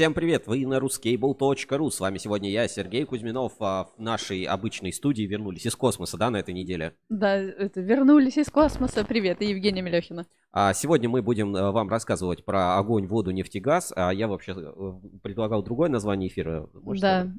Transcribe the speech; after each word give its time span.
Всем 0.00 0.14
привет, 0.14 0.46
вы 0.46 0.66
на 0.66 0.78
ruscable.ru. 0.78 1.90
С 1.90 2.00
вами 2.00 2.16
сегодня 2.16 2.48
я, 2.50 2.66
Сергей 2.68 3.04
Кузьминов. 3.04 3.52
А 3.60 3.84
в 3.84 4.00
нашей 4.00 4.44
обычной 4.44 4.94
студии 4.94 5.24
вернулись 5.24 5.66
из 5.66 5.76
космоса, 5.76 6.16
да, 6.16 6.30
на 6.30 6.38
этой 6.38 6.54
неделе? 6.54 6.94
Да, 7.10 7.36
это 7.36 7.82
вернулись 7.82 8.38
из 8.38 8.48
космоса. 8.48 9.04
Привет, 9.04 9.42
и 9.42 9.50
Евгения 9.50 9.82
Мелехина. 9.82 10.24
А 10.52 10.72
сегодня 10.72 11.10
мы 11.10 11.20
будем 11.20 11.54
э, 11.54 11.70
вам 11.70 11.90
рассказывать 11.90 12.46
про 12.46 12.78
огонь, 12.78 13.08
воду, 13.08 13.30
нефть 13.30 13.56
и 13.56 13.60
газ. 13.60 13.92
А 13.94 14.10
я 14.10 14.26
вообще 14.26 14.52
э, 14.56 14.92
предлагал 15.22 15.62
другое 15.62 15.90
название 15.90 16.30
эфира. 16.30 16.66
Может, 16.72 17.02
да. 17.02 17.30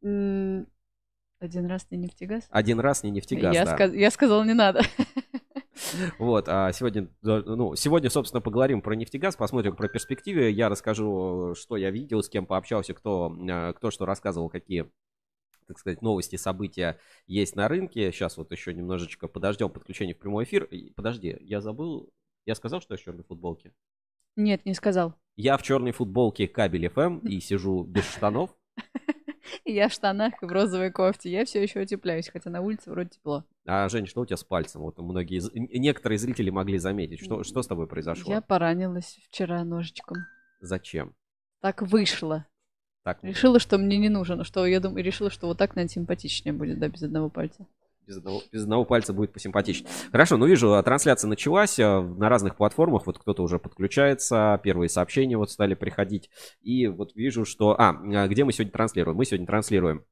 Один 0.00 1.66
раз 1.66 1.86
не 1.90 1.98
нефтегаз? 1.98 2.48
Один 2.48 2.80
раз 2.80 3.02
не 3.02 3.10
нефтегаз, 3.10 3.54
я 3.54 3.66
да. 3.66 3.74
Сказ... 3.74 3.92
Я 3.92 4.10
сказал, 4.10 4.44
не 4.44 4.54
надо. 4.54 4.80
Вот, 6.18 6.48
а 6.48 6.72
сегодня, 6.72 7.08
ну, 7.22 7.74
сегодня, 7.74 8.10
собственно, 8.10 8.40
поговорим 8.40 8.82
про 8.82 8.94
нефтегаз, 8.94 9.36
посмотрим 9.36 9.76
про 9.76 9.88
перспективы. 9.88 10.50
Я 10.50 10.68
расскажу, 10.68 11.54
что 11.54 11.76
я 11.76 11.90
видел, 11.90 12.22
с 12.22 12.28
кем 12.28 12.46
пообщался, 12.46 12.94
кто, 12.94 13.34
а, 13.50 13.72
кто 13.72 13.90
что 13.90 14.06
рассказывал, 14.06 14.48
какие 14.48 14.90
так 15.66 15.78
сказать, 15.78 16.02
новости, 16.02 16.36
события 16.36 16.98
есть 17.26 17.56
на 17.56 17.68
рынке. 17.68 18.12
Сейчас 18.12 18.36
вот 18.36 18.50
еще 18.52 18.74
немножечко 18.74 19.28
подождем 19.28 19.70
подключения 19.70 20.14
в 20.14 20.18
прямой 20.18 20.44
эфир. 20.44 20.68
Подожди, 20.96 21.36
я 21.40 21.60
забыл, 21.60 22.12
я 22.44 22.54
сказал, 22.54 22.80
что 22.80 22.94
я 22.94 22.98
в 22.98 23.02
черной 23.02 23.24
футболке? 23.24 23.72
Нет, 24.36 24.64
не 24.66 24.74
сказал. 24.74 25.14
Я 25.36 25.56
в 25.56 25.62
черной 25.62 25.92
футболке 25.92 26.48
кабель 26.48 26.86
FM 26.86 27.26
и 27.28 27.40
сижу 27.40 27.84
без 27.84 28.04
штанов. 28.04 28.50
Я 29.64 29.88
в 29.88 29.92
штанах 29.92 30.42
и 30.42 30.46
в 30.46 30.52
розовой 30.52 30.90
кофте. 30.90 31.30
Я 31.30 31.44
все 31.44 31.62
еще 31.62 31.80
утепляюсь, 31.80 32.28
хотя 32.28 32.48
на 32.48 32.60
улице 32.60 32.90
вроде 32.90 33.10
тепло. 33.10 33.44
А, 33.66 33.88
Жень, 33.88 34.06
что 34.06 34.22
у 34.22 34.26
тебя 34.26 34.36
с 34.36 34.44
пальцем? 34.44 34.82
Вот 34.82 34.98
многие, 34.98 35.40
некоторые 35.78 36.18
зрители 36.18 36.50
могли 36.50 36.78
заметить. 36.78 37.22
Что, 37.22 37.44
что 37.44 37.62
с 37.62 37.66
тобой 37.66 37.86
произошло? 37.86 38.32
Я 38.32 38.40
поранилась 38.40 39.18
вчера 39.28 39.64
ножичком. 39.64 40.18
Зачем? 40.60 41.14
Так 41.60 41.82
вышло. 41.82 42.46
Так. 43.04 43.18
Решила, 43.22 43.58
что 43.58 43.78
мне 43.78 43.98
не 43.98 44.08
нужно, 44.08 44.44
что 44.44 44.66
я 44.66 44.80
думаю, 44.80 45.04
решила, 45.04 45.30
что 45.30 45.46
вот 45.46 45.58
так, 45.58 45.74
наверное, 45.74 45.92
симпатичнее 45.92 46.52
будет, 46.52 46.78
да, 46.78 46.88
без 46.88 47.02
одного 47.02 47.30
пальца 47.30 47.66
без 48.06 48.16
одного, 48.16 48.42
без 48.50 48.62
одного 48.62 48.84
пальца 48.84 49.12
будет 49.12 49.32
посимпатичнее. 49.32 49.90
Хорошо, 50.10 50.36
ну 50.36 50.46
вижу, 50.46 50.74
а 50.74 50.82
трансляция 50.82 51.28
началась 51.28 51.78
а, 51.78 52.02
на 52.02 52.28
разных 52.28 52.56
платформах, 52.56 53.06
вот 53.06 53.18
кто-то 53.18 53.42
уже 53.42 53.58
подключается, 53.58 54.60
первые 54.62 54.88
сообщения 54.88 55.36
вот 55.36 55.50
стали 55.50 55.74
приходить, 55.74 56.30
и 56.62 56.86
вот 56.88 57.14
вижу, 57.14 57.44
что... 57.44 57.78
А, 57.78 57.90
а 57.90 58.28
где 58.28 58.44
мы 58.44 58.52
сегодня 58.52 58.72
транслируем? 58.72 59.16
Мы 59.16 59.24
сегодня 59.24 59.46
транслируем 59.46 60.04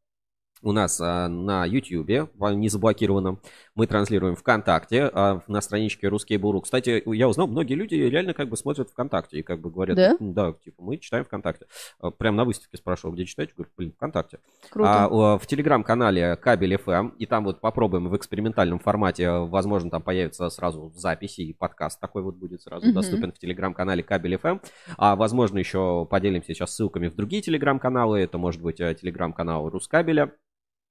у 0.63 0.73
нас 0.73 1.01
а, 1.01 1.29
на 1.29 1.65
YouTube, 1.65 2.31
не 2.53 2.69
заблокированном. 2.69 3.41
Мы 3.75 3.87
транслируем 3.87 4.37
ВКонтакте, 4.37 5.11
а, 5.13 5.41
на 5.47 5.61
страничке 5.61 6.09
Русские 6.09 6.39
Буру. 6.39 6.61
Кстати, 6.61 7.03
я 7.07 7.29
узнал, 7.29 7.47
многие 7.47 7.75
люди 7.75 7.95
реально 7.95 8.35
как 8.35 8.49
бы 8.49 8.57
смотрят 8.57 8.91
ВКонтакте 8.91 9.39
и 9.39 9.43
как 9.43 9.61
бы 9.61 9.71
говорят, 9.71 9.97
да, 9.97 10.17
да 10.21 10.53
типа, 10.53 10.83
мы 10.83 10.99
читаем 10.99 11.25
ВКонтакте. 11.25 11.67
А, 12.01 12.11
прям 12.11 12.37
на 12.37 12.45
выставке 12.45 12.77
спрашивал, 12.77 13.15
где 13.15 13.25
читаете? 13.25 13.55
Говорю, 13.57 13.71
блин, 13.77 13.93
ВКонтакте. 13.93 14.39
Круто. 14.71 15.05
А, 15.05 15.39
в 15.39 15.47
Телеграм-канале 15.47 16.37
Кабель 16.37 16.75
FM, 16.75 17.17
и 17.19 17.27
там 17.27 17.45
вот 17.45 17.61
попробуем 17.61 18.09
в 18.09 18.17
экспериментальном 18.17 18.79
формате, 18.79 19.31
возможно, 19.31 19.91
там 19.91 20.03
появится 20.03 20.49
сразу 20.51 20.93
записи 20.95 21.41
и 21.43 21.53
подкаст 21.53 22.01
такой 22.01 22.23
вот 22.23 22.37
будет 22.37 22.63
сразу 22.63 22.87
угу. 22.87 22.95
доступен 22.95 23.33
в 23.33 23.39
Телеграм-канале 23.39 24.03
Кабель 24.03 24.35
FM. 24.35 24.61
А, 24.99 25.17
возможно, 25.17 25.59
еще 25.59 26.07
поделимся 26.11 26.55
сейчас 26.55 26.75
ссылками 26.75 27.09
в 27.09 27.15
другие 27.15 27.43
Телеграм-каналы. 27.43 28.21
Это 28.21 28.39
может 28.39 28.61
быть 28.61 28.81
э, 28.81 28.95
Телеграм-канал 28.95 29.69
Рускабеля 29.71 30.33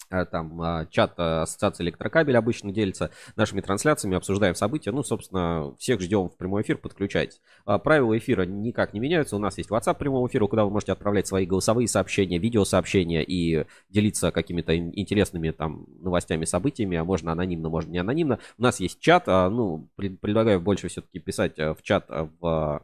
там 0.09 0.61
а, 0.61 0.85
чат 0.87 1.13
э, 1.17 1.41
Ассоциации 1.41 1.83
Электрокабель 1.83 2.37
обычно 2.37 2.71
делится 2.71 3.11
нашими 3.35 3.61
трансляциями, 3.61 4.17
обсуждаем 4.17 4.55
события. 4.55 4.91
Ну, 4.91 5.03
собственно, 5.03 5.75
всех 5.77 6.01
ждем 6.01 6.29
в 6.29 6.37
прямой 6.37 6.63
эфир, 6.63 6.77
подключайтесь. 6.77 7.41
Правила 7.65 8.17
эфира 8.17 8.43
никак 8.43 8.93
не 8.93 8.99
меняются. 8.99 9.35
У 9.35 9.39
нас 9.39 9.57
есть 9.57 9.69
WhatsApp 9.69 9.97
прямого 9.97 10.27
эфира, 10.27 10.47
куда 10.47 10.65
вы 10.65 10.71
можете 10.71 10.91
отправлять 10.91 11.27
свои 11.27 11.45
голосовые 11.45 11.87
сообщения, 11.87 12.39
видеосообщения 12.39 13.21
и 13.21 13.65
делиться 13.89 14.31
какими-то 14.31 14.75
интересными 14.75 15.51
там 15.51 15.85
новостями, 16.01 16.45
событиями, 16.45 16.97
а 16.97 17.03
можно 17.03 17.31
анонимно, 17.31 17.69
можно 17.69 17.91
не 17.91 17.99
анонимно. 17.99 18.39
У 18.57 18.63
нас 18.63 18.79
есть 18.79 18.99
чат, 18.99 19.27
ну, 19.27 19.89
предлагаю 19.95 20.59
больше 20.59 20.87
все-таки 20.87 21.19
писать 21.19 21.59
э, 21.59 21.73
в 21.73 21.81
чат 21.81 22.09
в 22.09 22.81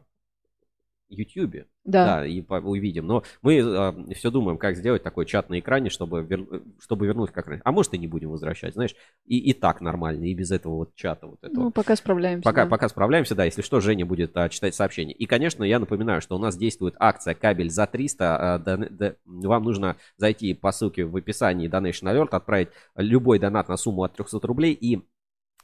YouTube. 1.08 1.66
Да. 1.84 2.06
да, 2.06 2.26
и 2.26 2.42
увидим. 2.42 3.06
Но 3.06 3.22
мы 3.42 3.58
э, 3.58 4.14
все 4.14 4.30
думаем, 4.30 4.58
как 4.58 4.76
сделать 4.76 5.04
такой 5.04 5.24
чат 5.24 5.48
на 5.48 5.60
экране, 5.60 5.88
чтобы, 5.88 6.22
вер... 6.22 6.44
чтобы 6.80 7.06
вернуть 7.06 7.30
как 7.30 7.46
раньше. 7.46 7.62
А 7.64 7.70
может 7.70 7.94
и 7.94 7.98
не 7.98 8.08
будем 8.08 8.30
возвращать, 8.30 8.74
знаешь, 8.74 8.96
и, 9.24 9.38
и 9.38 9.52
так 9.52 9.80
нормально, 9.80 10.24
и 10.24 10.34
без 10.34 10.50
этого 10.50 10.74
вот 10.74 10.94
чата 10.96 11.28
вот 11.28 11.38
этого. 11.42 11.64
Ну, 11.64 11.70
пока 11.70 11.94
справляемся. 11.94 12.42
Пока, 12.42 12.64
да. 12.64 12.70
пока 12.70 12.88
справляемся, 12.88 13.36
да, 13.36 13.44
если 13.44 13.62
что, 13.62 13.80
Женя 13.80 14.04
будет 14.04 14.36
а, 14.36 14.48
читать 14.48 14.74
сообщения. 14.74 15.12
И, 15.12 15.26
конечно, 15.26 15.62
я 15.62 15.78
напоминаю, 15.78 16.20
что 16.20 16.34
у 16.34 16.40
нас 16.40 16.56
действует 16.56 16.96
акция 16.98 17.34
кабель 17.34 17.70
за 17.70 17.86
300. 17.86 18.54
А, 18.54 18.58
да, 18.58 18.76
да, 18.76 19.14
вам 19.24 19.62
нужно 19.62 19.96
зайти 20.16 20.54
по 20.54 20.72
ссылке 20.72 21.04
в 21.04 21.14
описании 21.14 21.70
Donation 21.70 22.12
Alert, 22.12 22.30
отправить 22.32 22.70
любой 22.96 23.38
донат 23.38 23.68
на 23.68 23.76
сумму 23.76 24.02
от 24.02 24.14
300 24.14 24.44
рублей 24.44 24.72
и 24.72 25.02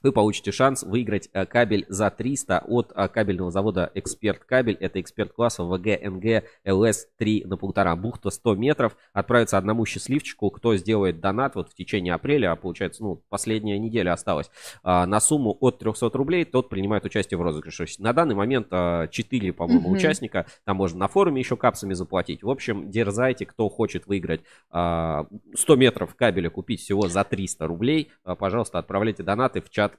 вы 0.02 0.12
получите 0.12 0.52
шанс 0.52 0.82
выиграть 0.82 1.28
э, 1.32 1.46
кабель 1.46 1.86
за 1.88 2.10
300 2.10 2.64
от 2.66 2.92
э, 2.94 3.08
кабельного 3.08 3.50
завода 3.50 3.90
Эксперт 3.94 4.44
Кабель. 4.44 4.76
Это 4.80 5.00
эксперт 5.00 5.32
класса 5.32 5.64
ВГ-НГ 5.64 6.44
ЛС-3 6.66 7.46
на 7.46 7.56
полтора 7.56 7.94
бухта 7.96 8.30
100 8.30 8.54
метров. 8.56 8.96
Отправится 9.12 9.58
одному 9.58 9.86
счастливчику, 9.86 10.50
кто 10.50 10.76
сделает 10.76 11.20
донат 11.20 11.54
вот 11.54 11.70
в 11.70 11.74
течение 11.74 12.14
апреля, 12.14 12.52
а 12.52 12.56
получается, 12.56 13.02
ну, 13.02 13.22
последняя 13.28 13.78
неделя 13.78 14.12
осталась, 14.12 14.50
а, 14.82 15.06
на 15.06 15.20
сумму 15.20 15.56
от 15.60 15.78
300 15.78 16.10
рублей, 16.14 16.44
тот 16.44 16.68
принимает 16.68 17.04
участие 17.04 17.38
в 17.38 17.42
розыгрыше. 17.42 17.86
На 17.98 18.12
данный 18.12 18.34
момент 18.34 18.68
4, 18.68 19.48
э, 19.48 19.52
по-моему, 19.52 19.88
угу. 19.88 19.96
участника. 19.96 20.46
Там 20.64 20.76
можно 20.76 20.98
на 21.00 21.08
форуме 21.08 21.41
еще 21.41 21.56
капсами 21.56 21.94
заплатить. 21.94 22.42
В 22.42 22.50
общем, 22.50 22.91
дерзайте, 22.91 23.46
кто 23.46 23.68
хочет 23.68 24.06
выиграть 24.06 24.42
100 24.70 25.26
метров 25.76 26.14
кабеля, 26.14 26.50
купить 26.50 26.80
всего 26.80 27.08
за 27.08 27.24
300 27.24 27.66
рублей. 27.66 28.10
Пожалуйста, 28.38 28.78
отправляйте 28.78 29.22
донаты 29.22 29.60
в 29.60 29.70
чат 29.70 29.91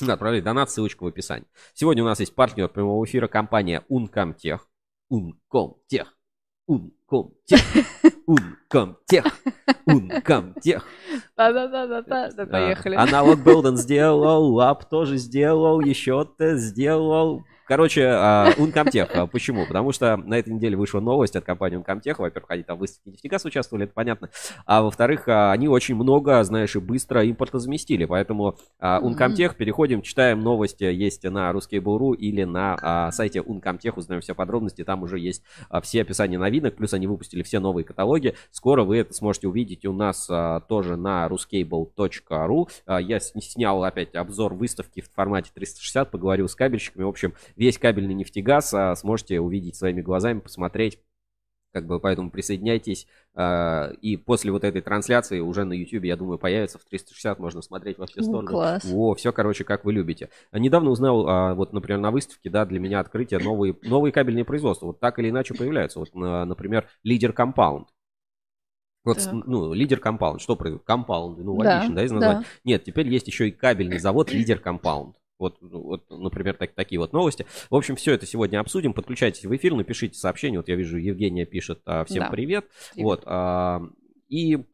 Отправляйте 0.00 0.44
донат, 0.44 0.70
ссылочка 0.70 1.02
в 1.02 1.06
описании. 1.06 1.48
Сегодня 1.74 2.04
у 2.04 2.06
нас 2.06 2.20
есть 2.20 2.34
партнер 2.34 2.68
прямого 2.68 3.04
эфира 3.04 3.26
компания 3.26 3.84
Uncomtech. 3.90 4.60
Uncomtech. 5.12 6.06
Uncomtech. 6.68 7.64
Uncomtech. 8.28 9.24
Uncomtech. 9.86 10.82
Да-да-да-да, 11.36 12.46
поехали. 12.46 12.94
Аналог 12.94 13.42
Белден 13.42 13.76
сделал, 13.76 14.52
лап 14.54 14.88
тоже 14.88 15.16
сделал, 15.16 15.80
еще-то 15.80 16.56
сделал. 16.56 17.44
Короче, 17.68 18.00
Uncomtech. 18.00 19.10
А, 19.12 19.26
почему? 19.26 19.66
Потому 19.66 19.92
что 19.92 20.16
на 20.16 20.38
этой 20.38 20.54
неделе 20.54 20.74
вышла 20.74 21.00
новость 21.00 21.36
от 21.36 21.44
компании 21.44 21.78
Uncomtech. 21.78 22.14
Во-первых, 22.16 22.50
они 22.50 22.62
там 22.62 22.78
в 22.78 22.80
выставке 22.80 23.10
нефтегаз 23.10 23.44
участвовали, 23.44 23.84
это 23.84 23.92
понятно. 23.92 24.30
А 24.64 24.80
во-вторых, 24.80 25.28
uh, 25.28 25.50
они 25.52 25.68
очень 25.68 25.94
много, 25.94 26.42
знаешь, 26.44 26.74
и 26.76 26.78
быстро 26.78 27.22
импорта 27.24 27.58
заместили. 27.58 28.06
Поэтому 28.06 28.56
Uncomtech, 28.80 29.54
переходим, 29.54 30.00
читаем 30.00 30.40
новости, 30.40 30.84
есть 30.84 31.24
на 31.24 31.50
Ruskable.ru 31.50 32.16
или 32.16 32.44
на 32.44 33.10
сайте 33.12 33.40
Uncomtech, 33.40 33.92
узнаем 33.96 34.22
все 34.22 34.34
подробности. 34.34 34.82
Там 34.82 35.02
уже 35.02 35.18
есть 35.18 35.42
все 35.82 36.00
описания 36.00 36.38
новинок, 36.38 36.76
плюс 36.76 36.94
они 36.94 37.06
выпустили 37.06 37.42
все 37.42 37.60
новые 37.60 37.84
каталоги. 37.84 38.34
Скоро 38.50 38.84
вы 38.84 38.96
это 38.96 39.12
сможете 39.12 39.46
увидеть 39.48 39.84
у 39.84 39.92
нас 39.92 40.26
тоже 40.68 40.96
на 40.96 41.26
ruscable.ru. 41.26 42.68
Я 43.00 43.20
снял 43.20 43.84
опять 43.84 44.14
обзор 44.14 44.54
выставки 44.54 45.02
в 45.02 45.10
формате 45.14 45.50
360, 45.54 46.10
поговорил 46.10 46.48
с 46.48 46.54
кабельщиками. 46.54 47.04
В 47.04 47.08
общем, 47.08 47.34
весь 47.58 47.76
кабельный 47.76 48.14
нефтегаз 48.14 48.72
а, 48.72 48.94
сможете 48.94 49.40
увидеть 49.40 49.76
своими 49.76 50.00
глазами, 50.00 50.40
посмотреть. 50.40 50.98
Как 51.70 51.86
бы 51.86 52.00
поэтому 52.00 52.30
присоединяйтесь. 52.30 53.06
А, 53.34 53.90
и 54.00 54.16
после 54.16 54.52
вот 54.52 54.64
этой 54.64 54.80
трансляции 54.80 55.40
уже 55.40 55.64
на 55.64 55.74
YouTube, 55.74 56.04
я 56.04 56.16
думаю, 56.16 56.38
появится 56.38 56.78
в 56.78 56.84
360, 56.84 57.38
можно 57.40 57.60
смотреть 57.60 57.98
во 57.98 58.06
все 58.06 58.22
стороны. 58.22 58.48
Класс. 58.48 58.88
О, 58.90 59.14
все, 59.14 59.32
короче, 59.32 59.64
как 59.64 59.84
вы 59.84 59.92
любите. 59.92 60.30
Недавно 60.52 60.90
узнал, 60.90 61.28
а, 61.28 61.54
вот, 61.54 61.72
например, 61.72 62.00
на 62.00 62.10
выставке, 62.10 62.48
да, 62.48 62.64
для 62.64 62.78
меня 62.78 63.00
открытие 63.00 63.40
новые, 63.40 63.76
новые 63.82 64.12
кабельные 64.12 64.44
производства. 64.44 64.86
Вот 64.86 65.00
так 65.00 65.18
или 65.18 65.28
иначе 65.28 65.54
появляются. 65.54 65.98
Вот, 65.98 66.14
например, 66.14 66.88
лидер 67.02 67.34
Compound. 67.36 67.86
Вот, 69.04 69.24
так. 69.24 69.32
ну, 69.32 69.72
лидер 69.72 70.00
компаунд. 70.00 70.42
Что 70.42 70.54
произойдет? 70.54 70.84
Компаунды, 70.84 71.42
ну, 71.42 71.54
логично, 71.54 71.88
да, 71.88 71.94
да 71.94 72.04
из 72.04 72.10
названия. 72.10 72.40
Да. 72.40 72.46
Нет, 72.64 72.84
теперь 72.84 73.08
есть 73.08 73.26
еще 73.26 73.48
и 73.48 73.52
кабельный 73.52 73.98
завод 73.98 74.30
лидер 74.30 74.58
компаунд. 74.58 75.16
Вот, 75.38 75.58
вот, 75.60 76.10
например, 76.10 76.56
так, 76.56 76.72
такие 76.72 76.98
вот 76.98 77.12
новости. 77.12 77.46
В 77.70 77.76
общем, 77.76 77.96
все 77.96 78.12
это 78.12 78.26
сегодня 78.26 78.58
обсудим. 78.58 78.92
Подключайтесь 78.92 79.44
в 79.44 79.54
эфир, 79.54 79.74
напишите 79.74 80.18
сообщение. 80.18 80.58
Вот 80.58 80.68
я 80.68 80.74
вижу, 80.74 80.98
Евгения 80.98 81.46
пишет 81.46 81.80
а, 81.86 82.04
всем 82.04 82.24
да. 82.24 82.30
привет. 82.30 82.68
привет. 82.92 83.04
Вот, 83.04 83.22
а, 83.26 83.82
и 84.28 84.64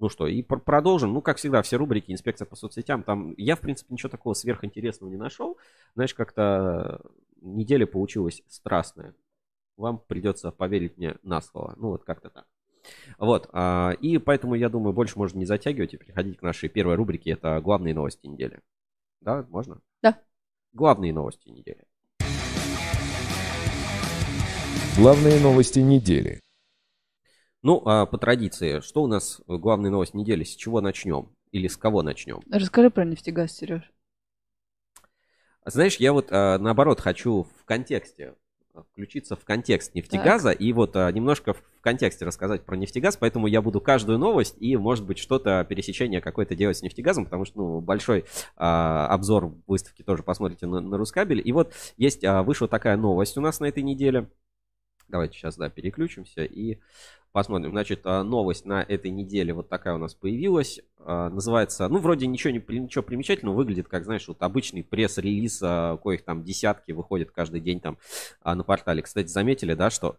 ну 0.00 0.08
что, 0.08 0.26
и 0.26 0.42
продолжим. 0.42 1.12
Ну, 1.12 1.22
как 1.22 1.36
всегда, 1.36 1.62
все 1.62 1.76
рубрики 1.76 2.12
«Инспекция 2.12 2.46
по 2.46 2.56
соцсетям». 2.56 3.02
Там 3.02 3.32
я, 3.36 3.56
в 3.56 3.60
принципе, 3.60 3.94
ничего 3.94 4.10
такого 4.10 4.34
сверхинтересного 4.34 5.10
не 5.10 5.16
нашел. 5.16 5.56
Знаешь, 5.94 6.14
как-то 6.14 7.00
неделя 7.40 7.86
получилась 7.86 8.42
страстная. 8.48 9.14
Вам 9.76 9.98
придется 9.98 10.50
поверить 10.50 10.96
мне 10.98 11.16
на 11.22 11.40
слово. 11.40 11.74
Ну, 11.76 11.90
вот 11.90 12.04
как-то 12.04 12.30
так. 12.30 12.46
Вот, 13.18 13.48
а, 13.52 13.92
и 14.00 14.18
поэтому, 14.18 14.54
я 14.54 14.68
думаю, 14.68 14.92
больше 14.92 15.18
можно 15.18 15.38
не 15.38 15.46
затягивать 15.46 15.94
и 15.94 15.96
переходить 15.96 16.38
к 16.38 16.42
нашей 16.42 16.68
первой 16.68 16.96
рубрике. 16.96 17.30
Это 17.30 17.60
главные 17.60 17.94
новости 17.94 18.26
недели. 18.26 18.60
Да, 19.24 19.42
можно? 19.48 19.80
Да. 20.02 20.20
Главные 20.74 21.14
новости 21.14 21.48
недели. 21.48 21.86
Главные 24.98 25.40
новости 25.40 25.78
недели. 25.78 26.42
Ну, 27.62 27.82
а 27.86 28.04
по 28.04 28.18
традиции, 28.18 28.80
что 28.80 29.02
у 29.02 29.06
нас 29.06 29.40
главная 29.46 29.90
новость 29.90 30.12
недели? 30.12 30.44
С 30.44 30.54
чего 30.54 30.82
начнем? 30.82 31.34
Или 31.52 31.68
с 31.68 31.78
кого 31.78 32.02
начнем? 32.02 32.42
Расскажи 32.50 32.90
про 32.90 33.06
нефтегаз, 33.06 33.52
Сереж. 33.52 33.90
Знаешь, 35.64 35.96
я 35.96 36.12
вот 36.12 36.28
а, 36.30 36.58
наоборот 36.58 37.00
хочу 37.00 37.44
в 37.44 37.64
контексте 37.64 38.34
включиться 38.82 39.36
в 39.36 39.44
контекст 39.44 39.94
нефтегаза 39.94 40.50
так. 40.50 40.60
и 40.60 40.72
вот 40.72 40.96
а, 40.96 41.10
немножко 41.12 41.52
в 41.52 41.62
контексте 41.80 42.24
рассказать 42.24 42.64
про 42.64 42.76
нефтегаз, 42.76 43.16
поэтому 43.16 43.46
я 43.46 43.62
буду 43.62 43.80
каждую 43.80 44.18
новость 44.18 44.56
и, 44.58 44.76
может 44.76 45.04
быть, 45.04 45.18
что-то 45.18 45.64
пересечение 45.68 46.20
какое-то 46.20 46.54
делать 46.54 46.78
с 46.78 46.82
нефтегазом, 46.82 47.24
потому 47.24 47.44
что, 47.44 47.58
ну, 47.58 47.80
большой 47.80 48.24
а, 48.56 49.06
обзор 49.08 49.54
выставки 49.66 50.02
тоже 50.02 50.22
посмотрите 50.22 50.66
на, 50.66 50.80
на 50.80 50.96
Рускабель. 50.96 51.40
И 51.44 51.52
вот 51.52 51.72
есть, 51.96 52.24
а, 52.24 52.42
вышла 52.42 52.66
такая 52.66 52.96
новость 52.96 53.36
у 53.36 53.40
нас 53.40 53.60
на 53.60 53.66
этой 53.66 53.82
неделе. 53.82 54.28
Давайте 55.08 55.36
сейчас, 55.36 55.56
да, 55.56 55.68
переключимся 55.68 56.44
и 56.44 56.78
посмотрим. 57.34 57.72
Значит, 57.72 58.02
а, 58.04 58.22
новость 58.22 58.64
на 58.64 58.80
этой 58.82 59.10
неделе 59.10 59.52
вот 59.52 59.68
такая 59.68 59.94
у 59.94 59.98
нас 59.98 60.14
появилась. 60.14 60.80
А, 61.00 61.28
называется, 61.30 61.88
ну, 61.88 61.98
вроде 61.98 62.28
ничего, 62.28 62.52
не, 62.52 62.78
ничего 62.78 63.02
примечательного, 63.02 63.56
выглядит 63.56 63.88
как, 63.88 64.04
знаешь, 64.04 64.28
вот 64.28 64.40
обычный 64.40 64.84
пресс-релиз, 64.84 65.60
а, 65.60 65.96
коих 65.96 66.24
там 66.24 66.44
десятки 66.44 66.92
выходят 66.92 67.32
каждый 67.32 67.60
день 67.60 67.80
там 67.80 67.98
на 68.44 68.62
портале. 68.62 69.02
Кстати, 69.02 69.26
заметили, 69.26 69.74
да, 69.74 69.90
что 69.90 70.16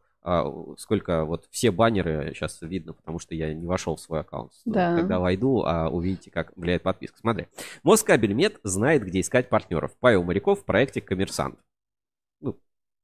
сколько 0.79 1.23
вот 1.23 1.45
все 1.51 1.69
баннеры 1.69 2.31
сейчас 2.33 2.59
видно, 2.63 2.93
потому 2.93 3.19
что 3.19 3.35
я 3.35 3.53
не 3.53 3.67
вошел 3.67 3.95
в 3.95 4.01
свой 4.01 4.21
аккаунт. 4.21 4.51
Да. 4.65 4.95
Когда 4.95 5.19
войду, 5.19 5.61
а 5.63 5.87
увидите, 5.87 6.31
как 6.31 6.51
влияет 6.57 6.81
подписка. 6.81 7.19
Смотри. 7.19 7.45
Москабельмет 7.83 8.59
знает, 8.63 9.03
где 9.03 9.19
искать 9.19 9.49
партнеров. 9.49 9.95
Павел 9.99 10.23
Моряков 10.23 10.61
в 10.61 10.65
проекте 10.65 10.99
«Коммерсант». 10.99 11.59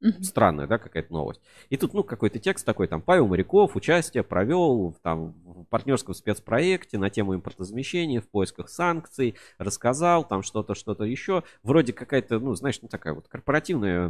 Mm-hmm. 0.03 0.23
Странная, 0.23 0.67
да, 0.67 0.79
какая-то 0.79 1.13
новость. 1.13 1.41
И 1.69 1.77
тут, 1.77 1.93
ну, 1.93 2.03
какой-то 2.03 2.39
текст 2.39 2.65
такой, 2.65 2.87
там, 2.87 3.01
Павел 3.01 3.27
Моряков 3.27 3.75
участие 3.75 4.23
провел 4.23 4.95
там, 5.03 5.33
в 5.43 5.65
партнерском 5.65 6.15
спецпроекте 6.15 6.97
на 6.97 7.09
тему 7.11 7.35
импортозамещения 7.35 8.19
в 8.19 8.27
поисках 8.27 8.69
санкций, 8.69 9.35
рассказал 9.59 10.27
там 10.27 10.41
что-то, 10.41 10.73
что-то 10.73 11.03
еще. 11.03 11.43
Вроде 11.61 11.93
какая-то, 11.93 12.39
ну, 12.39 12.55
знаешь, 12.55 12.79
ну, 12.81 12.87
такая 12.87 13.13
вот 13.13 13.27
корпоративная 13.27 14.09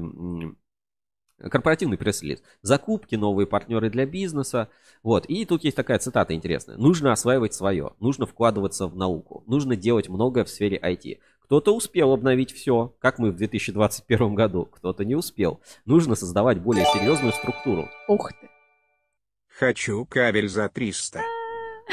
корпоративный 1.50 1.98
пресс-релиз. 1.98 2.44
Закупки, 2.62 3.16
новые 3.16 3.48
партнеры 3.48 3.90
для 3.90 4.06
бизнеса. 4.06 4.70
Вот. 5.04 5.26
И 5.26 5.46
тут 5.46 5.64
есть 5.64 5.76
такая 5.76 5.98
цитата 6.00 6.34
интересная. 6.34 6.78
Нужно 6.78 7.12
осваивать 7.12 7.54
свое. 7.54 7.94
Нужно 8.00 8.28
вкладываться 8.28 8.88
в 8.88 8.96
науку. 8.96 9.44
Нужно 9.48 9.76
делать 9.76 10.08
многое 10.08 10.44
в 10.44 10.50
сфере 10.50 10.78
IT. 10.78 11.20
Кто-то 11.52 11.76
успел 11.76 12.14
обновить 12.14 12.54
все, 12.54 12.96
как 13.00 13.20
мы 13.20 13.30
в 13.30 13.36
2021 13.36 14.36
году, 14.36 14.68
кто-то 14.68 15.04
не 15.04 15.16
успел. 15.16 15.60
Нужно 15.84 16.16
создавать 16.16 16.62
более 16.62 16.86
серьезную 16.86 17.34
структуру. 17.34 17.90
Ух 18.08 18.32
ты. 18.32 18.50
Хочу 19.50 20.06
кабель 20.06 20.48
за 20.48 20.70
300. 20.70 21.20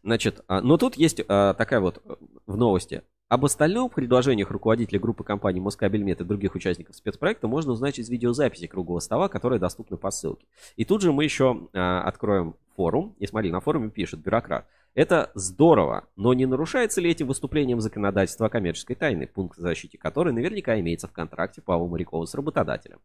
Значит, 0.03 0.43
а, 0.47 0.61
но 0.61 0.77
тут 0.77 0.95
есть 0.95 1.21
а, 1.27 1.53
такая 1.53 1.79
вот 1.79 2.01
э, 2.05 2.15
в 2.45 2.57
новости. 2.57 3.03
Об 3.27 3.43
остальном 3.43 3.89
предложениях 3.89 4.51
руководителя 4.51 4.99
группы 4.99 5.23
компаний 5.23 5.59
Москабельмет 5.59 6.21
и 6.21 6.23
других 6.23 6.53
участников 6.53 6.95
спецпроекта 6.95 7.47
можно 7.47 7.71
узнать 7.71 7.97
из 7.97 8.07
видеозаписи 8.09 8.67
круглого 8.67 8.99
стола, 8.99 9.29
которая 9.29 9.59
доступна 9.59 9.97
по 9.97 10.11
ссылке. 10.11 10.45
И 10.75 10.85
тут 10.85 11.01
же 11.01 11.11
мы 11.11 11.23
еще 11.23 11.67
а, 11.73 12.03
откроем 12.03 12.55
форум. 12.75 13.15
И 13.19 13.25
смотри, 13.25 13.51
на 13.51 13.61
форуме 13.61 13.89
пишет 13.89 14.19
бюрократ. 14.19 14.67
Это 14.93 15.31
здорово, 15.33 16.07
но 16.15 16.33
не 16.33 16.45
нарушается 16.45 17.01
ли 17.01 17.11
этим 17.11 17.27
выступлением 17.27 17.81
законодательства 17.81 18.45
о 18.45 18.49
коммерческой 18.49 18.95
тайны, 18.95 19.27
пункт 19.27 19.57
защиты 19.57 19.97
которой 19.97 20.31
наверняка 20.31 20.79
имеется 20.79 21.09
в 21.09 21.11
контракте 21.11 21.61
Павла 21.61 21.87
Морякова 21.87 22.25
с 22.25 22.33
работодателем? 22.33 22.99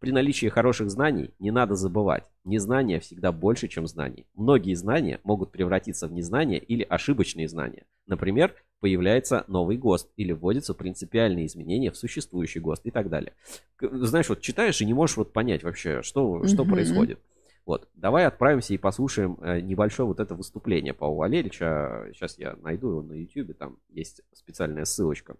При 0.00 0.12
наличии 0.12 0.46
хороших 0.46 0.90
знаний 0.90 1.30
не 1.38 1.50
надо 1.50 1.74
забывать, 1.74 2.24
незнание 2.44 3.00
всегда 3.00 3.32
больше, 3.32 3.68
чем 3.68 3.86
знаний. 3.86 4.26
Многие 4.34 4.72
знания 4.72 5.20
могут 5.24 5.52
превратиться 5.52 6.08
в 6.08 6.12
незнание 6.12 6.58
или 6.58 6.82
ошибочные 6.82 7.48
знания. 7.48 7.84
Например, 8.06 8.54
появляется 8.80 9.44
новый 9.46 9.76
ГОСТ 9.76 10.10
или 10.16 10.32
вводятся 10.32 10.72
принципиальные 10.72 11.44
изменения 11.46 11.90
в 11.90 11.98
существующий 11.98 12.60
ГОСТ 12.60 12.86
и 12.86 12.90
так 12.90 13.10
далее. 13.10 13.34
Знаешь, 13.78 14.30
вот 14.30 14.40
читаешь 14.40 14.80
и 14.80 14.86
не 14.86 14.94
можешь 14.94 15.18
вот 15.18 15.34
понять 15.34 15.62
вообще, 15.62 16.00
что, 16.00 16.46
что 16.46 16.62
mm-hmm. 16.62 16.70
происходит. 16.70 17.20
Вот, 17.66 17.86
давай 17.92 18.24
отправимся 18.24 18.72
и 18.72 18.78
послушаем 18.78 19.36
э, 19.42 19.60
небольшое 19.60 20.06
вот 20.06 20.18
это 20.18 20.34
выступление 20.34 20.94
Павла 20.94 21.18
Валерьевича. 21.18 22.08
Сейчас 22.14 22.38
я 22.38 22.56
найду 22.56 22.88
его 22.88 23.02
на 23.02 23.12
YouTube, 23.12 23.56
там 23.58 23.76
есть 23.90 24.22
специальная 24.32 24.86
ссылочка. 24.86 25.36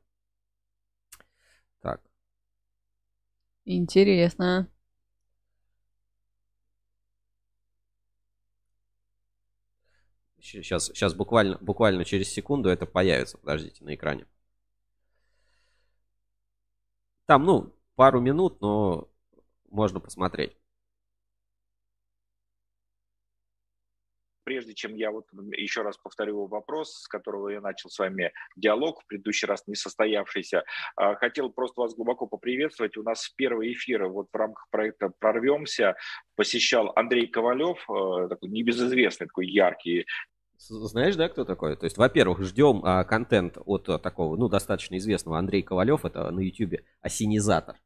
Так, 1.80 2.02
Интересно. 3.64 4.68
Сейчас, 10.40 10.86
сейчас 10.86 11.14
буквально, 11.14 11.56
буквально 11.60 12.04
через 12.04 12.28
секунду 12.30 12.68
это 12.68 12.84
появится. 12.86 13.38
Подождите, 13.38 13.84
на 13.84 13.94
экране. 13.94 14.26
Там, 17.26 17.44
ну, 17.44 17.74
пару 17.94 18.20
минут, 18.20 18.60
но 18.60 19.08
можно 19.70 20.00
посмотреть. 20.00 20.56
Прежде 24.50 24.74
чем 24.74 24.96
я 24.96 25.12
вот 25.12 25.26
еще 25.56 25.82
раз 25.82 25.96
повторю 25.96 26.46
вопрос, 26.46 27.02
с 27.02 27.06
которого 27.06 27.50
я 27.50 27.60
начал 27.60 27.88
с 27.88 27.96
вами 28.00 28.32
диалог, 28.56 29.00
в 29.00 29.06
предыдущий 29.06 29.46
раз 29.46 29.62
не 29.68 29.76
состоявшийся, 29.76 30.64
а, 30.96 31.14
хотел 31.14 31.50
просто 31.50 31.80
вас 31.80 31.94
глубоко 31.94 32.26
поприветствовать. 32.26 32.96
У 32.96 33.04
нас 33.04 33.32
первый 33.36 33.72
эфир 33.74 34.08
вот 34.08 34.26
в 34.32 34.36
рамках 34.36 34.66
проекта 34.72 35.12
«Прорвемся» 35.20 35.94
посещал 36.34 36.92
Андрей 36.96 37.28
Ковалев, 37.28 37.78
э, 37.88 38.28
такой 38.28 38.48
небезызвестный, 38.48 39.28
такой 39.28 39.46
яркий 39.46 40.04
знаешь, 40.58 41.16
да, 41.16 41.28
кто 41.28 41.44
такой? 41.44 41.76
То 41.76 41.84
есть, 41.84 41.96
во-первых, 41.96 42.42
ждем 42.42 42.82
а, 42.84 43.04
контент 43.04 43.56
от 43.64 43.88
а, 43.88 43.98
такого, 43.98 44.36
ну, 44.36 44.48
достаточно 44.48 44.98
известного 44.98 45.38
Андрея 45.38 45.62
Ковалев, 45.62 46.04
это 46.04 46.30
на 46.30 46.40
YouTube 46.40 46.80
осенизатор. 47.00 47.76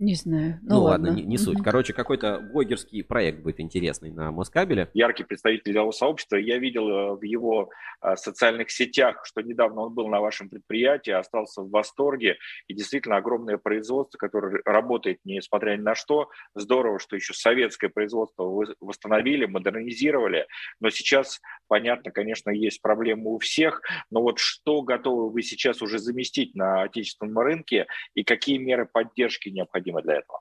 Не 0.00 0.14
знаю. 0.14 0.58
Ну, 0.62 0.76
Ну, 0.76 0.82
ладно. 0.84 1.08
ладно, 1.08 1.20
не, 1.20 1.26
не 1.26 1.36
суть. 1.36 1.56
Мгм. 1.56 1.62
Короче, 1.62 1.92
какой-то 1.92 2.40
блогерский 2.40 3.04
проект 3.04 3.42
будет 3.42 3.60
интересный 3.60 4.10
на 4.10 4.30
Москабеле. 4.30 4.88
яркий 4.94 5.24
представитель 5.24 5.74
делового 5.74 5.92
сообщества. 5.92 6.36
Я 6.36 6.56
видел 6.56 6.88
э, 6.88 7.16
в 7.16 7.22
его 7.22 7.68
э, 8.00 8.16
социальных 8.16 8.70
сетях, 8.70 9.20
что 9.24 9.42
недавно 9.42 9.82
он 9.82 9.92
был 9.92 10.08
на 10.08 10.20
вашем 10.22 10.48
предприятии, 10.48 11.10
остался 11.10 11.60
в 11.60 11.68
восторге. 11.68 12.38
И 12.66 12.72
действительно 12.72 13.18
огромное 13.18 13.58
производство, 13.58 14.16
которое 14.16 14.62
работает 14.64 15.18
несмотря 15.24 15.76
ни 15.76 15.82
на 15.82 15.94
что. 15.94 16.30
Здорово, 16.54 16.98
что 16.98 17.16
еще 17.16 17.34
советское 17.34 17.90
производство 17.90 18.44
восстановили, 18.80 19.44
модернизировали. 19.44 20.46
Но 20.80 20.88
сейчас, 20.88 21.42
понятно, 21.68 22.10
конечно, 22.10 22.48
есть 22.48 22.80
проблемы 22.80 23.34
у 23.34 23.38
всех. 23.38 23.82
Но 24.10 24.22
вот 24.22 24.38
что 24.38 24.80
готовы 24.80 25.30
вы 25.30 25.42
сейчас 25.42 25.82
уже 25.82 25.98
заместить 25.98 26.54
на 26.54 26.84
отечественном 26.84 27.38
рынке 27.38 27.86
и 28.14 28.24
какие 28.24 28.56
меры 28.56 28.88
поддержки 28.90 29.50
необходимы 29.50 29.89
для 29.98 30.18
этого? 30.18 30.40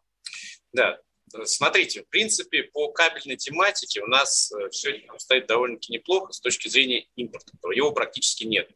Да, 0.71 0.99
смотрите, 1.45 2.03
в 2.03 2.09
принципе, 2.09 2.63
по 2.63 2.91
кабельной 2.91 3.37
тематике 3.37 4.01
у 4.01 4.07
нас 4.07 4.51
все 4.71 5.01
стоит 5.17 5.47
довольно-таки 5.47 5.93
неплохо 5.93 6.33
с 6.33 6.39
точки 6.39 6.67
зрения 6.67 7.07
импорта. 7.15 7.51
Его 7.73 7.91
практически 7.91 8.43
нет. 8.43 8.69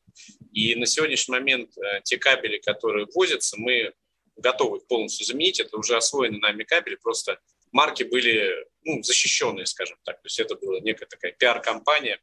И 0.52 0.76
на 0.76 0.86
сегодняшний 0.86 1.34
момент 1.34 1.78
э, 1.78 2.02
те 2.04 2.18
кабели, 2.18 2.60
которые 2.60 3.08
возятся, 3.14 3.58
мы 3.58 3.94
готовы 4.36 4.78
их 4.78 4.88
полностью 4.88 5.26
заменить. 5.26 5.60
Это 5.60 5.78
уже 5.78 5.96
освоенные 5.96 6.40
нами 6.40 6.64
кабели, 6.64 6.96
просто 6.96 7.40
марки 7.72 8.04
были 8.04 8.52
ну, 8.84 9.02
защищенные, 9.02 9.66
скажем 9.66 9.98
так. 10.04 10.22
То 10.22 10.26
есть 10.28 10.40
это 10.40 10.56
была 10.56 10.80
некая 10.80 11.08
такая 11.08 11.32
пиар-компания, 11.32 12.22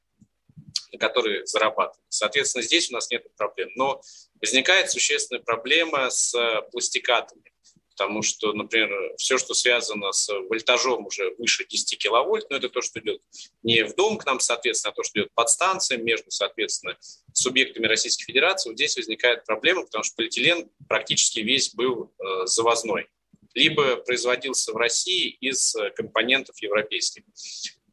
на 0.93 0.99
которой 0.99 1.47
зарабатывали. 1.47 2.05
Соответственно, 2.09 2.63
здесь 2.63 2.91
у 2.91 2.95
нас 2.95 3.11
нет 3.11 3.27
проблем. 3.37 3.71
Но 3.75 4.01
возникает 4.41 4.91
существенная 4.91 5.43
проблема 5.43 6.11
с 6.11 6.35
э, 6.35 6.63
пластикатами 6.71 7.50
потому 7.91 8.23
что, 8.23 8.53
например, 8.53 8.91
все, 9.17 9.39
что 9.39 9.55
связано 9.55 10.13
с 10.13 10.29
вольтажом 10.49 11.07
уже 11.07 11.35
выше 11.39 11.67
10 11.67 11.99
киловольт, 11.99 12.49
но 12.51 12.57
это 12.57 12.69
то, 12.69 12.81
что 12.81 13.01
идет 13.01 13.21
не 13.63 13.85
в 13.85 13.95
дом 13.95 14.17
к 14.19 14.25
нам, 14.27 14.41
соответственно, 14.41 14.93
а 14.93 14.95
то, 14.95 15.03
что 15.03 15.21
идет 15.21 15.33
под 15.35 15.51
станцией 15.51 16.03
между, 16.03 16.31
соответственно, 16.31 16.97
субъектами 17.33 17.87
Российской 17.87 18.25
Федерации, 18.25 18.71
вот 18.71 18.77
здесь 18.77 18.97
возникает 18.97 19.45
проблема, 19.45 19.85
потому 19.85 20.05
что 20.05 20.17
полиэтилен 20.17 20.71
практически 20.89 21.41
весь 21.41 21.75
был 21.75 22.13
э, 22.19 22.47
завозной, 22.47 23.09
либо 23.55 23.97
производился 23.97 24.73
в 24.73 24.77
России 24.77 25.29
из 25.41 25.75
э, 25.77 25.91
компонентов 25.91 26.61
европейских. 26.63 27.25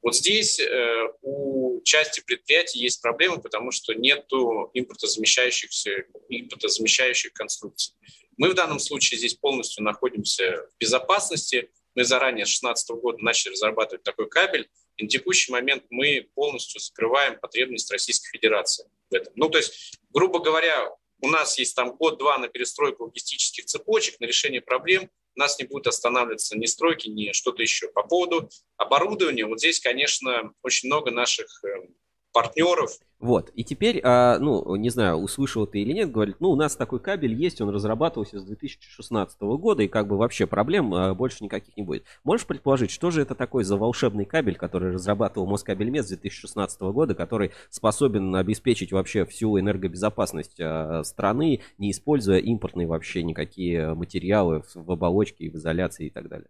Вот 0.02 0.16
здесь 0.16 0.60
э, 0.60 1.08
у 1.22 1.82
части 1.84 2.22
предприятий 2.26 2.80
есть 2.80 3.02
проблемы, 3.02 3.42
потому 3.42 3.72
что 3.72 3.94
нет 3.94 4.26
импортозамещающих, 4.32 5.70
импортозамещающих 6.30 7.34
конструкций. 7.34 7.94
Мы 8.38 8.52
в 8.52 8.54
данном 8.54 8.80
случае 8.80 9.18
здесь 9.18 9.34
полностью 9.34 9.84
находимся 9.84 10.68
в 10.72 10.78
безопасности. 10.80 11.70
Мы 11.96 12.04
заранее 12.04 12.46
с 12.46 12.60
2016 12.60 12.90
года 13.02 13.18
начали 13.24 13.54
разрабатывать 13.54 14.04
такой 14.04 14.30
кабель. 14.30 14.70
И 14.98 15.04
на 15.04 15.10
текущий 15.10 15.52
момент 15.52 15.86
мы 15.90 16.30
полностью 16.36 16.80
закрываем 16.80 17.40
потребность 17.40 17.92
Российской 17.92 18.30
Федерации 18.30 18.88
в 19.10 19.14
этом. 19.14 19.34
Ну, 19.36 19.50
то 19.50 19.58
есть, 19.58 20.00
грубо 20.12 20.40
говоря, 20.40 20.90
у 21.22 21.30
нас 21.30 21.58
есть 21.58 21.76
там 21.76 21.96
год-два 21.96 22.38
на 22.38 22.48
перестройку 22.48 23.06
логистических 23.06 23.66
цепочек, 23.66 24.20
на 24.20 24.26
решение 24.26 24.62
проблем. 24.62 25.10
У 25.36 25.40
нас 25.40 25.60
не 25.60 25.66
будет 25.66 25.88
останавливаться 25.88 26.58
ни 26.58 26.66
стройки, 26.66 27.10
ни 27.10 27.32
что-то 27.32 27.62
еще. 27.62 27.90
По 27.90 28.04
поводу 28.04 28.50
оборудования, 28.76 29.46
вот 29.46 29.60
здесь, 29.60 29.80
конечно, 29.80 30.54
очень 30.62 30.90
много 30.90 31.12
наших 31.12 31.64
партнеров, 32.38 32.92
Вот, 33.20 33.52
и 33.56 33.64
теперь, 33.64 34.00
а, 34.04 34.38
ну, 34.38 34.76
не 34.76 34.92
знаю, 34.92 35.18
услышал 35.18 35.66
ты 35.66 35.80
или 35.82 35.92
нет, 35.92 36.12
говорит, 36.12 36.36
ну, 36.40 36.52
у 36.52 36.56
нас 36.56 36.76
такой 36.76 37.00
кабель 37.00 37.34
есть, 37.34 37.60
он 37.62 37.70
разрабатывался 37.70 38.40
с 38.40 38.44
2016 38.44 39.42
года, 39.42 39.82
и 39.82 39.88
как 39.88 40.08
бы 40.08 40.18
вообще 40.18 40.46
проблем 40.46 40.94
а, 40.94 41.16
больше 41.16 41.44
никаких 41.44 41.76
не 41.78 41.84
будет. 41.84 42.04
Можешь 42.24 42.46
предположить, 42.46 42.92
что 42.92 43.10
же 43.10 43.24
это 43.24 43.34
такой 43.34 43.64
за 43.64 43.76
волшебный 43.76 44.26
кабель, 44.26 44.56
который 44.56 44.92
разрабатывал 44.94 45.48
Москабельмет 45.48 46.06
с 46.06 46.10
2016 46.10 46.80
года, 46.82 47.16
который 47.16 47.54
способен 47.72 48.36
обеспечить 48.36 48.92
вообще 48.92 49.26
всю 49.26 49.60
энергобезопасность 49.60 50.60
а, 50.60 51.04
страны, 51.04 51.62
не 51.80 51.90
используя 51.90 52.38
импортные 52.38 52.86
вообще 52.86 53.24
никакие 53.24 53.96
материалы 53.96 54.62
в, 54.62 54.76
в 54.76 54.92
оболочке 54.92 55.46
и 55.46 55.50
в 55.50 55.56
изоляции 55.56 56.08
и 56.08 56.10
так 56.12 56.28
далее? 56.30 56.50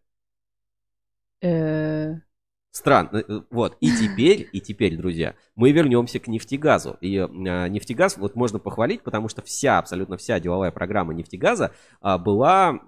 Э, 2.78 2.80
Странно. 2.80 3.24
э, 3.28 3.42
Вот. 3.50 3.78
И 3.82 3.90
теперь, 3.92 4.48
и 4.52 4.62
теперь, 4.62 4.96
друзья, 4.98 5.36
мы 5.56 5.72
вернемся 5.72 6.20
к 6.20 6.28
нефтегазу. 6.28 6.98
И 7.02 7.18
э, 7.18 7.28
нефтегаз 7.70 8.18
вот 8.18 8.36
можно 8.36 8.60
похвалить, 8.60 9.02
потому 9.04 9.28
что 9.30 9.42
вся, 9.42 9.80
абсолютно 9.80 10.18
вся 10.18 10.40
деловая 10.40 10.72
программа 10.72 11.14
нефтегаза 11.14 11.72
а, 12.02 12.18
была, 12.18 12.80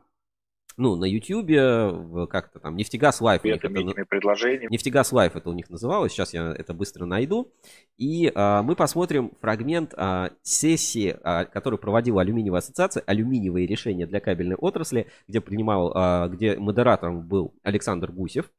ну, 0.78 0.96
на 0.96 1.06
Ютьюбе, 1.06 2.28
как-то 2.28 2.60
там, 2.60 2.76
нефтегаз 2.78 3.20
live. 3.22 3.44
это 3.44 3.70
на- 3.70 4.06
предложения. 4.06 4.68
Нефтегаз 4.70 5.12
Live 5.12 5.36
это 5.36 5.50
у 5.50 5.54
них 5.54 5.70
называлось, 5.70 6.14
сейчас 6.14 6.34
я 6.34 6.54
это 6.58 6.74
быстро 6.74 7.06
найду. 7.06 7.52
И 7.98 8.32
а, 8.34 8.62
мы 8.64 8.76
посмотрим 8.76 9.32
фрагмент 9.42 9.94
а, 9.98 10.30
сессии, 10.42 11.18
а, 11.24 11.46
которую 11.46 11.80
проводила 11.80 12.22
Алюминиевая 12.22 12.60
ассоциация 12.60 13.04
«Алюминиевые 13.06 13.68
решения 13.68 14.06
для 14.06 14.20
кабельной 14.22 14.56
отрасли», 14.56 15.08
где 15.28 15.42
принимал, 15.42 15.92
а, 15.96 16.28
где 16.30 16.56
модератором 16.58 17.28
был 17.28 17.54
Александр 17.64 18.12
Гусев. 18.12 18.50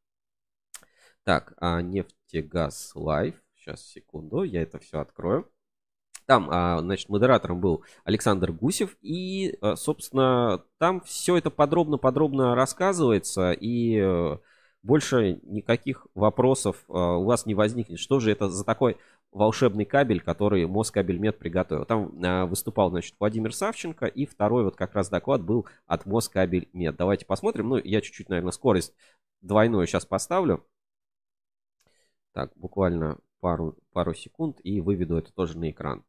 Так, 1.25 1.55
а, 1.59 1.83
нефтегаз 1.83 2.93
Live. 2.95 3.35
Сейчас, 3.55 3.83
секунду, 3.87 4.43
я 4.43 4.63
это 4.63 4.79
все 4.79 5.01
открою. 5.01 5.51
Там, 6.27 6.49
а, 6.51 6.81
значит, 6.81 7.09
модератором 7.09 7.61
был 7.61 7.85
Александр 8.05 8.53
Гусев, 8.53 8.97
и, 9.03 9.57
а, 9.61 9.77
собственно, 9.77 10.65
там 10.79 11.01
все 11.01 11.37
это 11.37 11.51
подробно-подробно 11.51 12.55
рассказывается, 12.55 13.53
и 13.53 13.99
э, 13.99 14.39
больше 14.83 15.41
никаких 15.43 16.07
вопросов 16.15 16.85
а, 16.89 17.17
у 17.17 17.25
вас 17.25 17.47
не 17.47 17.55
возникнет. 17.55 17.99
Что 17.99 18.21
же 18.21 18.31
это 18.31 18.49
за 18.49 18.65
такой 18.65 18.97
волшебный 19.33 19.85
кабель, 19.85 20.21
который 20.21 20.67
Москабельмет 20.67 21.39
приготовил? 21.39 21.85
Там 21.85 22.13
а, 22.25 22.47
выступал, 22.47 22.91
значит, 22.91 23.15
Владимир 23.19 23.53
Савченко, 23.53 24.07
и 24.07 24.25
второй 24.27 24.65
вот 24.65 24.77
как 24.77 24.95
раз 24.95 25.09
доклад 25.09 25.43
был 25.43 25.67
от 25.87 26.07
Москабельмет. 26.07 26.97
Давайте 26.97 27.27
посмотрим. 27.27 27.71
Ну, 27.71 27.77
я 27.77 28.01
чуть-чуть, 28.01 28.29
наверное, 28.29 28.53
скорость 28.53 28.95
двойную 29.43 29.87
сейчас 29.87 30.07
поставлю. 30.07 30.65
Так, 32.33 32.53
буквально 32.57 33.19
пару, 33.41 33.77
пару 33.93 34.15
секунд 34.15 34.61
и 34.63 34.81
выведу 34.81 35.17
это 35.17 35.33
тоже 35.33 35.59
на 35.59 35.71
экран. 35.71 36.05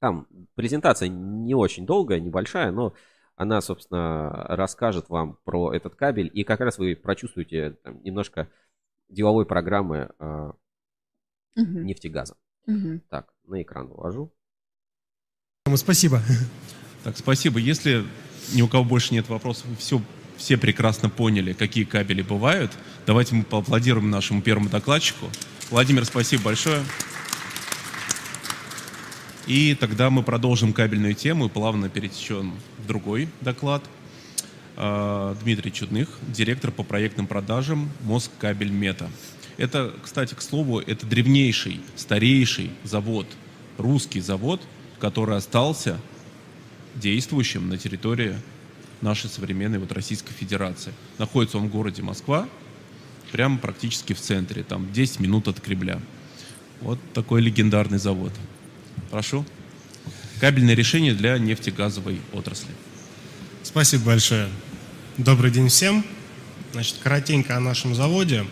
Там 0.00 0.26
презентация 0.54 1.08
не 1.08 1.54
очень 1.54 1.84
долгая, 1.86 2.20
небольшая, 2.20 2.70
но 2.72 2.94
она, 3.36 3.60
собственно, 3.60 4.30
расскажет 4.48 5.08
вам 5.08 5.38
про 5.44 5.72
этот 5.72 5.94
кабель. 5.94 6.30
И 6.32 6.44
как 6.44 6.60
раз 6.60 6.78
вы 6.78 6.96
прочувствуете 6.96 7.72
там, 7.82 8.02
немножко 8.02 8.50
деловой 9.08 9.46
программы 9.46 10.10
э, 10.18 10.52
мгм, 11.56 11.86
нефтегаза. 11.86 12.36
мгм. 12.66 13.02
Так, 13.08 13.32
на 13.44 13.62
экран 13.62 13.88
вывожу. 13.88 14.32
Спасибо. 15.76 16.20
Так, 17.04 17.16
спасибо. 17.16 17.58
Если 17.58 18.04
ни 18.54 18.60
у 18.62 18.68
кого 18.68 18.84
больше 18.84 19.14
нет 19.14 19.28
вопросов, 19.30 19.66
все, 19.78 20.02
все 20.40 20.56
прекрасно 20.56 21.10
поняли, 21.10 21.52
какие 21.52 21.84
кабели 21.84 22.22
бывают, 22.22 22.72
давайте 23.06 23.34
мы 23.34 23.44
поаплодируем 23.44 24.10
нашему 24.10 24.40
первому 24.40 24.70
докладчику. 24.70 25.26
Владимир, 25.70 26.04
спасибо 26.06 26.44
большое. 26.44 26.82
И 29.46 29.76
тогда 29.78 30.08
мы 30.10 30.22
продолжим 30.22 30.72
кабельную 30.72 31.14
тему 31.14 31.46
и 31.46 31.48
плавно 31.48 31.88
перетечем 31.90 32.54
в 32.78 32.86
другой 32.86 33.28
доклад. 33.42 33.84
А, 34.76 35.36
Дмитрий 35.42 35.72
Чудных, 35.72 36.08
директор 36.28 36.70
по 36.70 36.84
проектным 36.84 37.26
продажам 37.26 37.90
Москабель 38.00 38.70
Мета. 38.70 39.10
Это, 39.58 39.92
кстати, 40.02 40.34
к 40.34 40.40
слову, 40.40 40.80
это 40.80 41.04
древнейший, 41.04 41.80
старейший 41.96 42.70
завод, 42.82 43.26
русский 43.76 44.20
завод, 44.20 44.62
который 44.98 45.36
остался 45.36 46.00
действующим 46.94 47.68
на 47.68 47.76
территории 47.76 48.36
нашей 49.02 49.28
современной 49.30 49.78
вот 49.78 49.92
Российской 49.92 50.32
Федерации. 50.32 50.92
Находится 51.18 51.58
он 51.58 51.68
в 51.68 51.70
городе 51.70 52.02
Москва, 52.02 52.48
прямо 53.32 53.58
практически 53.58 54.12
в 54.12 54.20
центре, 54.20 54.62
там 54.62 54.92
10 54.92 55.20
минут 55.20 55.48
от 55.48 55.60
Кремля. 55.60 56.00
Вот 56.80 56.98
такой 57.12 57.42
легендарный 57.42 57.98
завод. 57.98 58.32
Прошу. 59.10 59.44
Кабельное 60.40 60.74
решение 60.74 61.14
для 61.14 61.38
нефтегазовой 61.38 62.20
отрасли. 62.32 62.70
Спасибо 63.62 64.06
большое. 64.06 64.48
Добрый 65.18 65.50
день 65.50 65.68
всем. 65.68 66.04
Значит, 66.72 66.96
коротенько 67.02 67.56
о 67.56 67.60
нашем 67.60 67.94
заводе. 67.94 68.44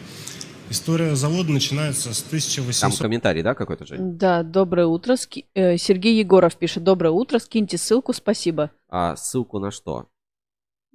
История 0.70 1.16
завода 1.16 1.50
начинается 1.50 2.12
с 2.12 2.18
Там 2.20 2.28
1800... 2.28 3.00
комментарий, 3.00 3.42
да, 3.42 3.54
какой-то, 3.54 3.86
Жень? 3.86 4.18
Да, 4.18 4.42
доброе 4.42 4.86
утро. 4.86 5.16
Ски- 5.16 5.46
э, 5.54 5.78
Сергей 5.78 6.18
Егоров 6.18 6.56
пишет, 6.56 6.84
доброе 6.84 7.10
утро, 7.10 7.38
скиньте 7.38 7.78
ссылку, 7.78 8.12
спасибо. 8.12 8.70
А 8.90 9.16
ссылку 9.16 9.58
на 9.60 9.70
что? 9.70 10.08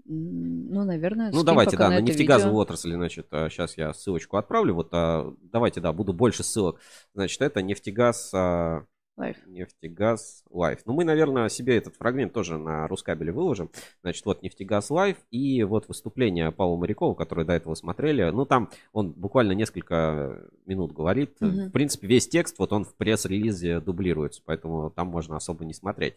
Ну, 0.06 0.84
наверное, 0.84 1.32
Ну, 1.32 1.44
давайте, 1.44 1.78
да, 1.78 1.86
на 1.86 1.90
на 1.90 1.94
это 1.96 2.04
нефтегазовую 2.04 2.52
видео. 2.54 2.62
отрасль, 2.62 2.94
значит, 2.94 3.28
сейчас 3.30 3.78
я 3.78 3.94
ссылочку 3.94 4.38
отправлю. 4.38 4.74
Вот, 4.76 4.90
а, 4.92 5.34
давайте, 5.42 5.80
да, 5.82 5.94
буду 5.94 6.14
больше 6.14 6.44
ссылок. 6.44 6.80
Значит, 7.14 7.42
это 7.42 7.62
нефтегаз, 7.62 8.32
а, 8.34 8.86
Live. 9.16 9.38
Нефтегаз 9.46 10.44
Live. 10.50 10.80
Ну, 10.86 10.94
мы, 10.94 11.04
наверное, 11.04 11.48
себе 11.48 11.78
этот 11.78 11.96
фрагмент 11.96 12.34
тоже 12.34 12.58
на 12.58 12.88
Рускабеле 12.88 13.32
выложим. 13.32 13.70
Значит, 14.02 14.26
вот 14.26 14.42
Нефтегаз 14.42 14.90
Live 14.90 15.18
и 15.30 15.64
вот 15.64 15.88
выступление 15.88 16.52
Павла 16.52 16.78
Морякова, 16.78 17.14
которое 17.14 17.46
до 17.46 17.54
этого 17.54 17.76
смотрели. 17.76 18.24
Ну, 18.32 18.46
там 18.46 18.72
он 18.92 19.12
буквально 19.12 19.52
несколько 19.52 20.50
минут 20.66 20.94
говорит. 20.94 21.40
Мгм. 21.42 21.68
В 21.68 21.72
принципе, 21.72 22.08
весь 22.08 22.28
текст, 22.28 22.58
вот 22.58 22.74
он 22.74 22.86
в 22.86 22.96
пресс-релизе 22.96 23.82
дублируется, 23.82 24.42
поэтому 24.44 24.90
там 24.90 25.08
можно 25.10 25.36
особо 25.36 25.64
не 25.64 25.74
смотреть. 25.76 26.16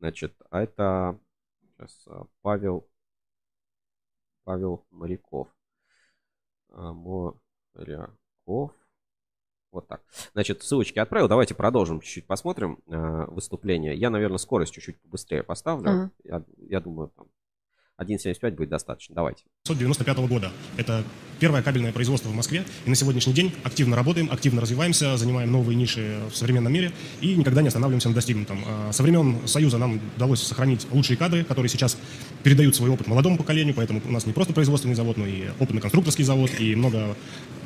Значит, 0.00 0.32
а 0.50 0.62
это 0.62 1.18
сейчас 1.76 2.02
а, 2.06 2.24
Павел 2.40 2.88
Павел 4.48 4.86
Моряков. 4.90 5.48
А, 6.70 6.94
Моряков. 6.94 8.72
Вот 9.70 9.86
так. 9.86 10.02
Значит, 10.32 10.62
ссылочки 10.62 10.98
отправил. 10.98 11.28
Давайте 11.28 11.54
продолжим 11.54 12.00
чуть-чуть 12.00 12.26
посмотрим 12.26 12.78
э, 12.86 13.26
выступление. 13.26 13.94
Я, 13.94 14.08
наверное, 14.08 14.38
скорость 14.38 14.72
чуть-чуть 14.72 14.98
побыстрее 15.02 15.42
поставлю. 15.42 15.90
Ага. 15.90 16.10
Я, 16.24 16.42
я 16.66 16.80
думаю, 16.80 17.10
там 17.14 17.26
1.75 18.00 18.52
будет 18.52 18.70
достаточно. 18.70 19.14
Давайте. 19.14 19.44
1995 19.74 20.28
года. 20.28 20.52
Это 20.76 21.04
первое 21.38 21.62
кабельное 21.62 21.92
производство 21.92 22.28
в 22.28 22.34
Москве. 22.34 22.64
И 22.84 22.90
на 22.90 22.96
сегодняшний 22.96 23.32
день 23.32 23.52
активно 23.62 23.96
работаем, 23.96 24.28
активно 24.30 24.60
развиваемся, 24.60 25.16
занимаем 25.16 25.50
новые 25.50 25.76
ниши 25.76 26.18
в 26.32 26.36
современном 26.36 26.72
мире 26.72 26.92
и 27.20 27.34
никогда 27.34 27.62
не 27.62 27.68
останавливаемся 27.68 28.08
на 28.08 28.14
достигнутом. 28.14 28.64
А 28.66 28.92
Со 28.92 29.02
времен 29.02 29.46
Союза 29.46 29.78
нам 29.78 30.00
удалось 30.16 30.42
сохранить 30.42 30.86
лучшие 30.90 31.16
кадры, 31.16 31.44
которые 31.44 31.70
сейчас 31.70 31.96
передают 32.42 32.74
свой 32.74 32.90
опыт 32.90 33.06
молодому 33.06 33.36
поколению, 33.36 33.74
поэтому 33.74 34.02
у 34.04 34.12
нас 34.12 34.26
не 34.26 34.32
просто 34.32 34.52
производственный 34.52 34.94
завод, 34.94 35.16
но 35.16 35.26
и 35.26 35.48
опытный 35.58 35.80
конструкторский 35.80 36.24
завод, 36.24 36.50
и 36.58 36.74
много 36.74 37.16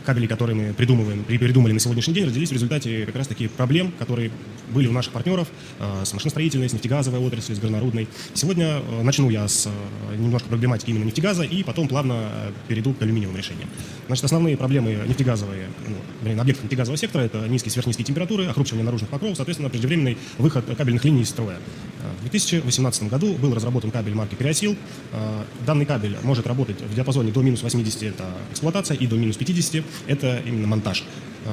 кабелей, 0.02 0.28
которые 0.28 0.56
мы 0.56 0.74
придумываем 0.74 1.24
и 1.28 1.38
передумали 1.38 1.72
на 1.72 1.78
сегодняшний 1.80 2.14
день, 2.14 2.26
родились 2.26 2.50
в 2.50 2.52
результате 2.52 3.06
как 3.06 3.16
раз-таки 3.16 3.48
проблем, 3.48 3.92
которые 3.98 4.30
были 4.72 4.88
у 4.88 4.92
наших 4.92 5.12
партнеров 5.12 5.48
э, 5.78 6.02
с 6.04 6.12
машиностроительной, 6.12 6.68
с 6.68 6.72
нефтегазовой 6.72 7.20
отраслью, 7.20 7.56
с 7.56 7.60
горнорудной. 7.60 8.08
Сегодня 8.34 8.80
э, 8.80 9.02
начну 9.02 9.30
я 9.30 9.46
с 9.46 9.68
немножко 10.16 10.48
проблематики 10.48 10.90
именно 10.90 11.04
нефтегаза 11.04 11.44
и 11.44 11.62
потом 11.62 11.88
плавно 11.92 12.14
э, 12.32 12.52
перейду 12.68 12.94
к 12.94 13.02
алюминиевым 13.02 13.36
решениям. 13.36 13.68
Значит, 14.06 14.24
основные 14.24 14.56
проблемы 14.56 14.98
нефтегазовые, 15.06 15.68
ну, 15.86 15.96
блин, 16.22 16.40
объектов 16.40 16.64
нефтегазового 16.64 16.96
сектора– 16.96 17.22
это 17.24 17.46
низкие, 17.48 17.70
сверхнизкие 17.70 18.06
температуры, 18.06 18.46
охрупчивание 18.46 18.84
наружных 18.84 19.10
покровов, 19.10 19.36
соответственно, 19.36 19.68
преждевременный 19.68 20.16
выход 20.38 20.64
кабельных 20.74 21.04
линий 21.04 21.20
из 21.20 21.28
строя. 21.28 21.58
Э, 22.00 22.08
В 22.20 22.30
2018 22.30 23.10
году 23.10 23.34
был 23.34 23.54
разработан 23.54 23.90
кабель 23.90 24.14
марки 24.14 24.34
Периосил. 24.34 24.74
Э, 25.12 25.44
Данный 25.66 25.84
кабель 25.84 26.16
может 26.22 26.46
работать 26.46 26.80
в 26.80 26.94
диапазоне 26.94 27.30
до 27.30 27.42
минус 27.42 27.62
80– 27.62 28.02
это 28.04 28.24
эксплуатация, 28.50 28.96
и 28.96 29.06
до 29.06 29.16
минус 29.16 29.36
50– 29.36 29.84
это 30.06 30.42
именно 30.46 30.66
монтаж. 30.66 31.04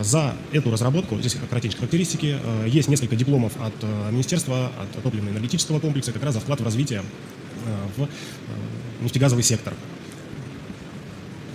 За 0.02 0.36
эту 0.54 0.72
разработку, 0.72 1.20
здесь 1.20 1.36
коротенькие 1.50 1.80
характеристики, 1.80 2.38
есть 2.68 2.88
несколько 2.90 3.16
дипломов 3.16 3.54
от 3.60 3.74
Министерства, 4.12 4.72
от 4.80 5.04
топливно-энергетического 5.04 5.80
комплекса, 5.80 6.14
как 6.14 6.24
раз 6.24 6.36
за 6.36 6.40
вклад 6.40 6.62
в 6.62 6.64
развитие 6.64 7.02
в 7.98 8.08
нефтегазовый 9.02 9.44
сектор. 9.44 9.74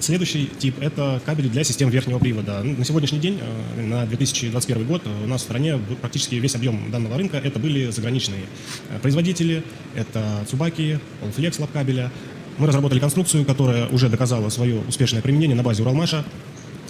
Следующий 0.04 0.50
тип– 0.58 0.74
это 0.80 1.18
кабели 1.24 1.48
для 1.48 1.64
систем 1.64 1.88
верхнего 1.88 2.18
привода. 2.18 2.60
Ну, 2.62 2.76
На 2.76 2.84
сегодняшний 2.84 3.20
день, 3.20 3.40
э, 3.40 3.82
на 3.82 4.04
2021 4.04 4.84
год, 4.84 5.02
у 5.06 5.26
нас 5.26 5.40
в 5.40 5.44
стране 5.44 5.80
практически 6.02 6.34
весь 6.34 6.54
объем 6.54 6.90
данного 6.90 7.16
рынка– 7.16 7.38
это 7.42 7.58
были 7.58 7.90
заграничные 7.90 8.42
э, 8.90 8.98
производители, 8.98 9.64
это 9.94 10.44
Цубаки, 10.46 10.98
Allflex 11.22 11.58
лапкабеля. 11.58 12.12
Мы 12.58 12.66
разработали 12.66 13.00
конструкцию, 13.00 13.46
которая 13.46 13.88
уже 13.88 14.10
доказала 14.10 14.50
свое 14.50 14.82
успешное 14.86 15.22
применение 15.22 15.56
на 15.56 15.62
базе 15.62 15.80
Уралмаша. 15.80 16.22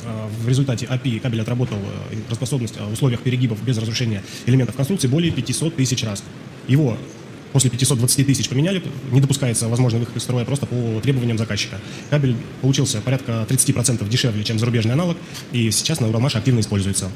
Э, 0.03 0.27
В 0.43 0.49
результате 0.49 0.87
API 0.87 1.21
кабель 1.21 1.43
отработал 1.43 1.79
работоспособность 2.11 2.75
э, 2.79 2.85
в 2.85 2.95
условиях 2.95 3.21
перегибов 3.21 3.63
без 3.63 3.79
разрушения 3.79 4.25
элементов 4.47 4.75
конструкции 4.75 5.07
более 5.07 5.31
500 5.31 5.77
тысяч 5.77 6.03
раз. 6.03 6.25
Его 6.67 6.99
после 7.55 7.71
520 7.71 8.27
тысяч 8.27 8.49
поменяли, 8.49 8.83
не 9.13 9.21
допускается 9.21 9.69
возможный 9.69 10.01
выход 10.01 10.17
из 10.17 10.23
строя 10.25 10.45
просто 10.45 10.67
по 10.67 11.01
требованиям 11.01 11.39
заказчика. 11.39 11.81
Кабель 12.11 12.35
получился 12.61 13.01
порядка 13.01 13.47
30% 13.49 14.07
дешевле, 14.09 14.43
чем 14.43 14.59
зарубежный 14.59 14.95
аналог, 14.95 15.17
и 15.53 15.71
сейчас 15.71 16.01
на 16.01 16.09
Уралмаше 16.09 16.37
активно 16.37 16.59
используется. 16.59 17.13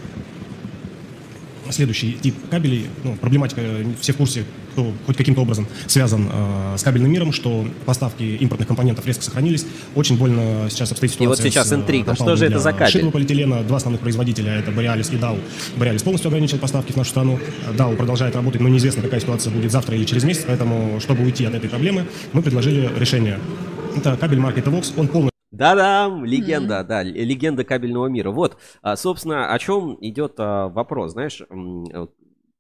Следующий 1.70 2.12
тип 2.12 2.34
кабелей, 2.50 2.86
ну, 3.04 3.16
проблематика, 3.16 3.60
э, 3.60 3.84
все 4.00 4.12
в 4.12 4.16
курсе, 4.16 4.44
кто 4.72 4.92
хоть 5.06 5.16
каким-то 5.16 5.42
образом 5.42 5.66
связан 5.86 6.28
э, 6.32 6.74
с 6.78 6.82
кабельным 6.82 7.10
миром, 7.10 7.32
что 7.32 7.66
поставки 7.84 8.22
импортных 8.22 8.68
компонентов 8.68 9.06
резко 9.06 9.22
сохранились. 9.22 9.66
Очень 9.94 10.16
больно 10.16 10.68
сейчас 10.70 10.90
обстоит 10.90 11.12
И 11.20 11.26
вот 11.26 11.36
ситуация 11.36 11.50
сейчас 11.50 11.68
с, 11.68 11.72
э, 11.72 11.76
интрига. 11.76 12.14
Что 12.14 12.36
же 12.36 12.46
это 12.46 12.58
за 12.58 12.72
кабель? 12.72 12.92
шитного 12.92 13.12
полиэтилена. 13.12 13.62
Два 13.62 13.76
основных 13.76 14.00
производителя, 14.00 14.52
это 14.52 14.70
Borealis 14.70 15.14
и 15.14 15.18
Dow. 15.18 15.38
Borealis 15.76 16.02
полностью 16.04 16.28
ограничивает 16.28 16.62
поставки 16.62 16.92
в 16.92 16.96
нашу 16.96 17.10
страну. 17.10 17.38
Dow 17.76 17.96
продолжает 17.96 18.34
работать, 18.34 18.60
но 18.60 18.68
неизвестно, 18.68 19.02
какая 19.02 19.20
ситуация 19.20 19.52
будет 19.52 19.72
завтра 19.72 19.96
или 19.96 20.04
через 20.04 20.24
месяц, 20.24 20.44
поэтому, 20.46 21.00
чтобы 21.00 21.24
уйти 21.24 21.44
от 21.44 21.54
этой 21.54 21.68
проблемы, 21.68 22.06
мы 22.32 22.42
предложили 22.42 22.90
решение. 22.98 23.38
Это 23.96 24.16
кабель 24.16 24.38
марки 24.38 24.60
Evox, 24.60 24.92
он 24.96 25.08
полностью 25.08 25.27
Да-да, 25.58 26.08
легенда, 26.24 26.84
да, 26.84 27.02
л- 27.02 27.08
легенда 27.12 27.64
кабельного 27.64 28.06
мира. 28.06 28.30
Вот, 28.30 28.58
а, 28.80 28.96
собственно, 28.96 29.52
о 29.52 29.58
чем 29.58 29.98
идет 30.00 30.34
а, 30.38 30.68
вопрос, 30.68 31.12
знаешь, 31.12 31.42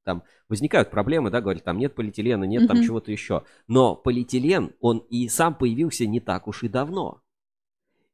там 0.04 0.22
возникают 0.48 0.90
проблемы, 0.90 1.30
да, 1.30 1.40
говорят, 1.40 1.64
там 1.64 1.78
нет 1.78 1.94
полиэтилена, 1.94 2.44
нет 2.44 2.66
там 2.66 2.78
Мгм. 2.78 2.86
чего-то 2.86 3.12
еще. 3.12 3.44
Но 3.68 3.94
полиэтилен, 3.94 4.72
он 4.80 4.98
и 5.10 5.28
сам 5.28 5.54
появился 5.54 6.06
не 6.06 6.20
так 6.20 6.48
уж 6.48 6.64
и 6.64 6.68
давно. 6.68 7.20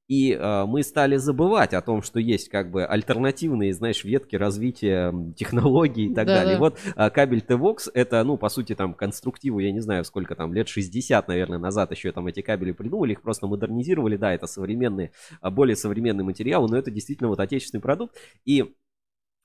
И 0.06 0.36
а, 0.38 0.66
мы 0.66 0.82
стали 0.82 1.16
забывать 1.16 1.72
о 1.72 1.80
том, 1.80 2.02
что 2.02 2.20
есть 2.20 2.50
как 2.50 2.70
бы 2.70 2.84
альтернативные, 2.84 3.72
знаешь, 3.72 4.04
ветки 4.04 4.36
развития 4.36 5.14
технологий 5.36 6.06
и 6.06 6.14
так 6.14 6.26
Да-да. 6.26 6.40
далее. 6.40 6.58
Вот 6.58 6.78
а, 6.94 7.10
кабель 7.10 7.40
T-Vox 7.40 7.90
это, 7.94 8.22
ну, 8.24 8.36
по 8.36 8.48
сути, 8.48 8.74
там, 8.74 8.94
конструктиву, 8.94 9.58
я 9.60 9.72
не 9.72 9.80
знаю, 9.80 10.04
сколько 10.04 10.34
там, 10.34 10.52
лет 10.52 10.68
60, 10.68 11.26
наверное, 11.28 11.58
назад 11.58 11.90
еще 11.90 12.12
там 12.12 12.26
эти 12.26 12.42
кабели 12.42 12.72
придумали, 12.72 13.12
их 13.12 13.22
просто 13.22 13.46
модернизировали, 13.46 14.16
да, 14.16 14.34
это 14.34 14.46
современные, 14.46 15.12
а, 15.40 15.50
более 15.50 15.76
современный 15.76 16.24
материал, 16.24 16.68
но 16.68 16.76
это 16.76 16.90
действительно 16.90 17.28
вот 17.28 17.40
отечественный 17.40 17.80
продукт. 17.80 18.16
И 18.44 18.74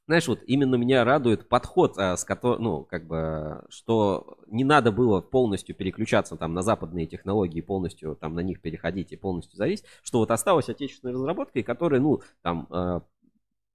знаешь, 0.10 0.28
вот 0.28 0.40
именно 0.48 0.74
меня 0.74 1.04
радует 1.04 1.48
подход, 1.48 1.94
а, 2.00 2.18
с 2.18 2.24
которым, 2.24 2.64
ну, 2.64 2.84
как 2.84 3.06
бы, 3.06 3.64
что 3.70 4.40
не 4.48 4.64
надо 4.64 4.92
было 4.92 5.22
полностью 5.22 5.76
переключаться 5.76 6.36
там 6.36 6.56
на 6.56 6.64
западные 6.64 7.06
технологии, 7.06 7.62
полностью 7.62 8.16
там 8.16 8.34
на 8.34 8.40
них 8.40 8.60
переходить 8.60 9.12
и 9.12 9.18
полностью 9.18 9.56
зависеть, 9.56 9.86
что 10.02 10.18
вот 10.18 10.32
осталась 10.32 10.68
отечественная 10.68 11.14
разработка, 11.14 11.60
и 11.60 11.64
которая, 11.64 12.02
ну, 12.02 12.24
там, 12.42 12.66
э, 12.72 13.02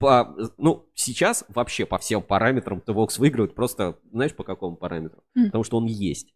по, 0.00 0.36
ну, 0.58 0.88
сейчас 0.94 1.44
вообще 1.46 1.86
по 1.86 1.98
всем 1.98 2.20
параметрам 2.20 2.80
Твокс 2.80 3.16
выигрывает 3.20 3.54
просто, 3.54 3.96
знаешь, 4.10 4.34
по 4.34 4.42
какому 4.42 4.74
параметру? 4.74 5.22
М. 5.36 5.46
Потому 5.46 5.62
что 5.62 5.76
он 5.76 5.84
есть. 5.84 6.34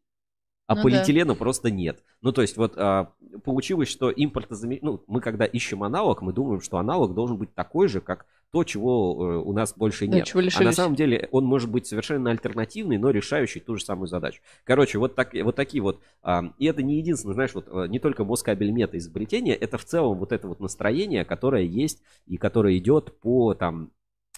А 0.68 0.74
Ну 0.74 0.76
да. 0.76 0.82
полиэтилена 0.84 1.34
просто 1.34 1.72
нет. 1.72 2.04
Ну, 2.20 2.30
то 2.30 2.42
есть, 2.42 2.56
вот 2.56 2.74
а, 2.76 3.14
получилось, 3.42 3.88
что 3.88 4.12
импортозамещение... 4.12 4.92
Ну, 4.92 5.02
мы 5.08 5.20
когда 5.20 5.44
ищем 5.44 5.82
аналог, 5.82 6.22
мы 6.22 6.32
думаем, 6.32 6.60
что 6.60 6.76
аналог 6.76 7.14
должен 7.14 7.36
быть 7.36 7.52
такой 7.54 7.88
же, 7.88 8.00
как 8.00 8.26
то, 8.50 8.64
чего 8.64 9.16
э, 9.18 9.36
у 9.36 9.52
нас 9.52 9.74
больше 9.76 10.06
Да, 10.06 10.16
нет. 10.16 10.26
А 10.62 10.64
на 10.64 10.72
самом 10.72 10.94
деле 10.94 11.28
он 11.32 11.44
может 11.44 11.70
быть 11.70 11.86
совершенно 11.86 12.30
альтернативный, 12.30 12.96
но 12.96 13.10
решающий 13.10 13.60
ту 13.60 13.76
же 13.76 13.84
самую 13.84 14.06
задачу. 14.06 14.40
Короче, 14.64 14.98
вот, 14.98 15.14
так, 15.14 15.34
вот 15.34 15.54
такие 15.54 15.82
вот. 15.82 16.00
а, 16.22 16.52
и 16.58 16.66
это 16.66 16.82
не 16.82 16.98
единственное, 16.98 17.34
знаешь, 17.34 17.54
вот 17.54 17.66
э, 17.68 17.86
не 17.88 17.98
только 17.98 18.24
Москабель 18.24 18.70
мета 18.70 18.96
изобретение, 18.96 19.54
это 19.54 19.76
в 19.76 19.84
целом 19.84 20.18
вот 20.18 20.32
это 20.32 20.48
вот 20.48 20.60
настроение, 20.60 21.24
которое 21.24 21.64
есть 21.64 22.02
и 22.26 22.38
которое 22.38 22.76
идет 22.78 23.18
по 23.20 23.54
там 23.54 23.90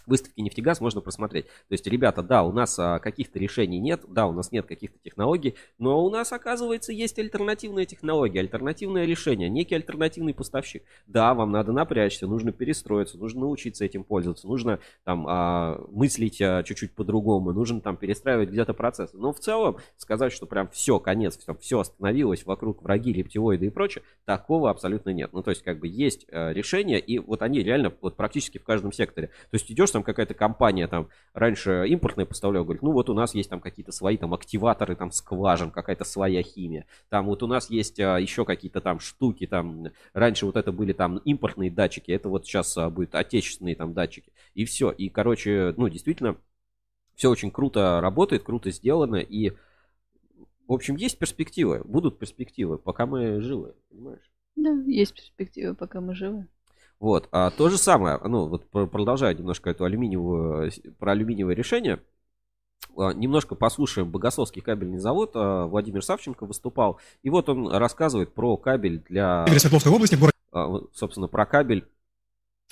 выставке 0.07 0.43
«Нефтегаз» 0.43 0.81
можно 0.81 1.01
просмотреть. 1.01 1.47
То 1.47 1.73
есть, 1.73 1.87
ребята, 1.87 2.23
да, 2.23 2.43
у 2.43 2.53
нас 2.53 2.79
а, 2.79 2.99
каких-то 2.99 3.39
решений 3.39 3.79
нет, 3.79 4.03
да, 4.09 4.27
у 4.27 4.33
нас 4.33 4.53
нет 4.53 4.67
каких-то 4.67 4.99
технологий, 5.03 5.55
но 5.79 6.05
у 6.05 6.11
нас, 6.11 6.33
оказывается, 6.33 6.93
есть 6.93 7.19
альтернативная 7.19 7.85
технология, 7.85 8.41
альтернативное 8.41 9.05
решение, 9.05 9.49
некий 9.49 9.75
альтернативный 9.75 10.35
поставщик. 10.35 10.83
Да, 11.07 11.35
вам 11.35 11.53
надо 11.53 11.73
напрячься, 11.73 12.27
нужно 12.27 12.53
перестроиться, 12.53 13.19
нужно 13.19 13.41
научиться 13.41 13.85
этим 13.85 14.05
пользоваться, 14.05 14.47
нужно 14.47 14.79
там 15.05 15.27
а, 15.29 15.81
мыслить 15.91 16.41
а, 16.41 16.63
чуть-чуть 16.63 16.93
по-другому, 16.93 17.53
нужно 17.53 17.81
там 17.81 17.97
перестраивать 17.97 18.51
где-то 18.51 18.75
процессы. 18.75 19.17
Но 19.17 19.33
в 19.33 19.41
целом 19.41 19.79
сказать, 19.97 20.33
что 20.33 20.47
прям 20.47 20.69
все, 20.71 20.99
конец, 20.99 21.37
все, 21.39 21.55
все 21.55 21.81
остановилось, 21.81 22.45
вокруг 22.47 22.83
враги, 22.83 23.13
рептилоиды 23.13 23.67
и 23.67 23.71
прочее, 23.71 24.05
такого 24.25 24.71
абсолютно 24.71 25.11
нет. 25.11 25.33
Ну, 25.33 25.43
то 25.43 25.51
есть, 25.51 25.63
как 25.63 25.79
бы 25.79 25.89
есть 25.89 26.27
э, 26.29 26.53
решения, 26.53 26.99
и 26.99 27.19
вот 27.19 27.43
они 27.43 27.63
реально 27.63 27.93
вот 28.01 28.17
практически 28.17 28.59
в 28.59 28.65
каждом 28.65 28.93
секторе. 28.93 29.29
То 29.29 29.55
есть, 29.55 29.71
идешь 29.71 29.90
там 29.93 30.03
какая-то 30.03 30.35
компания, 30.35 30.87
там, 30.87 31.09
раньше 31.35 31.87
импортная 31.89 32.27
поставляла, 32.27 32.65
говорит, 32.65 32.83
ну, 32.83 32.93
вот 32.93 33.09
у 33.11 33.15
нас 33.15 33.35
есть 33.35 33.51
там 33.51 33.61
какие-то 33.61 33.93
свои 33.93 34.17
там 34.17 34.35
активаторы, 34.35 34.97
там, 34.97 35.11
скважин, 35.11 35.71
какая-то 35.71 36.05
своя 36.05 36.43
химия. 36.43 36.87
Там 37.09 37.27
вот 37.27 37.43
у 37.43 37.47
нас 37.47 37.71
есть 37.71 38.01
а, 38.01 38.19
еще 38.19 38.45
какие-то 38.45 38.81
там 38.81 39.01
штуки, 39.01 39.47
там, 39.47 39.89
раньше 40.13 40.47
вот 40.47 40.57
это 40.57 40.73
были 40.73 40.93
там 40.93 41.19
импортные 41.19 41.71
датчики, 41.71 42.11
это 42.11 42.29
вот 42.29 42.47
сейчас 42.47 42.77
а, 42.77 42.91
будет 42.91 43.15
отечественные 43.15 43.77
там 43.77 43.93
датчики. 43.95 44.33
И 44.55 44.65
все. 44.65 44.91
И, 44.91 45.09
короче, 45.09 45.75
ну, 45.77 45.89
действительно, 45.89 46.37
все 47.15 47.31
очень 47.31 47.51
круто 47.51 48.01
работает, 48.01 48.43
круто 48.43 48.71
сделано, 48.71 49.17
и, 49.17 49.51
в 50.67 50.73
общем, 50.73 50.97
есть 50.97 51.19
перспективы, 51.19 51.83
будут 51.85 52.19
перспективы, 52.19 52.79
пока 52.79 53.07
мы 53.07 53.41
живы, 53.41 53.75
понимаешь? 53.91 54.31
Да, 54.57 54.71
есть 54.87 55.15
перспектива, 55.15 55.75
пока 55.75 56.01
мы 56.01 56.15
живы. 56.15 56.47
Вот, 57.01 57.29
а 57.33 57.51
то 57.51 57.71
же 57.71 57.79
самое, 57.79 58.21
ну, 58.23 58.47
вот 58.47 58.69
про- 58.69 58.87
продолжая 58.87 59.35
немножко 59.35 59.71
эту 59.71 59.85
алюминиевую, 59.85 60.71
с- 60.71 60.81
про 60.99 61.13
алюминиевое 61.13 61.55
решение, 61.57 61.99
а, 62.95 63.13
немножко 63.15 63.55
послушаем 63.55 64.11
Богословский 64.11 64.61
кабельный 64.61 64.99
завод. 64.99 65.31
А, 65.35 65.67
Владимир 65.67 66.05
Савченко 66.05 66.45
выступал. 66.45 67.01
И 67.23 67.31
вот 67.31 67.49
он 67.49 67.69
рассказывает 67.69 68.35
про 68.35 68.59
кабель 68.59 69.03
для... 69.09 69.47
Свердловской 69.47 69.93
области, 69.93 70.15
город 70.15 70.35
а, 70.53 70.81
Собственно, 70.93 71.27
про 71.27 71.47
кабель 71.47 71.87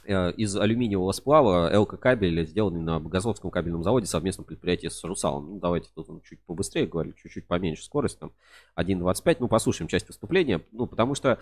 э, 0.04 0.32
из 0.32 0.54
алюминиевого 0.56 1.12
сплава 1.12 1.70
ЛК 1.78 1.98
кабель, 1.98 2.46
сделанный 2.46 2.80
на 2.80 3.00
Богословском 3.00 3.50
кабельном 3.50 3.82
заводе 3.82 4.06
совместном 4.06 4.44
предприятии 4.44 4.88
с 4.88 5.02
Русалом. 5.04 5.52
Ну, 5.52 5.58
давайте 5.58 5.88
тут 5.94 6.10
он 6.10 6.20
чуть 6.20 6.40
побыстрее 6.40 6.86
говорю, 6.86 7.14
чуть-чуть 7.14 7.46
поменьше 7.46 7.82
скорость, 7.84 8.18
там 8.18 8.32
1.25. 8.74 9.36
Ну, 9.40 9.48
послушаем 9.48 9.88
часть 9.88 10.08
выступления. 10.08 10.60
Ну, 10.72 10.86
потому 10.86 11.14
что 11.14 11.38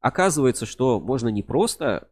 оказывается, 0.00 0.64
что 0.64 1.00
можно 1.00 1.28
не 1.28 1.42
просто 1.42 2.08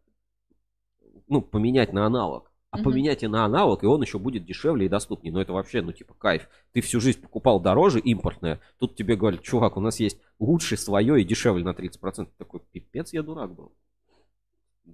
ну, 1.28 1.40
поменять 1.42 1.92
на 1.92 2.06
аналог, 2.06 2.50
а 2.70 2.76
Мгм. 2.78 2.84
поменять 2.84 3.22
на 3.22 3.44
аналог, 3.44 3.82
и 3.82 3.86
он 3.86 4.02
еще 4.02 4.18
будет 4.18 4.44
дешевле 4.44 4.86
и 4.86 4.88
доступнее. 4.88 5.32
Но 5.32 5.40
это 5.40 5.52
вообще, 5.52 5.82
ну, 5.82 5.92
типа, 5.92 6.14
кайф. 6.14 6.48
Ты 6.72 6.80
всю 6.80 7.00
жизнь 7.00 7.20
покупал 7.20 7.60
дороже 7.60 8.00
импортное, 8.00 8.60
тут 8.78 8.96
тебе 8.96 9.16
говорят, 9.16 9.42
чувак, 9.42 9.76
у 9.76 9.80
нас 9.80 10.00
есть 10.00 10.18
лучше 10.38 10.76
свое 10.76 11.20
и 11.20 11.24
дешевле 11.24 11.64
на 11.64 11.72
30%. 11.74 12.28
Такой, 12.38 12.60
пипец, 12.72 13.12
я 13.12 13.22
дурак 13.22 13.54
был. 13.54 13.72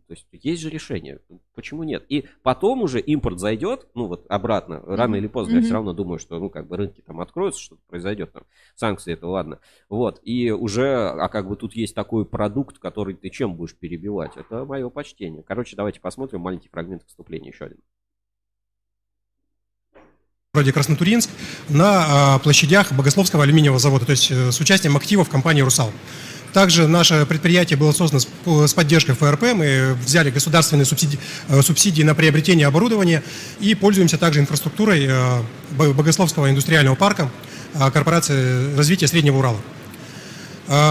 То 0.07 0.12
есть 0.14 0.26
есть 0.33 0.62
же 0.62 0.70
решение. 0.70 1.20
Почему 1.54 1.83
нет? 1.83 2.04
И 2.09 2.26
потом 2.42 2.83
уже 2.83 3.00
импорт 3.00 3.38
зайдет, 3.38 3.87
ну 3.94 4.07
вот 4.07 4.26
обратно, 4.28 4.80
рано 4.87 5.16
Мгм. 5.16 5.16
или 5.16 5.26
поздно, 5.26 5.52
я 5.52 5.59
Мгм. 5.59 5.64
все 5.64 5.74
равно 5.74 5.92
думаю, 5.92 6.18
что, 6.18 6.38
ну, 6.38 6.50
как 6.50 6.66
бы 6.66 6.76
рынки 6.76 7.00
там 7.00 7.20
откроются, 7.20 7.61
что-то 7.61 7.83
произойдет 7.88 8.33
там. 8.33 8.44
Санкции 8.74 9.12
это 9.12 9.26
ладно. 9.26 9.61
Вот. 9.88 10.20
И 10.24 10.50
уже, 10.50 11.11
а 11.11 11.28
как 11.28 11.48
бы 11.48 11.57
тут 11.57 11.74
есть 11.74 11.94
такой 11.94 12.24
продукт, 12.24 12.78
который 12.78 13.14
ты 13.14 13.30
чем 13.30 13.54
будешь 13.57 13.74
перебивать? 13.76 14.37
Это 14.37 14.64
мое 14.64 14.88
почтение. 14.90 15.42
Короче, 15.42 15.76
давайте 15.76 16.00
посмотрим 16.00 16.40
маленький 16.40 16.68
фрагмент 16.68 17.02
выступления 17.04 17.48
еще 17.48 17.66
один. 17.66 17.78
городе 20.54 20.72
Краснотуринск 20.72 21.30
на 21.68 22.35
а, 22.35 22.38
площадях 22.38 22.92
Богословского 22.92 23.42
алюминиевого 23.42 23.80
завода, 23.80 24.07
то 24.07 24.12
есть 24.12 24.30
э, 24.30 24.52
с 24.52 24.61
участием 24.61 24.96
активов 24.96 25.28
компании 25.28 25.62
«Русал». 25.62 25.90
Также 26.54 26.86
наше 26.86 27.26
предприятие 27.26 27.76
было 27.76 27.90
создано 27.90 28.20
с, 28.20 28.26
по- 28.26 28.68
с 28.68 28.72
поддержкой 28.72 29.16
ФРП. 29.16 29.42
Мы 29.54 29.96
взяли 30.06 30.30
государственные 30.30 30.84
субсидии, 30.84 31.18
э, 31.48 31.60
субсидии 31.62 32.04
на 32.04 32.14
приобретение 32.14 32.68
оборудования 32.68 33.24
и 33.58 33.74
пользуемся 33.74 34.18
также 34.18 34.38
инфраструктурой 34.38 35.04
э, 35.08 35.42
Бо- 35.72 35.92
Богословского 35.92 36.48
индустриального 36.48 36.94
парка 36.94 37.28
э, 37.74 37.90
корпорации 37.90 38.74
развития 38.76 39.08
Среднего 39.08 39.38
Урала. 39.38 39.60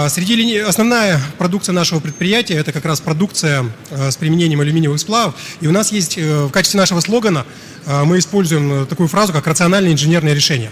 Среди 0.09 0.35
лини- 0.35 0.59
основная 0.59 1.19
продукция 1.39 1.73
нашего 1.73 1.99
предприятия 1.99 2.53
это 2.55 2.71
как 2.71 2.85
раз 2.85 3.01
продукция 3.01 3.65
с 3.89 4.15
применением 4.17 4.61
алюминиевых 4.61 4.99
сплавов. 4.99 5.33
И 5.61 5.67
у 5.67 5.71
нас 5.71 5.91
есть 5.91 6.15
в 6.15 6.51
качестве 6.51 6.79
нашего 6.79 6.99
слогана 6.99 7.43
мы 7.87 8.19
используем 8.19 8.85
такую 8.85 9.09
фразу, 9.09 9.33
как 9.33 9.47
рациональное 9.47 9.91
инженерное 9.91 10.35
решение. 10.35 10.69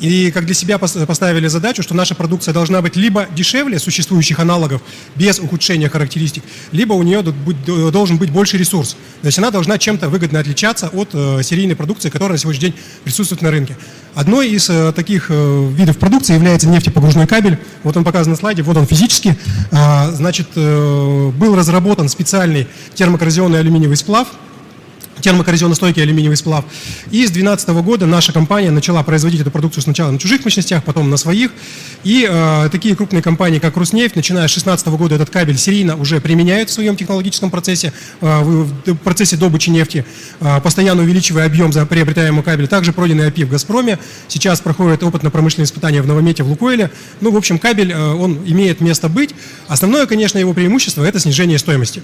И 0.00 0.30
как 0.30 0.44
для 0.46 0.54
себя 0.54 0.76
пос- 0.76 1.06
поставили 1.06 1.46
задачу, 1.48 1.82
что 1.82 1.94
наша 1.94 2.14
продукция 2.14 2.52
должна 2.52 2.82
быть 2.82 2.96
либо 2.96 3.26
дешевле 3.34 3.78
существующих 3.78 4.40
аналогов 4.40 4.82
без 5.14 5.38
ухудшения 5.38 5.88
характеристик, 5.88 6.42
либо 6.72 6.92
у 6.94 7.02
нее 7.02 7.22
должен 7.22 8.18
быть 8.18 8.30
больше 8.30 8.58
ресурс. 8.58 8.96
То 9.22 9.26
есть 9.26 9.38
она 9.38 9.50
должна 9.50 9.78
чем-то 9.78 10.08
выгодно 10.08 10.40
отличаться 10.40 10.88
от 10.88 11.10
э, 11.12 11.42
серийной 11.42 11.76
продукции, 11.76 12.10
которая 12.10 12.32
на 12.34 12.38
сегодняшний 12.38 12.70
день 12.70 12.78
присутствует 13.04 13.42
на 13.42 13.50
рынке. 13.50 13.76
Одной 14.14 14.48
из 14.48 14.68
э, 14.68 14.92
таких 14.92 15.26
э, 15.30 15.68
видов 15.72 15.98
продукции 15.98 16.34
является 16.34 16.68
нефтепогружной 16.68 17.26
кабель. 17.26 17.58
Вот 17.82 17.96
он 17.96 18.04
показан 18.04 18.32
на 18.32 18.36
слайде, 18.36 18.62
вот 18.62 18.76
он 18.76 18.86
физически. 18.86 19.36
А, 19.72 20.10
Значит, 20.12 20.48
был 20.54 21.54
разработан 21.56 22.08
специальный 22.08 22.66
термокоррозионный 22.94 23.58
алюминиевый 23.58 23.96
сплав, 23.96 24.28
термокоррозионно-стойкий 25.24 26.02
алюминиевый 26.02 26.36
сплав. 26.36 26.64
И 27.10 27.26
с 27.26 27.30
2012 27.30 27.68
года 27.84 28.06
наша 28.06 28.32
компания 28.32 28.70
начала 28.70 29.02
производить 29.02 29.40
эту 29.40 29.50
продукцию 29.50 29.82
сначала 29.82 30.10
на 30.10 30.18
чужих 30.18 30.44
мощностях, 30.44 30.84
потом 30.84 31.10
на 31.10 31.16
своих. 31.16 31.50
И 32.04 32.28
э, 32.30 32.68
такие 32.70 32.94
крупные 32.94 33.22
компании, 33.22 33.58
как 33.58 33.76
Руснефть, 33.76 34.16
начиная 34.16 34.46
с 34.48 34.52
2016 34.52 34.86
года 34.88 35.14
этот 35.14 35.30
кабель 35.30 35.56
серийно 35.56 35.96
уже 35.96 36.20
применяют 36.20 36.70
в 36.70 36.72
своем 36.72 36.96
технологическом 36.96 37.50
процессе, 37.50 37.92
э, 38.20 38.40
в, 38.42 38.94
процессе 38.96 39.36
добычи 39.36 39.70
нефти, 39.70 40.04
э, 40.40 40.60
постоянно 40.60 41.02
увеличивая 41.02 41.46
объем 41.46 41.72
за 41.72 41.86
приобретаемого 41.86 42.42
кабеля. 42.42 42.66
Также 42.66 42.92
пройденный 42.92 43.28
АПИ 43.28 43.44
в 43.44 43.50
«Газпроме». 43.50 43.98
Сейчас 44.28 44.60
проходит 44.60 45.02
опытно-промышленные 45.02 45.64
испытания 45.64 46.02
в 46.02 46.06
Новомете, 46.06 46.42
в 46.42 46.48
«Лукойле». 46.48 46.90
Ну, 47.20 47.30
в 47.30 47.36
общем, 47.36 47.58
кабель, 47.58 47.92
э, 47.92 48.12
он 48.12 48.38
имеет 48.46 48.80
место 48.80 49.08
быть. 49.08 49.34
Основное, 49.68 50.06
конечно, 50.06 50.38
его 50.38 50.52
преимущество– 50.52 51.04
это 51.04 51.18
снижение 51.18 51.58
стоимости. 51.58 52.02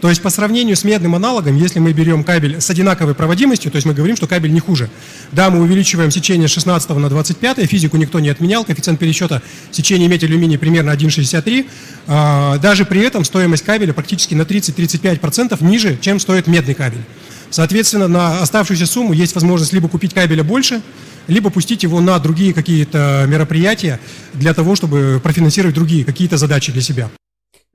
То 0.00 0.08
есть 0.08 0.22
по 0.22 0.30
сравнению 0.30 0.76
с 0.76 0.84
медным 0.84 1.14
аналогом, 1.14 1.56
если 1.56 1.80
мы 1.80 1.92
берем 1.92 2.22
кабель 2.22 2.60
с 2.60 2.70
одинаковой 2.70 3.14
проводимостью, 3.14 3.70
то 3.70 3.76
есть 3.76 3.86
мы 3.86 3.94
говорим, 3.94 4.16
что 4.16 4.26
кабель 4.26 4.52
не 4.52 4.60
хуже. 4.60 4.88
Да, 5.32 5.50
мы 5.50 5.60
увеличиваем 5.60 6.10
сечение 6.10 6.48
с 6.48 6.52
16 6.52 6.90
на 6.90 7.08
25, 7.08 7.68
физику 7.68 7.96
никто 7.96 8.20
не 8.20 8.28
отменял, 8.28 8.64
коэффициент 8.64 9.00
пересчета 9.00 9.42
сечения 9.72 10.08
медь 10.08 10.22
алюминий 10.22 10.58
примерно 10.58 10.90
1,63. 10.90 11.66
А, 12.06 12.58
Даже 12.58 12.84
при 12.84 13.00
этом 13.00 13.24
стоимость 13.24 13.64
кабеля 13.64 13.92
практически 13.92 14.34
на 14.34 14.42
30-35% 14.42 15.62
ниже, 15.64 15.98
чем 16.00 16.20
стоит 16.20 16.46
медный 16.46 16.74
кабель. 16.74 17.02
Соответственно, 17.50 18.08
на 18.08 18.42
оставшуюся 18.42 18.86
сумму 18.86 19.12
есть 19.12 19.34
возможность 19.34 19.72
либо 19.72 19.88
купить 19.88 20.14
кабеля 20.14 20.44
больше, 20.44 20.82
либо 21.26 21.50
пустить 21.50 21.82
его 21.82 22.00
на 22.00 22.18
другие 22.18 22.52
какие-то 22.52 23.24
мероприятия 23.26 24.00
для 24.34 24.54
того, 24.54 24.76
чтобы 24.76 25.20
профинансировать 25.22 25.74
другие 25.74 26.04
какие-то 26.04 26.36
задачи 26.36 26.72
для 26.72 26.82
себя. 26.82 27.10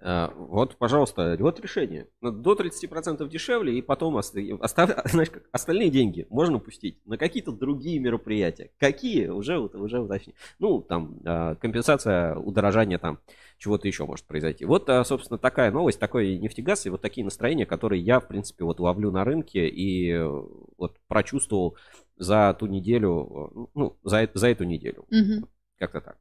А, 0.06 0.34
Вот, 0.36 0.76
пожалуйста, 0.76 1.38
вот 1.39 1.62
решение. 1.62 2.08
Ну, 2.20 2.32
До 2.32 2.56
30% 2.56 3.30
дешевле, 3.30 3.78
и 3.78 3.82
потом 3.82 4.16
оста- 4.18 4.42
остав- 4.60 5.02
знаешь, 5.10 5.30
как, 5.30 5.44
остальные 5.54 5.89
деньги 5.92 6.28
можно 6.30 6.60
пустить 6.60 6.98
на 7.06 7.18
какие-то 7.18 7.54
другие 7.54 8.00
мероприятия. 8.00 8.72
Какие? 8.80 9.28
Уже, 9.30 9.58
уже 9.60 10.00
уточни. 10.02 10.34
Ну, 10.60 10.82
там, 10.82 11.20
а, 11.26 11.56
компенсация 11.56 12.36
удорожания 12.36 12.98
там 12.98 13.20
чего-то 13.58 13.88
еще 13.88 14.06
может 14.06 14.26
произойти. 14.26 14.66
Вот, 14.66 14.89
а, 14.89 15.06
собственно, 15.06 15.38
такая 15.38 15.72
новость, 15.72 16.00
такой 16.00 16.38
нефтегаз 16.38 16.86
и 16.86 16.89
вот 16.89 17.02
такие 17.02 17.24
настроения, 17.24 17.66
которые 17.66 18.02
я, 18.02 18.20
в 18.20 18.28
принципе, 18.28 18.66
вот 18.66 18.82
ловлю 18.82 19.10
на 19.10 19.24
рынке 19.24 19.70
и 19.70 20.12
э, 20.12 20.42
вот 20.78 20.98
прочувствовал 21.08 21.78
за 22.18 22.54
ту 22.60 22.66
неделю, 22.66 23.48
э, 23.56 23.66
ну, 23.74 23.98
за, 24.04 24.24
э- 24.24 24.30
за 24.34 24.50
эту 24.50 24.66
неделю. 24.66 25.06
Мгм. 25.10 25.48
Как-то 25.80 26.02
так. 26.02 26.18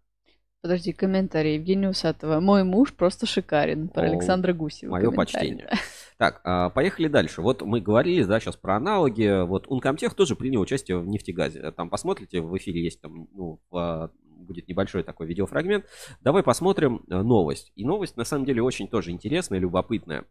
Подожди, 0.62 0.92
комментарий 0.92 1.56
Евгения 1.56 1.88
Усатова. 1.88 2.38
Мой 2.38 2.62
муж 2.62 2.94
просто 2.94 3.26
шикарен. 3.26 3.88
Про 3.88 4.04
О, 4.04 4.06
Александра 4.12 4.52
Гусева. 4.52 4.92
Мое 4.92 5.10
почтение. 5.10 5.68
Так, 6.18 6.40
а, 6.44 6.70
поехали 6.70 7.08
дальше. 7.08 7.42
Вот 7.42 7.62
мы 7.62 7.80
говорили, 7.80 8.22
да, 8.22 8.38
сейчас 8.38 8.54
про 8.54 8.76
аналоги. 8.76 9.44
Вот 9.44 9.66
Uncomtech 9.66 10.14
тоже 10.14 10.36
принял 10.36 10.60
участие 10.60 10.98
в 10.98 11.08
нефтегазе. 11.08 11.72
Там 11.72 11.90
посмотрите, 11.90 12.40
в 12.40 12.56
эфире 12.58 12.84
есть 12.84 13.00
там, 13.00 13.26
ну, 13.32 13.60
в- 13.72 14.12
будет 14.24 14.68
небольшой 14.68 15.02
такой 15.02 15.26
видеофрагмент. 15.26 15.84
Давай 16.20 16.44
посмотрим 16.44 17.04
э, 17.10 17.22
новость. 17.22 17.72
И 17.74 17.84
новость 17.84 18.16
на 18.16 18.22
самом 18.22 18.44
деле 18.44 18.62
очень 18.62 18.86
тоже 18.86 19.10
интересная, 19.10 19.58
любопытная. 19.58 20.24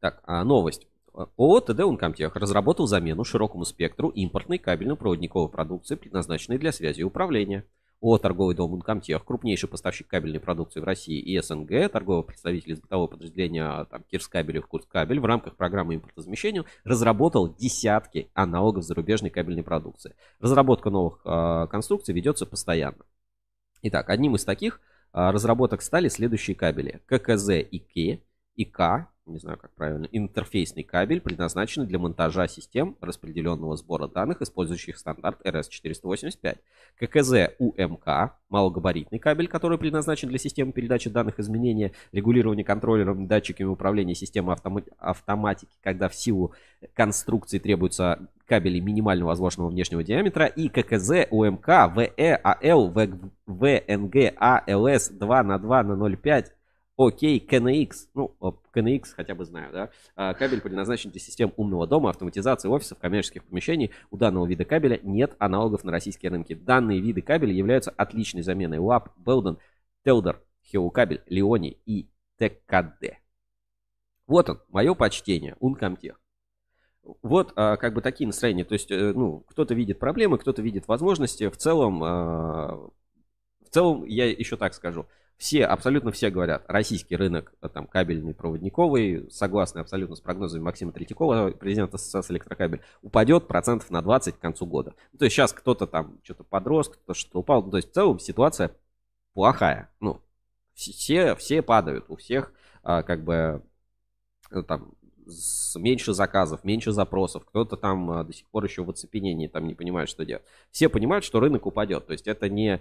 Так, 0.00 0.24
а, 0.24 0.42
новость. 0.42 0.88
ООО 1.12 1.60
ТД 1.60 1.80
Uncomtech 1.80 2.32
разработал 2.34 2.88
замену 2.88 3.22
широкому 3.22 3.64
спектру 3.64 4.08
импортной 4.08 4.58
кабельно-проводниковой 4.58 5.50
продукции, 5.50 5.94
предназначенной 5.94 6.58
для 6.58 6.72
связи 6.72 7.02
и 7.02 7.04
управления. 7.04 7.64
ООО 8.02 8.18
«Торговый 8.18 8.56
дом 8.56 8.74
Uncomtech», 8.74 9.22
крупнейший 9.24 9.68
поставщик 9.68 10.08
кабельной 10.08 10.40
продукции 10.40 10.80
в 10.80 10.84
России 10.84 11.20
и 11.20 11.40
СНГ, 11.40 11.90
торговый 11.90 12.24
представитель 12.24 12.72
из 12.72 12.80
бытового 12.80 13.06
подразделения 13.06 13.84
там, 13.84 14.02
Кирскабель 14.10 14.56
и 14.56 14.60
Курскабель 14.60 15.20
в 15.20 15.24
рамках 15.24 15.54
программы 15.54 15.94
импортозамещения 15.94 16.64
разработал 16.82 17.54
десятки 17.54 18.28
аналогов 18.34 18.82
зарубежной 18.82 19.30
кабельной 19.30 19.62
продукции. 19.62 20.16
Разработка 20.40 20.90
новых 20.90 21.20
э, 21.24 21.68
конструкций 21.70 22.12
ведется 22.12 22.44
постоянно. 22.44 23.04
Итак, 23.82 24.10
одним 24.10 24.34
из 24.34 24.44
таких 24.44 24.80
э, 25.12 25.30
разработок 25.30 25.80
стали 25.80 26.08
следующие 26.08 26.56
кабели. 26.56 27.00
ККЗ 27.06 27.50
ИК, 27.70 28.20
ИК, 28.56 29.06
не 29.26 29.38
знаю 29.38 29.56
как 29.58 29.70
правильно, 29.72 30.08
интерфейсный 30.10 30.82
кабель, 30.82 31.20
предназначенный 31.20 31.86
для 31.86 31.98
монтажа 31.98 32.48
систем 32.48 32.96
распределенного 33.00 33.76
сбора 33.76 34.08
данных, 34.08 34.42
использующих 34.42 34.98
стандарт 34.98 35.40
RS-485. 35.46 36.58
ККЗ 36.98 37.54
УМК, 37.58 38.34
малогабаритный 38.48 39.18
кабель, 39.18 39.48
который 39.48 39.78
предназначен 39.78 40.28
для 40.28 40.38
системы 40.38 40.72
передачи 40.72 41.08
данных 41.08 41.38
изменения, 41.38 41.92
регулирования 42.10 42.64
контроллером, 42.64 43.28
датчиками 43.28 43.68
управления 43.68 44.14
системой 44.14 44.56
автома- 44.56 44.84
автоматики, 44.98 45.76
когда 45.82 46.08
в 46.08 46.14
силу 46.14 46.52
конструкции 46.94 47.58
требуются 47.58 48.28
кабели 48.46 48.80
минимально 48.80 49.24
возможного 49.24 49.68
внешнего 49.70 50.02
диаметра, 50.02 50.46
и 50.46 50.68
ККЗ 50.68 51.26
УМК 51.30 51.68
ВЭ 51.94 52.40
АЛ 52.42 52.88
ВНГ 53.46 54.16
АЛС 54.36 55.08
2 55.10 55.42
на 55.44 55.58
2 55.58 55.82
на 55.84 55.92
0,5 55.92 56.46
Окей, 57.06 57.44
KNX, 57.44 58.08
ну, 58.14 58.36
KNX 58.74 59.06
хотя 59.16 59.34
бы 59.34 59.44
знаю, 59.44 59.72
да. 59.72 59.90
А, 60.14 60.34
Кабель 60.34 60.60
предназначен 60.60 61.10
для 61.10 61.20
систем 61.20 61.52
умного 61.56 61.86
дома, 61.86 62.10
автоматизации 62.10 62.68
офисов, 62.68 62.98
коммерческих 62.98 63.44
помещений. 63.44 63.90
У 64.10 64.16
данного 64.16 64.46
вида 64.46 64.64
кабеля 64.64 65.00
нет 65.02 65.34
аналогов 65.38 65.82
на 65.82 65.90
российские 65.90 66.30
рынки. 66.30 66.54
Данные 66.54 67.00
виды 67.00 67.20
кабеля 67.20 67.52
являются 67.52 67.90
отличной 67.90 68.42
заменой 68.42 68.78
ЛАП, 68.78 69.10
Белден, 69.16 69.58
Телдер, 70.04 70.42
Хеокабель, 70.64 71.22
Леони 71.26 71.78
и 71.86 72.08
ТКД. 72.38 73.18
Вот 74.28 74.48
он, 74.48 74.60
мое 74.68 74.94
почтение, 74.94 75.56
Uncomtech. 75.60 76.14
Вот 77.22 77.52
а, 77.56 77.76
как 77.78 77.94
бы 77.94 78.00
такие 78.00 78.28
настроения. 78.28 78.64
То 78.64 78.74
есть, 78.74 78.90
э, 78.92 79.12
ну, 79.12 79.40
кто-то 79.48 79.74
видит 79.74 79.98
проблемы, 79.98 80.38
кто-то 80.38 80.62
видит 80.62 80.86
возможности. 80.86 81.48
В 81.48 81.56
целом, 81.56 82.02
а, 82.04 82.90
в 83.60 83.70
целом, 83.70 84.04
я 84.04 84.30
еще 84.30 84.56
так 84.56 84.74
скажу. 84.74 85.06
Все, 85.42 85.64
абсолютно 85.64 86.12
все 86.12 86.30
говорят, 86.30 86.64
российский 86.68 87.16
рынок, 87.16 87.52
э, 87.62 87.68
там, 87.68 87.88
кабельный, 87.88 88.32
проводниковый, 88.32 89.28
согласно 89.28 89.80
абсолютно 89.80 90.14
с 90.14 90.20
прогнозами 90.20 90.62
Максима 90.62 90.92
Третьякова, 90.92 91.50
президента 91.50 91.96
Ассоциации 91.96 92.34
электрокабель, 92.34 92.80
упадет 93.02 93.48
процентов 93.48 93.90
на 93.90 94.02
20 94.02 94.36
к 94.36 94.38
концу 94.38 94.66
года. 94.66 94.94
Ну, 95.12 95.18
то 95.18 95.24
есть 95.24 95.34
сейчас 95.34 95.52
кто-то 95.52 95.88
там 95.88 96.20
что-то 96.22 96.44
подрос, 96.44 96.90
кто-то 96.90 97.14
что-то 97.14 97.40
упал. 97.40 97.64
Ну, 97.64 97.72
то 97.72 97.78
есть 97.78 97.90
в 97.90 97.92
целом 97.92 98.20
ситуация 98.20 98.70
плохая. 99.34 99.90
Ну, 99.98 100.20
все, 100.74 101.34
все 101.34 101.60
падают, 101.60 102.04
у 102.06 102.14
всех 102.14 102.52
а, 102.84 103.02
как 103.02 103.24
бы 103.24 103.64
э, 104.52 104.62
там 104.62 104.94
меньше 105.74 106.14
заказов, 106.14 106.62
меньше 106.62 106.92
запросов, 106.92 107.44
кто-то 107.44 107.76
там 107.76 108.10
а, 108.12 108.22
до 108.22 108.32
сих 108.32 108.46
пор 108.46 108.64
еще 108.64 108.84
в 108.84 108.90
оцепенении, 108.90 109.48
там 109.48 109.66
не 109.66 109.74
понимает, 109.74 110.08
что 110.08 110.24
делать. 110.24 110.44
Все 110.70 110.88
понимают, 110.88 111.24
что 111.24 111.40
рынок 111.40 111.66
упадет, 111.66 112.06
то 112.06 112.12
есть 112.12 112.28
это 112.28 112.48
не 112.48 112.80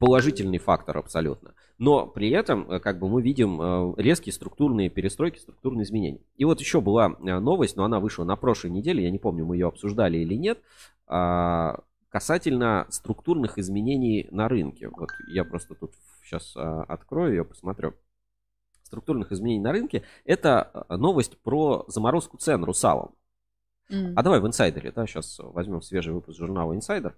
положительный 0.00 0.58
фактор 0.58 0.96
абсолютно. 0.98 1.54
Но 1.78 2.06
при 2.06 2.30
этом, 2.30 2.68
э, 2.70 2.80
как 2.80 2.98
бы 2.98 3.08
мы 3.08 3.22
видим 3.22 3.60
э, 3.60 3.94
резкие 3.98 4.32
структурные 4.32 4.88
перестройки, 4.88 5.38
структурные 5.38 5.84
изменения. 5.84 6.22
И 6.36 6.44
вот 6.44 6.58
еще 6.58 6.80
была 6.80 7.16
э, 7.20 7.38
новость, 7.38 7.76
но 7.76 7.84
она 7.84 8.00
вышла 8.00 8.24
на 8.24 8.34
прошлой 8.34 8.70
неделе, 8.70 9.04
я 9.04 9.10
не 9.10 9.18
помню, 9.18 9.44
мы 9.44 9.56
ее 9.56 9.68
обсуждали 9.68 10.18
или 10.18 10.34
нет, 10.34 10.58
а, 11.06 11.80
касательно 12.08 12.86
структурных 12.88 13.58
изменений 13.58 14.26
на 14.30 14.48
рынке. 14.48 14.88
Вот 14.88 15.10
я 15.28 15.44
просто 15.44 15.74
тут 15.74 15.92
сейчас 16.24 16.54
открою 16.56 17.32
ее, 17.32 17.44
посмотрю 17.44 17.94
структурных 18.84 19.32
изменений 19.32 19.60
на 19.60 19.72
рынке, 19.72 20.02
это 20.24 20.86
новость 20.88 21.38
про 21.38 21.84
заморозку 21.88 22.38
цен 22.38 22.64
русалом. 22.64 23.14
Mm. 23.90 24.14
А 24.16 24.22
давай 24.22 24.40
в 24.40 24.46
инсайдере, 24.46 24.92
да, 24.92 25.06
сейчас 25.06 25.38
возьмем 25.40 25.82
свежий 25.82 26.12
выпуск 26.12 26.38
журнала 26.38 26.74
Инсайдер. 26.74 27.16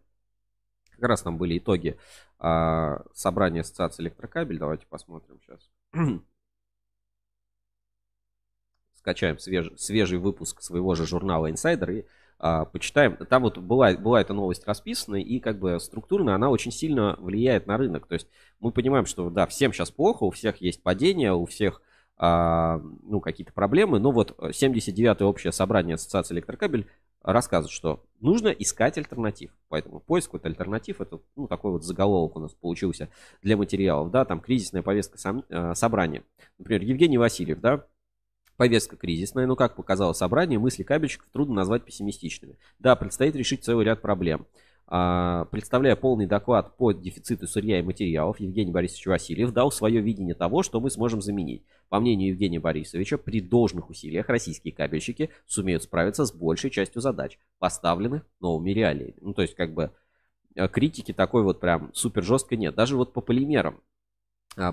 Как 1.03 1.09
раз 1.09 1.23
там 1.23 1.37
были 1.37 1.59
итоги 1.59 1.99
а, 2.39 3.03
собрания 3.13 3.63
ассоциации 3.63 4.05
электрокабель. 4.05 4.61
Давайте 4.61 4.87
посмотрим 4.87 5.41
сейчас. 5.41 5.69
Скачаем 8.95 9.37
свеж, 9.41 9.73
свежий 9.77 10.19
выпуск 10.19 10.63
своего 10.63 10.95
же 10.95 11.05
журнала 11.05 11.51
Инсайдер 11.51 11.91
и 11.91 12.05
а, 12.39 12.67
почитаем. 12.67 13.17
Там 13.17 13.43
вот 13.43 13.59
была, 13.59 13.95
была 13.95 14.21
эта 14.21 14.33
новость 14.33 14.65
расписана, 14.65 15.17
и 15.17 15.41
как 15.41 15.59
бы 15.59 15.81
структурно 15.81 16.37
она 16.37 16.51
очень 16.51 16.71
сильно 16.71 17.17
влияет 17.19 17.67
на 17.67 17.79
рынок. 17.79 18.07
То 18.07 18.15
есть 18.15 18.29
мы 18.61 18.71
понимаем, 18.71 19.07
что 19.07 19.29
да, 19.29 19.49
всем 19.49 19.73
сейчас 19.73 19.91
плохо, 19.91 20.23
у 20.23 20.31
всех 20.31 20.59
есть 20.59 20.85
падение, 20.85 21.33
у 21.33 21.47
всех 21.47 21.83
а, 22.17 22.81
ну, 23.03 23.21
какие-то 23.21 23.53
проблемы. 23.53 23.99
Но 23.99 24.13
вот 24.13 24.39
79-е 24.39 25.27
общее 25.27 25.51
собрание 25.51 25.97
Ассоциации 25.97 26.35
электрокабель 26.35 26.87
рассказывает, 27.23 27.73
что 27.73 28.05
нужно 28.21 28.49
искать 28.49 28.99
альтернатив. 28.99 29.53
Поэтому 29.69 30.01
поиск 30.01 30.33
вот 30.33 30.45
альтернатив, 30.47 31.01
это 31.01 31.21
ну, 31.37 31.49
такой 31.49 31.73
вот 31.73 31.85
заголовок 31.85 32.37
у 32.37 32.41
нас 32.41 32.53
получился 32.53 33.09
для 33.43 33.57
материалов, 33.57 34.11
да, 34.11 34.25
там 34.25 34.41
кризисная 34.41 34.83
повестка 34.83 35.19
сам, 35.19 35.45
э, 35.49 35.75
собрания. 35.75 36.25
Например, 36.59 36.83
Евгений 36.83 37.19
Васильев, 37.19 37.61
да, 37.61 37.87
Повестка 38.57 38.97
кризисная, 38.97 39.47
но, 39.47 39.57
как 39.57 39.75
показало 39.75 40.13
собрание, 40.13 40.59
мысли 40.59 40.83
кабельщиков 40.83 41.29
трудно 41.33 41.55
назвать 41.55 41.85
пессимистичными. 41.85 42.59
Да, 42.79 42.95
предстоит 42.97 43.35
решить 43.35 43.65
целый 43.65 43.85
ряд 43.85 44.03
проблем. 44.03 44.47
А, 44.95 45.47
представляя 45.47 45.97
полный 45.97 46.27
доклад 46.27 46.77
по 46.77 46.93
дефициту 46.93 47.47
сырья 47.47 47.79
и 47.79 47.83
материалов, 47.83 48.39
Евгений 48.41 48.73
Борисович 48.73 49.07
Васильев 49.07 49.51
дал 49.51 49.73
свое 49.73 50.03
видение 50.03 50.35
того, 50.35 50.63
что 50.63 50.83
мы 50.83 50.91
сможем 50.91 51.23
заменить. 51.23 51.63
По 51.89 51.99
мнению 51.99 52.29
Евгения 52.29 52.61
Борисовича, 52.61 53.17
при 53.17 53.41
должных 53.41 53.89
усилиях 53.89 54.29
российские 54.29 54.75
кабельщики 54.75 55.31
сумеют 55.47 55.85
справиться 55.85 56.27
с 56.27 56.35
большей 56.35 56.69
частью 56.69 57.01
задач, 57.01 57.39
поставленных 57.59 58.27
новыми 58.39 58.73
реалиями. 58.73 59.15
Ну, 59.23 59.33
то 59.33 59.41
есть, 59.41 59.55
как 59.55 59.73
бы, 59.73 59.93
э, 60.57 60.69
критики 60.69 61.15
такой 61.15 61.43
вот 61.43 61.59
прям 61.59 61.91
супер 61.95 62.23
жесткой 62.23 62.59
нет. 62.59 62.75
Даже 62.75 62.95
вот 62.95 63.15
по 63.15 63.23
полимерам 63.23 63.81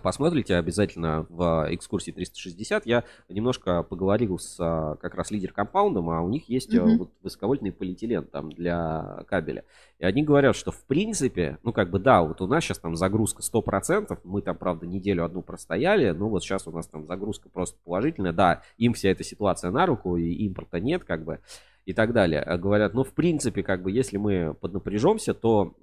посмотрите 0.03 0.55
обязательно 0.55 1.25
в 1.29 1.67
экскурсии 1.69 2.11
360. 2.11 2.85
Я 2.85 3.05
немножко 3.29 3.83
поговорил 3.83 4.37
с 4.37 4.57
а, 4.59 4.95
как 4.97 5.15
раз 5.15 5.31
лидер 5.31 5.53
компаундом, 5.53 6.09
а 6.09 6.21
у 6.21 6.29
них 6.29 6.49
есть 6.49 6.73
mm-hmm. 6.73 6.97
вот 6.97 7.11
высоковольтный 7.21 7.71
полиэтилен 7.71 8.25
там 8.25 8.51
для 8.51 9.23
кабеля. 9.27 9.63
И 9.99 10.05
они 10.05 10.23
говорят, 10.23 10.55
что 10.55 10.71
в 10.71 10.83
принципе, 10.83 11.59
ну 11.63 11.71
как 11.71 11.91
бы 11.91 11.99
да, 11.99 12.21
вот 12.23 12.41
у 12.41 12.47
нас 12.47 12.63
сейчас 12.63 12.79
там 12.79 12.95
загрузка 12.95 13.41
100%, 13.41 14.19
мы 14.25 14.41
там, 14.41 14.57
правда, 14.57 14.85
неделю 14.85 15.23
одну 15.23 15.41
простояли, 15.41 16.09
но 16.11 16.27
вот 16.27 16.43
сейчас 16.43 16.67
у 16.67 16.71
нас 16.71 16.87
там 16.87 17.05
загрузка 17.07 17.47
просто 17.47 17.77
положительная. 17.85 18.33
Да, 18.33 18.63
им 18.77 18.93
вся 18.93 19.09
эта 19.09 19.23
ситуация 19.23 19.71
на 19.71 19.85
руку, 19.85 20.17
и 20.17 20.29
импорта 20.45 20.81
нет, 20.81 21.05
как 21.05 21.23
бы, 21.23 21.39
и 21.85 21.93
так 21.93 22.11
далее. 22.11 22.43
Говорят, 22.57 22.93
ну 22.93 23.03
в 23.03 23.13
принципе, 23.13 23.63
как 23.63 23.81
бы, 23.81 23.91
если 23.91 24.17
мы 24.17 24.53
поднапряжемся, 24.53 25.33
то 25.33 25.73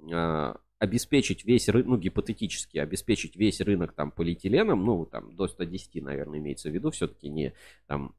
обеспечить 0.79 1.43
весь 1.45 1.69
рынок, 1.69 1.87
ну, 1.87 1.97
гипотетически, 1.97 2.77
обеспечить 2.77 3.35
весь 3.35 3.61
рынок 3.61 3.93
там 3.93 4.11
полиэтиленом, 4.11 4.85
ну, 4.85 5.05
там, 5.05 5.35
до 5.35 5.47
110, 5.47 6.03
наверное, 6.03 6.39
имеется 6.39 6.69
в 6.69 6.73
виду, 6.73 6.91
все-таки 6.91 7.29
не, 7.29 7.53
там, 7.87 8.15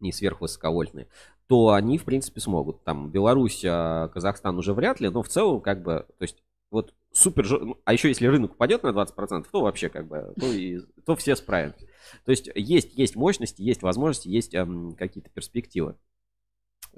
не 0.00 0.12
сверхвысоковольтные, 0.12 1.08
то 1.46 1.70
они, 1.70 1.96
в 1.96 2.04
принципе, 2.04 2.40
смогут. 2.40 2.84
Там, 2.84 3.10
Беларусь, 3.10 3.64
а, 3.64 4.08
Казахстан 4.08 4.58
уже 4.58 4.74
вряд 4.74 5.00
ли, 5.00 5.08
но 5.08 5.22
в 5.22 5.28
целом, 5.28 5.60
как 5.60 5.82
бы, 5.82 6.06
то 6.18 6.22
есть, 6.22 6.42
вот 6.70 6.92
супер, 7.12 7.48
ну, 7.60 7.80
а 7.84 7.92
еще 7.92 8.08
если 8.08 8.26
рынок 8.26 8.52
упадет 8.52 8.82
на 8.82 8.88
20%, 8.88 9.46
то 9.50 9.62
вообще, 9.62 9.88
как 9.88 10.06
бы, 10.06 10.34
то, 10.38 10.46
и, 10.52 10.80
то 11.06 11.16
все 11.16 11.34
справимся. 11.36 11.86
То 12.24 12.30
есть, 12.30 12.50
есть, 12.54 12.94
есть 12.94 13.16
мощности, 13.16 13.62
есть 13.62 13.82
возможности, 13.82 14.28
есть 14.28 14.54
эм, 14.54 14.94
какие-то 14.94 15.30
перспективы. 15.30 15.96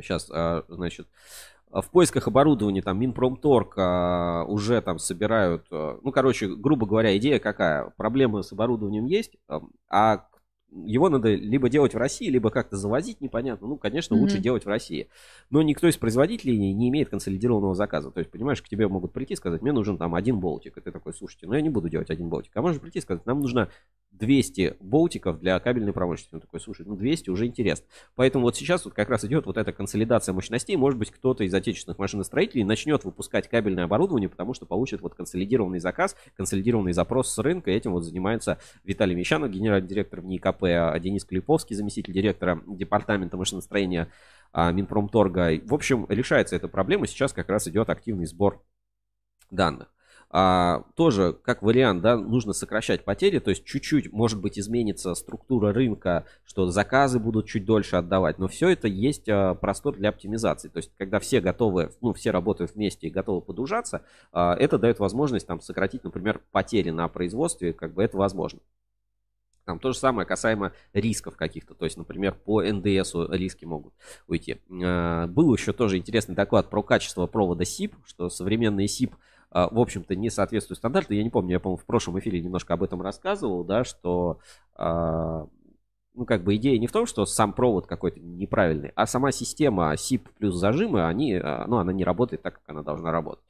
Сейчас, 0.01 0.31
э, 0.31 0.63
значит, 0.69 1.09
в 1.70 1.90
поисках 1.90 2.28
оборудования 2.28 2.83
там 2.83 2.98
Минпромторг 2.98 3.74
а, 3.76 4.44
уже 4.44 4.81
там 4.81 4.98
собирают, 4.98 5.66
а, 5.70 5.98
ну, 6.02 6.12
короче, 6.12 6.48
грубо 6.48 6.87
говоря, 6.87 7.16
идея 7.16 7.38
какая? 7.38 7.92
Проблемы 7.96 8.42
с 8.42 8.52
оборудованием 8.52 9.07
есть, 9.07 9.33
а 9.90 10.26
его 10.70 11.09
надо 11.09 11.35
либо 11.35 11.68
делать 11.68 11.94
в 11.94 11.98
России, 11.98 12.28
либо 12.28 12.50
как-то 12.50 12.76
завозить, 12.76 13.20
непонятно. 13.20 13.66
Ну, 13.66 13.76
конечно, 13.76 14.14
mm-hmm. 14.14 14.18
лучше 14.18 14.38
делать 14.38 14.64
в 14.64 14.68
России. 14.68 15.09
Но 15.50 15.62
никто 15.62 15.88
из 15.88 15.96
производителей 15.96 16.57
не 16.57 16.88
имеет 16.88 17.09
консолидированного 17.09 17.74
заказа. 17.74 18.11
То 18.11 18.20
есть, 18.20 18.31
понимаешь, 18.31 18.61
к 18.61 18.68
тебе 18.68 18.87
могут 18.88 19.12
прийти 19.12 19.35
и 19.35 19.37
сказать, 19.37 19.62
мне 19.62 19.72
нужен 19.72 19.96
там 19.96 20.14
один 20.14 20.40
болтик. 20.40 20.76
И 20.76 20.81
ты 20.81 20.92
такой, 20.92 21.14
слушайте, 21.14 21.46
ну 21.46 21.54
я 21.54 21.62
не 21.62 21.70
буду 21.70 21.88
делать 21.88 22.11
один 22.11 22.28
болтик. 22.28 22.52
А 22.54 22.62
можно 22.62 22.81
прийти 22.81 22.98
и 22.98 23.02
сказать, 23.02 23.24
нам 23.24 23.40
нужно 23.40 23.70
200 24.12 24.76
болтиков 24.81 25.38
для 25.38 25.59
кабельной 25.61 25.92
промышленности. 25.92 26.35
Он 26.35 26.40
такой, 26.40 26.61
слушай, 26.61 26.85
ну 26.85 26.96
200 26.96 27.31
уже 27.31 27.46
интересно. 27.46 27.87
Поэтому 28.14 28.44
вот 28.44 28.57
сейчас 28.57 28.85
вот 28.85 28.94
как 28.94 29.09
раз 29.09 29.24
идет 29.24 29.46
вот 29.46 29.57
эта 29.57 29.72
консолидация 29.72 30.33
мощностей. 30.33 30.76
Может 30.76 30.98
быть, 30.98 31.11
кто-то 31.11 31.44
из 31.44 31.54
отечественных 31.54 31.98
машиностроителей 31.98 32.64
начнет 32.64 33.04
выпускать 33.04 33.48
кабельное 33.48 33.85
оборудование, 33.85 34.28
потому 34.28 34.54
что 34.54 34.66
получит 34.66 35.00
вот 35.00 35.14
консолидированный 35.14 35.78
заказ, 35.78 36.16
консолидированный 36.37 36.92
запрос 36.92 37.33
с 37.33 37.38
рынка. 37.38 37.70
Этим 37.70 37.92
вот 37.92 38.02
занимается 38.02 38.59
Виталий 38.85 39.14
Мещанов, 39.14 39.50
генеральный 39.50 39.88
директор 39.88 40.20
в 40.20 40.26
А 40.66 40.99
Денис 40.99 41.25
Клиповский, 41.25 41.77
заместитель 41.77 42.12
директора 42.12 42.62
департамента 42.66 43.37
машиностроения 43.37 44.09
а, 44.53 44.73
Минпромторга. 44.73 45.61
В 45.64 45.75
общем, 45.75 46.07
решается 46.09 46.57
эта 46.57 46.68
проблема. 46.68 47.07
Сейчас 47.07 47.33
как 47.33 47.49
раз 47.49 47.68
идет 47.68 47.90
активный 47.90 48.27
сбор 48.27 48.62
данных. 49.51 49.88
А, 50.31 50.85
тоже 50.94 51.33
как 51.42 51.62
вариант, 51.62 52.03
да, 52.03 52.18
нужно 52.18 52.53
сокращать 52.53 53.03
потери, 53.03 53.38
то 53.38 53.49
есть 53.49 53.64
чуть-чуть, 53.64 54.12
может 54.12 54.38
быть, 54.38 54.59
изменится 54.59 55.14
структура 55.14 55.73
рынка, 55.73 56.27
что 56.44 56.66
заказы 56.66 57.18
будут 57.18 57.47
чуть 57.47 57.64
дольше 57.64 57.97
отдавать, 57.97 58.38
но 58.38 58.47
все 58.47 58.68
это 58.68 58.88
есть 58.88 59.27
а, 59.29 59.55
простор 59.55 59.97
для 59.97 60.11
оптимизации, 60.11 60.68
то 60.68 60.79
есть 60.79 60.92
когда 60.99 61.18
все 61.18 61.40
готовы, 61.40 61.92
ну, 62.03 62.12
все 62.12 62.31
работают 62.31 62.75
вместе 62.75 63.07
и 63.07 63.11
готовы 63.11 63.40
подужаться, 63.40 64.05
а, 64.31 64.55
это 64.55 64.79
дает 64.79 64.99
возможность 64.99 65.47
там 65.47 65.62
сократить, 65.62 66.05
например, 66.05 66.42
потери 66.53 66.90
на 66.90 67.09
производстве, 67.09 67.73
как 67.73 67.94
бы 67.94 68.03
это 68.03 68.18
возможно. 68.18 68.61
Там 69.68 69.78
то 69.78 69.92
же 69.92 69.98
самое 69.98 70.26
касаемо 70.26 70.72
рисков 70.94 71.37
каких-то. 71.37 71.74
То 71.74 71.85
есть, 71.85 71.98
например, 71.98 72.33
по 72.33 72.62
НДС 72.62 73.14
риски 73.28 73.66
могут 73.66 73.92
уйти. 74.26 74.62
А, 74.83 75.26
был 75.26 75.54
еще 75.54 75.74
тоже 75.74 75.98
интересный 75.98 76.35
доклад 76.35 76.70
про 76.70 76.83
качество 76.83 77.26
провода 77.26 77.64
SIP, 77.64 77.92
что 78.07 78.31
современные 78.31 78.87
SIP 78.87 79.12
а, 79.50 79.68
в 79.68 79.78
общем-то, 79.78 80.16
не 80.16 80.31
соответствует 80.31 80.78
стандарту. 80.78 81.12
Я 81.12 81.22
не 81.22 81.28
помню, 81.28 81.52
я, 81.52 81.61
по-моему, 81.61 81.76
в 81.76 81.85
прошлом 81.85 82.18
эфире 82.18 82.40
немножко 82.40 82.72
об 82.72 82.83
этом 82.83 83.02
рассказывал, 83.02 83.62
да, 83.62 83.85
что 83.85 84.38
а, 84.74 85.46
ну, 86.14 86.24
как 86.24 86.44
бы 86.44 86.57
идея 86.57 86.78
не 86.78 86.87
в 86.87 86.92
том, 86.92 87.04
что 87.04 87.26
сам 87.26 87.52
провод 87.52 87.87
какой-то 87.87 88.20
неправильный, 88.20 88.92
а 88.94 89.04
сама 89.04 89.33
система 89.33 89.92
SIP 89.92 90.31
плюс 90.38 90.54
зажимы, 90.54 91.07
они, 91.07 91.38
ну, 91.38 91.76
она 91.76 91.92
не 91.92 92.04
работает 92.04 92.40
так, 92.40 92.54
как 92.54 92.70
она 92.70 92.83
должна 92.83 93.12
работать. 93.12 93.44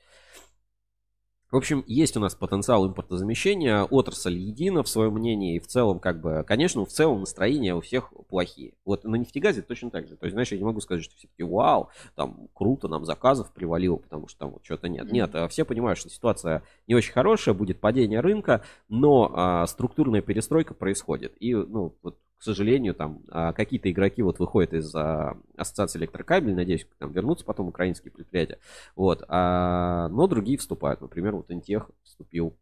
В 1.51 1.57
общем, 1.57 1.83
есть 1.87 2.15
у 2.15 2.21
нас 2.21 2.35
потенциал 2.35 2.87
импортозамещения, 2.87 3.83
отрасль 3.85 4.37
едина 4.37 4.83
в 4.83 4.89
своем 4.89 5.15
мнении, 5.15 5.57
и 5.57 5.61
в 5.61 5.67
целом, 5.67 5.99
как 5.99 6.21
бы, 6.21 6.45
конечно, 6.47 6.85
в 6.85 6.91
целом 6.91 7.21
настроения 7.21 7.75
у 7.75 7.81
всех 7.81 8.13
плохие. 8.29 8.75
Вот 8.85 9.05
на 9.05 9.17
нефтегазе 9.17 9.63
точно 9.63 9.91
так 9.91 10.09
же. 10.09 10.17
То 10.17 10.27
есть, 10.27 10.35
знаешь, 10.35 10.53
я 10.53 10.59
не 10.59 10.65
могу 10.65 10.83
сказать, 10.83 11.05
что 11.05 11.17
все 11.17 11.27
таки 11.27 11.43
вау, 11.43 11.89
там, 12.15 12.49
круто, 12.53 12.89
нам 12.89 13.07
заказов 13.07 13.51
привалило, 13.53 13.97
потому 13.97 14.29
что 14.29 14.41
там 14.41 14.51
вот 14.51 14.65
что-то 14.65 14.91
нет. 14.91 15.11
Нет, 15.11 15.35
а 15.35 15.49
все 15.49 15.65
понимают, 15.65 15.99
что 15.99 16.11
ситуация 16.11 16.63
не 16.87 16.95
очень 16.95 17.13
хорошая, 17.13 17.55
будет 17.55 17.81
падение 17.81 18.21
рынка, 18.21 18.63
но 18.91 19.33
а, 19.35 19.67
структурная 19.67 20.21
перестройка 20.21 20.75
происходит. 20.75 21.33
И, 21.41 21.55
ну, 21.55 21.95
вот 22.03 22.19
к 22.39 22.43
сожалению, 22.43 22.95
там 22.95 23.23
а, 23.29 23.53
какие-то 23.53 23.91
игроки 23.91 24.23
вот 24.23 24.39
выходят 24.39 24.73
из 24.73 24.95
а, 24.95 25.37
ассоциации 25.57 25.99
электрокабель, 25.99 26.55
надеюсь, 26.55 26.87
там 26.99 27.13
вернутся 27.13 27.45
потом 27.45 27.69
украинские 27.69 28.13
предприятия, 28.13 28.59
вот, 28.95 29.25
а, 29.29 30.09
но 30.09 30.27
другие 30.29 30.59
вступают, 30.59 31.01
например, 31.01 31.35
вот 31.35 31.51
Интех 31.51 31.91
вступил 32.05 32.57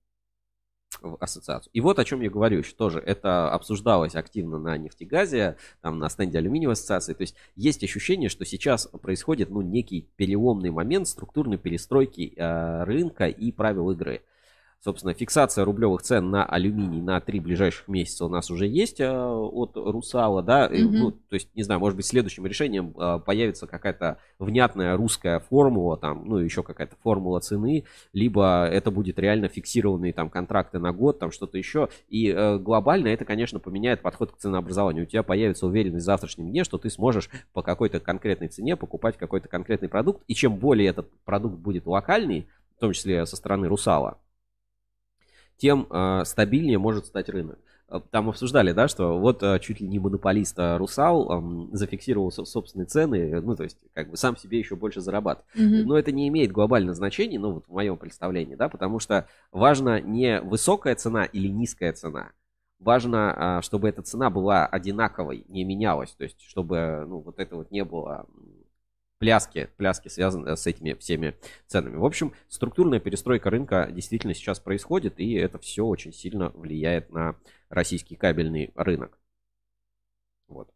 в 1.03 1.17
ассоциацию. 1.21 1.71
И 1.75 1.81
вот 1.81 1.99
о 1.99 2.05
чем 2.05 2.21
я 2.21 2.31
говорю 2.31 2.59
еще 2.59 2.75
тоже. 2.75 3.01
Это 3.01 3.51
обсуждалось 3.51 4.15
активно 4.15 4.59
на 4.59 4.79
нефтегазе, 4.79 5.57
там 5.83 5.99
на 5.99 6.09
стенде 6.09 6.39
алюминиевой 6.39 6.73
ассоциации. 6.73 7.13
То 7.13 7.23
есть 7.23 7.35
есть 7.55 7.85
ощущение, 7.85 8.29
что 8.29 8.45
сейчас 8.45 8.87
происходит 9.03 9.51
ну, 9.51 9.61
некий 9.61 10.09
переломный 10.17 10.71
момент 10.71 11.09
структурной 11.09 11.59
перестройки 11.59 12.33
э, 12.35 12.85
рынка 12.85 13.27
и 13.27 13.53
правил 13.53 13.91
игры. 13.91 14.23
Собственно, 14.81 15.15
фиксация 15.15 15.65
рублевых 15.65 16.03
цен 16.03 16.31
на 16.31 16.45
алюминий 16.45 17.01
на 17.01 17.21
три 17.21 17.41
ближайших 17.41 17.89
месяца 17.89 18.25
у 18.25 18.29
нас 18.29 18.51
уже 18.51 18.67
есть 18.69 19.01
э, 19.01 19.11
от 19.11 19.73
Русала, 19.75 20.43
да, 20.43 20.69
mm-hmm. 20.69 20.91
ну, 20.93 21.11
то 21.11 21.35
есть, 21.35 21.49
не 21.57 21.65
знаю, 21.65 21.81
может 21.81 21.97
быть, 21.97 22.07
следующим 22.07 22.47
решением 22.47 22.95
э, 22.97 23.19
появится 23.19 23.67
какая-то 23.67 24.19
внятная 24.39 24.97
русская 24.97 25.41
формула, 25.41 25.97
там, 25.97 26.25
ну, 26.27 26.37
еще 26.37 26.63
какая-то 26.63 26.95
формула 27.03 27.41
цены, 27.41 27.85
либо 28.13 28.67
это 28.67 28.93
будет 28.93 29.19
реально 29.19 29.49
фиксированные 29.49 30.13
там 30.13 30.31
контракты 30.31 30.79
на 30.79 30.93
год, 30.93 31.19
там 31.19 31.33
что-то 31.33 31.59
еще, 31.59 31.89
и 32.09 32.29
э, 32.29 32.59
глобально 32.59 33.09
это, 33.09 33.25
конечно, 33.25 33.59
поменяет 33.59 34.03
подход 34.03 34.33
к 34.33 34.37
ценообразованию. 34.37 35.05
У 35.05 35.09
тебя 35.09 35.25
появится 35.25 35.67
уверенность 35.67 36.05
в 36.05 36.07
завтрашнем 36.07 36.49
дне, 36.49 36.63
что 36.63 36.79
ты 36.79 36.91
сможешь 36.91 37.29
по 37.53 37.63
какой-то 37.63 37.99
конкретной 37.99 38.49
цене 38.49 38.77
покупать 38.77 39.17
какой-то 39.17 39.49
конкретный 39.49 39.89
продукт, 39.89 40.23
и 40.29 40.35
чем 40.35 40.57
более 40.57 40.91
этот 40.91 41.11
продукт 41.25 41.57
будет 41.57 41.87
локальный, 41.87 42.47
в 42.77 42.81
том 42.81 42.93
числе 42.93 43.25
со 43.27 43.37
стороны 43.37 43.69
Русала, 43.69 44.19
тем 45.57 45.87
э, 45.91 46.23
стабильнее 46.25 46.79
может 46.79 47.07
стать 47.07 47.29
рынок. 47.29 47.59
А, 47.89 48.01
там 48.01 48.29
обсуждали, 48.29 48.73
да, 48.73 48.89
что 48.89 49.19
вот 49.19 49.43
э, 49.43 49.59
чуть 49.61 49.81
ли 49.81 49.89
не 49.89 49.99
монополист 49.99 50.57
Русал 50.59 51.31
э, 51.31 51.69
зафиксировал 51.73 52.31
собственные 52.31 52.87
цены, 52.87 53.41
ну, 53.41 53.57
то 53.57 53.65
есть, 53.65 53.79
как 53.95 54.11
бы 54.11 54.17
сам 54.17 54.37
себе 54.37 54.59
еще 54.59 54.77
больше 54.77 55.01
зарабатывает. 55.01 55.47
Mm-hmm. 55.57 55.85
Но 55.85 55.99
это 55.99 56.13
не 56.13 56.29
имеет 56.29 56.53
глобального 56.53 56.95
значения, 56.95 57.39
ну, 57.39 57.53
вот 57.53 57.67
в 57.67 57.73
моем 57.73 57.97
представлении, 57.97 58.55
да, 58.55 58.69
потому 58.69 58.99
что 58.99 59.27
важно 59.53 60.01
не 60.01 60.41
высокая 60.41 60.95
цена 60.95 61.25
или 61.25 61.49
низкая 61.49 61.93
цена, 61.93 62.33
важно, 62.79 63.61
чтобы 63.63 63.89
эта 63.89 64.03
цена 64.03 64.31
была 64.31 64.67
одинаковой, 64.67 65.45
не 65.49 65.65
менялась, 65.65 66.11
то 66.13 66.25
есть, 66.25 66.43
чтобы, 66.43 67.05
ну, 67.07 67.21
вот 67.21 67.39
это 67.39 67.57
вот 67.57 67.71
не 67.71 67.85
было 67.85 68.27
пляски, 69.19 69.69
пляски 69.77 70.09
связаны 70.09 70.57
с 70.57 70.67
этими 70.67 70.95
всеми 70.95 71.37
ценами. 71.67 71.97
В 71.97 72.05
общем, 72.05 72.33
структурная 72.49 73.01
перестройка 73.01 73.51
рынка 73.51 73.89
действительно 73.91 74.35
сейчас 74.35 74.61
происходит, 74.61 75.19
и 75.19 75.35
это 75.35 75.59
все 75.59 75.85
очень 75.85 76.13
сильно 76.13 76.51
влияет 76.51 77.11
на 77.11 77.37
российский 77.69 78.17
кабельный 78.17 78.73
рынок. 78.75 79.19
Вот. 80.49 80.73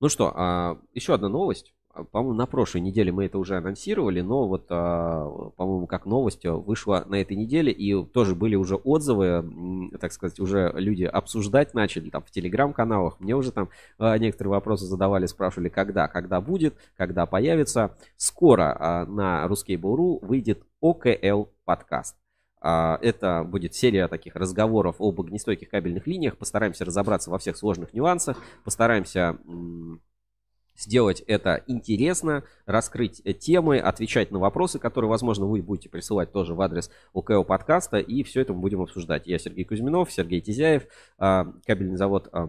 Ну 0.00 0.08
что, 0.08 0.32
а, 0.34 0.80
еще 0.92 1.14
одна 1.14 1.28
новость. 1.28 1.73
А, 1.94 2.04
по-моему, 2.04 2.34
на 2.34 2.46
прошлой 2.46 2.80
неделе 2.80 3.12
мы 3.12 3.26
это 3.26 3.38
уже 3.38 3.56
анонсировали, 3.56 4.20
но 4.20 4.48
вот, 4.48 4.66
а, 4.70 5.50
по-моему, 5.56 5.86
как 5.86 6.06
новость 6.06 6.44
вышла 6.44 7.04
на 7.06 7.16
этой 7.16 7.36
неделе, 7.36 7.72
и 7.72 8.04
тоже 8.04 8.34
были 8.34 8.56
уже 8.56 8.76
отзывы, 8.76 9.90
так 10.00 10.12
сказать, 10.12 10.40
уже 10.40 10.72
люди 10.74 11.04
обсуждать 11.04 11.74
начали 11.74 12.10
там 12.10 12.22
в 12.22 12.30
телеграм-каналах. 12.30 13.20
Мне 13.20 13.36
уже 13.36 13.52
там 13.52 13.68
а, 13.98 14.18
некоторые 14.18 14.50
вопросы 14.52 14.86
задавали, 14.86 15.26
спрашивали, 15.26 15.68
когда, 15.68 16.08
когда 16.08 16.40
будет, 16.40 16.74
когда 16.96 17.26
появится. 17.26 17.96
Скоро 18.16 19.06
на 19.08 19.46
Ruskable.ru 19.46 20.24
выйдет 20.24 20.62
ОКЛ 20.80 21.44
подкаст. 21.64 22.16
Это 22.60 23.44
будет 23.46 23.74
серия 23.74 24.08
таких 24.08 24.34
разговоров 24.36 24.96
об 24.98 25.20
огнестойких 25.20 25.68
кабельных 25.68 26.06
линиях. 26.06 26.38
Постараемся 26.38 26.84
разобраться 26.86 27.30
во 27.30 27.38
всех 27.38 27.58
сложных 27.58 27.92
нюансах. 27.92 28.38
Постараемся 28.64 29.38
сделать 30.76 31.22
это 31.26 31.62
интересно, 31.66 32.44
раскрыть 32.66 33.20
э, 33.24 33.32
темы, 33.32 33.78
отвечать 33.78 34.30
на 34.30 34.38
вопросы, 34.38 34.78
которые, 34.78 35.08
возможно, 35.08 35.46
вы 35.46 35.62
будете 35.62 35.88
присылать 35.88 36.32
тоже 36.32 36.54
в 36.54 36.60
адрес 36.60 36.90
ОКО 37.12 37.42
подкаста, 37.44 37.98
и 37.98 38.22
все 38.22 38.40
это 38.40 38.52
мы 38.52 38.60
будем 38.60 38.82
обсуждать. 38.82 39.26
Я 39.26 39.38
Сергей 39.38 39.64
Кузьминов, 39.64 40.12
Сергей 40.12 40.40
Тизяев, 40.40 40.86
а, 41.18 41.52
кабельный 41.66 41.96
завод 41.96 42.28
а, 42.32 42.48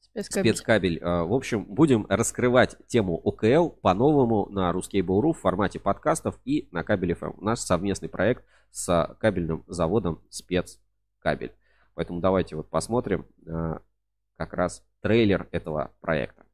Спецкабель. 0.00 0.54
Спецкабель. 0.54 0.98
А, 1.02 1.24
в 1.24 1.32
общем, 1.32 1.64
будем 1.64 2.06
раскрывать 2.08 2.76
тему 2.86 3.20
ОКЛ 3.24 3.70
по-новому 3.80 4.46
на 4.50 4.70
Ruskable.ru 4.70 5.32
в 5.32 5.38
формате 5.38 5.78
подкастов 5.78 6.38
и 6.44 6.68
на 6.72 6.82
Кабель 6.82 7.12
FM. 7.12 7.36
Наш 7.40 7.60
совместный 7.60 8.08
проект 8.08 8.44
с 8.70 9.16
кабельным 9.20 9.64
заводом 9.68 10.20
Спецкабель. 10.30 11.52
Поэтому 11.94 12.20
давайте 12.20 12.56
вот 12.56 12.68
посмотрим 12.70 13.26
как 13.44 14.54
раз 14.54 14.82
трейлер 15.02 15.46
этого 15.52 15.92
проекта. 16.00 16.44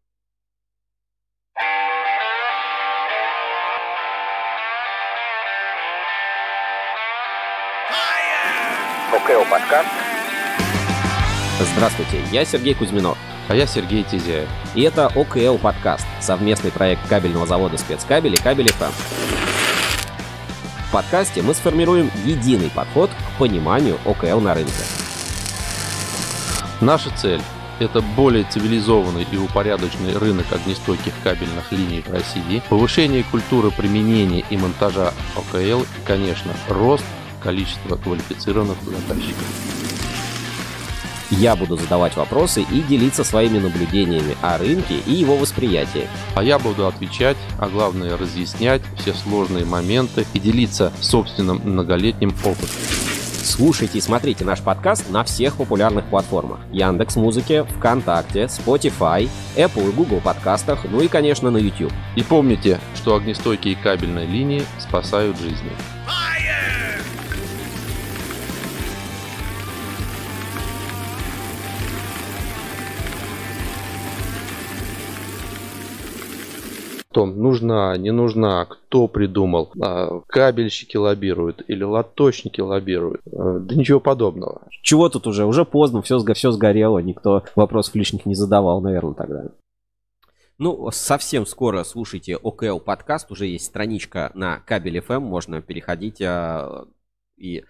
ОКО 9.10 9.42
подкаст. 9.50 9.88
Здравствуйте, 11.58 12.20
я 12.30 12.44
Сергей 12.44 12.74
Кузьминов. 12.74 13.16
А 13.48 13.56
я 13.56 13.66
Сергей 13.66 14.02
Тизяев. 14.02 14.46
И 14.74 14.82
это 14.82 15.06
ОКЛ 15.06 15.56
подкаст, 15.56 16.06
совместный 16.20 16.70
проект 16.70 17.08
кабельного 17.08 17.46
завода 17.46 17.78
спецкабель 17.78 18.34
и 18.34 18.36
кабель 18.36 18.70
ФМ. 18.70 18.92
В 20.88 20.92
подкасте 20.92 21.40
мы 21.40 21.54
сформируем 21.54 22.10
единый 22.26 22.68
подход 22.68 23.08
к 23.10 23.38
пониманию 23.38 23.98
ОКЛ 24.04 24.40
на 24.40 24.52
рынке. 24.52 24.72
Наша 26.82 27.08
цель– 27.16 27.40
это 27.78 28.02
более 28.02 28.44
цивилизованный 28.44 29.26
и 29.32 29.38
упорядоченный 29.38 30.18
рынок 30.18 30.52
огнестойких 30.52 31.14
кабельных 31.24 31.72
линий 31.72 32.02
в 32.02 32.12
России, 32.12 32.62
повышение 32.68 33.24
культуры 33.24 33.70
применения 33.70 34.44
и 34.50 34.58
монтажа 34.58 35.14
ОКЛ 35.34 35.82
и, 35.82 35.86
конечно, 36.04 36.52
рост 36.68 37.06
количество 37.42 37.96
квалифицированных 37.96 38.76
заказчиков. 38.84 39.44
Я 41.30 41.56
буду 41.56 41.76
задавать 41.76 42.16
вопросы 42.16 42.62
и 42.62 42.80
делиться 42.80 43.22
своими 43.22 43.58
наблюдениями 43.58 44.34
о 44.40 44.56
рынке 44.56 45.00
и 45.06 45.12
его 45.12 45.36
восприятии. 45.36 46.06
А 46.34 46.42
я 46.42 46.58
буду 46.58 46.86
отвечать, 46.86 47.36
а 47.58 47.68
главное 47.68 48.16
разъяснять 48.16 48.80
все 48.96 49.12
сложные 49.12 49.66
моменты 49.66 50.24
и 50.32 50.38
делиться 50.38 50.90
собственным 51.00 51.60
многолетним 51.62 52.30
опытом. 52.44 52.70
Слушайте 53.42 53.98
и 53.98 54.00
смотрите 54.00 54.44
наш 54.44 54.62
подкаст 54.62 55.10
на 55.10 55.24
всех 55.24 55.56
популярных 55.56 56.06
платформах. 56.06 56.60
Яндекс 56.72 57.16
Музыке, 57.16 57.64
ВКонтакте, 57.64 58.44
Spotify, 58.44 59.28
Apple 59.56 59.88
и 59.88 59.92
Google 59.92 60.20
подкастах, 60.20 60.84
ну 60.90 61.00
и, 61.00 61.08
конечно, 61.08 61.50
на 61.50 61.58
YouTube. 61.58 61.92
И 62.16 62.22
помните, 62.22 62.78
что 62.94 63.16
огнестойкие 63.16 63.76
кабельные 63.76 64.26
линии 64.26 64.62
спасают 64.78 65.38
жизни. 65.38 65.72
Том, 77.18 77.36
нужна, 77.36 77.96
не 77.96 78.12
нужна, 78.12 78.64
кто 78.64 79.08
придумал, 79.08 79.72
а, 79.82 80.20
кабельщики 80.28 80.96
лоббируют 80.96 81.64
или 81.66 81.82
лоточники 81.82 82.60
лоббируют. 82.60 83.22
А, 83.26 83.58
да 83.58 83.74
ничего 83.74 83.98
подобного. 83.98 84.68
Чего 84.82 85.08
тут 85.08 85.26
уже? 85.26 85.44
Уже 85.44 85.64
поздно, 85.64 86.00
все, 86.00 86.20
все 86.34 86.52
сгорело, 86.52 87.00
никто 87.00 87.42
вопросов 87.56 87.96
лишних 87.96 88.24
не 88.24 88.36
задавал, 88.36 88.80
наверное, 88.80 89.14
тогда. 89.14 89.46
Ну, 90.58 90.90
совсем 90.92 91.44
скоро 91.44 91.82
слушайте 91.82 92.36
ОКЛ 92.36 92.78
подкаст, 92.78 93.32
уже 93.32 93.46
есть 93.46 93.64
страничка 93.64 94.30
на 94.34 94.60
кабель 94.60 94.98
FM, 94.98 95.18
можно 95.18 95.60
переходить 95.60 96.22
а, 96.22 96.86
и 97.36 97.64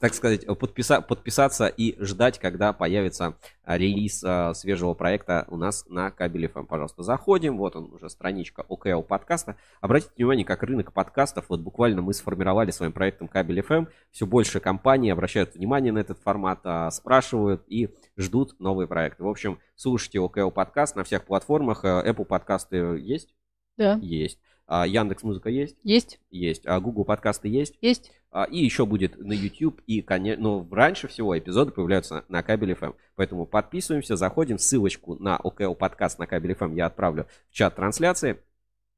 так 0.00 0.14
сказать, 0.14 0.46
подписа 0.46 1.00
подписаться 1.00 1.66
и 1.66 1.96
ждать, 2.02 2.38
когда 2.38 2.72
появится 2.72 3.36
а, 3.64 3.76
релиз 3.76 4.22
а, 4.24 4.54
свежего 4.54 4.94
проекта 4.94 5.46
у 5.48 5.56
нас 5.56 5.84
на 5.88 6.10
кабеле 6.10 6.48
FM. 6.48 6.66
Пожалуйста, 6.66 7.02
заходим. 7.02 7.58
Вот 7.58 7.76
он 7.76 7.92
уже 7.92 8.08
страничка 8.08 8.64
ОКЛ 8.68 9.02
подкаста. 9.02 9.56
Обратите 9.80 10.12
внимание, 10.16 10.44
как 10.44 10.62
рынок 10.62 10.92
подкастов, 10.92 11.46
вот 11.48 11.60
буквально 11.60 12.02
мы 12.02 12.14
сформировали 12.14 12.70
своим 12.70 12.92
проектом 12.92 13.28
кабель 13.28 13.60
FM. 13.60 13.88
Все 14.10 14.26
больше 14.26 14.60
компаний 14.60 15.10
обращают 15.10 15.54
внимание 15.54 15.92
на 15.92 15.98
этот 15.98 16.18
формат, 16.18 16.60
а, 16.64 16.90
спрашивают 16.90 17.64
и 17.66 17.94
ждут 18.16 18.58
новые 18.60 18.86
проекты. 18.86 19.24
В 19.24 19.28
общем, 19.28 19.58
слушайте 19.74 20.20
ОКЛ 20.20 20.50
подкаст 20.50 20.96
на 20.96 21.04
всех 21.04 21.24
платформах. 21.24 21.84
Apple 21.84 22.24
подкасты 22.24 22.76
есть? 22.76 23.34
Да. 23.76 23.98
Есть. 24.02 24.38
А 24.66 24.86
Яндекс 24.86 25.22
Музыка 25.22 25.50
есть? 25.50 25.76
Есть. 25.82 26.20
Есть. 26.30 26.66
А 26.66 26.80
Google 26.80 27.04
подкасты 27.04 27.48
есть? 27.48 27.76
Есть. 27.80 28.12
А, 28.30 28.44
и 28.44 28.58
еще 28.58 28.86
будет 28.86 29.18
на 29.18 29.32
YouTube. 29.32 29.80
И, 29.86 30.00
конечно, 30.00 30.42
ну, 30.42 30.68
раньше 30.70 31.08
всего 31.08 31.38
эпизоды 31.38 31.72
появляются 31.72 32.24
на 32.28 32.42
кабеле 32.42 32.74
FM. 32.74 32.94
Поэтому 33.16 33.44
подписываемся, 33.44 34.16
заходим. 34.16 34.58
Ссылочку 34.58 35.16
на 35.16 35.36
ОКО 35.36 35.74
подкаст 35.74 36.18
на 36.18 36.26
кабеле 36.26 36.54
FM 36.54 36.74
я 36.74 36.86
отправлю 36.86 37.26
в 37.50 37.54
чат 37.54 37.76
трансляции. 37.76 38.38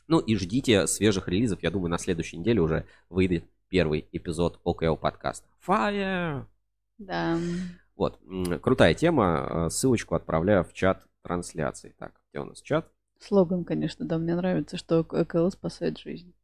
Ну 0.06 0.20
и 0.20 0.36
ждите 0.36 0.86
свежих 0.86 1.28
релизов. 1.28 1.62
Я 1.62 1.70
думаю, 1.70 1.90
на 1.90 1.98
следующей 1.98 2.36
неделе 2.36 2.60
уже 2.60 2.86
выйдет 3.08 3.44
первый 3.68 4.06
эпизод 4.12 4.60
ОКО 4.62 4.94
подкаста. 4.96 5.48
Fire! 5.66 6.44
Да. 6.98 7.36
Вот, 7.96 8.20
крутая 8.62 8.94
тема. 8.94 9.66
э, 9.66 9.70
Ссылочку 9.70 10.14
отправляю 10.14 10.62
в 10.64 10.72
чат 10.72 11.02
трансляции. 11.22 11.94
Так, 11.98 12.12
где 12.30 12.40
у 12.40 12.44
нас 12.44 12.60
чат? 12.60 12.88
Слоган, 13.26 13.64
конечно, 13.64 14.04
да, 14.04 14.18
мне 14.18 14.34
нравится, 14.34 14.76
что 14.76 15.00
ОКЛ 15.00 15.48
спасает 15.48 15.98
жизнь. 15.98 16.34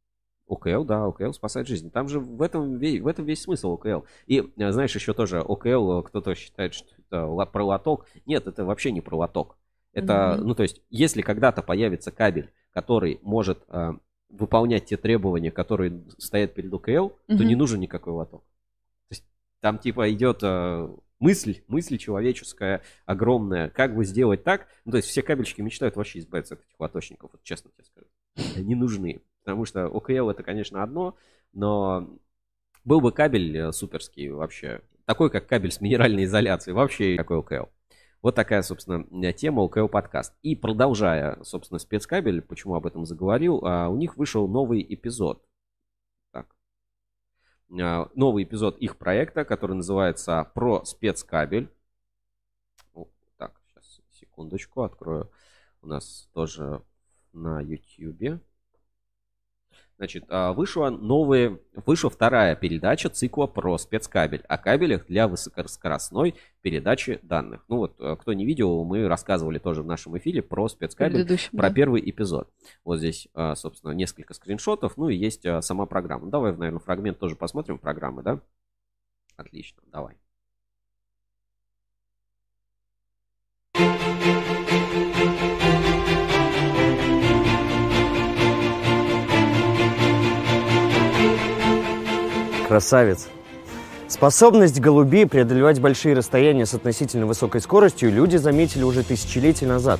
ОКЛ, 0.47 0.83
да, 0.83 1.05
ОКЛ 1.05 1.31
спасает 1.31 1.67
жизнь. 1.67 1.91
Там 1.91 2.09
же 2.09 2.19
в 2.19 2.41
этом, 2.41 2.77
в 2.79 3.07
этом 3.07 3.25
весь 3.25 3.43
смысл 3.43 3.73
ОКЛ. 3.73 4.05
И, 4.25 4.39
э, 4.57 4.71
знаешь, 4.71 4.93
еще 4.95 5.13
тоже 5.13 5.39
ОКЛ, 5.39 5.99
э, 5.99 6.03
кто-то 6.03 6.33
считает, 6.33 6.73
что 6.73 6.87
это 6.97 7.45
про 7.45 7.63
лоток. 7.63 8.07
Нет, 8.25 8.47
это 8.47 8.65
вообще 8.65 8.91
не 8.91 9.01
про 9.01 9.15
лоток. 9.15 9.57
Это, 9.93 10.35
Мгм. 10.37 10.47
ну, 10.47 10.55
то 10.55 10.63
есть, 10.63 10.81
если 10.89 11.21
когда-то 11.21 11.61
появится 11.61 12.11
кабель, 12.11 12.51
который 12.73 13.19
может 13.21 13.63
э, 13.67 13.93
выполнять 14.29 14.85
те 14.85 14.97
требования, 14.97 15.51
которые 15.51 16.01
стоят 16.17 16.53
перед 16.53 16.73
ОКЛ, 16.73 17.09
то 17.09 17.33
Мгм. 17.35 17.47
не 17.47 17.55
нужен 17.55 17.79
никакой 17.79 18.13
лоток. 18.13 18.41
То 18.41 19.11
есть, 19.11 19.23
там, 19.59 19.77
типа, 19.77 20.11
идет 20.11 20.39
э, 20.41 20.89
мысль, 21.21 21.61
мысль 21.67 21.97
человеческая 21.97 22.81
огромная, 23.05 23.69
как 23.69 23.95
бы 23.95 24.03
сделать 24.03 24.43
так. 24.43 24.67
Ну, 24.83 24.91
то 24.91 24.97
есть, 24.97 25.07
все 25.07 25.21
кабельщики 25.21 25.61
мечтают 25.61 25.95
вообще 25.95 26.19
избавиться 26.19 26.55
от 26.55 26.61
этих 26.61 26.77
лоточников, 26.79 27.29
вот 27.31 27.41
честно 27.43 27.71
тебе 27.71 27.85
скажу. 27.85 28.07
Они 28.57 28.75
нужны. 28.75 29.21
Потому 29.43 29.65
что 29.65 29.85
ОКЛ 29.85 30.29
это, 30.29 30.43
конечно, 30.43 30.83
одно, 30.83 31.15
но 31.53 32.09
был 32.83 33.01
бы 33.01 33.11
кабель 33.11 33.57
э, 33.57 33.71
суперский 33.71 34.29
вообще. 34.29 34.81
Такой, 35.05 35.29
как 35.29 35.47
кабель 35.47 35.71
с 35.71 35.81
минеральной 35.81 36.25
изоляцией. 36.25 36.75
Вообще 36.75 37.15
какой 37.17 37.39
ОКЛ. 37.39 37.69
Вот 38.21 38.35
такая, 38.35 38.61
собственно, 38.61 39.33
тема 39.33 39.61
ОКЛ 39.61 39.87
подкаст. 39.87 40.33
И 40.43 40.55
продолжая, 40.55 41.41
собственно, 41.43 41.79
спецкабель, 41.79 42.41
почему 42.41 42.75
об 42.75 42.85
этом 42.85 43.05
заговорил, 43.05 43.61
а, 43.63 43.89
у 43.89 43.97
них 43.97 44.15
вышел 44.15 44.47
новый 44.47 44.85
эпизод. 44.87 45.43
А, 47.79 48.09
Новый 48.15 48.43
эпизод 48.43 48.77
их 48.79 48.97
проекта, 48.97 49.45
который 49.45 49.75
называется 49.75 50.49
«Про 50.53 50.83
спецкабель». 50.83 51.69
Так, 53.37 53.59
сейчас, 53.67 54.01
секундочку, 54.11 54.81
открою. 54.81 55.31
У 55.81 55.87
нас 55.87 56.29
тоже 56.33 56.83
на 57.33 57.61
YouTube. 57.61 58.41
Значит, 60.01 60.25
а, 60.29 60.51
вышла, 60.53 60.89
новые, 60.89 61.59
вышла 61.85 62.09
вторая 62.09 62.55
передача 62.55 63.07
цикла 63.07 63.45
про 63.45 63.77
спецкабель 63.77 64.41
о 64.47 64.57
кабелях 64.57 65.05
для 65.05 65.27
высокоскоростной 65.27 66.33
передачи 66.63 67.19
данных. 67.21 67.63
Ну 67.67 67.77
вот, 67.77 67.93
э, 67.99 68.15
кто 68.19 68.33
не 68.33 68.43
видел, 68.43 68.83
мы 68.83 69.07
рассказывали 69.07 69.59
тоже 69.59 69.83
в 69.83 69.85
нашем 69.85 70.17
эфире 70.17 70.41
про 70.41 70.67
спецкабель, 70.69 71.27
про 71.55 71.69
да. 71.69 71.75
первый 71.75 72.01
эпизод. 72.09 72.49
Вот 72.83 72.97
здесь, 72.97 73.27
а, 73.35 73.53
собственно, 73.53 73.91
несколько 73.91 74.33
скриншотов, 74.33 74.97
ну 74.97 75.07
и 75.07 75.15
есть 75.15 75.45
а, 75.45 75.61
сама 75.61 75.85
программа. 75.85 76.25
Ну, 76.25 76.31
Давай, 76.31 76.51
наверное, 76.53 76.79
фрагмент 76.79 77.19
тоже 77.19 77.35
посмотрим 77.35 77.77
программы, 77.77 78.23
да? 78.23 78.41
Отлично, 79.37 79.83
давай. 79.85 80.17
Красавец. 92.71 93.27
Способность 94.07 94.79
голубей 94.79 95.27
преодолевать 95.27 95.81
большие 95.81 96.15
расстояния 96.15 96.65
с 96.65 96.73
относительно 96.73 97.25
высокой 97.25 97.59
скоростью 97.59 98.13
люди 98.13 98.37
заметили 98.37 98.83
уже 98.83 99.03
тысячелетия 99.03 99.67
назад. 99.67 99.99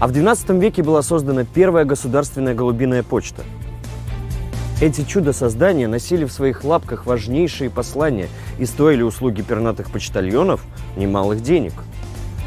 А 0.00 0.06
в 0.06 0.12
XII 0.12 0.60
веке 0.60 0.82
была 0.82 1.00
создана 1.00 1.44
первая 1.44 1.86
государственная 1.86 2.54
голубиная 2.54 3.02
почта. 3.02 3.42
Эти 4.82 5.02
чудо-создания 5.02 5.88
носили 5.88 6.26
в 6.26 6.32
своих 6.32 6.62
лапках 6.62 7.06
важнейшие 7.06 7.70
послания 7.70 8.28
и 8.58 8.66
стоили 8.66 9.00
услуги 9.00 9.40
пернатых 9.40 9.90
почтальонов 9.90 10.60
немалых 10.98 11.42
денег. 11.42 11.72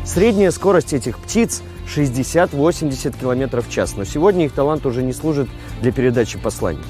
Средняя 0.06 0.52
скорость 0.52 0.94
этих 0.94 1.18
птиц 1.18 1.64
60-80 1.96 3.20
км 3.20 3.62
в 3.62 3.70
час, 3.72 3.96
но 3.98 4.04
сегодня 4.04 4.46
их 4.46 4.52
талант 4.52 4.86
уже 4.86 5.02
не 5.02 5.14
служит 5.14 5.50
для 5.82 5.92
передачи 5.92 6.38
посланий. 6.38 6.84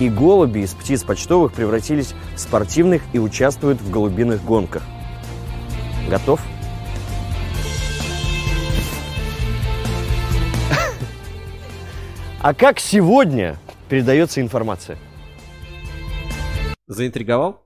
И 0.00 0.08
голуби 0.08 0.60
из 0.60 0.72
птиц 0.72 1.04
почтовых 1.04 1.52
превратились 1.52 2.14
в 2.34 2.38
спортивных 2.38 3.02
и 3.12 3.18
участвуют 3.18 3.80
в 3.82 3.90
голубиных 3.90 4.42
гонках. 4.42 4.82
Готов? 6.08 6.40
А 12.42 12.54
как 12.54 12.80
сегодня 12.80 13.58
передается 13.90 14.40
информация? 14.40 14.96
Заинтриговал? 16.86 17.62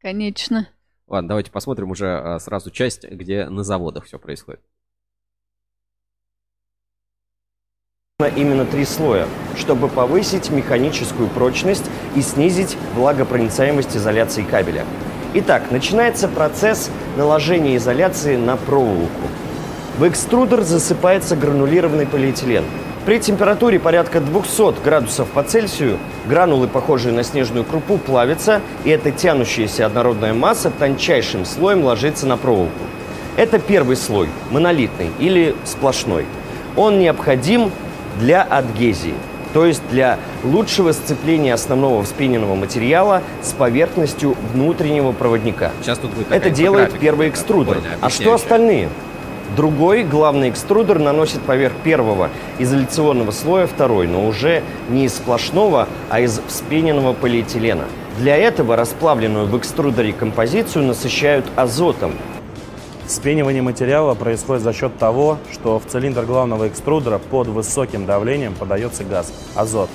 Конечно. 0.00 0.68
Ладно, 1.06 1.28
давайте 1.28 1.52
посмотрим 1.52 1.92
уже 1.92 2.08
а, 2.08 2.40
сразу 2.40 2.72
часть, 2.72 3.08
где 3.08 3.48
на 3.48 3.62
заводах 3.62 4.06
все 4.06 4.18
происходит. 4.18 4.60
Именно 8.26 8.64
три 8.64 8.84
слоя, 8.84 9.26
чтобы 9.56 9.88
повысить 9.88 10.50
механическую 10.50 11.28
прочность 11.28 11.84
и 12.14 12.22
снизить 12.22 12.76
влагопроницаемость 12.94 13.96
изоляции 13.96 14.42
кабеля. 14.42 14.84
Итак, 15.34 15.70
начинается 15.70 16.26
процесс 16.28 16.90
наложения 17.16 17.76
изоляции 17.76 18.36
на 18.36 18.56
проволоку. 18.56 19.28
В 19.98 20.08
экструдер 20.08 20.62
засыпается 20.62 21.36
гранулированный 21.36 22.06
полиэтилен. 22.06 22.64
При 23.06 23.18
температуре 23.18 23.78
порядка 23.78 24.20
200 24.20 24.82
градусов 24.84 25.28
по 25.28 25.42
Цельсию 25.42 25.98
гранулы, 26.26 26.68
похожие 26.68 27.14
на 27.14 27.22
снежную 27.22 27.64
крупу, 27.64 27.96
плавятся, 27.96 28.60
и 28.84 28.90
эта 28.90 29.10
тянущаяся 29.10 29.86
однородная 29.86 30.34
масса 30.34 30.70
тончайшим 30.70 31.44
слоем 31.44 31.82
ложится 31.84 32.26
на 32.26 32.36
проволоку. 32.36 32.72
Это 33.36 33.58
первый 33.58 33.96
слой, 33.96 34.28
монолитный 34.50 35.10
или 35.18 35.54
сплошной. 35.64 36.26
Он 36.76 36.98
необходим 36.98 37.70
для 38.20 38.42
адгезии, 38.42 39.14
то 39.52 39.66
есть 39.66 39.82
для 39.90 40.18
лучшего 40.44 40.92
сцепления 40.92 41.54
основного 41.54 42.02
вспененного 42.04 42.54
материала 42.54 43.22
с 43.42 43.52
поверхностью 43.52 44.36
внутреннего 44.52 45.12
проводника. 45.12 45.72
Сейчас 45.82 45.98
тут 45.98 46.12
будет 46.12 46.30
Это 46.30 46.50
делает 46.50 46.96
первый 46.98 47.28
экструдер. 47.28 47.78
А 48.00 48.10
что 48.10 48.34
остальные? 48.34 48.88
Другой, 49.56 50.04
главный 50.04 50.48
экструдер, 50.50 51.00
наносит 51.00 51.40
поверх 51.40 51.74
первого 51.82 52.30
изоляционного 52.60 53.32
слоя 53.32 53.66
второй, 53.66 54.06
но 54.06 54.24
уже 54.24 54.62
не 54.88 55.06
из 55.06 55.14
сплошного, 55.14 55.88
а 56.08 56.20
из 56.20 56.40
вспененного 56.46 57.14
полиэтилена. 57.14 57.84
Для 58.18 58.36
этого 58.36 58.76
расплавленную 58.76 59.46
в 59.46 59.58
экструдере 59.58 60.12
композицию 60.12 60.84
насыщают 60.84 61.46
азотом. 61.56 62.12
Вспенивание 63.10 63.60
материала 63.60 64.14
происходит 64.14 64.62
за 64.62 64.72
счет 64.72 64.96
того, 64.96 65.38
что 65.52 65.80
в 65.80 65.84
цилиндр 65.84 66.24
главного 66.26 66.68
экструдера 66.68 67.18
под 67.18 67.48
высоким 67.48 68.06
давлением 68.06 68.54
подается 68.54 69.02
газ– 69.02 69.32
азот. 69.56 69.90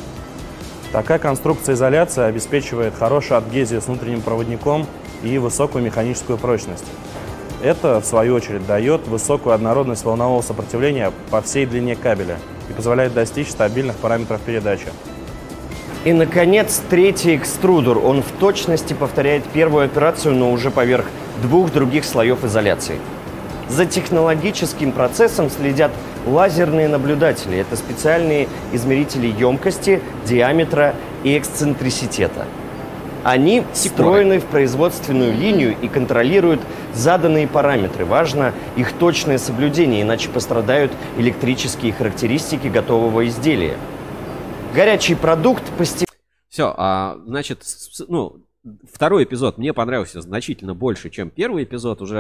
Такая 0.91 1.17
конструкция 1.17 1.75
изоляции 1.75 2.23
обеспечивает 2.23 2.93
хорошую 2.93 3.37
адгезию 3.37 3.81
с 3.81 3.87
внутренним 3.87 4.21
проводником 4.21 4.85
и 5.23 5.37
высокую 5.37 5.81
механическую 5.85 6.37
прочность. 6.37 6.83
Это, 7.63 8.01
в 8.01 8.05
свою 8.05 8.35
очередь, 8.35 8.67
дает 8.67 9.07
высокую 9.07 9.55
однородность 9.55 10.03
волнового 10.03 10.41
сопротивления 10.41 11.13
по 11.31 11.41
всей 11.41 11.65
длине 11.65 11.95
кабеля 11.95 12.37
и 12.69 12.73
позволяет 12.73 13.13
достичь 13.13 13.47
стабильных 13.47 13.95
параметров 13.95 14.41
передачи. 14.41 14.87
И, 16.03 16.11
наконец, 16.11 16.81
третий 16.89 17.37
экструдер. 17.37 17.97
Он 17.97 18.21
в 18.21 18.31
точности 18.41 18.93
повторяет 18.93 19.45
первую 19.45 19.85
операцию, 19.85 20.35
но 20.35 20.51
уже 20.51 20.69
поверх 20.69 21.05
двух 21.41 21.71
других 21.71 22.05
слоев 22.05 22.43
изоляции. 22.43 22.99
За 23.67 23.85
технологическим 23.85 24.91
процессом 24.91 25.49
следят 25.49 25.91
лазерные 26.25 26.87
наблюдатели. 26.87 27.57
Это 27.57 27.75
специальные 27.75 28.47
измерители 28.73 29.27
емкости, 29.27 30.01
диаметра 30.25 30.95
и 31.23 31.37
эксцентриситета. 31.37 32.45
Они 33.23 33.63
встроены 33.73 34.39
в 34.39 34.45
производственную 34.45 35.33
линию 35.35 35.75
и 35.81 35.87
контролируют 35.87 36.61
заданные 36.93 37.47
параметры. 37.47 38.05
Важно 38.05 38.53
их 38.75 38.93
точное 38.93 39.39
соблюдение, 39.39 40.03
иначе 40.03 40.29
пострадают 40.29 40.91
электрические 41.17 41.91
характеристики 41.91 42.67
готового 42.67 43.27
изделия. 43.27 43.77
Горячий 44.75 45.15
продукт 45.15 45.63
постепенно... 45.75 46.05
Все, 46.49 46.71
а, 46.77 47.17
значит, 47.25 47.63
ну, 48.07 48.44
второй 48.91 49.25
эпизод 49.25 49.57
мне 49.57 49.73
понравился 49.73 50.21
значительно 50.21 50.73
больше, 50.73 51.09
чем 51.09 51.29
первый 51.29 51.63
эпизод, 51.63 52.01
уже 52.01 52.17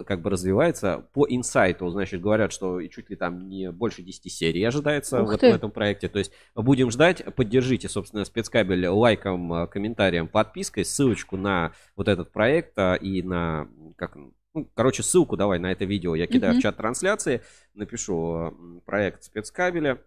э, 0.00 0.04
как 0.04 0.20
бы 0.20 0.30
развивается. 0.30 1.06
По 1.12 1.26
инсайту, 1.28 1.88
значит, 1.90 2.20
говорят, 2.20 2.52
что 2.52 2.80
чуть 2.88 3.08
ли 3.10 3.16
там 3.16 3.48
не 3.48 3.70
больше 3.70 4.02
10 4.02 4.30
серий 4.30 4.62
ожидается 4.64 5.22
Ух 5.22 5.30
вот 5.30 5.40
ты. 5.40 5.50
в 5.50 5.54
этом 5.54 5.70
проекте. 5.70 6.08
То 6.08 6.18
есть 6.18 6.32
будем 6.54 6.90
ждать, 6.90 7.24
поддержите, 7.34 7.88
собственно, 7.88 8.24
спецкабель 8.24 8.86
лайком, 8.86 9.52
э, 9.52 9.66
комментарием, 9.66 10.28
подпиской, 10.28 10.84
ссылочку 10.84 11.36
на 11.36 11.72
вот 11.96 12.08
этот 12.08 12.32
проект 12.32 12.78
а, 12.78 12.94
и 12.94 13.22
на, 13.22 13.68
как, 13.96 14.16
ну, 14.54 14.70
короче, 14.74 15.02
ссылку 15.02 15.36
давай 15.36 15.58
на 15.58 15.72
это 15.72 15.84
видео 15.84 16.14
я 16.14 16.26
кидаю 16.26 16.52
Мгм. 16.54 16.60
в 16.60 16.62
чат 16.62 16.76
трансляции, 16.76 17.42
напишу 17.74 18.36
э, 18.36 18.80
проект 18.84 19.24
спецкабеля. 19.24 19.98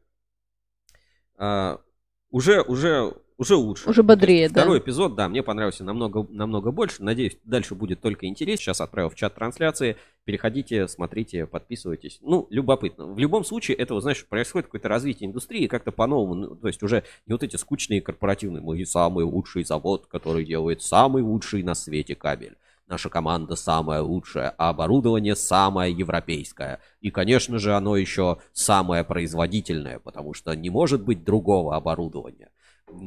А, 1.38 1.82
уже, 2.30 2.62
уже, 2.62 3.14
Уже 3.42 3.56
лучше. 3.56 3.90
Уже 3.90 4.04
бодрее, 4.04 4.42
есть 4.42 4.52
Второй 4.52 4.78
да. 4.78 4.84
эпизод, 4.86 5.16
да, 5.16 5.28
мне 5.28 5.42
понравился 5.42 5.84
намного, 5.84 6.28
намного 6.30 6.70
больше. 6.72 7.02
Надеюсь, 7.02 7.40
дальше 7.44 7.74
будет 7.74 8.00
только 8.00 8.28
интерес. 8.28 8.60
Сейчас 8.60 8.82
отправил 8.82 9.10
в 9.10 9.16
чат 9.16 9.34
трансляции. 9.34 9.98
Переходите, 10.26 10.88
смотрите, 10.88 11.48
подписывайтесь. 11.48 12.20
Ну, 12.22 12.46
любопытно. 12.52 13.08
В 13.08 13.18
любом 13.18 13.44
случае, 13.44 13.78
это, 13.78 13.96
вот, 13.96 14.02
знаешь, 14.02 14.28
происходит 14.28 14.68
какое-то 14.68 14.90
развитие 14.90 15.28
индустрии 15.28 15.66
как-то 15.66 15.92
по-новому. 15.92 16.36
Ну, 16.36 16.56
то 16.56 16.68
есть 16.68 16.84
уже 16.84 17.04
не 17.26 17.34
вот 17.34 17.42
эти 17.42 17.56
скучные 17.56 18.00
корпоративные. 18.00 18.62
Мы 18.62 18.86
самый 18.86 19.26
лучший 19.26 19.64
завод, 19.64 20.06
который 20.06 20.46
делает 20.46 20.84
самый 20.84 21.24
лучший 21.24 21.64
на 21.64 21.74
свете 21.74 22.14
кабель. 22.14 22.58
Наша 22.86 23.10
команда 23.10 23.56
самая 23.56 24.04
лучшая, 24.04 24.54
а 24.56 24.70
оборудование 24.70 25.36
самое 25.36 25.92
европейское. 25.92 26.80
И, 27.00 27.10
конечно 27.10 27.58
же, 27.58 27.74
оно 27.74 27.98
еще 27.98 28.38
самое 28.54 29.04
производительное, 29.04 29.98
потому 29.98 30.36
что 30.36 30.54
не 30.54 30.70
может 30.70 31.02
быть 31.02 31.24
другого 31.24 31.76
оборудования. 31.76 32.51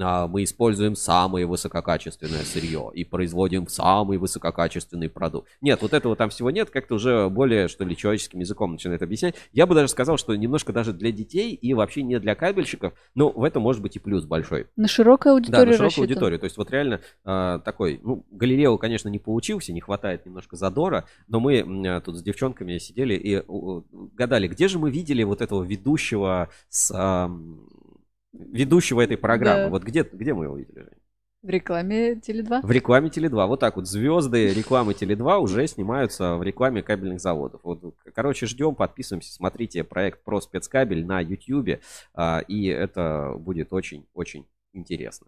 А, 0.00 0.26
Мы 0.26 0.44
используем 0.44 0.94
самое 0.96 1.46
высококачественное 1.46 2.42
сырье 2.42 2.90
и 2.94 3.04
производим 3.04 3.68
самый 3.68 4.18
высококачественный 4.18 5.08
продукт. 5.08 5.48
Нет, 5.60 5.82
вот 5.82 5.92
этого 5.92 6.16
там 6.16 6.30
всего 6.30 6.50
нет, 6.50 6.70
как-то 6.70 6.94
уже 6.94 7.28
более, 7.28 7.68
что 7.68 7.84
ли, 7.84 7.96
человеческим 7.96 8.40
языком 8.40 8.72
начинает 8.72 9.02
объяснять. 9.02 9.34
Я 9.52 9.66
бы 9.66 9.74
даже 9.74 9.88
сказал, 9.88 10.16
что 10.16 10.34
немножко 10.34 10.72
даже 10.72 10.92
для 10.92 11.12
детей 11.12 11.54
и 11.54 11.74
вообще 11.74 12.02
не 12.02 12.18
для 12.18 12.34
кабельщиков, 12.34 12.92
но 13.14 13.30
в 13.30 13.42
этом 13.44 13.62
может 13.62 13.82
быть 13.82 13.96
и 13.96 13.98
плюс 13.98 14.24
большой. 14.24 14.66
На 14.76 14.88
широкую 14.88 15.32
Да, 15.34 15.36
аудиторию 15.36 15.66
на 15.66 15.72
широкую 15.72 15.86
рассчитан. 15.86 16.02
аудиторию. 16.04 16.38
То 16.40 16.44
есть 16.44 16.56
вот 16.56 16.70
реально 16.70 17.00
а, 17.24 17.58
такой, 17.60 18.00
ну, 18.02 18.24
Галилео, 18.30 18.78
конечно, 18.78 19.08
не 19.08 19.18
получился, 19.18 19.72
не 19.72 19.80
хватает 19.80 20.26
немножко 20.26 20.56
задора, 20.56 21.04
но 21.28 21.40
мы 21.40 21.60
а, 21.86 22.00
тут 22.00 22.16
с 22.16 22.22
девчонками 22.22 22.78
сидели 22.78 23.14
и 23.14 23.42
у, 23.46 23.82
гадали, 24.14 24.48
где 24.48 24.68
же 24.68 24.78
мы 24.78 24.90
видели 24.90 25.22
вот 25.22 25.40
этого 25.40 25.62
ведущего 25.62 26.48
с 26.68 26.90
ам, 26.94 27.60
ведущего 28.38 29.00
этой 29.00 29.16
программы. 29.16 29.64
Да. 29.64 29.70
Вот 29.70 29.84
где, 29.84 30.02
где 30.02 30.34
мы 30.34 30.44
его 30.44 30.56
видели? 30.56 30.88
В 31.42 31.48
рекламе 31.50 32.14
Теле2. 32.14 32.60
В 32.62 32.70
рекламе 32.70 33.08
Теле2. 33.10 33.46
Вот 33.46 33.60
так 33.60 33.76
вот 33.76 33.86
звезды 33.86 34.54
рекламы 34.54 34.92
Теле2 34.92 35.38
уже 35.40 35.66
снимаются 35.66 36.36
в 36.36 36.42
рекламе 36.42 36.82
кабельных 36.82 37.20
заводов. 37.20 37.60
Вот, 37.64 37.94
короче, 38.14 38.46
ждем, 38.46 38.74
подписываемся, 38.74 39.32
смотрите 39.32 39.84
проект 39.84 40.24
про 40.24 40.40
спецкабель 40.40 41.04
на 41.04 41.20
YouTube, 41.20 41.80
а, 42.14 42.40
и 42.48 42.66
это 42.68 43.34
будет 43.38 43.74
очень-очень 43.74 44.46
интересно. 44.72 45.26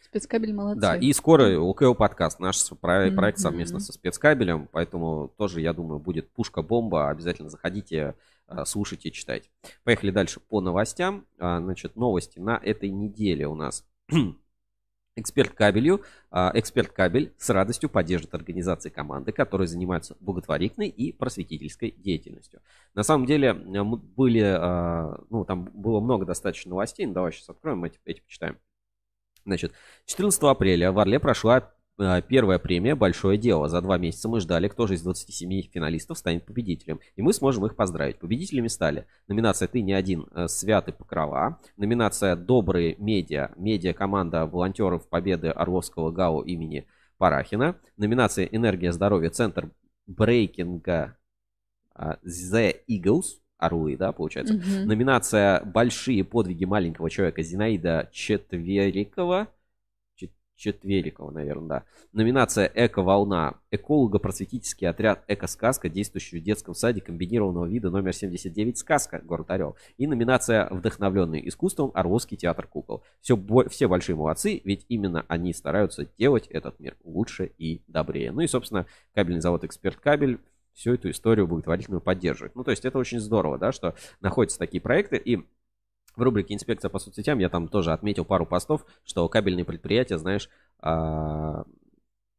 Спецкабель 0.00 0.54
молодцы. 0.54 0.80
Да, 0.80 0.96
и 0.96 1.12
скоро 1.12 1.58
УКО 1.58 1.92
подкаст, 1.94 2.38
наш 2.38 2.70
про- 2.80 3.10
проект 3.10 3.38
Мгм. 3.38 3.42
совместно 3.42 3.80
со 3.80 3.92
спецкабелем, 3.92 4.68
поэтому 4.70 5.32
тоже, 5.36 5.60
я 5.60 5.72
думаю, 5.72 5.98
будет 5.98 6.30
пушка-бомба. 6.30 7.10
Обязательно 7.10 7.50
заходите, 7.50 8.14
а, 8.46 8.64
слушайте, 8.64 9.10
читайте. 9.10 9.48
Поехали 9.84 10.10
дальше 10.10 10.40
по 10.40 10.60
новостям. 10.60 11.26
А, 11.38 11.60
Значит, 11.60 11.96
новости 11.96 12.38
на 12.38 12.56
этой 12.62 12.90
неделе 12.90 13.46
у 13.46 13.54
нас. 13.54 13.84
Эксперт 15.16 15.52
кабелью, 15.54 16.02
а, 16.32 16.50
эксперт 16.54 16.90
кабель 16.90 17.32
с 17.38 17.48
радостью 17.48 17.88
поддержит 17.88 18.34
организации 18.34 18.90
команды, 18.90 19.30
которые 19.30 19.68
занимаются 19.68 20.16
благотворительной 20.18 20.88
и 20.88 21.12
просветительской 21.12 21.92
деятельностью. 21.92 22.60
На 22.94 23.04
самом 23.04 23.24
деле 23.26 23.50
м- 23.50 23.94
были, 23.94 24.42
ну 25.30 25.44
там 25.44 25.66
было 25.66 26.00
много 26.00 26.26
достаточно 26.26 26.70
новостей, 26.70 27.06
ну, 27.06 27.12
давай 27.12 27.30
сейчас 27.30 27.48
откроем 27.48 27.84
эти, 27.84 28.00
эти 28.04 28.22
почитаем. 28.22 28.58
Значит, 29.44 29.72
14 30.06 30.42
апреля 30.42 30.90
в 30.90 30.98
Орле 30.98 31.20
прошла 31.20 31.58
э, 31.58 31.62
первая 31.96 32.58
премия 32.58 32.94
«Большое 32.94 33.38
дело». 33.38 33.68
За 33.68 33.80
два 33.80 33.98
месяца 33.98 34.28
мы 34.28 34.40
ждали, 34.40 34.68
кто 34.68 34.86
же 34.86 34.94
из 34.94 35.02
27 35.02 35.62
финалистов 35.72 36.18
станет 36.18 36.44
победителем. 36.44 37.00
И 37.16 37.22
мы 37.22 37.32
сможем 37.32 37.66
их 37.66 37.76
поздравить. 37.76 38.18
Победителями 38.18 38.68
стали 38.68 39.06
номинация 39.28 39.68
«Ты 39.68 39.82
не 39.82 39.92
один» 39.92 40.26
э, 40.34 40.48
Святы 40.48 40.92
Покрова, 40.92 41.60
номинация 41.76 42.36
«Добрые 42.36 42.96
медиа», 42.98 43.50
медиа-команда 43.56 44.46
волонтеров 44.46 45.08
Победы 45.08 45.48
Орловского 45.48 46.10
ГАУ 46.10 46.42
имени 46.42 46.86
Парахина, 47.18 47.76
номинация 47.96 48.46
«Энергия 48.46 48.92
здоровья», 48.92 49.30
Центр 49.30 49.70
брейкинга 50.06 51.16
а, 51.94 52.18
The 52.24 52.76
Eagles, 52.88 53.40
Орлы, 53.56 53.96
да, 53.96 54.12
получается. 54.12 54.54
Мгм. 54.54 54.86
Номинация 54.86 55.62
«Большие 55.64 56.24
подвиги 56.24 56.64
маленького 56.64 57.08
человека» 57.08 57.42
Зинаида 57.42 58.10
Четверикова. 58.12 59.48
Чет- 60.56 60.76
Четверикова, 60.76 61.30
наверное, 61.30 61.68
да. 61.68 61.84
Номинация 62.12 62.70
«Эко-волна». 62.74 63.54
Эколого-просветительский 63.70 64.86
отряд 64.86 65.24
«Эко-сказка», 65.28 65.88
действующий 65.88 66.40
в 66.40 66.42
детском 66.42 66.74
саде 66.74 67.00
комбинированного 67.00 67.66
вида 67.66 67.90
номер 67.90 68.12
79 68.12 68.78
«Сказка», 68.78 69.20
город 69.24 69.50
Орел. 69.50 69.76
И 69.98 70.06
номинация 70.06 70.68
«Вдохновленный 70.70 71.46
искусством. 71.48 71.90
Орловский 71.94 72.36
театр 72.36 72.66
кукол». 72.66 73.02
Все, 73.20 73.36
бо- 73.36 73.68
все 73.68 73.88
большие 73.88 74.16
молодцы, 74.16 74.60
ведь 74.64 74.86
именно 74.88 75.24
они 75.28 75.52
стараются 75.52 76.06
делать 76.18 76.46
этот 76.48 76.78
мир 76.80 76.96
лучше 77.04 77.50
и 77.58 77.82
добрее. 77.88 78.30
Ну 78.32 78.40
и, 78.40 78.46
собственно, 78.46 78.86
кабельный 79.14 79.40
завод 79.40 79.64
«Эксперт 79.64 79.96
Кабель» 79.96 80.38
всю 80.72 80.94
эту 80.94 81.10
историю 81.10 81.46
благотворительную 81.46 82.00
поддерживает. 82.00 82.54
Ну, 82.56 82.64
то 82.64 82.70
есть 82.70 82.84
это 82.84 82.98
очень 82.98 83.20
здорово, 83.20 83.58
да, 83.58 83.70
что 83.72 83.94
находятся 84.20 84.58
такие 84.58 84.80
проекты. 84.80 85.16
И 85.16 85.44
в 86.16 86.22
рубрике 86.22 86.54
«Инспекция 86.54 86.88
по 86.88 86.98
соцсетям» 86.98 87.38
я 87.38 87.48
там 87.48 87.68
тоже 87.68 87.92
отметил 87.92 88.24
пару 88.24 88.46
постов, 88.46 88.84
что 89.04 89.28
кабельные 89.28 89.64
предприятия, 89.64 90.18
знаешь, 90.18 90.48
а, 90.80 91.64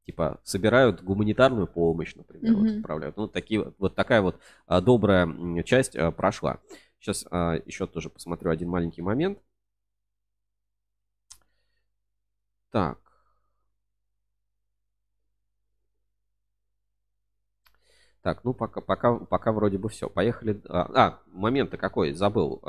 типа 0.06 0.40
собирают 0.44 1.04
гуманитарную 1.04 1.68
помощь, 1.68 2.16
например, 2.16 2.54
вот, 2.54 2.68
Мгм. 2.68 2.78
отправляют. 2.78 3.18
Ну, 3.18 3.28
такие, 3.28 3.64
вот- 3.64 3.76
вот 3.80 3.96
такая 3.96 4.22
вот 4.22 4.40
а, 4.68 4.82
добрая 4.82 5.64
часть 5.64 5.96
а, 5.96 6.12
прошла. 6.12 6.60
Сейчас 7.00 7.24
еще 7.68 7.86
тоже 7.86 8.10
посмотрю 8.10 8.50
один 8.52 8.70
маленький 8.70 9.04
момент. 9.04 9.40
Так. 12.72 13.00
Так, 18.22 18.44
ну 18.44 18.54
пока, 18.54 18.82
пока, 18.82 19.14
пока 19.16 19.52
вроде 19.52 19.78
бы 19.78 19.88
все. 19.90 20.10
Поехали. 20.10 20.60
А, 20.68 20.90
а, 20.96 21.20
момент-то 21.28 21.78
какой, 21.78 22.14
забыл. 22.14 22.60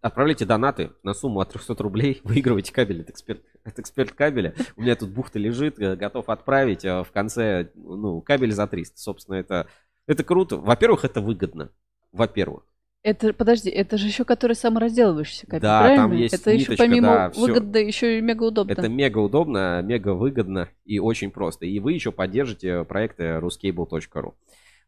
Отправляйте 0.00 0.46
донаты 0.46 0.92
на 1.02 1.12
сумму 1.12 1.40
от 1.40 1.52
300 1.52 1.74
рублей, 1.82 2.20
выигрывайте 2.24 2.72
кабель 2.72 3.02
от 3.02 3.10
эксперт, 3.10 3.42
от 3.64 3.78
эксперт 3.78 4.12
кабеля. 4.12 4.54
У 4.76 4.82
меня 4.82 4.96
тут 4.96 5.10
бухта 5.10 5.38
лежит, 5.38 5.78
э, 5.78 5.94
готов 5.96 6.28
отправить. 6.28 6.84
а 6.86 7.04
В 7.04 7.12
конце, 7.12 7.70
ну, 7.74 8.20
кабель 8.22 8.52
за 8.52 8.66
300. 8.66 8.98
Собственно, 8.98 9.36
это, 9.36 9.66
это 10.06 10.24
круто. 10.24 10.56
Во-первых, 10.56 11.04
это 11.04 11.20
выгодно. 11.20 11.70
Во-первых. 12.12 12.64
Это, 13.02 13.32
подожди, 13.32 13.70
это 13.70 13.96
же 13.96 14.06
еще 14.06 14.24
который 14.24 14.52
саморазделывающийся 14.52 15.46
кабель, 15.46 15.62
Да, 15.62 15.80
правильно? 15.80 16.02
там 16.02 16.12
есть 16.12 16.34
это 16.34 16.50
еще 16.50 16.60
ниточка, 16.62 16.84
помимо 16.84 17.06
да, 17.06 17.30
выгоды, 17.34 17.78
еще 17.78 18.18
и 18.18 18.20
мега 18.20 18.42
удобно. 18.42 18.72
Это 18.72 18.88
мега 18.88 19.18
удобно, 19.18 19.80
мега 19.82 20.12
выгодно 20.12 20.68
и 20.84 20.98
очень 20.98 21.30
просто. 21.30 21.64
И 21.64 21.78
вы 21.78 21.92
еще 21.94 22.12
поддержите 22.12 22.84
проекты 22.84 23.24
ruscable.ru. 23.38 24.34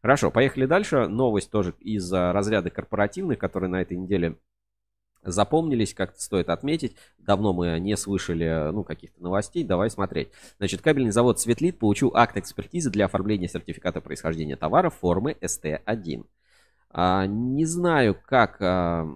Хорошо, 0.01 0.29
поехали 0.31 0.65
дальше. 0.65 1.07
Новость 1.07 1.49
тоже 1.49 1.73
из 1.79 2.11
а, 2.13 2.33
разряда 2.33 2.69
корпоративных, 2.69 3.39
которые 3.39 3.69
на 3.69 3.81
этой 3.81 3.97
неделе 3.97 4.35
запомнились, 5.23 5.93
как-то 5.93 6.21
стоит 6.21 6.49
отметить. 6.49 6.95
Давно 7.17 7.53
мы 7.53 7.79
не 7.79 7.95
слышали, 7.97 8.71
ну, 8.71 8.83
каких-то 8.83 9.21
новостей. 9.21 9.63
Давай 9.63 9.89
смотреть. 9.89 10.29
Значит, 10.57 10.81
кабельный 10.81 11.11
завод 11.11 11.39
Светлит 11.39 11.79
получил 11.79 12.11
акт 12.15 12.37
экспертизы 12.37 12.89
для 12.89 13.05
оформления 13.05 13.47
сертификата 13.47 14.01
происхождения 14.01 14.55
товара 14.55 14.89
формы 14.89 15.37
ST1. 15.41 16.25
А, 16.89 17.25
не 17.25 17.65
знаю, 17.65 18.15
как, 18.25 18.57
а, 18.61 19.07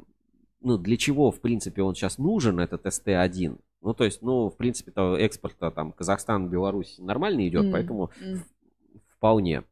ну, 0.62 0.78
для 0.78 0.98
чего, 0.98 1.32
в 1.32 1.40
принципе, 1.42 1.82
он 1.84 1.96
сейчас 1.96 2.18
нужен, 2.18 2.60
этот 2.60 2.86
ST1. 2.86 3.58
Ну, 3.82 3.94
то 3.94 4.04
есть, 4.04 4.22
ну, 4.22 4.50
в 4.50 4.58
принципе, 4.58 4.92
то 4.92 5.16
экспорта 5.18 5.70
там 5.72 5.92
Казахстан, 5.92 6.50
Беларусь 6.50 6.98
нормально 6.98 7.48
идет, 7.48 7.66
М, 7.66 7.72
поэтому 7.72 8.10
м. 8.20 8.44
вполне. 9.16 9.64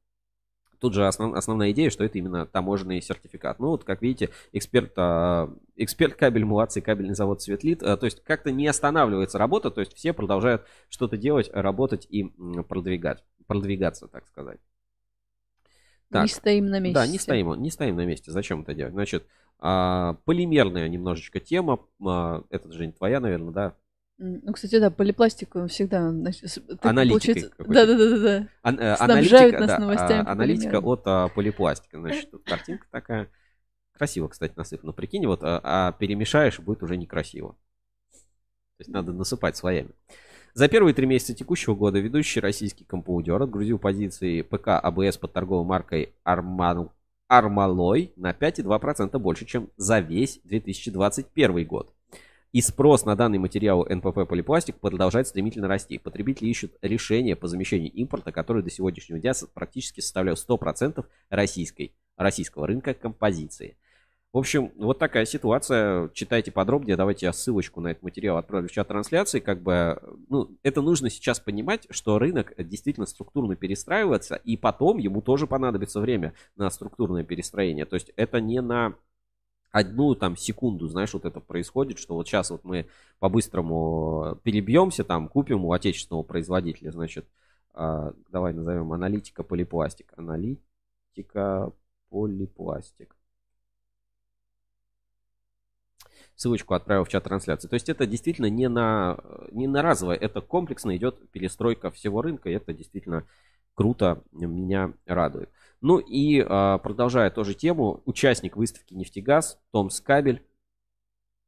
Тут 0.86 0.94
же 0.94 1.08
основ- 1.08 1.34
основная 1.34 1.72
идея, 1.72 1.90
что 1.90 2.04
это 2.04 2.20
именно 2.20 2.46
таможенный 2.46 3.02
сертификат. 3.02 3.58
Ну, 3.58 3.70
вот, 3.70 3.84
как 3.84 4.04
видите, 4.04 4.30
эксперт, 4.52 4.94
а, 4.98 5.52
эксперт 5.76 6.14
кабель 6.14 6.46
молодцы, 6.46 6.80
кабельный 6.80 7.16
завод 7.16 7.42
Светлит. 7.42 7.82
А, 7.82 7.98
То 7.98 8.06
есть, 8.06 8.24
как-то 8.24 8.52
не 8.52 8.68
останавливается 8.68 9.40
работа, 9.40 9.72
то 9.72 9.80
есть, 9.82 9.96
все 9.96 10.14
продолжают 10.14 10.62
что-то 10.90 11.18
делать, 11.18 11.50
работать 11.52 12.06
и 12.08 12.26
продвигать, 12.70 13.24
продвигаться, 13.48 14.08
так 14.08 14.28
сказать. 14.28 14.60
Не 16.12 16.28
стоим 16.28 16.68
на 16.68 16.80
месте. 16.80 16.94
Да, 16.94 17.08
не 17.08 17.18
стоим, 17.18 17.54
не 17.56 17.72
стоим 17.72 17.96
на 17.96 18.06
месте. 18.06 18.30
Зачем 18.30 18.62
это 18.62 18.76
делать? 18.76 18.94
Значит, 18.94 19.26
а, 19.58 20.20
полимерная 20.26 20.88
немножечко 20.88 21.40
тема. 21.40 21.80
А, 22.06 22.44
Это, 22.52 22.72
Жень, 22.72 22.94
твоя, 22.94 23.20
наверное, 23.20 23.52
да? 23.52 23.76
Ну, 24.18 24.54
кстати, 24.54 24.80
да, 24.80 24.90
полипластику 24.92 25.68
всегда 25.68 26.10
значит, 26.10 26.54
какой-то. 26.54 27.58
Да, 27.68 27.86
да, 27.86 27.98
да, 27.98 28.20
да. 28.20 28.48
Ан- 28.62 28.80
э, 28.80 28.96
Снабжают 28.96 29.60
нас 29.60 29.68
да, 29.68 29.80
новостями 29.80 30.26
а, 30.26 30.32
аналитика 30.32 30.80
от 30.80 31.02
а, 31.06 31.28
полипластика. 31.28 32.00
Значит, 32.00 32.32
тут 32.32 32.44
картинка 32.46 32.88
такая. 32.92 33.30
Красиво, 33.92 34.30
кстати, 34.30 34.54
насыпано. 34.56 34.94
Прикинь, 34.94 35.28
вот 35.28 35.44
а, 35.44 35.60
а 35.64 35.92
перемешаешь, 35.92 36.60
будет 36.60 36.82
уже 36.82 36.96
некрасиво. 36.96 37.58
То 38.78 38.82
есть 38.82 38.90
надо 38.90 39.12
насыпать 39.12 39.58
слоями. 39.58 39.90
За 40.54 40.70
первые 40.70 40.94
три 40.94 41.06
месяца 41.06 41.34
текущего 41.34 41.76
года 41.76 42.00
ведущий 42.00 42.40
российский 42.40 42.86
компаудер 42.86 43.42
отгрузил 43.42 43.80
позиции 43.80 44.42
ПК 44.42 44.70
АБС 44.82 45.18
под 45.18 45.34
торговой 45.34 45.66
маркой 45.66 46.14
Арман... 46.24 46.90
Армалой 47.28 48.14
на 48.16 48.32
5,2% 48.32 49.18
больше, 49.18 49.46
чем 49.46 49.70
за 49.78 50.00
весь 50.00 50.40
2021 50.44 51.66
год. 51.66 51.95
И 52.56 52.62
спрос 52.62 53.04
на 53.04 53.18
данный 53.18 53.38
материал 53.38 53.86
НПП 53.86 54.26
полипластик 54.30 54.78
продолжает 54.80 55.28
стремительно 55.28 55.68
расти. 55.68 55.98
Потребители 55.98 56.48
ищут 56.48 56.72
решения 56.82 57.36
по 57.36 57.50
замещению 57.50 57.92
импорта, 57.92 58.32
который 58.32 58.64
до 58.64 58.70
сегодняшнего 58.70 59.20
дня 59.20 59.34
практически 59.54 60.00
составлял 60.00 60.36
100% 60.36 61.04
российской, 61.30 61.94
российского 62.16 62.66
рынка 62.66 62.94
композиции. 62.94 63.76
В 64.32 64.38
общем, 64.38 64.72
вот 64.78 65.00
такая 65.00 65.26
ситуация. 65.26 66.08
Читайте 66.14 66.54
подробнее. 66.54 66.96
Давайте 66.96 67.26
я 67.26 67.34
ссылочку 67.34 67.82
на 67.82 67.90
этот 67.90 68.04
материал 68.04 68.38
отправлю 68.38 68.70
в 68.70 68.72
чат 68.72 68.88
трансляции. 68.88 69.42
Как 69.42 69.62
бы, 69.62 70.02
ну, 70.30 70.58
это 70.64 70.82
нужно 70.82 71.10
сейчас 71.10 71.42
понимать, 71.42 71.88
что 71.90 72.20
рынок 72.20 72.54
действительно 72.58 73.06
структурно 73.06 73.58
перестраивается, 73.58 74.36
и 74.36 74.56
потом 74.56 74.98
ему 75.00 75.22
тоже 75.22 75.46
понадобится 75.46 76.00
время 76.00 76.34
на 76.56 76.70
структурное 76.70 77.26
перестроение. 77.26 77.84
То 77.84 77.96
есть 77.96 78.14
это 78.16 78.40
не 78.40 78.62
на 78.62 78.96
одну 79.76 80.16
там 80.16 80.38
секунду, 80.38 80.88
знаешь, 80.88 81.14
вот 81.14 81.26
это 81.26 81.42
происходит, 81.42 82.00
что 82.00 82.16
вот 82.16 82.28
сейчас 82.28 82.50
вот 82.50 82.64
мы 82.64 82.88
по-быстрому 83.20 84.40
перебьемся, 84.44 85.04
там, 85.04 85.28
купим 85.28 85.66
у 85.66 85.74
отечественного 85.74 86.24
производителя, 86.24 86.92
значит, 86.92 87.26
э, 87.74 88.12
давай 88.30 88.54
назовем 88.54 88.94
аналитика 88.94 89.44
полипластик. 89.44 90.14
Аналитика 90.16 91.74
полипластик. 92.10 93.18
ссылочку 96.38 96.74
отправил 96.74 97.06
в 97.06 97.10
чат 97.10 97.24
трансляции. 97.24 97.70
То 97.70 97.76
есть 97.76 97.88
это 97.88 98.06
действительно 98.06 98.50
не 98.50 98.68
на, 98.68 99.18
не 99.52 99.68
на 99.68 99.82
разовое, 99.82 100.18
это 100.18 100.42
комплексно 100.42 100.96
идет 100.98 101.30
перестройка 101.32 101.92
всего 101.92 102.22
рынка, 102.22 102.50
и 102.50 102.54
это 102.54 102.74
действительно 102.74 103.26
круто, 103.74 104.22
меня 104.32 104.94
радует. 105.06 105.50
Ну 105.88 106.00
и 106.00 106.42
продолжая 106.42 107.30
тоже 107.30 107.54
тему, 107.54 108.02
участник 108.06 108.58
выставки 108.58 108.96
«Нефтегаз» 108.96 109.60
Том 109.72 109.92
Скабель 109.92 110.42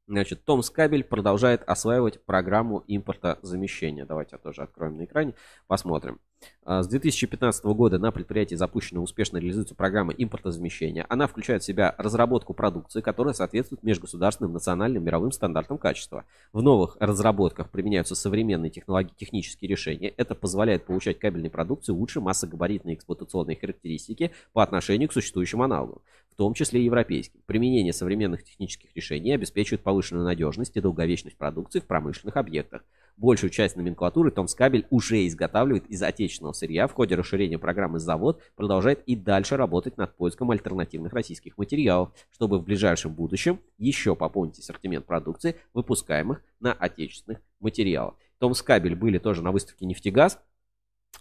Значит, 0.08 0.46
Томс 0.46 0.70
Кабель 0.70 1.04
продолжает 1.04 1.64
осваивать 1.68 2.24
программу 2.24 2.82
импортозамещения. 2.88 4.06
Давайте 4.06 4.38
тоже 4.38 4.62
откроем 4.62 4.96
на 4.96 5.04
экране, 5.04 5.34
посмотрим. 5.68 6.20
А, 6.64 6.82
с 6.82 6.88
2015 6.88 7.66
года 7.66 8.00
на 8.00 8.12
предприятии 8.12 8.56
запущена 8.56 9.02
успешно 9.02 9.38
реализуется 9.38 9.76
программа 9.76 10.14
импортозамещения. 10.14 11.06
Она 11.10 11.28
включает 11.28 11.62
в 11.62 11.66
себя 11.66 11.94
разработку 11.98 12.54
продукции, 12.54 13.02
которая 13.02 13.34
соответствует 13.34 13.84
межгосударственным, 13.84 14.54
национальным, 14.54 15.04
мировым 15.04 15.34
стандартам 15.34 15.78
качества. 15.78 16.24
В 16.54 16.62
новых 16.62 16.96
разработках 17.02 17.70
применяются 17.70 18.16
современные 18.16 18.70
технологии, 18.70 19.12
технические 19.18 19.70
решения. 19.70 20.08
Это 20.16 20.36
позволяет 20.36 20.86
получать 20.86 21.20
кабельной 21.20 21.50
продукции 21.50 21.92
лучше 21.92 22.22
массогабаритные 22.22 22.96
эксплуатационные 22.96 23.58
характеристики 23.58 24.32
по 24.54 24.64
отношению 24.64 25.10
к 25.10 25.14
существующим 25.14 25.62
аналогам 25.62 26.02
том 26.38 26.54
числе 26.54 26.86
европейским. 26.86 27.42
Применение 27.48 27.92
современных 27.92 28.44
технических 28.44 28.96
решений 28.96 29.34
обеспечивает 29.34 29.82
повышенную 29.82 30.24
надежность 30.24 30.78
и 30.78 30.82
долговечность 30.82 31.36
продукции 31.36 31.80
в 31.80 31.86
промышленных 31.86 32.38
объектах. 32.38 32.84
Большую 33.18 33.50
часть 33.50 33.76
номенклатуры 33.76 34.30
Томскабель 34.30 34.86
уже 34.92 35.26
изготавливает 35.26 35.88
из 35.88 36.04
отечественного 36.04 36.54
сырья. 36.54 36.86
В 36.88 36.94
ходе 36.94 37.16
расширения 37.16 37.58
программы 37.58 38.00
завод 38.00 38.44
продолжает 38.56 39.02
и 39.08 39.16
дальше 39.16 39.58
работать 39.58 39.98
над 39.98 40.16
поиском 40.16 40.52
альтернативных 40.52 41.12
российских 41.14 41.58
материалов, 41.58 42.12
чтобы 42.32 42.60
в 42.60 42.64
ближайшем 42.64 43.14
будущем 43.14 43.60
еще 43.80 44.16
пополнить 44.16 44.60
ассортимент 44.60 45.08
продукции, 45.08 45.56
выпускаемых 45.74 46.44
на 46.60 46.74
отечественных 46.74 47.42
материалах. 47.60 48.14
Томскабель 48.38 48.96
были 48.96 49.18
тоже 49.18 49.42
на 49.42 49.52
выставке 49.52 49.88
«Нефтегаз», 49.88 50.40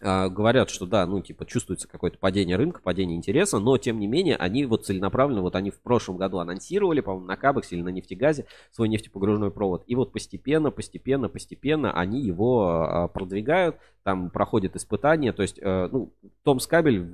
говорят, 0.01 0.69
что 0.71 0.85
да, 0.87 1.07
ну, 1.07 1.23
типа, 1.23 1.47
чувствуется 1.47 1.89
какое-то 1.89 2.19
падение 2.19 2.57
рынка, 2.57 2.81
падение 2.83 3.17
интереса, 3.17 3.59
но, 3.59 3.79
тем 3.79 3.99
не 3.99 4.07
менее, 4.07 4.37
они 4.37 4.67
вот 4.67 4.85
целенаправленно, 4.85 5.41
вот 5.41 5.57
они 5.57 5.71
в 5.71 5.81
прошлом 5.81 6.19
году 6.19 6.39
анонсировали, 6.39 7.01
по-моему, 7.01 7.27
на 7.27 7.37
Кабексе 7.37 7.77
или 7.77 7.83
на 7.83 7.89
нефтегазе 7.89 8.47
свой 8.73 8.89
нефтепогружной 8.89 9.51
провод, 9.51 9.85
и 9.87 9.95
вот 9.95 10.13
постепенно, 10.13 10.71
постепенно, 10.71 11.29
постепенно 11.29 11.93
они 11.93 12.21
его 12.21 12.69
а, 12.69 13.09
продвигают, 13.09 13.77
там 14.03 14.31
проходят 14.31 14.77
испытания, 14.77 15.33
то 15.33 15.43
есть, 15.43 15.59
э, 15.61 15.89
ну, 15.91 16.13
Томскабель 16.45 17.07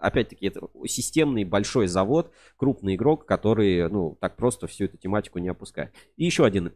опять-таки, 0.00 0.46
это 0.46 0.62
системный 0.86 1.44
большой 1.44 1.86
завод, 1.86 2.32
крупный 2.56 2.96
игрок, 2.96 3.26
который, 3.26 3.88
ну, 3.88 4.16
так 4.20 4.36
просто 4.36 4.66
всю 4.66 4.86
эту 4.86 4.96
тематику 4.96 5.38
не 5.38 5.48
опускает. 5.48 5.92
И 6.16 6.24
еще 6.24 6.44
один 6.44 6.72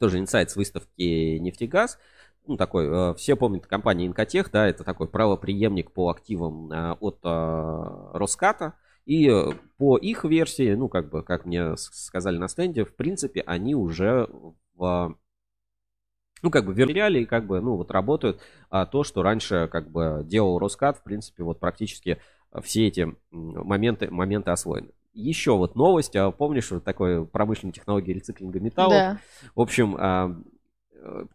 тоже 0.00 0.18
инсайт 0.18 0.50
с 0.50 0.56
выставки 0.56 1.38
«Нефтегаз», 1.38 1.98
ну, 2.46 2.56
такой, 2.56 2.86
э, 2.86 3.14
все 3.14 3.36
помнят 3.36 3.66
компанию 3.66 4.08
Инкотех, 4.08 4.50
да, 4.50 4.66
это 4.66 4.84
такой 4.84 5.08
правоприемник 5.08 5.92
по 5.92 6.10
активам 6.10 6.70
э, 6.70 6.92
от 7.00 7.18
э, 7.24 8.10
Роската. 8.14 8.74
И 9.04 9.30
по 9.78 9.96
их 9.96 10.24
версии, 10.24 10.74
ну, 10.74 10.88
как 10.88 11.10
бы, 11.10 11.22
как 11.22 11.46
мне 11.46 11.76
сказали 11.76 12.38
на 12.38 12.48
стенде, 12.48 12.84
в 12.84 12.96
принципе, 12.96 13.40
они 13.46 13.76
уже 13.76 14.28
в 14.74 15.16
ну, 16.42 16.50
как 16.50 16.66
бы 16.66 16.74
верили, 16.74 17.24
как 17.24 17.46
бы, 17.46 17.60
ну, 17.60 17.76
вот 17.76 17.90
работают 17.90 18.40
а, 18.68 18.84
то, 18.84 19.04
что 19.04 19.22
раньше, 19.22 19.68
как 19.72 19.90
бы, 19.90 20.22
делал 20.24 20.58
Роскат, 20.58 20.98
в 20.98 21.02
принципе, 21.02 21.42
вот 21.42 21.58
практически 21.58 22.18
все 22.62 22.86
эти 22.86 23.16
моменты, 23.30 24.10
моменты 24.10 24.50
освоены. 24.50 24.90
Еще 25.14 25.56
вот 25.56 25.76
новость, 25.76 26.14
а 26.14 26.30
помнишь, 26.30 26.70
вот 26.70 26.84
такой 26.84 27.26
промышленной 27.26 27.72
технологии 27.72 28.12
рециклинга 28.12 28.60
металла? 28.60 28.90
Да. 28.90 29.18
В 29.54 29.60
общем, 29.60 29.96
а, 29.98 30.36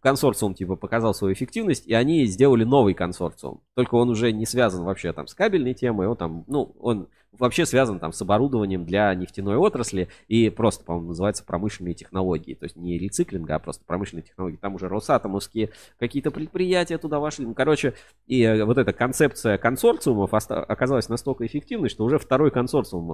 консорциум 0.02 0.54
типа 0.54 0.76
показал 0.76 1.14
свою 1.14 1.34
эффективность, 1.34 1.88
и 1.88 1.94
они 1.94 2.26
сделали 2.26 2.64
новый 2.64 2.94
консорциум. 2.94 3.62
Только 3.76 3.96
он 3.96 4.10
уже 4.10 4.32
не 4.32 4.46
связан 4.46 4.84
вообще 4.84 5.14
там 5.14 5.28
с 5.28 5.34
кабельной 5.34 5.74
темой, 5.74 6.08
он 6.08 6.18
там, 6.18 6.44
ну, 6.48 6.76
он 6.80 7.08
вообще 7.32 7.66
связан 7.66 8.00
там 8.00 8.12
с 8.12 8.22
оборудованием 8.22 8.86
для 8.86 9.14
нефтяной 9.16 9.56
отрасли 9.56 10.10
и 10.28 10.50
просто, 10.50 10.84
по-моему, 10.84 11.10
называется 11.10 11.44
промышленные 11.46 11.94
технологии. 11.94 12.54
То 12.54 12.66
есть 12.66 12.76
не 12.76 12.98
рециклинга, 12.98 13.56
а 13.56 13.60
просто 13.60 13.84
промышленные 13.86 14.24
технологии. 14.24 14.58
Там 14.58 14.76
уже 14.76 14.88
Росатомовские 14.88 15.70
какие-то 15.98 16.32
предприятия 16.32 16.98
туда 16.98 17.20
вошли. 17.20 17.46
Ну, 17.46 17.54
короче, 17.54 17.94
и 18.28 18.44
э, 18.44 18.64
вот 18.66 18.78
эта 18.78 18.94
концепция 18.94 19.58
консорциумов 19.58 20.34
оказалась 20.34 21.10
настолько 21.10 21.46
эффективной, 21.46 21.90
что 21.90 22.04
уже 22.04 22.20
второй 22.20 22.52
консорциум 22.52 23.14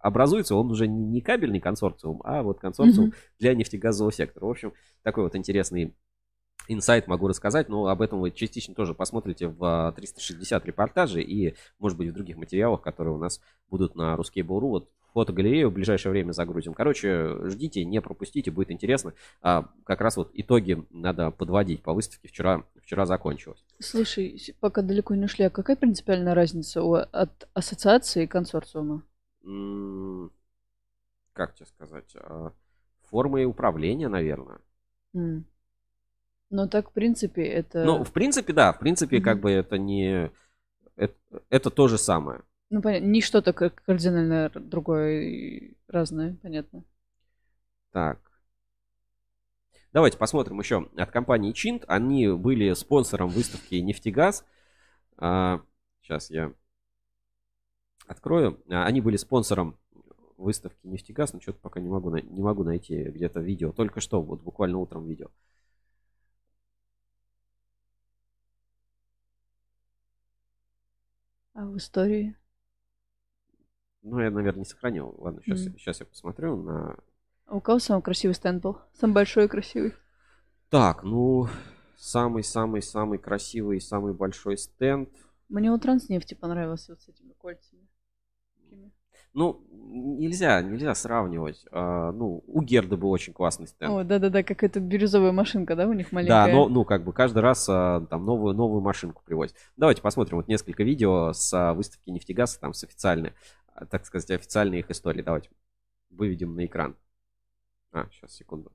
образуется. 0.00 0.54
Он 0.54 0.70
уже 0.70 0.86
не 0.86 1.20
кабельный 1.20 1.60
консорциум, 1.60 2.20
а 2.24 2.42
вот 2.42 2.60
консорциум 2.60 3.08
mm-hmm. 3.08 3.14
для 3.40 3.54
нефтегазового 3.54 4.12
сектора. 4.12 4.46
В 4.46 4.50
общем, 4.50 4.72
такой 5.02 5.24
вот 5.24 5.34
интересный 5.34 5.79
инсайт 6.68 7.06
могу 7.08 7.28
рассказать, 7.28 7.68
но 7.68 7.86
об 7.86 8.02
этом 8.02 8.20
вы 8.20 8.30
частично 8.30 8.74
тоже 8.74 8.94
посмотрите 8.94 9.48
в 9.48 9.92
360 9.96 10.62
а, 10.62 10.66
репортаже 10.66 11.22
и, 11.22 11.54
может 11.78 11.98
быть, 11.98 12.10
в 12.10 12.12
других 12.12 12.36
материалах, 12.36 12.80
которые 12.80 13.14
у 13.14 13.18
нас 13.18 13.40
будут 13.68 13.94
на 13.96 14.14
Ruskable.ru. 14.14 14.60
Вот 14.60 14.90
фотогалерею 15.12 15.70
в 15.70 15.72
ближайшее 15.72 16.12
время 16.12 16.32
загрузим. 16.32 16.74
Короче, 16.74 17.48
ждите, 17.48 17.84
не 17.84 18.00
пропустите, 18.00 18.50
будет 18.50 18.70
интересно. 18.70 19.14
А, 19.42 19.68
как 19.84 20.00
раз 20.00 20.16
вот 20.16 20.30
итоги 20.34 20.86
надо 20.90 21.30
подводить 21.30 21.82
по 21.82 21.92
выставке. 21.92 22.28
Вчера, 22.28 22.64
вчера 22.82 23.06
закончилось. 23.06 23.64
Слушай, 23.80 24.40
пока 24.60 24.82
далеко 24.82 25.14
не 25.14 25.24
ушли, 25.24 25.46
а 25.46 25.50
какая 25.50 25.76
принципиальная 25.76 26.34
разница 26.34 26.82
от 26.82 27.48
ассоциации 27.54 28.24
и 28.24 28.28
консорциума? 28.28 29.02
Как 31.32 31.54
тебе 31.54 31.66
сказать? 31.66 32.14
А, 32.16 32.52
формы 33.08 33.44
управления, 33.44 34.08
наверное. 34.08 34.60
Mm. 35.16 35.42
Ну 36.50 36.68
так, 36.68 36.90
в 36.90 36.92
принципе, 36.92 37.44
это... 37.44 37.84
Ну, 37.84 38.02
в 38.02 38.12
принципе, 38.12 38.52
да. 38.52 38.72
В 38.72 38.80
принципе, 38.80 39.18
mm-hmm. 39.18 39.22
как 39.22 39.40
бы 39.40 39.50
это 39.50 39.78
не... 39.78 40.30
Это, 40.96 41.14
это 41.48 41.70
то 41.70 41.88
же 41.88 41.96
самое. 41.96 42.42
Ну, 42.70 42.82
понятно. 42.82 43.06
Не 43.06 43.20
что-то 43.20 43.52
кардинально 43.52 44.50
другое 44.50 45.22
и 45.22 45.74
разное, 45.88 46.36
понятно. 46.42 46.84
Так. 47.92 48.20
Давайте 49.92 50.18
посмотрим 50.18 50.58
еще 50.60 50.88
от 50.96 51.10
компании 51.10 51.52
Чинт. 51.52 51.84
Они 51.88 52.28
были 52.28 52.72
спонсором 52.74 53.28
выставки 53.28 53.74
«Нефтегаз». 53.76 54.44
А, 55.16 55.62
сейчас 56.02 56.30
я 56.30 56.52
открою. 58.06 58.60
А, 58.68 58.86
они 58.86 59.00
были 59.00 59.16
спонсором 59.16 59.78
выставки 60.36 60.86
«Нефтегаз», 60.86 61.32
но 61.32 61.40
что-то 61.40 61.58
пока 61.60 61.80
не 61.80 61.88
могу, 61.88 62.14
не 62.16 62.42
могу 62.42 62.62
найти 62.64 63.02
где-то 63.04 63.40
видео. 63.40 63.72
Только 63.72 64.00
что, 64.00 64.22
вот 64.22 64.42
буквально 64.42 64.78
утром 64.78 65.06
видео. 65.06 65.26
А 65.26 65.30
в 71.66 71.76
истории? 71.76 72.36
Ну, 74.02 74.18
я, 74.20 74.30
наверное, 74.30 74.60
не 74.60 74.64
сохранил. 74.64 75.14
Ладно, 75.18 75.42
сейчас, 75.44 75.66
mm. 75.66 75.78
сейчас 75.78 76.00
я 76.00 76.06
посмотрю 76.06 76.56
на... 76.56 76.96
А 77.46 77.56
у 77.56 77.60
кого 77.60 77.78
самый 77.78 78.02
красивый 78.02 78.34
стенд 78.34 78.62
был? 78.62 78.78
Самый 78.94 79.14
большой 79.14 79.44
и 79.44 79.48
красивый? 79.48 79.94
Так, 80.70 81.02
ну, 81.02 81.48
самый-самый-самый 81.96 83.18
красивый 83.18 83.76
и 83.78 83.80
самый 83.80 84.14
большой 84.14 84.56
стенд. 84.56 85.10
Мне 85.48 85.70
у 85.70 85.78
Транснефти 85.78 86.34
понравился 86.34 86.92
вот 86.92 87.02
с 87.02 87.08
этими 87.08 87.32
кольцами. 87.32 87.89
Ну, 89.32 89.64
нельзя, 89.70 90.60
нельзя 90.62 90.94
сравнивать. 90.94 91.64
А, 91.70 92.12
ну, 92.12 92.42
у 92.46 92.62
Герды 92.62 92.96
был 92.96 93.10
очень 93.10 93.32
классный 93.32 93.66
стенд. 93.66 93.92
О, 93.92 94.04
да-да-да, 94.04 94.42
как 94.42 94.62
эта 94.62 94.80
бирюзовая 94.80 95.32
машинка, 95.32 95.76
да, 95.76 95.86
у 95.86 95.92
них 95.92 96.12
маленькая? 96.12 96.46
Да, 96.46 96.52
но, 96.52 96.68
ну, 96.68 96.84
как 96.84 97.04
бы 97.04 97.12
каждый 97.12 97.40
раз 97.40 97.66
а, 97.68 98.00
там 98.10 98.24
новую, 98.24 98.54
новую 98.54 98.80
машинку 98.80 99.22
привозят. 99.24 99.56
Давайте 99.76 100.02
посмотрим 100.02 100.38
вот 100.38 100.48
несколько 100.48 100.82
видео 100.82 101.32
с 101.32 101.52
а, 101.52 101.74
выставки 101.74 102.10
нефтегаза, 102.10 102.58
там 102.60 102.72
с 102.72 102.84
официальной, 102.84 103.32
так 103.90 104.04
сказать, 104.04 104.30
официальные 104.30 104.80
их 104.80 104.90
истории. 104.90 105.22
Давайте 105.22 105.50
выведем 106.10 106.54
на 106.54 106.66
экран. 106.66 106.96
А, 107.92 108.06
сейчас, 108.10 108.32
секунду. 108.32 108.72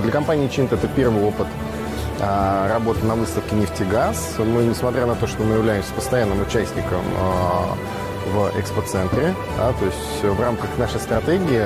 Для 0.00 0.10
компании 0.10 0.48
Чинт 0.48 0.72
это 0.72 0.88
первый 0.88 1.22
опыт 1.22 1.46
а, 2.18 2.66
работы 2.68 3.04
на 3.04 3.14
выставке 3.14 3.54
«Нефтегаз». 3.54 4.36
Мы, 4.38 4.62
несмотря 4.62 5.04
на 5.04 5.14
то, 5.14 5.26
что 5.26 5.42
мы 5.42 5.56
являемся 5.56 5.92
постоянным 5.92 6.40
участником 6.40 7.02
а, 7.18 7.76
в 8.32 8.58
экспоцентре, 8.58 9.34
да, 9.58 9.72
то 9.72 9.84
есть 9.84 10.22
в 10.22 10.40
рамках 10.40 10.70
нашей 10.78 10.98
стратегии 10.98 11.64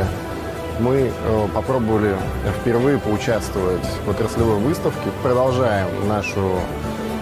мы 0.81 1.11
э, 1.11 1.49
попробовали 1.55 2.17
впервые 2.61 2.99
поучаствовать 2.99 3.87
в 4.05 4.11
отраслевой 4.11 4.59
выставке, 4.59 5.09
продолжаем 5.23 5.89
нашу 6.09 6.59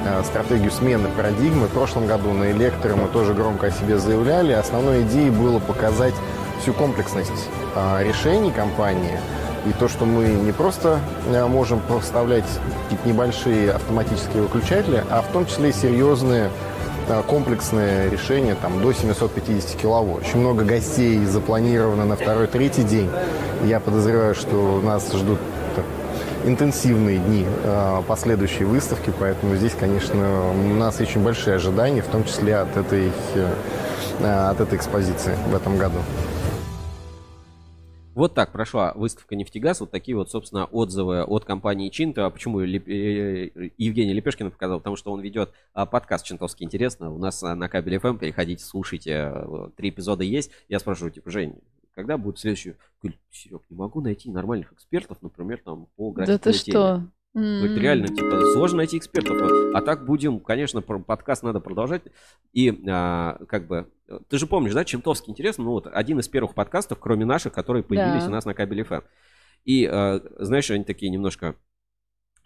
э, 0.06 0.22
стратегию 0.24 0.70
смены 0.70 1.08
парадигмы. 1.16 1.66
В 1.66 1.70
прошлом 1.70 2.06
году 2.06 2.32
на 2.32 2.50
электро 2.50 2.96
мы 2.96 3.08
тоже 3.08 3.34
громко 3.34 3.66
о 3.66 3.70
себе 3.70 3.98
заявляли. 3.98 4.52
Основной 4.52 5.02
идеей 5.02 5.30
было 5.30 5.60
показать 5.60 6.14
всю 6.60 6.72
комплексность 6.72 7.48
а, 7.76 8.02
решений 8.02 8.50
компании 8.50 9.18
и 9.66 9.72
то, 9.72 9.88
что 9.88 10.04
мы 10.04 10.24
не 10.24 10.52
просто 10.52 11.00
э, 11.26 11.46
можем 11.46 11.80
поставлять 11.80 12.44
какие-то 12.84 13.08
небольшие 13.08 13.72
автоматические 13.72 14.42
выключатели, 14.42 15.04
а 15.10 15.22
в 15.22 15.32
том 15.32 15.46
числе 15.46 15.70
и 15.70 15.72
серьезные 15.72 16.50
э, 17.08 17.22
комплексные 17.26 18.10
решения 18.10 18.56
там, 18.60 18.80
до 18.82 18.92
750 18.92 19.80
киловатт. 19.80 20.26
Очень 20.26 20.40
много 20.40 20.64
гостей 20.64 21.24
запланировано 21.24 22.04
на 22.04 22.16
второй-третий 22.16 22.82
день. 22.82 23.10
Я 23.64 23.80
подозреваю, 23.80 24.34
что 24.34 24.80
нас 24.82 25.10
ждут 25.12 25.38
интенсивные 26.44 27.18
дни 27.18 27.46
э, 27.46 28.02
последующей 28.06 28.64
выставки, 28.64 29.10
поэтому 29.18 29.56
здесь, 29.56 29.72
конечно, 29.78 30.50
у 30.50 30.74
нас 30.74 31.00
очень 31.00 31.22
большие 31.22 31.56
ожидания, 31.56 32.02
в 32.02 32.06
том 32.08 32.24
числе 32.24 32.56
от 32.56 32.76
этой, 32.76 33.10
от 34.22 34.60
этой 34.60 34.76
экспозиции 34.76 35.34
в 35.50 35.54
этом 35.54 35.78
году. 35.78 36.00
Вот 38.14 38.32
так 38.34 38.52
прошла 38.52 38.92
выставка 38.94 39.34
«Нефтегаз». 39.34 39.80
Вот 39.80 39.90
такие 39.90 40.16
вот, 40.16 40.30
собственно, 40.30 40.66
отзывы 40.66 41.24
от 41.24 41.44
компании 41.44 41.88
Чинта. 41.88 42.30
Почему 42.30 42.60
Леп... 42.60 42.86
э, 42.88 43.70
Евгений 43.76 44.12
Лепешкин 44.12 44.52
показал? 44.52 44.78
Потому 44.78 44.94
что 44.94 45.12
он 45.12 45.20
ведет 45.20 45.50
а, 45.72 45.84
подкаст 45.84 46.24
«Чинтовский 46.24 46.64
интересно». 46.64 47.12
У 47.12 47.18
нас 47.18 47.42
а, 47.42 47.56
на 47.56 47.68
кабеле 47.68 47.96
FM. 47.96 48.18
Переходите, 48.18 48.64
слушайте. 48.64 49.32
э, 49.34 49.68
Три 49.76 49.88
эпизода 49.88 50.22
есть. 50.22 50.52
Я 50.68 50.78
спрашиваю, 50.78 51.10
типа, 51.10 51.28
Жень, 51.28 51.56
когда 51.94 52.16
будет 52.16 52.38
следующий? 52.38 52.76
Говорит, 53.02 53.18
Серег, 53.32 53.62
не 53.68 53.76
могу 53.76 54.00
найти 54.00 54.30
нормальных 54.30 54.72
экспертов, 54.72 55.18
например, 55.20 55.60
там, 55.64 55.88
по 55.96 56.12
Да 56.12 56.24
графику 56.24 56.44
ты 56.44 56.52
что? 56.52 57.08
Говорит, 57.34 57.76
М. 57.76 57.82
реально, 57.82 58.06
типа, 58.08 58.40
сложно 58.52 58.78
найти 58.78 58.96
экспертов. 58.96 59.36
А 59.74 59.80
так 59.82 60.04
будем, 60.06 60.38
конечно, 60.38 60.80
подкаст 60.82 61.42
надо 61.42 61.58
продолжать. 61.60 62.02
И, 62.52 62.72
а, 62.88 63.38
как 63.48 63.66
бы, 63.66 63.88
ты 64.28 64.38
же 64.38 64.46
помнишь, 64.46 64.72
да, 64.72 64.84
Чемтовский 64.84 65.32
интересно, 65.32 65.64
ну 65.64 65.70
вот, 65.72 65.88
один 65.92 66.20
из 66.20 66.28
первых 66.28 66.54
подкастов, 66.54 67.00
кроме 67.00 67.24
наших, 67.24 67.52
которые 67.52 67.82
появились 67.82 68.22
Да. 68.22 68.28
у 68.28 68.32
нас 68.32 68.44
на 68.44 68.54
кабеле 68.54 68.84
ФМ. 68.84 69.00
И, 69.64 69.84
а, 69.84 70.20
знаешь, 70.38 70.70
они 70.70 70.84
такие 70.84 71.10
немножко... 71.10 71.56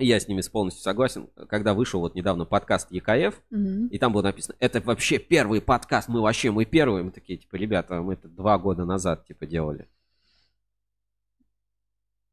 Я 0.00 0.20
с 0.20 0.28
ними 0.28 0.40
полностью 0.50 0.82
согласен. 0.84 1.26
Когда 1.48 1.74
вышел 1.74 1.98
вот 2.00 2.14
недавно 2.14 2.44
подкаст 2.44 2.90
ЕКФ, 2.92 3.42
Мгм. 3.50 3.88
и 3.88 3.98
там 3.98 4.12
было 4.12 4.22
написано, 4.22 4.56
это 4.60 4.80
вообще 4.80 5.18
первый 5.18 5.60
подкаст, 5.60 6.08
мы 6.08 6.20
вообще, 6.22 6.50
мы 6.52 6.64
первые. 6.64 7.02
Мы 7.02 7.10
такие, 7.10 7.36
типа, 7.38 7.56
ребята, 7.56 8.00
мы 8.00 8.12
это 8.14 8.28
два 8.28 8.56
года 8.58 8.84
назад, 8.84 9.26
типа, 9.26 9.44
делали. 9.44 9.88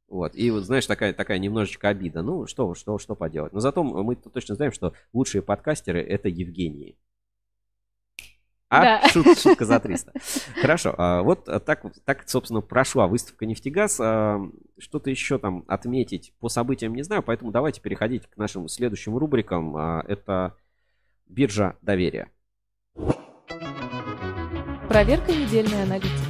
Вот. 0.07 0.35
И 0.35 0.51
вот, 0.51 0.63
знаешь, 0.63 0.85
такая, 0.85 1.13
такая 1.13 1.39
немножечко 1.39 1.89
обида. 1.89 2.21
Ну, 2.21 2.45
что, 2.47 2.73
что, 2.75 2.97
что 2.99 3.15
поделать. 3.15 3.53
Но 3.53 3.59
зато 3.59 3.83
мы 3.83 4.15
точно 4.15 4.55
знаем, 4.55 4.71
что 4.71 4.93
лучшие 5.13 5.41
подкастеры 5.41 6.01
это 6.01 6.29
Евгении. 6.29 6.97
А? 8.69 8.81
Да. 8.81 9.07
Шут- 9.09 9.39
шутка 9.39 9.65
за 9.65 9.79
300. 9.79 10.13
Хорошо. 10.61 10.93
а, 10.97 11.21
Вот 11.21 11.45
так, 11.65 11.83
вот- 11.83 12.03
так, 12.03 12.27
собственно, 12.27 12.61
прошла 12.61 13.07
выставка 13.07 13.45
«Нефтегаз». 13.45 13.99
А, 13.99 14.39
Что-то 14.77 15.09
еще 15.09 15.37
там 15.37 15.63
отметить 15.67 16.33
по 16.39 16.49
событиям 16.49 16.93
не 16.95 17.03
знаю, 17.03 17.21
поэтому 17.23 17.51
давайте 17.51 17.79
переходить 17.81 18.27
к 18.27 18.37
нашим 18.37 18.67
следующим 18.67 19.15
рубрикам. 19.17 19.75
А, 19.77 20.03
Это 20.07 20.55
биржа 21.27 21.75
доверия. 21.81 22.29
Проверка 24.89 25.31
недельной 25.31 25.83
аналитики. 25.83 26.24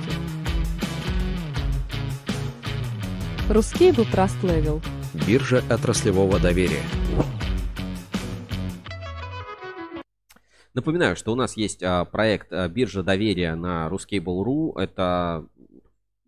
Ruscable 3.48 3.89
Trust 3.91 4.41
Level. 4.41 4.84
Биржа 5.28 5.62
отраслевого 5.70 6.39
доверия. 6.39 6.82
Напоминаю, 10.74 11.16
что 11.16 11.32
у 11.32 11.36
нас 11.36 11.56
есть 11.56 11.84
а, 11.84 12.06
проект 12.06 12.52
а, 12.52 12.68
биржа 12.68 13.04
доверия 13.04 13.54
на 13.54 13.88
Ruscable.ru. 13.88 14.80
Это 14.80 15.46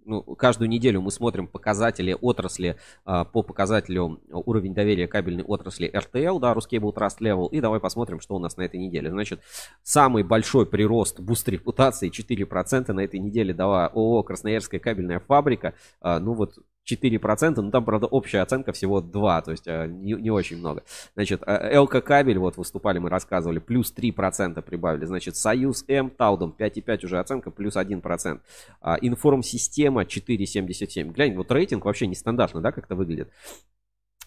ну, 0.05 0.22
каждую 0.36 0.70
неделю 0.70 1.01
мы 1.01 1.09
смотрим 1.09 1.47
показатели 1.47 2.15
отрасли 2.22 2.78
а, 3.03 3.26
по 3.26 3.41
показателю 3.41 4.22
уровень 4.30 4.76
доверия 4.76 5.07
кабельной 5.07 5.43
отрасли 5.43 5.91
RTL, 5.91 6.39
да, 6.39 6.53
Ruscable 6.53 6.93
Trust 6.93 7.18
Level. 7.20 7.49
И 7.49 7.59
давай 7.61 7.80
посмотрим, 7.80 8.20
что 8.20 8.36
у 8.36 8.39
нас 8.39 8.57
на 8.57 8.61
этой 8.61 8.80
неделе. 8.80 9.09
Значит, 9.09 9.41
самый 9.82 10.22
большой 10.22 10.68
прирост 10.68 11.20
boost 11.20 11.49
репутации 11.49 12.11
4% 12.11 12.93
на 12.93 12.99
этой 12.99 13.20
неделе 13.20 13.55
дала 13.55 13.88
ООО 13.88 14.22
Красноярская 14.22 14.80
кабельная 14.80 15.20
фабрика. 15.20 15.74
Ну 16.03 16.34
вот 16.34 16.59
4%, 16.89 17.61
но 17.61 17.71
там, 17.71 17.85
правда, 17.85 18.07
общая 18.07 18.41
оценка 18.41 18.71
всего 18.71 19.01
2, 19.01 19.41
то 19.41 19.51
есть 19.51 19.67
а, 19.67 19.88
не, 19.88 20.13
не 20.13 20.31
очень 20.31 20.57
много. 20.57 20.83
Значит, 21.15 21.43
а, 21.45 21.81
ЛК 21.81 22.03
Кабель, 22.03 22.38
вот 22.38 22.57
выступали, 22.57 22.99
мы 22.99 23.09
рассказывали, 23.09 23.59
плюс 23.59 23.93
3% 23.95 24.61
прибавили. 24.61 25.05
Значит, 25.05 25.35
Союз 25.35 25.83
М, 25.88 26.09
Таудом 26.09 26.55
5,5 26.57 27.05
уже 27.05 27.19
оценка, 27.19 27.51
плюс 27.51 27.75
1%. 27.75 28.41
А, 28.81 28.97
Информсистема 29.01 30.03
4,77. 30.03 31.11
Глянь, 31.11 31.35
вот 31.35 31.51
рейтинг 31.51 31.85
вообще 31.85 32.07
нестандартно, 32.07 32.61
да, 32.61 32.71
как 32.71 32.85
это 32.85 32.95
выглядит. 32.95 33.29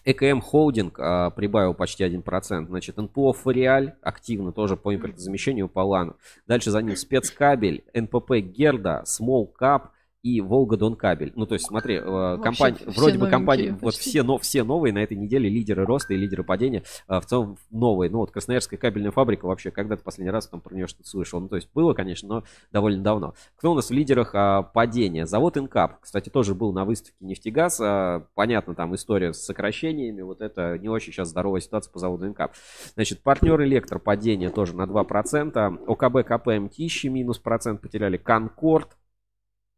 ЭКМ 0.03 0.41
Холдинг 0.41 0.99
а, 0.99 1.29
прибавил 1.29 1.73
почти 1.73 2.03
1%. 2.03 2.67
Значит, 2.67 2.97
НПО 2.97 3.33
Фориаль 3.33 3.93
активно 4.01 4.51
тоже 4.51 4.75
по 4.75 4.93
импортозамещению 4.95 5.67
по 5.67 5.81
лану. 5.81 6.15
Дальше 6.47 6.71
за 6.71 6.81
ним 6.81 6.95
спецкабель, 6.95 7.83
НПП 7.93 8.37
Герда, 8.37 9.03
Small 9.05 9.49
Cap 9.59 9.89
и 10.23 10.39
Волга 10.41 10.77
Дон 10.77 10.95
Кабель. 10.95 11.33
Ну, 11.35 11.45
то 11.45 11.53
есть, 11.53 11.65
смотри, 11.65 11.95
э, 11.95 12.37
компания, 12.43 12.77
все 12.77 12.91
вроде 12.91 13.17
бы 13.17 13.27
компании, 13.27 13.69
вот 13.81 13.95
почти. 13.95 14.09
все, 14.09 14.23
но, 14.23 14.37
все 14.37 14.63
новые 14.63 14.93
на 14.93 14.99
этой 14.99 15.17
неделе 15.17 15.49
лидеры 15.49 15.85
роста 15.85 16.13
и 16.13 16.17
лидеры 16.17 16.43
падения. 16.43 16.83
а, 17.07 17.21
в 17.21 17.25
целом 17.25 17.57
новые. 17.71 18.09
Ну, 18.11 18.19
вот 18.19 18.31
Красноярская 18.31 18.79
кабельная 18.79 19.11
фабрика 19.11 19.45
вообще, 19.45 19.71
когда 19.71 19.95
ты 19.95 20.03
последний 20.03 20.31
раз 20.31 20.47
там 20.47 20.61
про 20.61 20.75
нее 20.75 20.87
что-то 20.87 21.09
слышал? 21.09 21.39
Ну, 21.39 21.47
то 21.47 21.55
есть, 21.55 21.69
было, 21.73 21.93
конечно, 21.93 22.27
но 22.27 22.43
довольно 22.71 23.03
давно. 23.03 23.33
Кто 23.57 23.71
у 23.71 23.75
нас 23.75 23.89
в 23.89 23.93
лидерах 23.93 24.31
а, 24.33 24.61
падения? 24.61 25.25
Завод 25.25 25.57
Инкаб, 25.57 25.99
кстати, 26.01 26.29
тоже 26.29 26.53
был 26.53 26.71
на 26.71 26.85
выставке 26.85 27.25
нефтегаз. 27.25 27.79
А, 27.81 28.25
понятно, 28.35 28.75
там 28.75 28.93
история 28.93 29.33
с 29.33 29.43
сокращениями. 29.43 30.21
Вот 30.21 30.41
это 30.41 30.77
не 30.77 30.89
очень 30.89 31.13
сейчас 31.13 31.29
здоровая 31.29 31.61
ситуация 31.61 31.91
по 31.91 31.99
заводу 31.99 32.27
Инкаб. 32.27 32.53
Значит, 32.93 33.23
партнер 33.23 33.61
Электро 33.63 33.97
падение 33.97 34.49
тоже 34.49 34.75
на 34.75 34.83
2%. 34.83 35.85
ОКБ 35.87 36.27
КП 36.27 36.47
Мытищи 36.47 37.07
минус 37.07 37.39
процент 37.39 37.81
потеряли. 37.81 38.17
Конкорд, 38.17 38.97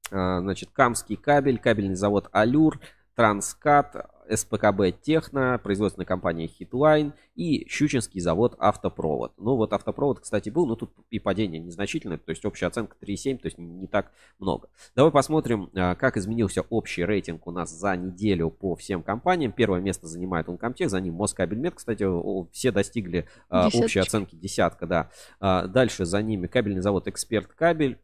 значит, 0.09 0.69
Камский 0.71 1.15
кабель, 1.15 1.59
кабельный 1.59 1.95
завод 1.95 2.29
Алюр, 2.31 2.79
Транскат, 3.15 4.09
СПКБ 4.29 5.01
Техно, 5.01 5.59
производственная 5.61 6.05
компания 6.05 6.47
Хитлайн 6.47 7.13
и 7.35 7.67
Щучинский 7.67 8.21
завод 8.21 8.55
Автопровод. 8.57 9.33
Ну 9.37 9.55
вот 9.55 9.73
Автопровод, 9.73 10.19
кстати, 10.21 10.49
был, 10.49 10.65
но 10.65 10.75
тут 10.75 10.91
и 11.09 11.19
падение 11.19 11.59
незначительное, 11.59 12.17
то 12.17 12.29
есть 12.31 12.45
общая 12.45 12.67
оценка 12.67 12.95
3,7, 13.01 13.37
то 13.37 13.45
есть 13.47 13.57
не 13.57 13.87
так 13.87 14.11
много. 14.39 14.69
Давай 14.95 15.11
посмотрим, 15.11 15.69
а, 15.75 15.95
как 15.95 16.17
изменился 16.17 16.61
общий 16.69 17.03
рейтинг 17.03 17.45
у 17.47 17.51
нас 17.51 17.71
за 17.71 17.95
неделю 17.95 18.49
по 18.49 18.75
всем 18.75 19.03
компаниям. 19.03 19.51
Первое 19.51 19.81
место 19.81 20.07
занимает 20.07 20.47
Uncomtech, 20.47 20.87
за 20.87 21.01
ним 21.01 21.15
Москабельмет, 21.15 21.75
кстати, 21.75 22.05
все 22.51 22.71
достигли 22.71 23.27
а, 23.49 23.67
общей 23.67 23.77
Десяточка. 23.79 24.01
оценки 24.01 24.35
десятка, 24.35 24.87
да. 24.87 25.09
А, 25.39 25.67
Дальше 25.67 26.05
за 26.05 26.21
ними 26.21 26.47
кабельный 26.47 26.81
завод 26.81 27.07
Эксперт 27.07 27.53
Кабель, 27.53 27.99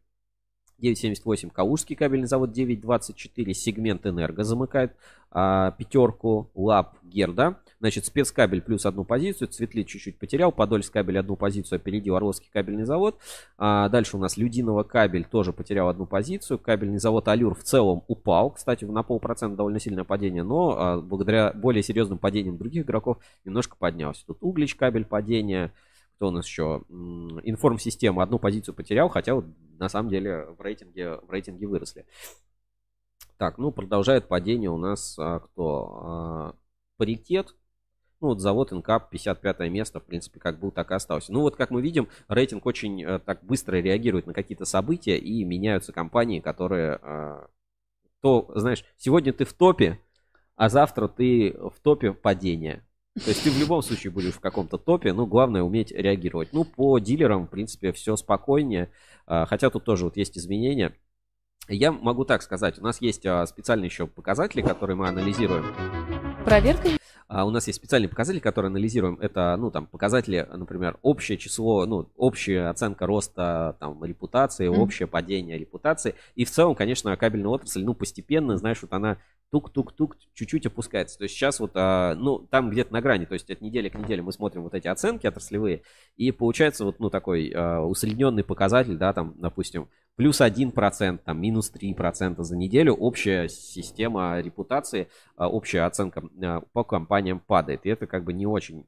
9.78 0.80 1.50
Калужский 1.50 1.96
кабельный 1.96 2.26
завод 2.26 2.50
9.24 2.56 3.52
сегмент 3.52 4.06
энерго 4.06 4.44
замыкает 4.44 4.92
а, 5.30 5.72
пятерку 5.72 6.50
лап 6.54 6.96
Герда. 7.02 7.56
Значит 7.78 8.04
спецкабель 8.04 8.60
плюс 8.60 8.84
одну 8.84 9.04
позицию 9.04 9.48
Цветли 9.48 9.84
чуть-чуть 9.84 10.18
потерял 10.18 10.52
Подольск 10.52 10.92
кабель 10.92 11.18
одну 11.18 11.36
позицию 11.36 11.76
опередил 11.76 12.16
Орловский 12.16 12.50
кабельный 12.52 12.84
завод. 12.84 13.18
А, 13.56 13.88
дальше 13.88 14.16
у 14.16 14.20
нас 14.20 14.36
Людиново 14.36 14.82
кабель 14.82 15.24
тоже 15.24 15.52
потерял 15.52 15.88
одну 15.88 16.06
позицию. 16.06 16.58
Кабельный 16.58 16.98
завод 16.98 17.28
Алюр 17.28 17.54
в 17.54 17.62
целом 17.62 18.02
упал 18.08 18.50
кстати 18.50 18.84
на 18.84 19.02
полпроцента 19.02 19.56
довольно 19.56 19.80
сильное 19.80 20.04
падение 20.04 20.42
но 20.42 20.76
а, 20.76 21.00
благодаря 21.00 21.52
более 21.52 21.82
серьезным 21.82 22.18
падениям 22.18 22.58
других 22.58 22.84
игроков 22.84 23.18
немножко 23.44 23.76
поднялся. 23.78 24.26
Тут 24.26 24.38
Углич 24.40 24.74
кабель 24.74 25.04
падение 25.04 25.72
кто 26.20 26.28
у 26.28 26.32
нас 26.32 26.46
еще? 26.46 26.82
Информсистема 27.44 28.22
одну 28.22 28.38
позицию 28.38 28.74
потерял, 28.74 29.08
хотя 29.08 29.34
вот 29.34 29.46
на 29.78 29.88
самом 29.88 30.10
деле 30.10 30.48
в 30.58 30.60
рейтинге, 30.60 31.16
в 31.16 31.30
рейтинге 31.30 31.66
выросли. 31.66 32.04
Так, 33.38 33.56
ну 33.56 33.72
продолжает 33.72 34.28
падение 34.28 34.68
у 34.68 34.76
нас 34.76 35.18
а, 35.18 35.38
кто? 35.38 36.00
А, 36.02 36.54
паритет. 36.98 37.54
Ну 38.20 38.28
вот 38.28 38.40
завод 38.40 38.70
Инкап 38.70 39.08
55 39.08 39.60
место, 39.70 39.98
в 39.98 40.04
принципе, 40.04 40.40
как 40.40 40.60
был, 40.60 40.70
так 40.70 40.90
и 40.90 40.94
остался. 40.94 41.32
Ну 41.32 41.40
вот 41.40 41.56
как 41.56 41.70
мы 41.70 41.80
видим, 41.80 42.06
рейтинг 42.28 42.66
очень 42.66 43.02
э, 43.02 43.18
так 43.18 43.42
быстро 43.42 43.76
реагирует 43.76 44.26
на 44.26 44.34
какие-то 44.34 44.66
события 44.66 45.16
и 45.16 45.42
меняются 45.44 45.94
компании, 45.94 46.40
которые... 46.40 46.98
а, 47.00 47.48
то, 48.20 48.52
знаешь, 48.54 48.84
сегодня 48.98 49.32
ты 49.32 49.46
в 49.46 49.54
топе, 49.54 49.98
а 50.54 50.68
завтра 50.68 51.08
ты 51.08 51.56
в 51.58 51.80
топе 51.80 52.12
падения. 52.12 52.84
То 53.16 53.28
есть 53.30 53.42
ты 53.42 53.50
в 53.50 53.58
любом 53.58 53.82
случае 53.82 54.12
будешь 54.12 54.34
в 54.34 54.40
каком-то 54.40 54.78
топе, 54.78 55.12
ну, 55.12 55.26
главное 55.26 55.62
уметь 55.62 55.90
реагировать. 55.90 56.52
Ну, 56.52 56.64
по 56.64 56.98
дилерам, 57.00 57.46
в 57.46 57.50
принципе, 57.50 57.92
все 57.92 58.14
спокойнее, 58.14 58.92
а, 59.26 59.46
хотя 59.46 59.68
тут 59.68 59.84
тоже 59.84 60.04
вот 60.04 60.16
есть 60.16 60.38
изменения. 60.38 60.94
Я 61.68 61.90
могу 61.90 62.24
так 62.24 62.42
сказать, 62.42 62.78
у 62.78 62.82
нас 62.82 63.00
есть 63.00 63.26
а, 63.26 63.44
специальные 63.46 63.86
еще 63.86 64.06
показатели, 64.06 64.62
которые 64.62 64.96
мы 64.96 65.08
анализируем. 65.08 65.64
Проверка? 66.44 66.88
А 67.26 67.44
у 67.44 67.50
нас 67.50 67.66
есть 67.66 67.78
специальные 67.78 68.08
показатели, 68.08 68.40
которые 68.40 68.70
анализируем. 68.70 69.18
Это, 69.20 69.56
ну, 69.56 69.70
там, 69.70 69.86
показатели, 69.86 70.48
например, 70.52 70.98
общее 71.02 71.36
число, 71.36 71.86
ну, 71.86 72.08
общая 72.16 72.70
оценка 72.70 73.06
роста, 73.06 73.76
там, 73.78 74.04
репутации, 74.04 74.68
mm-hmm. 74.68 74.78
общее 74.78 75.06
падение 75.06 75.58
репутации. 75.58 76.14
И 76.34 76.44
в 76.44 76.50
целом, 76.50 76.74
конечно, 76.74 77.16
кабельная 77.16 77.50
отрасль, 77.50 77.84
ну, 77.84 77.94
постепенно, 77.94 78.56
знаешь, 78.56 78.82
вот 78.82 78.92
она 78.92 79.18
тук-тук-тук 79.50 80.16
чуть-чуть 80.34 80.66
опускается. 80.66 81.18
То 81.18 81.24
есть 81.24 81.34
сейчас 81.34 81.60
вот, 81.60 81.72
а, 81.74 82.14
ну, 82.14 82.38
там 82.38 82.70
где-то 82.70 82.92
на 82.92 83.00
грани, 83.00 83.24
то 83.24 83.34
есть 83.34 83.50
от 83.50 83.60
недели 83.60 83.88
к 83.88 83.94
неделе 83.96 84.22
мы 84.22 84.32
смотрим 84.32 84.62
вот 84.62 84.74
эти 84.74 84.88
оценки 84.88 85.26
отраслевые, 85.26 85.82
и 86.16 86.32
получается 86.32 86.84
вот, 86.84 87.00
ну, 87.00 87.10
такой 87.10 87.52
а, 87.54 87.80
усредненный 87.80 88.44
показатель, 88.44 88.96
да, 88.96 89.12
там, 89.12 89.34
допустим, 89.38 89.88
плюс 90.16 90.40
1%, 90.40 91.18
там, 91.24 91.40
минус 91.40 91.72
3% 91.74 92.42
за 92.42 92.56
неделю, 92.56 92.94
общая 92.94 93.48
система 93.48 94.40
репутации, 94.40 95.08
а, 95.36 95.48
общая 95.48 95.82
оценка 95.82 96.22
а, 96.42 96.60
по 96.72 96.84
компаниям 96.84 97.40
падает. 97.40 97.86
И 97.86 97.88
это 97.88 98.06
как 98.06 98.24
бы 98.24 98.32
не 98.32 98.46
очень 98.46 98.86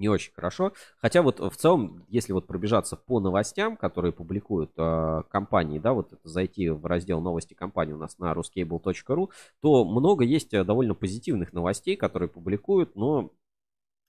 не 0.00 0.08
очень 0.08 0.32
хорошо. 0.32 0.72
Хотя 0.96 1.22
вот 1.22 1.38
в 1.40 1.56
целом, 1.56 2.04
если 2.08 2.32
вот 2.32 2.46
пробежаться 2.46 2.96
по 2.96 3.20
новостям, 3.20 3.76
которые 3.76 4.12
публикуют 4.12 4.72
э, 4.76 5.22
компании, 5.30 5.78
да, 5.78 5.92
вот 5.92 6.18
зайти 6.24 6.70
в 6.70 6.86
раздел 6.86 7.20
новости 7.20 7.52
компании 7.54 7.92
у 7.92 7.98
нас 7.98 8.18
на 8.18 8.32
ruscable.ru, 8.32 9.30
то 9.60 9.84
много 9.84 10.24
есть 10.24 10.50
довольно 10.50 10.94
позитивных 10.94 11.52
новостей, 11.52 11.96
которые 11.96 12.30
публикуют, 12.30 12.96
но 12.96 13.30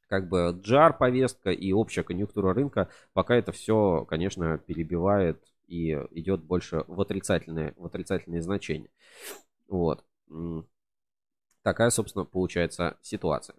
как 0.07 0.29
бы 0.29 0.57
джар 0.61 0.97
повестка 0.97 1.51
и 1.51 1.73
общая 1.73 2.03
конъюнктура 2.03 2.53
рынка 2.53 2.89
пока 3.13 3.35
это 3.35 3.51
все, 3.51 4.05
конечно, 4.05 4.57
перебивает 4.57 5.43
и 5.67 5.91
идет 6.11 6.41
больше 6.43 6.85
в 6.87 6.99
отрицательные, 7.01 7.73
в 7.77 7.85
отрицательные 7.85 8.41
значения. 8.41 8.89
Вот. 9.67 10.05
Такая, 11.63 11.89
собственно, 11.89 12.25
получается 12.25 12.97
ситуация. 13.01 13.55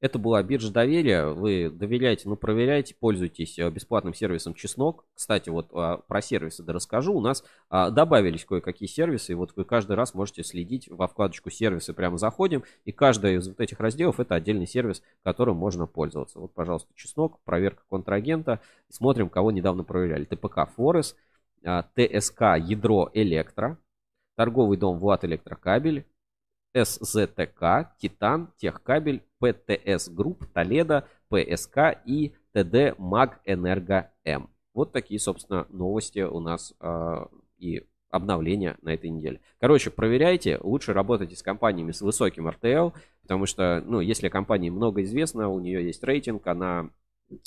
Это 0.00 0.18
была 0.18 0.42
биржа 0.42 0.70
доверия. 0.70 1.28
Вы 1.28 1.70
доверяете, 1.70 2.28
ну 2.28 2.36
проверяйте, 2.36 2.94
пользуйтесь 2.94 3.58
э, 3.58 3.70
бесплатным 3.70 4.12
сервисом 4.12 4.52
Чеснок. 4.52 5.06
Кстати, 5.14 5.48
вот 5.48 5.70
а, 5.72 5.96
про 5.96 6.20
сервисы 6.20 6.62
да 6.62 6.74
расскажу. 6.74 7.14
У 7.14 7.22
нас 7.22 7.42
а, 7.70 7.88
добавились 7.88 8.44
кое-какие 8.44 8.86
сервисы, 8.86 9.32
и 9.32 9.34
вот 9.34 9.52
вы 9.56 9.64
каждый 9.64 9.96
раз 9.96 10.12
можете 10.12 10.44
следить 10.44 10.88
во 10.90 11.08
вкладочку 11.08 11.48
сервисы, 11.48 11.94
прямо 11.94 12.18
заходим, 12.18 12.64
и 12.84 12.92
каждый 12.92 13.36
из 13.36 13.48
вот 13.48 13.60
этих 13.60 13.80
разделов 13.80 14.20
это 14.20 14.34
отдельный 14.34 14.66
сервис, 14.66 15.02
которым 15.22 15.56
можно 15.56 15.86
пользоваться. 15.86 16.38
Вот, 16.38 16.52
пожалуйста, 16.52 16.92
Чеснок, 16.94 17.40
проверка 17.44 17.84
контрагента. 17.88 18.60
Смотрим, 18.90 19.30
кого 19.30 19.52
недавно 19.52 19.84
проверяли. 19.84 20.26
ТПК 20.26 20.68
Форес, 20.76 21.16
а, 21.64 21.82
ТСК 21.94 22.58
Ядро 22.58 23.10
Электро, 23.14 23.78
торговый 24.36 24.76
дом 24.76 24.98
Влад 24.98 25.24
Электрокабель, 25.24 26.04
СЗТК, 26.74 27.92
Титан, 27.98 28.52
Техкабель, 28.56 29.22
ПТС 29.38 30.08
Групп, 30.08 30.44
Толедо, 30.52 31.06
ПСК 31.28 31.98
и 32.04 32.34
ТД 32.52 32.98
Маг 32.98 33.40
Энерго 33.44 34.10
М. 34.24 34.50
Вот 34.74 34.92
такие, 34.92 35.20
собственно, 35.20 35.66
новости 35.70 36.20
у 36.20 36.40
нас 36.40 36.74
э, 36.80 37.26
и 37.58 37.84
обновления 38.10 38.76
на 38.82 38.94
этой 38.94 39.10
неделе. 39.10 39.40
Короче, 39.60 39.90
проверяйте, 39.90 40.58
лучше 40.62 40.92
работайте 40.92 41.36
с 41.36 41.42
компаниями 41.42 41.90
с 41.92 42.00
высоким 42.00 42.48
RTL, 42.48 42.92
потому 43.22 43.46
что, 43.46 43.82
ну, 43.84 44.00
если 44.00 44.28
компании 44.28 44.70
много 44.70 45.02
известно, 45.02 45.48
у 45.48 45.58
нее 45.58 45.84
есть 45.84 46.02
рейтинг, 46.04 46.46
она 46.46 46.90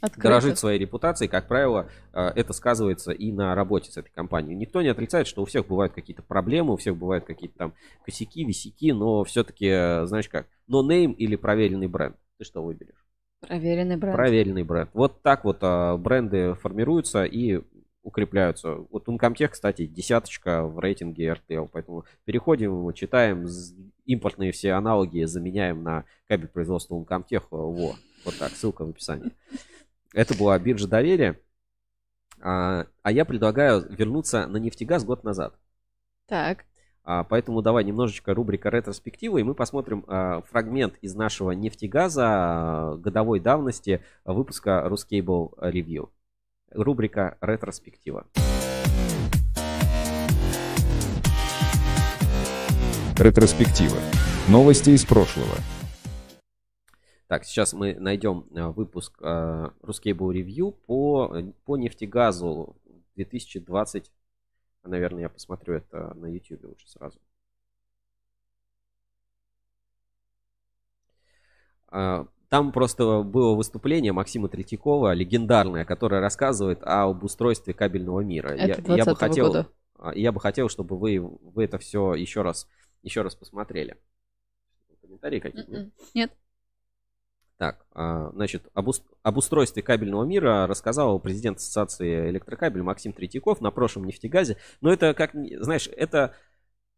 Открыто. 0.02 0.22
дорожит 0.22 0.60
своей 0.60 0.80
репутацией, 0.80 1.30
как 1.30 1.48
правило, 1.48 1.90
э, 2.14 2.28
это 2.36 2.54
сказывается 2.54 3.12
и 3.12 3.32
на 3.32 3.56
работе 3.56 3.92
с 3.92 3.98
этой 3.98 4.12
компанией. 4.12 4.56
Никто 4.56 4.82
не 4.82 4.90
отрицает, 4.90 5.28
что 5.28 5.42
у 5.42 5.46
всех 5.46 5.68
бывают 5.68 5.94
какие-то 5.94 6.24
проблемы, 6.24 6.74
у 6.74 6.78
всех 6.78 6.98
бывают 6.98 7.26
какие-то 7.26 7.58
там 7.58 7.74
косяки, 8.06 8.44
висяки, 8.44 8.92
но 8.92 9.24
все-таки, 9.24 9.68
э, 9.68 10.06
знаешь 10.06 10.30
как, 10.30 10.48
но 10.68 10.88
name 10.88 11.14
или 11.14 11.36
проверенный 11.36 11.88
бренд. 11.88 12.16
Ты 12.38 12.46
что 12.46 12.64
выберешь? 12.64 13.08
Проверенный 13.42 13.98
бренд. 13.98 14.16
Проверенный 14.16 14.64
бренд. 14.64 14.90
Вот 14.94 15.22
так 15.22 15.44
вот 15.46 15.58
а, 15.62 15.96
бренды 15.98 16.56
формируются 16.56 17.24
и 17.24 17.62
укрепляются. 18.08 18.78
Вот 18.90 19.08
Uncomtech, 19.08 19.50
кстати, 19.50 19.86
десяточка 19.86 20.64
в 20.64 20.80
рейтинге 20.80 21.36
RTL, 21.50 21.70
поэтому 21.72 22.06
переходим, 22.26 22.94
читаем 22.94 23.46
импортные 24.06 24.54
все 24.54 24.72
аналоги, 24.72 25.24
заменяем 25.26 25.84
на 25.84 26.06
кабель 26.28 26.48
производства 26.48 26.96
Uncomtech. 26.96 27.44
Во, 27.52 27.96
вот 28.28 28.38
так, 28.38 28.52
ссылка 28.52 28.86
в 28.86 28.90
описании. 28.90 29.32
Это 30.14 30.38
была 30.38 30.60
биржа 30.60 30.88
доверия. 30.88 31.40
А, 32.42 32.86
а 33.02 33.12
я 33.12 33.26
предлагаю 33.26 33.86
вернуться 33.90 34.48
на 34.48 34.58
нефтегаз 34.58 35.06
год 35.06 35.24
назад. 35.24 35.56
Так. 36.28 36.66
А, 37.04 37.24
поэтому 37.24 37.62
давай 37.62 37.86
немножечко 37.86 38.34
рубрика 38.34 38.70
ретроспектива, 38.70 39.38
и 39.38 39.44
мы 39.44 39.56
посмотрим 39.56 40.04
а, 40.08 40.42
фрагмент 40.42 40.98
из 41.02 41.16
нашего 41.16 41.52
нефтегаза 41.52 42.96
годовой 43.00 43.40
давности 43.40 44.04
выпуска 44.26 44.86
Ruscable 44.90 45.58
Review. 45.60 46.10
Рубрика 46.72 47.38
ретроспектива. 47.40 48.28
Ретроспектива. 53.18 53.98
Новости 54.50 54.90
из 54.90 55.06
прошлого. 55.06 55.56
Так, 57.28 57.44
сейчас 57.44 57.74
мы 57.74 57.94
найдем 57.96 58.48
э, 58.56 58.68
выпуск 58.68 59.22
uh, 59.22 59.74
Ruscable 59.82 60.32
Review 60.32 60.72
по, 60.86 61.36
по 61.66 61.76
нефтегазу 61.76 62.78
2020. 63.16 64.12
Наверное, 64.84 65.24
я 65.24 65.30
посмотрю 65.30 65.76
это 65.76 66.14
на 66.14 66.28
YouTube 66.28 66.64
лучше 66.64 66.88
сразу. 66.88 67.20
Uh, 71.90 72.28
там 72.48 72.72
просто 72.72 73.24
было 73.24 73.56
выступление 73.56 74.14
Максима 74.14 74.48
Третьякова, 74.48 75.14
легендарное, 75.14 75.84
которое 75.84 76.22
рассказывает 76.22 76.80
об 76.82 77.26
устройстве 77.26 77.74
кабельного 77.74 78.22
мира. 78.22 78.50
Это 78.50 78.82
я, 78.94 78.98
я 78.98 79.06
бы 79.06 79.16
хотел, 79.18 79.48
года. 79.48 79.68
я 80.16 80.32
бы 80.32 80.40
хотел, 80.40 80.70
чтобы 80.70 80.98
вы, 80.98 81.20
вы 81.20 81.66
это 81.66 81.78
все 81.78 82.14
еще 82.14 82.42
раз, 82.42 82.70
еще 83.04 83.22
раз 83.22 83.36
посмотрели. 83.36 83.98
Комментарии 85.02 85.40
какие-то? 85.40 85.72
М-м. 85.72 85.92
Нет. 86.14 86.32
Так, 87.58 87.88
а, 87.92 88.30
значит, 88.34 88.70
об, 88.76 88.88
устройстве 89.38 89.82
кабельного 89.82 90.24
мира 90.24 90.68
рассказал 90.68 91.20
президент 91.20 91.58
Ассоциации 91.58 92.30
электрокабель 92.30 92.84
Максим 92.84 93.14
Третьяков 93.14 93.62
на 93.62 93.72
прошлом 93.72 94.06
нефтегазе. 94.06 94.58
Но 94.80 94.94
это, 94.94 95.16
как, 95.16 95.32
знаешь, 95.34 95.90
это, 95.98 96.36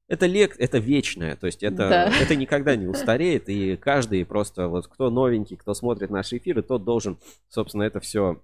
это 0.09 0.25
лек, 0.25 0.57
это 0.59 0.77
вечное, 0.77 1.37
то 1.37 1.45
есть 1.45 1.63
это, 1.63 1.89
да. 1.89 2.13
это 2.21 2.35
никогда 2.35 2.75
не 2.75 2.87
устареет, 2.87 3.47
и 3.47 3.77
каждый 3.77 4.25
просто, 4.25 4.67
вот 4.67 4.87
кто 4.87 5.09
новенький, 5.09 5.55
кто 5.55 5.73
смотрит 5.73 6.09
наши 6.09 6.37
эфиры, 6.37 6.61
тот 6.61 6.83
должен, 6.83 7.17
собственно, 7.47 7.83
это 7.83 8.01
все 8.01 8.41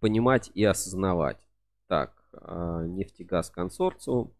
понимать 0.00 0.50
и 0.54 0.64
осознавать. 0.64 1.38
Так, 1.86 2.14
а, 2.32 2.82
нефтегаз 2.84 3.50
консорциум. 3.50 4.32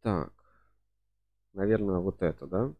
Так, 0.00 0.32
наверное, 1.52 1.98
вот 1.98 2.22
это, 2.22 2.46
да? 2.46 2.72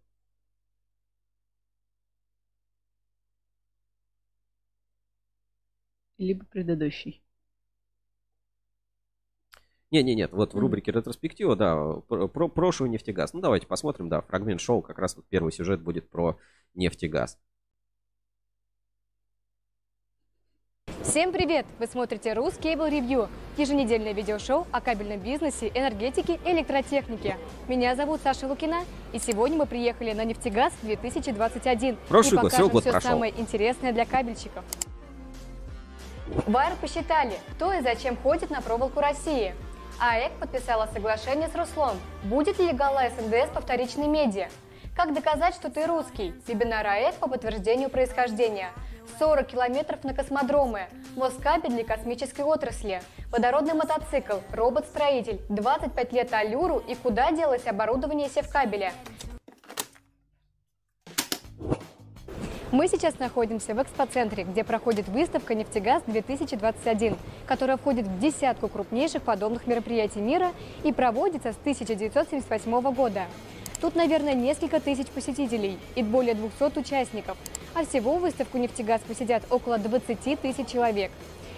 Либо 6.21 6.45
предыдущий. 6.45 7.23
Не, 9.91 10.03
не, 10.03 10.15
нет, 10.15 10.33
вот 10.33 10.53
в 10.53 10.59
рубрике 10.59 10.93
ретроспектива, 10.93 11.57
да, 11.57 11.95
про, 12.09 12.29
про 12.29 12.49
прошлый 12.49 12.91
нефтегаз. 12.91 13.33
Ну, 13.33 13.41
давайте 13.41 13.67
посмотрим, 13.67 14.11
да, 14.11 14.21
фрагмент 14.21 14.61
шоу, 14.61 14.83
как 14.83 14.99
раз 14.99 15.17
вот 15.17 15.25
первый 15.31 15.51
сюжет 15.51 15.81
будет 15.81 16.11
про 16.11 16.39
нефтегаз. 16.75 17.39
Всем 21.03 21.33
привет! 21.33 21.65
Вы 21.79 21.87
смотрите 21.87 22.33
Ruscable 22.35 22.91
Review, 22.91 23.31
еженедельное 23.57 24.13
видеошоу 24.13 24.67
о 24.71 24.81
кабельном 24.83 25.21
бизнесе, 25.21 25.69
энергетике 25.69 26.39
и 26.45 26.51
электротехнике. 26.51 27.39
Меня 27.67 27.97
зовут 27.97 28.21
Саша 28.23 28.47
Лукина, 28.47 28.85
и 29.15 29.19
сегодня 29.19 29.57
мы 29.57 29.65
приехали 29.65 30.13
на 30.13 30.27
нефтегаз 30.27 30.75
2021 30.83 31.97
Прошлый 32.11 32.39
и 32.39 32.43
год, 32.43 32.53
все 32.53 32.69
год 32.69 32.83
все 32.83 32.91
прошел. 32.91 33.11
самое 33.13 33.33
интересное 33.41 33.95
для 33.95 34.05
кабельщиков. 34.05 34.63
Байер 36.47 36.77
посчитали, 36.81 37.35
кто 37.53 37.73
и 37.73 37.81
зачем 37.81 38.17
ходит 38.17 38.51
на 38.51 38.61
проволоку 38.61 39.01
России. 39.01 39.55
АЭК 40.01 40.33
подписала 40.41 40.89
соглашение 40.93 41.49
с 41.49 41.55
Руслом. 41.55 41.99
Будет 42.23 42.59
ли 42.59 42.69
легала 42.69 43.03
СНДС 43.11 43.51
по 43.53 43.61
вторичной 43.61 44.07
медиа? 44.07 44.49
Как 44.97 45.13
доказать, 45.13 45.55
что 45.55 45.71
ты 45.71 45.87
русский? 45.87 46.33
Вебинар 46.47 46.87
АЭК 46.87 47.17
по 47.17 47.29
подтверждению 47.29 47.91
происхождения. 47.91 48.71
40 49.19 49.47
километров 49.47 50.05
на 50.05 50.15
космодромы, 50.15 50.83
Москабель 51.17 51.73
для 51.73 51.85
космической 51.85 52.43
отрасли, 52.43 53.03
водородный 53.31 53.75
мотоцикл, 53.75 54.39
робот-строитель, 54.53 55.41
25 55.49 56.13
лет 56.13 56.33
Алюру 56.33 56.79
и 56.79 56.95
куда 56.95 57.33
делось 57.33 57.67
оборудование 57.67 58.29
севкабеля. 58.29 58.93
Мы 62.73 62.87
сейчас 62.87 63.19
находимся 63.19 63.75
в 63.75 63.83
экспоцентре, 63.83 64.45
где 64.45 64.63
проходит 64.63 65.09
выставка 65.09 65.55
«Нефтегаз-2021», 65.55 67.17
которая 67.45 67.77
входит 67.77 68.07
в 68.07 68.21
десятку 68.21 68.69
крупнейших 68.69 69.23
подобных 69.23 69.67
мероприятий 69.67 70.21
мира 70.21 70.53
и 70.85 70.93
проводится 70.93 71.53
с 71.53 71.57
1978 71.57 72.93
года. 72.93 73.25
Тут, 73.81 73.97
наверное, 73.97 74.35
несколько 74.35 74.79
тысяч 74.79 75.09
посетителей 75.09 75.81
и 75.97 76.05
более 76.05 76.35
200 76.35 76.79
участников, 76.79 77.37
а 77.75 77.85
всего 77.85 78.19
выставку 78.19 78.57
«Нефтегаз» 78.57 79.01
посетят 79.01 79.43
около 79.51 79.77
20 79.77 80.41
тысяч 80.41 80.69
человек. 80.69 81.11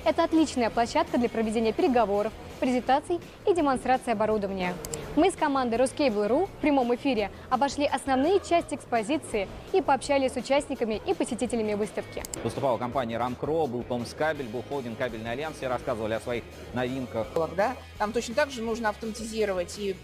Это 0.04 0.24
отличная 0.24 0.68
площадка 0.68 1.16
для 1.16 1.28
проведения 1.28 1.72
переговоров, 1.72 2.32
презентаций 2.58 3.20
и 3.46 3.54
демонстрации 3.54 4.10
оборудования. 4.10 4.74
Мы 5.14 5.30
с 5.30 5.34
командой 5.34 5.78
Ruscable.ru 5.78 6.46
в 6.46 6.60
прямом 6.60 6.92
эфире 6.96 7.30
обошли 7.50 7.86
основные 7.86 8.40
части 8.40 8.74
экспозиции 8.74 9.46
и 9.72 9.80
пообщались 9.80 10.32
с 10.32 10.36
участниками 10.36 11.00
и 11.06 11.14
посетителями 11.14 11.74
выставки. 11.74 12.22
Выступала 12.42 12.78
компания 12.78 13.16
Рамкро, 13.16 13.66
был 13.66 13.84
Томскабель, 13.84 14.48
был 14.48 14.64
холдинг 14.68 14.98
Кабельный 14.98 15.30
Альянс, 15.30 15.56
все 15.56 15.68
рассказывали 15.68 16.14
о 16.14 16.20
своих 16.20 16.42
новинках. 16.72 17.28
Да? 17.56 17.76
Там 17.98 18.12
точно 18.12 18.34
так 18.34 18.50
же 18.50 18.62
нужно 18.62 18.88
автоматизировать 18.88 19.78
и 19.78 19.94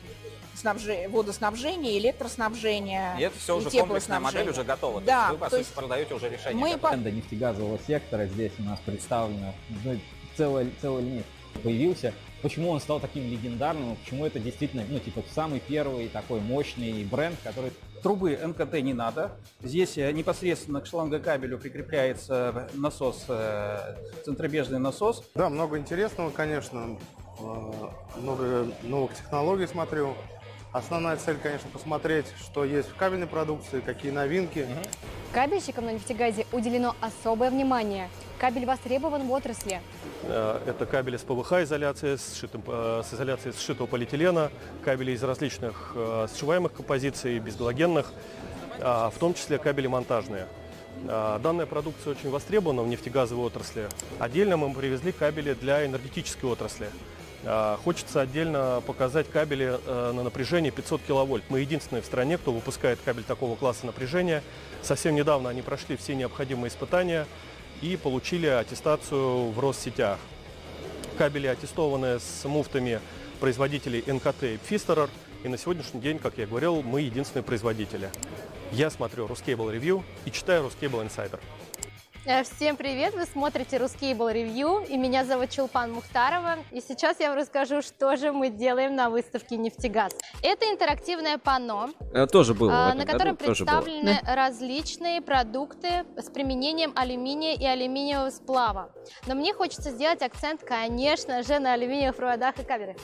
снабже... 0.58 1.06
водоснабжение, 1.08 1.98
электроснабжение. 1.98 3.16
И 3.18 3.22
это 3.22 3.38
все 3.38 3.56
уже 3.56 3.70
комплексная 3.70 4.20
модель 4.20 4.50
уже 4.50 4.64
готова. 4.64 5.00
Да. 5.00 5.28
То 5.28 5.32
есть 5.32 5.32
вы, 5.32 5.38
по 5.38 5.50
сути, 5.50 5.58
есть 5.60 5.74
продаете 5.74 6.14
уже 6.14 6.28
решение. 6.28 6.58
Мы. 6.58 6.76
Бренда 6.76 7.10
нефтегазового 7.10 7.78
сектора 7.86 8.26
здесь 8.26 8.52
у 8.58 8.62
нас 8.62 8.78
представлено 8.80 9.54
ну, 9.84 9.98
целая, 10.36 10.68
целая 10.80 11.02
линия 11.02 11.24
появился. 11.62 12.12
Почему 12.42 12.70
он 12.70 12.80
стал 12.80 13.00
таким 13.00 13.24
легендарным? 13.28 13.96
Почему 13.96 14.24
это 14.24 14.38
действительно, 14.38 14.84
ну, 14.88 15.00
типа, 15.00 15.24
самый 15.34 15.58
первый 15.58 16.08
такой 16.08 16.40
мощный 16.40 17.02
бренд, 17.04 17.36
который 17.42 17.72
Трубы 18.02 18.38
НКТ 18.40 18.74
не 18.74 18.94
надо. 18.94 19.32
Здесь 19.60 19.98
э, 19.98 20.12
непосредственно 20.12 20.80
к 20.80 20.86
шлангокабелю 20.86 21.58
прикрепляется 21.58 22.68
насос, 22.74 23.24
э, 23.28 23.96
центробежный 24.24 24.78
насос. 24.78 25.24
Да, 25.34 25.48
много 25.48 25.78
интересного, 25.78 26.30
конечно. 26.30 26.96
Э, 27.40 27.72
Много 28.20 28.68
новых 28.82 29.14
технологий 29.14 29.66
смотрю. 29.66 30.14
Основная 30.72 31.16
цель, 31.16 31.38
конечно, 31.42 31.68
посмотреть, 31.70 32.26
что 32.40 32.64
есть 32.64 32.90
в 32.90 32.94
кабельной 32.94 33.26
продукции, 33.26 33.80
какие 33.80 34.10
новинки. 34.10 34.66
Кабельщикам 35.32 35.86
на 35.86 35.92
нефтегазе 35.92 36.46
уделено 36.52 36.94
особое 37.00 37.50
внимание. 37.50 38.10
Кабель 38.38 38.66
востребован 38.66 39.26
в 39.26 39.30
отрасли. 39.32 39.80
Э, 40.24 40.60
Это 40.66 40.84
кабели 40.84 41.16
с 41.16 41.22
ПВХ-изоляцией, 41.22 42.18
с, 42.18 42.42
э, 42.42 43.02
с 43.02 43.14
изоляцией 43.14 43.54
сшитого 43.54 43.86
полиэтилена, 43.86 44.50
кабели 44.84 45.12
из 45.12 45.22
различных 45.24 45.92
э, 45.94 46.28
сшиваемых 46.34 46.72
композиций, 46.74 47.38
безгалогенных, 47.38 48.12
а, 48.80 49.10
в 49.10 49.18
том 49.18 49.34
числе 49.34 49.58
кабели 49.58 49.86
монтажные. 49.86 50.46
А, 51.08 51.38
Данная 51.38 51.66
продукция 51.66 52.12
очень 52.12 52.30
востребована 52.30 52.82
в 52.82 52.88
нефтегазовой 52.88 53.46
отрасли. 53.46 53.88
Отдельно 54.18 54.56
мы 54.56 54.72
привезли 54.72 55.12
кабели 55.12 55.54
для 55.54 55.84
энергетической 55.86 56.46
отрасли. 56.46 56.88
А, 57.44 57.78
Хочется 57.84 58.20
отдельно 58.20 58.82
показать 58.86 59.28
кабели 59.30 59.78
э, 59.84 60.12
на 60.12 60.22
напряжение 60.22 60.72
500 60.72 61.02
киловольт. 61.02 61.44
Мы 61.48 61.60
единственные 61.60 62.02
в 62.02 62.06
стране, 62.06 62.38
кто 62.38 62.52
выпускает 62.52 62.98
кабель 63.04 63.24
такого 63.24 63.56
класса 63.56 63.86
напряжения. 63.86 64.42
Совсем 64.82 65.14
недавно 65.14 65.50
они 65.50 65.62
прошли 65.62 65.96
все 65.96 66.14
необходимые 66.14 66.68
испытания 66.68 67.26
и 67.80 67.96
получили 67.96 68.46
аттестацию 68.46 69.50
в 69.50 69.60
Россетях. 69.60 70.18
Кабели 71.16 71.46
аттестованы 71.46 72.18
с 72.18 72.44
муфтами 72.44 73.00
производителей 73.40 74.02
НКТ 74.06 74.42
и 74.44 74.58
Pfisterer. 74.68 75.08
И 75.44 75.48
на 75.48 75.56
сегодняшний 75.56 76.00
день, 76.00 76.18
как 76.18 76.38
я 76.38 76.46
говорил, 76.46 76.82
мы 76.82 77.02
единственные 77.02 77.44
производители. 77.44 78.10
Я 78.72 78.90
смотрю 78.90 79.26
Ruscable 79.26 79.72
Review 79.72 80.02
и 80.24 80.30
читаю 80.30 80.64
Ruscable 80.64 81.06
Insider. 81.06 81.38
Э, 82.30 82.42
Всем 82.42 82.76
привет! 82.76 83.14
Вы 83.14 83.24
смотрите 83.24 83.78
Ruscable 83.78 84.30
Review, 84.34 84.86
и 84.86 84.98
меня 84.98 85.24
зовут 85.24 85.48
Чулпан 85.48 85.92
Мухтарова. 85.94 86.56
И 86.72 86.82
сейчас 86.82 87.20
я 87.20 87.30
вам 87.30 87.38
расскажу, 87.38 87.80
что 87.80 88.16
же 88.16 88.32
мы 88.32 88.50
делаем 88.50 88.94
на 88.94 89.08
выставке 89.08 89.56
«Нефтегаз». 89.56 90.12
Это 90.42 90.66
интерактивное 90.70 91.38
панно, 91.38 91.88
Э, 92.12 92.26
Тоже 92.26 92.52
было. 92.52 92.88
этом 92.88 92.98
на 92.98 93.04
году, 93.06 93.12
котором 93.18 93.34
было. 93.36 93.46
представлены 93.46 94.20
различные 94.26 95.22
продукты 95.22 96.04
с 96.18 96.28
применением 96.30 96.92
алюминия 96.96 97.54
и 97.54 97.64
алюминиевого 97.64 98.28
сплава. 98.28 98.90
Но 99.26 99.34
мне 99.34 99.54
хочется 99.54 99.88
сделать 99.90 100.20
акцент, 100.20 100.62
конечно 100.62 101.42
же, 101.42 101.58
на 101.58 101.72
алюминиевых 101.72 102.14
проводах 102.14 102.58
и 102.58 102.62
кабелях. 102.62 102.96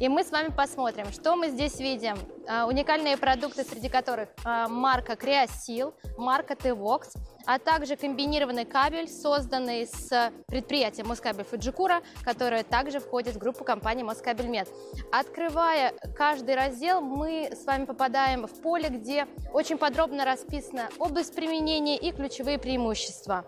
И 0.00 0.08
мы 0.08 0.24
с 0.24 0.32
вами 0.32 0.48
посмотрим, 0.48 1.12
что 1.12 1.36
мы 1.36 1.50
здесь 1.50 1.78
видим. 1.78 2.16
А, 2.48 2.66
Уникальные 2.66 3.16
продукты, 3.16 3.62
среди 3.62 3.88
которых 3.88 4.28
а, 4.44 4.66
марка 4.68 5.14
Креосил, 5.14 5.94
марка 6.18 6.56
T-Vox, 6.56 7.16
а 7.46 7.60
также 7.60 7.94
комбинированный 7.96 8.64
кабель, 8.64 9.08
созданный 9.08 9.86
с 9.86 10.32
предприятием 10.46 11.06
Москабель 11.06 11.44
Фуджикура, 11.44 12.02
которое 12.24 12.64
также 12.64 12.98
входит 12.98 13.36
в 13.36 13.38
группу 13.38 13.62
компании 13.62 14.02
Москабель 14.02 14.48
Мед. 14.48 14.68
Открывая 15.12 15.94
каждый 16.16 16.56
раздел, 16.56 17.00
мы 17.00 17.52
с 17.54 17.64
вами 17.64 17.84
попадаем 17.84 18.48
в 18.48 18.62
поле, 18.62 18.88
где 18.88 19.28
очень 19.52 19.78
подробно 19.78 20.24
расписана 20.24 20.88
область 20.98 21.36
применения 21.36 21.96
и 21.96 22.10
ключевые 22.10 22.58
преимущества. 22.58 23.44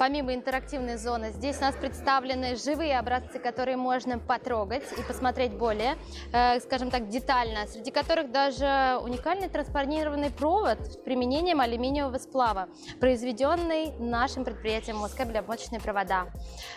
Помимо 0.00 0.32
интерактивной 0.32 0.96
зоны, 0.96 1.30
здесь 1.30 1.58
у 1.58 1.60
нас 1.60 1.74
представлены 1.74 2.56
живые 2.56 2.98
образцы, 2.98 3.38
которые 3.38 3.76
можно 3.76 4.18
потрогать 4.18 4.84
и 4.98 5.02
посмотреть 5.02 5.52
более, 5.52 5.98
э, 6.32 6.58
скажем 6.60 6.90
так, 6.90 7.10
детально, 7.10 7.66
среди 7.66 7.90
которых 7.90 8.32
даже 8.32 8.98
уникальный 9.02 9.50
транспонированный 9.50 10.30
провод 10.30 10.78
с 10.80 10.96
применением 10.96 11.60
алюминиевого 11.60 12.16
сплава, 12.16 12.70
произведенный 12.98 13.92
нашим 13.98 14.46
предприятием 14.46 14.96
Москабель 14.96 15.36
обмоточные 15.36 15.82
провода. 15.82 16.28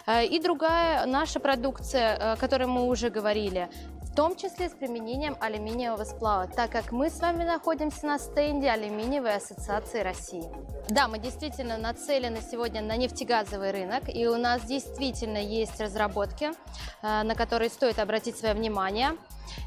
Э, 0.05 0.25
и 0.25 0.37
другая 0.41 1.05
наша 1.05 1.39
продукция, 1.39 2.17
э, 2.17 2.33
о 2.33 2.35
которой 2.35 2.67
мы 2.67 2.89
уже 2.89 3.09
говорили, 3.09 3.69
в 4.13 4.15
том 4.15 4.35
числе 4.35 4.69
с 4.69 4.73
применением 4.73 5.35
алюминиевого 5.39 6.03
сплава, 6.03 6.45
так 6.45 6.69
как 6.69 6.91
мы 6.91 7.09
с 7.09 7.19
вами 7.19 7.45
находимся 7.45 8.05
на 8.05 8.19
стенде 8.19 8.69
Алюминиевой 8.69 9.37
ассоциации 9.37 10.01
России. 10.01 10.43
Да, 10.87 11.07
мы 11.07 11.17
действительно 11.17 11.77
нацелены 11.77 12.37
сегодня 12.39 12.83
на 12.83 12.95
нефтегазовый 12.95 13.71
рынок, 13.71 14.03
и 14.13 14.27
у 14.27 14.37
нас 14.37 14.61
действительно 14.65 15.39
есть 15.39 15.81
разработки, 15.81 16.51
э, 17.01 17.23
на 17.23 17.33
которые 17.33 17.71
стоит 17.71 17.97
обратить 17.97 18.37
свое 18.37 18.53
внимание. 18.53 19.17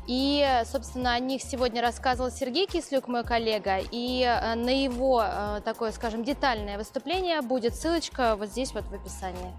И, 0.07 0.47
собственно, 0.65 1.15
о 1.15 1.19
них 1.19 1.43
сегодня 1.43 1.83
рассказывал 1.83 2.31
Сергей 2.31 2.69
Кислюк, 2.69 3.09
мой 3.09 3.25
коллега, 3.25 3.79
и 3.91 4.23
э, 4.23 4.55
на 4.55 4.71
его 4.71 5.25
э, 5.27 5.61
такое, 5.65 5.91
скажем, 5.91 6.23
детальное 6.23 6.79
выступление 6.79 7.43
будет 7.43 7.75
ссылочка 7.75 8.37
вот 8.37 8.51
здесь 8.51 8.73
вот 8.75 8.85
в 8.85 8.95
описании. 8.95 9.53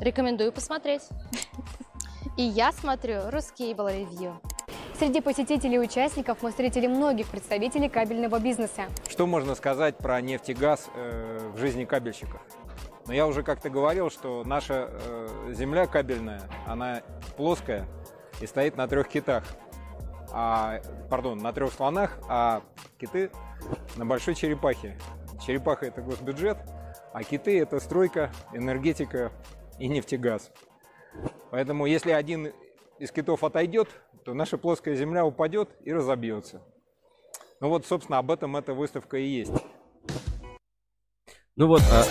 Рекомендую 0.00 0.50
посмотреть. 0.50 1.02
И 2.36 2.42
я 2.42 2.72
смотрю 2.72 3.14
Ruscable 3.14 4.08
Review. 4.08 4.34
Среди 4.98 5.20
посетителей 5.20 5.74
и 5.74 5.78
участников 5.78 6.38
мы 6.42 6.50
встретили 6.50 6.86
многих 6.86 7.26
представителей 7.28 7.88
кабельного 7.88 8.38
бизнеса. 8.38 8.84
Что 9.08 9.26
можно 9.26 9.54
сказать 9.54 9.98
про 9.98 10.20
нефть 10.20 10.50
и 10.50 10.54
газ 10.54 10.88
э, 10.94 11.50
в 11.52 11.58
жизни 11.58 11.84
кабельщиков? 11.84 12.40
Но 13.06 13.12
я 13.12 13.26
уже 13.26 13.42
как-то 13.42 13.70
говорил, 13.70 14.08
что 14.08 14.44
наша 14.44 14.88
э, 14.90 15.52
земля 15.52 15.86
кабельная, 15.86 16.42
она 16.66 17.02
плоская 17.36 17.86
и 18.40 18.46
стоит 18.46 18.76
на 18.76 18.86
трех 18.86 19.08
китах. 19.08 19.44
А, 20.36 20.80
пардон, 21.10 21.38
на 21.38 21.52
трех 21.52 21.72
слонах, 21.72 22.18
а 22.28 22.62
киты 22.98 23.30
на 23.96 24.04
большой 24.04 24.34
черепахе. 24.34 24.98
Черепаха– 25.44 25.86
это 25.86 26.02
госбюджет, 26.02 26.58
а 27.12 27.22
киты– 27.22 27.56
это 27.60 27.78
стройка, 27.78 28.32
энергетика 28.52 29.30
и 29.78 29.86
нефтегаз. 29.86 30.50
Поэтому 31.50 31.86
если 31.86 32.10
один 32.10 32.52
из 32.98 33.10
китов 33.10 33.44
отойдет, 33.44 33.88
то 34.24 34.34
наша 34.34 34.58
плоская 34.58 34.94
земля 34.94 35.24
упадет 35.24 35.70
и 35.82 35.92
разобьется. 35.92 36.62
Ну 37.60 37.68
вот, 37.68 37.86
собственно, 37.86 38.18
об 38.18 38.30
этом 38.30 38.56
эта 38.56 38.74
выставка 38.74 39.16
и 39.16 39.26
есть. 39.26 39.52
Ну 41.56 41.68
вот, 41.68 41.82
а, 41.92 42.04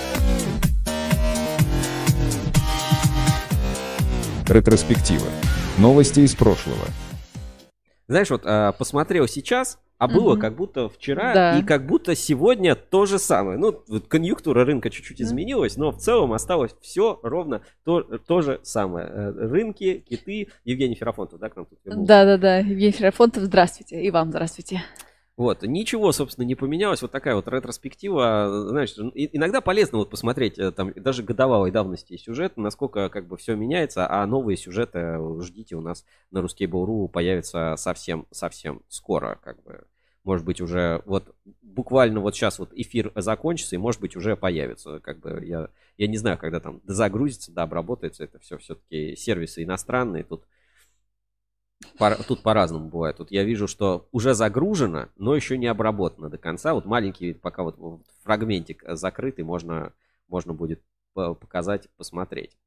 Ретроспектива. 4.48 5.28
Новости 5.80 6.20
из 6.20 6.36
прошлого. 6.36 6.86
знаешь, 8.08 8.30
вот 8.30 8.44
а, 8.46 8.72
посмотрел 8.74 9.28
сейчас, 9.28 9.80
а 9.98 10.08
было 10.08 10.36
как 10.36 10.56
будто 10.56 10.90
вчера 10.90 11.34
Да. 11.34 11.60
и 11.60 11.64
как 11.64 11.86
будто 11.88 12.16
сегодня 12.16 12.76
то 12.76 13.06
же 13.06 13.20
самое. 13.20 13.58
Ну, 13.58 13.82
вот 13.88 14.08
конъюнктура 14.08 14.66
рынка 14.66 14.90
чуть-чуть 14.90 15.18
Да. 15.20 15.24
изменилась, 15.24 15.78
но 15.78 15.92
в 15.92 15.98
целом 15.98 16.34
осталось 16.34 16.76
все 16.82 17.20
ровно 17.24 17.62
то, 17.86 18.02
то 18.02 18.42
же 18.42 18.60
самое. 18.64 19.08
Э, 19.08 19.32
Рынки, 19.32 20.04
киты. 20.08 20.50
Евгений 20.66 20.96
Ферафонтов, 20.96 21.40
да, 21.40 21.50
к 21.50 21.56
нам 21.56 21.66
тут 21.66 21.80
вернулся? 21.86 22.08
Да-да-да, 22.08 22.58
Евгений 22.60 22.92
Ферапонтов, 22.92 23.44
здравствуйте. 23.44 24.02
И 24.04 24.12
вам 24.12 24.30
здравствуйте. 24.30 24.84
Вот, 25.36 25.64
ничего, 25.64 26.12
собственно, 26.12 26.46
не 26.46 26.54
поменялось. 26.54 27.02
Вот 27.02 27.12
такая 27.12 27.34
вот 27.36 27.48
ретроспектива. 27.48 28.68
Знаешь, 28.70 28.94
иногда 29.16 29.62
полезно 29.62 29.98
вот 29.98 30.12
посмотреть 30.12 30.60
э, 30.60 30.72
там 30.72 30.94
даже 30.96 31.24
годовалой 31.24 31.72
давности 31.72 32.18
сюжет, 32.18 32.56
насколько 32.56 33.10
как 33.10 33.28
бы 33.28 33.36
все 33.38 33.56
меняется, 33.56 34.08
а 34.08 34.26
новые 34.28 34.58
сюжеты 34.58 35.00
э, 35.00 35.42
ждите 35.42 35.76
у 35.76 35.82
нас 35.82 36.06
на 36.30 36.40
Ruskable.ru 36.40 37.08
появятся 37.08 37.76
совсем-совсем 37.78 38.84
скоро, 38.90 39.40
как 39.44 39.64
бы. 39.64 39.86
Может 40.24 40.46
быть, 40.46 40.62
уже 40.62 41.02
вот 41.06 41.36
буквально 41.64 42.20
вот 42.20 42.36
сейчас 42.36 42.60
вот 42.60 42.70
эфир 42.72 43.12
закончится, 43.16 43.76
и 43.76 43.80
может 43.80 44.00
быть 44.00 44.16
уже 44.16 44.38
появится. 44.38 45.00
Как 45.00 45.20
бы 45.20 45.44
я, 45.44 45.70
я 45.98 46.08
не 46.08 46.18
знаю, 46.18 46.38
когда 46.38 46.60
там 46.60 46.80
загрузится, 46.86 47.52
да, 47.52 47.64
обработается 47.64 48.24
это 48.24 48.38
все. 48.38 48.58
Все-таки 48.60 49.16
сервисы 49.16 49.64
иностранные, 49.64 50.24
тут 50.24 50.44
по- 51.98 52.16
тут 52.24 52.44
по-разному 52.44 52.90
бывает. 52.90 53.18
Тут 53.18 53.32
я 53.32 53.44
вижу, 53.44 53.68
что 53.68 54.08
уже 54.12 54.34
загружено, 54.34 55.10
но 55.18 55.36
еще 55.36 55.58
не 55.58 55.68
обработано 55.68 56.30
до 56.30 56.38
конца. 56.38 56.74
Вот 56.74 56.86
маленький 56.86 57.34
пока 57.34 57.64
вот 57.64 57.78
фрагментик 58.24 58.84
закрытый, 58.88 59.44
можно, 59.46 59.94
можно 60.28 60.54
будет 60.54 60.82
по- 61.14 61.34
показать, 61.36 61.90
посмотреть. 61.98 62.58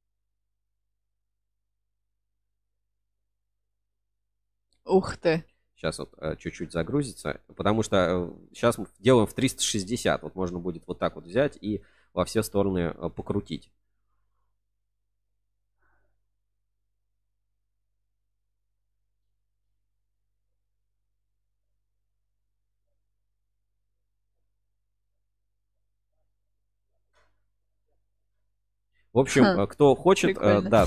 Ух 4.85 5.17
ты. 5.17 5.45
Сейчас 5.75 5.99
вот 5.99 6.15
э, 6.19 6.37
чуть-чуть 6.39 6.73
загрузится, 6.73 7.41
потому 7.55 7.83
что 7.83 8.35
сейчас 8.53 8.79
мы 8.79 8.87
делаем 8.99 9.27
в 9.27 9.35
360. 9.35 10.23
Вот 10.23 10.35
можно 10.35 10.59
будет 10.59 10.85
вот 10.87 10.99
так 10.99 11.17
вот 11.17 11.25
взять 11.27 11.59
и 11.61 11.83
во 12.15 12.25
все 12.25 12.43
стороны 12.43 12.95
э, 12.97 13.11
покрутить. 13.11 13.71
В 29.17 29.19
общем, 29.19 29.45
Ха, 29.45 29.63
э, 29.63 29.67
кто 29.67 29.95
хочет, 29.95 30.33
э, 30.33 30.35
прикольно. 30.35 30.69
да, 30.69 30.87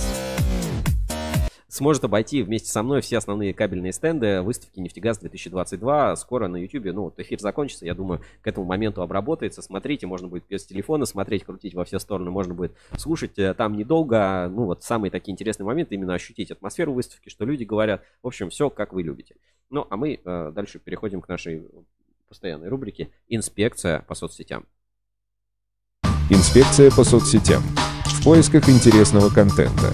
сможет 1.67 2.03
обойти 2.03 2.43
вместе 2.43 2.69
со 2.69 2.83
мной 2.83 3.01
все 3.01 3.17
основные 3.17 3.55
кабельные 3.55 3.91
стенды 3.91 4.43
выставки 4.43 4.79
«Нефтегаз 4.79 5.19
2022». 5.23 6.15
Скоро 6.15 6.47
на 6.47 6.57
YouTube, 6.57 6.93
ну, 6.93 7.05
вот 7.05 7.19
эфир 7.19 7.39
закончится, 7.39 7.87
я 7.87 7.95
думаю, 7.95 8.21
к 8.43 8.47
этому 8.47 8.67
моменту 8.67 9.01
обработается. 9.01 9.63
Смотрите, 9.63 10.05
можно 10.05 10.27
будет 10.27 10.43
без 10.47 10.63
телефона 10.63 11.07
смотреть, 11.07 11.43
крутить 11.43 11.73
во 11.73 11.85
все 11.85 11.97
стороны, 11.97 12.29
можно 12.29 12.53
будет 12.53 12.73
слушать 12.97 13.39
э, 13.39 13.55
там 13.55 13.75
недолго. 13.75 14.47
Ну, 14.47 14.65
вот 14.65 14.83
самые 14.83 15.09
такие 15.09 15.31
интересные 15.31 15.65
моменты, 15.65 15.95
именно 15.95 16.13
ощутить 16.13 16.51
атмосферу 16.51 16.93
выставки, 16.93 17.29
что 17.29 17.45
люди 17.45 17.63
говорят. 17.63 18.03
В 18.21 18.27
общем, 18.27 18.51
все 18.51 18.69
как 18.69 18.93
вы 18.93 19.01
любите. 19.01 19.37
Ну, 19.71 19.87
а 19.89 19.97
мы 19.97 20.19
э, 20.23 20.51
дальше 20.53 20.77
переходим 20.77 21.21
к 21.21 21.29
нашей 21.29 21.63
постоянной 22.27 22.67
рубрике 22.67 23.09
«Инспекция 23.27 24.03
по 24.07 24.13
соцсетям». 24.13 24.67
Инспекция 26.29 26.91
по 26.91 27.03
соцсетям. 27.03 27.63
В 28.19 28.23
поисках 28.25 28.67
интересного 28.69 29.29
контента. 29.29 29.93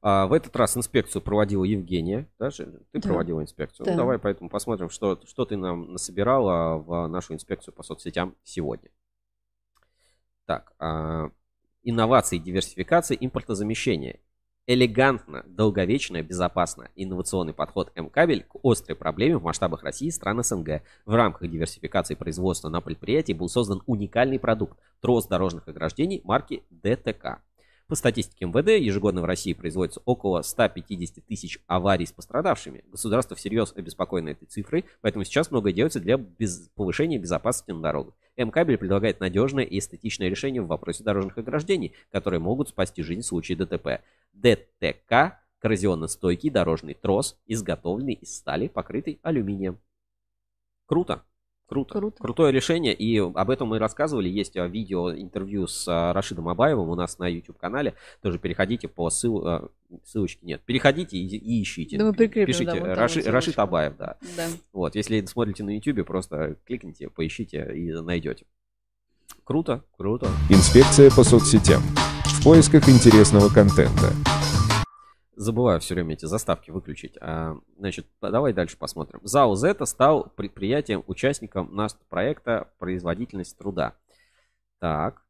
А, 0.00 0.26
в 0.26 0.32
этот 0.32 0.54
раз 0.54 0.76
инспекцию 0.76 1.22
проводила 1.22 1.64
Евгения. 1.64 2.28
Да, 2.38 2.50
Женя? 2.50 2.78
Ты 2.92 3.00
Да. 3.00 3.08
проводила 3.08 3.42
инспекцию. 3.42 3.86
Ну, 3.86 3.92
Да. 3.92 3.96
давай 3.98 4.18
поэтому 4.18 4.48
посмотрим, 4.48 4.88
что, 4.88 5.20
что 5.26 5.44
ты 5.44 5.56
нам 5.56 5.92
насобирала 5.92 6.78
в 6.78 7.08
нашу 7.08 7.34
инспекцию 7.34 7.74
по 7.74 7.82
соцсетям 7.82 8.36
сегодня. 8.44 8.90
Так, 10.46 10.72
а, 10.78 11.30
инновации, 11.82 12.38
диверсификация, 12.38 13.16
импортозамещение. 13.20 14.20
Элегантно, 14.70 15.44
долговечно, 15.46 16.22
безопасно. 16.22 16.90
Инновационный 16.94 17.54
подход 17.54 17.90
М-кабель 17.94 18.44
к 18.44 18.56
острой 18.62 18.96
проблеме 18.96 19.38
в 19.38 19.42
масштабах 19.42 19.82
России 19.82 20.08
и 20.08 20.10
стран 20.10 20.44
СНГ. 20.44 20.82
В 21.06 21.14
рамках 21.14 21.50
диверсификации 21.50 22.14
производства 22.14 22.68
на 22.68 22.82
предприятии 22.82 23.32
был 23.32 23.48
создан 23.48 23.80
уникальный 23.86 24.38
продукт– 24.38 24.78
трос 25.00 25.26
дорожных 25.26 25.68
ограждений 25.68 26.20
марки 26.22 26.64
ДТК. 26.68 27.40
По 27.88 27.94
статистике 27.94 28.44
МВД, 28.44 28.78
ежегодно 28.78 29.22
в 29.22 29.24
России 29.24 29.54
производится 29.54 30.02
около 30.04 30.42
150 30.42 31.24
тысяч 31.24 31.58
аварий 31.66 32.04
с 32.04 32.12
пострадавшими. 32.12 32.84
Государство 32.88 33.34
всерьез 33.34 33.72
обеспокоено 33.74 34.28
этой 34.28 34.44
цифрой, 34.44 34.84
поэтому 35.00 35.24
сейчас 35.24 35.50
многое 35.50 35.72
делается 35.72 35.98
для 35.98 36.18
без- 36.18 36.68
повышения 36.74 37.18
безопасности 37.18 37.70
на 37.70 37.80
дорогах. 37.80 38.12
М-кабель 38.36 38.76
предлагает 38.76 39.20
надежное 39.20 39.64
и 39.64 39.78
эстетичное 39.78 40.28
решение 40.28 40.60
в 40.60 40.66
вопросе 40.66 41.02
дорожных 41.02 41.38
ограждений, 41.38 41.94
которые 42.12 42.40
могут 42.40 42.68
спасти 42.68 43.02
жизнь 43.02 43.22
в 43.22 43.26
случае 43.26 43.56
ДТП. 43.56 44.02
ДТК– 44.34 45.40
коррозионно-стойкий 45.58 46.50
дорожный 46.50 46.92
трос, 46.92 47.38
изготовленный 47.46 48.12
из 48.12 48.36
стали, 48.36 48.68
покрытый 48.68 49.18
алюминием. 49.22 49.80
Круто. 50.84 51.24
Круто. 51.68 51.98
Круто. 51.98 52.16
Крутое 52.22 52.50
решение, 52.50 52.94
и 52.94 53.18
об 53.18 53.50
этом 53.50 53.68
мы 53.68 53.78
рассказывали. 53.78 54.28
Есть 54.30 54.56
а, 54.56 54.66
видео 54.66 55.12
интервью 55.12 55.66
с 55.66 55.86
а, 55.86 56.14
Рашидом 56.14 56.48
Абаевым 56.48 56.88
у 56.88 56.94
нас 56.94 57.18
на 57.18 57.28
YouTube-канале. 57.28 57.92
Тоже 58.22 58.38
переходите 58.38 58.88
по 58.88 59.10
ссыл... 59.10 59.46
а, 59.46 59.68
ссылочке. 60.02 60.46
Нет, 60.46 60.62
переходите 60.64 61.18
и, 61.18 61.26
и 61.26 61.62
ищите. 61.62 61.98
Да 61.98 62.06
мы 62.06 62.14
прикрепим, 62.14 62.46
Пишите 62.46 62.72
да, 62.72 62.74
вон 62.74 62.84
там 62.84 62.98
Раши- 62.98 63.22
вот 63.22 63.30
Рашид. 63.30 63.58
Абаев, 63.58 63.96
да. 63.98 64.16
Да. 64.36 64.46
Вот, 64.72 64.94
если 64.94 65.22
смотрите 65.26 65.62
на 65.62 65.76
YouTube, 65.76 66.06
просто 66.06 66.56
кликните, 66.64 67.10
поищите 67.10 67.70
и 67.74 67.92
найдете. 67.92 68.46
Круто, 69.44 69.84
круто. 69.98 70.26
Инспекция 70.48 71.10
по 71.10 71.22
соцсетям. 71.22 71.82
В 72.24 72.44
поисках 72.44 72.88
интересного 72.88 73.50
контента. 73.50 74.14
Забываю 75.38 75.78
все 75.78 75.94
время 75.94 76.14
эти 76.14 76.24
заставки 76.24 76.72
выключить. 76.72 77.16
А, 77.20 77.56
значит, 77.78 78.08
давай 78.20 78.52
дальше 78.52 78.76
посмотрим. 78.76 79.20
ЗАО 79.22 79.54
«Зета» 79.54 79.84
стал 79.84 80.32
предприятием, 80.34 81.04
участником 81.06 81.72
НАСТ 81.76 81.96
проекта 82.08 82.72
«Производительность 82.80 83.56
труда». 83.56 83.94
Так. 84.80 85.22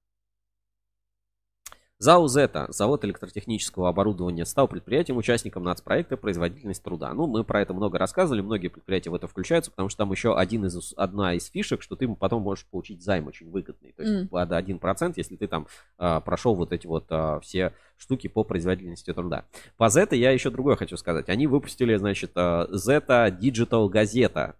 ЗАО 2.01 2.28
«Зета», 2.28 2.66
завод 2.68 3.05
электротехнического 3.05 3.88
оборудования, 3.88 4.46
стал 4.46 4.68
предприятием, 4.68 5.16
участником 5.16 5.64
нацпроекта 5.64 6.16
«Производительность 6.16 6.80
труда». 6.80 7.12
Ну, 7.12 7.26
мы 7.26 7.42
про 7.42 7.61
это 7.61 7.74
много 7.74 7.99
рассказывали, 7.99 8.40
многие 8.40 8.68
предприятия 8.68 9.11
в 9.11 9.16
это 9.16 9.26
включаются, 9.26 9.72
потому 9.72 9.88
что 9.88 9.99
там 9.99 10.12
еще 10.12 10.38
один 10.38 10.64
из, 10.66 10.94
одна 10.96 11.34
из 11.34 11.46
фишек, 11.46 11.82
что 11.82 11.96
ты 11.96 12.07
потом 12.07 12.42
можешь 12.42 12.66
получить 12.66 13.03
займ 13.03 13.26
очень 13.26 13.51
выгодный. 13.51 13.92
То 13.94 14.05
есть 14.05 14.30
под 14.30 14.49
1%, 14.49 15.14
если 15.16 15.34
ты 15.34 15.49
там 15.49 15.66
а, 15.96 16.20
прошел 16.20 16.55
вот 16.55 16.72
эти 16.72 16.86
вот 16.86 17.07
а, 17.11 17.40
все 17.40 17.72
штуки 17.96 18.28
по 18.28 18.44
производительности 18.44 19.12
труда. 19.12 19.46
По 19.76 19.88
Zeta 19.88 20.14
я 20.14 20.30
еще 20.30 20.51
другое 20.51 20.76
хочу 20.76 20.96
сказать. 20.96 21.28
Они 21.28 21.49
выпустили, 21.49 21.96
значит, 21.96 22.30
а, 22.36 22.68
Zeta 22.72 23.28
Digital 23.36 23.88
газета. 23.88 24.55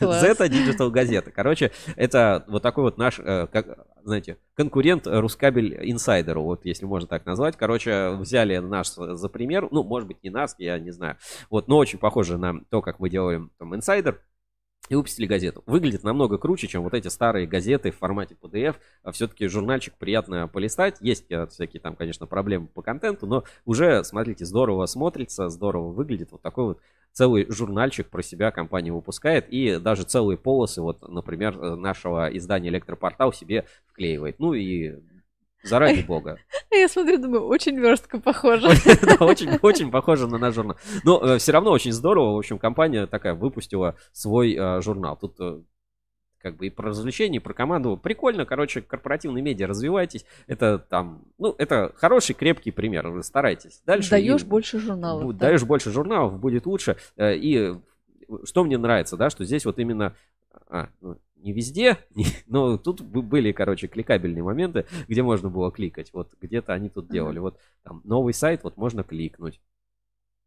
Zeta 0.00 0.48
Digital 0.48 0.90
газета. 0.90 1.30
Короче, 1.30 1.72
это 1.96 2.44
вот 2.48 2.62
такой 2.62 2.84
вот 2.84 2.98
наш, 2.98 3.18
э, 3.18 3.46
как, 3.50 3.86
знаете, 4.04 4.38
конкурент 4.54 5.06
Рускабель 5.06 5.78
инсайдеру, 5.90 6.42
вот 6.42 6.64
если 6.64 6.84
можно 6.84 7.08
так 7.08 7.26
назвать. 7.26 7.56
Короче, 7.56 8.10
взяли 8.10 8.58
наш 8.58 8.88
за 8.88 9.28
пример, 9.28 9.68
ну, 9.70 9.82
может 9.82 10.08
быть, 10.08 10.22
не 10.22 10.30
нас, 10.30 10.54
я 10.58 10.78
не 10.78 10.90
знаю. 10.90 11.16
Вот, 11.50 11.68
но 11.68 11.78
очень 11.78 11.98
похоже 11.98 12.38
на 12.38 12.60
то, 12.70 12.82
как 12.82 13.00
мы 13.00 13.10
делаем 13.10 13.50
там 13.58 13.74
инсайдер. 13.74 14.20
И 14.88 14.94
выпустили 14.94 15.26
газету. 15.26 15.64
Выглядит 15.66 16.04
намного 16.04 16.38
круче, 16.38 16.68
чем 16.68 16.84
вот 16.84 16.94
эти 16.94 17.08
старые 17.08 17.48
газеты 17.48 17.90
в 17.90 17.98
формате 17.98 18.36
PDF. 18.40 18.76
Все-таки 19.10 19.48
журнальчик 19.48 19.94
приятно 19.98 20.46
полистать. 20.46 20.98
Есть 21.00 21.24
э, 21.30 21.46
всякие 21.48 21.80
там, 21.80 21.96
конечно, 21.96 22.26
проблемы 22.26 22.68
по 22.68 22.82
контенту, 22.82 23.26
но 23.26 23.42
уже, 23.64 24.04
смотрите, 24.04 24.44
здорово 24.44 24.86
смотрится, 24.86 25.48
здорово 25.48 25.90
выглядит. 25.90 26.30
Вот 26.30 26.42
такой 26.42 26.64
вот 26.66 26.80
целый 27.12 27.46
журнальчик 27.50 28.08
про 28.08 28.22
себя 28.22 28.50
компания 28.50 28.92
выпускает. 28.92 29.48
И 29.48 29.78
даже 29.78 30.04
целые 30.04 30.36
полосы, 30.36 30.82
вот, 30.82 31.08
например, 31.08 31.58
э, 31.58 31.74
нашего 31.76 32.28
издания 32.36 32.68
«Электропортал» 32.68 33.32
себе 33.32 33.66
вклеивает. 33.86 34.38
Ну 34.38 34.54
и 34.54 34.96
заради 35.62 36.02
бога. 36.06 36.38
А 36.70 36.76
Я 36.76 36.88
смотрю, 36.88 37.18
думаю, 37.18 37.46
очень 37.46 37.78
верстко 37.78 38.20
похоже. 38.20 38.68
Да, 39.02 39.24
очень, 39.24 39.58
очень 39.62 39.90
похоже 39.90 40.26
на 40.26 40.38
наш 40.38 40.54
журнал. 40.54 40.76
Но 41.04 41.38
все 41.38 41.52
равно 41.52 41.70
очень 41.70 41.92
здорово. 41.92 42.34
В 42.34 42.38
общем, 42.38 42.58
компания 42.58 43.06
такая 43.06 43.34
выпустила 43.34 43.96
свой 44.12 44.54
э, 44.54 44.80
журнал. 44.82 45.16
Тут 45.16 45.36
э, 45.40 45.60
как 46.46 46.56
бы 46.58 46.68
и 46.68 46.70
про 46.70 46.90
развлечения, 46.90 47.38
и 47.38 47.40
про 47.40 47.54
команду. 47.54 47.96
Прикольно, 47.96 48.46
короче, 48.46 48.80
корпоративные 48.82 49.42
медиа, 49.42 49.66
развивайтесь. 49.66 50.24
Это 50.46 50.78
там, 50.78 51.24
ну, 51.38 51.56
это 51.58 51.92
хороший, 51.96 52.34
крепкий 52.34 52.70
пример. 52.70 53.08
Вы 53.08 53.24
старайтесь. 53.24 53.82
Дальше. 53.84 54.10
Даешь 54.10 54.42
и 54.42 54.46
больше 54.46 54.78
журналов. 54.78 55.36
да. 55.36 55.46
Даешь 55.48 55.64
больше 55.64 55.90
журналов, 55.90 56.38
будет 56.38 56.66
лучше. 56.66 56.98
Э, 57.16 57.34
И 57.36 57.74
что 58.44 58.62
мне 58.62 58.78
нравится, 58.78 59.16
да, 59.16 59.28
что 59.28 59.44
здесь 59.44 59.64
вот 59.64 59.80
именно 59.80 60.14
а, 60.68 60.88
ну, 61.00 61.16
не 61.36 61.52
везде, 61.52 61.96
не- 62.14 62.26
но 62.46 62.78
тут 62.78 63.00
бы- 63.00 63.22
были, 63.22 63.50
короче, 63.50 63.88
кликабельные 63.88 64.44
моменты, 64.44 64.86
где 65.08 65.22
можно 65.24 65.50
было 65.50 65.72
кликать. 65.72 66.10
Вот 66.12 66.32
где-то 66.40 66.72
они 66.74 66.90
тут 66.90 67.08
делали. 67.08 67.40
Вот 67.40 67.58
там 67.82 68.02
новый 68.04 68.34
сайт, 68.34 68.62
вот 68.62 68.76
можно 68.76 69.02
кликнуть. 69.02 69.60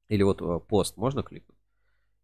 Или 0.07 0.23
вот 0.23 0.41
э, 0.41 0.59
пост 0.65 0.95
можно 0.95 1.23
кликнуть. 1.23 1.57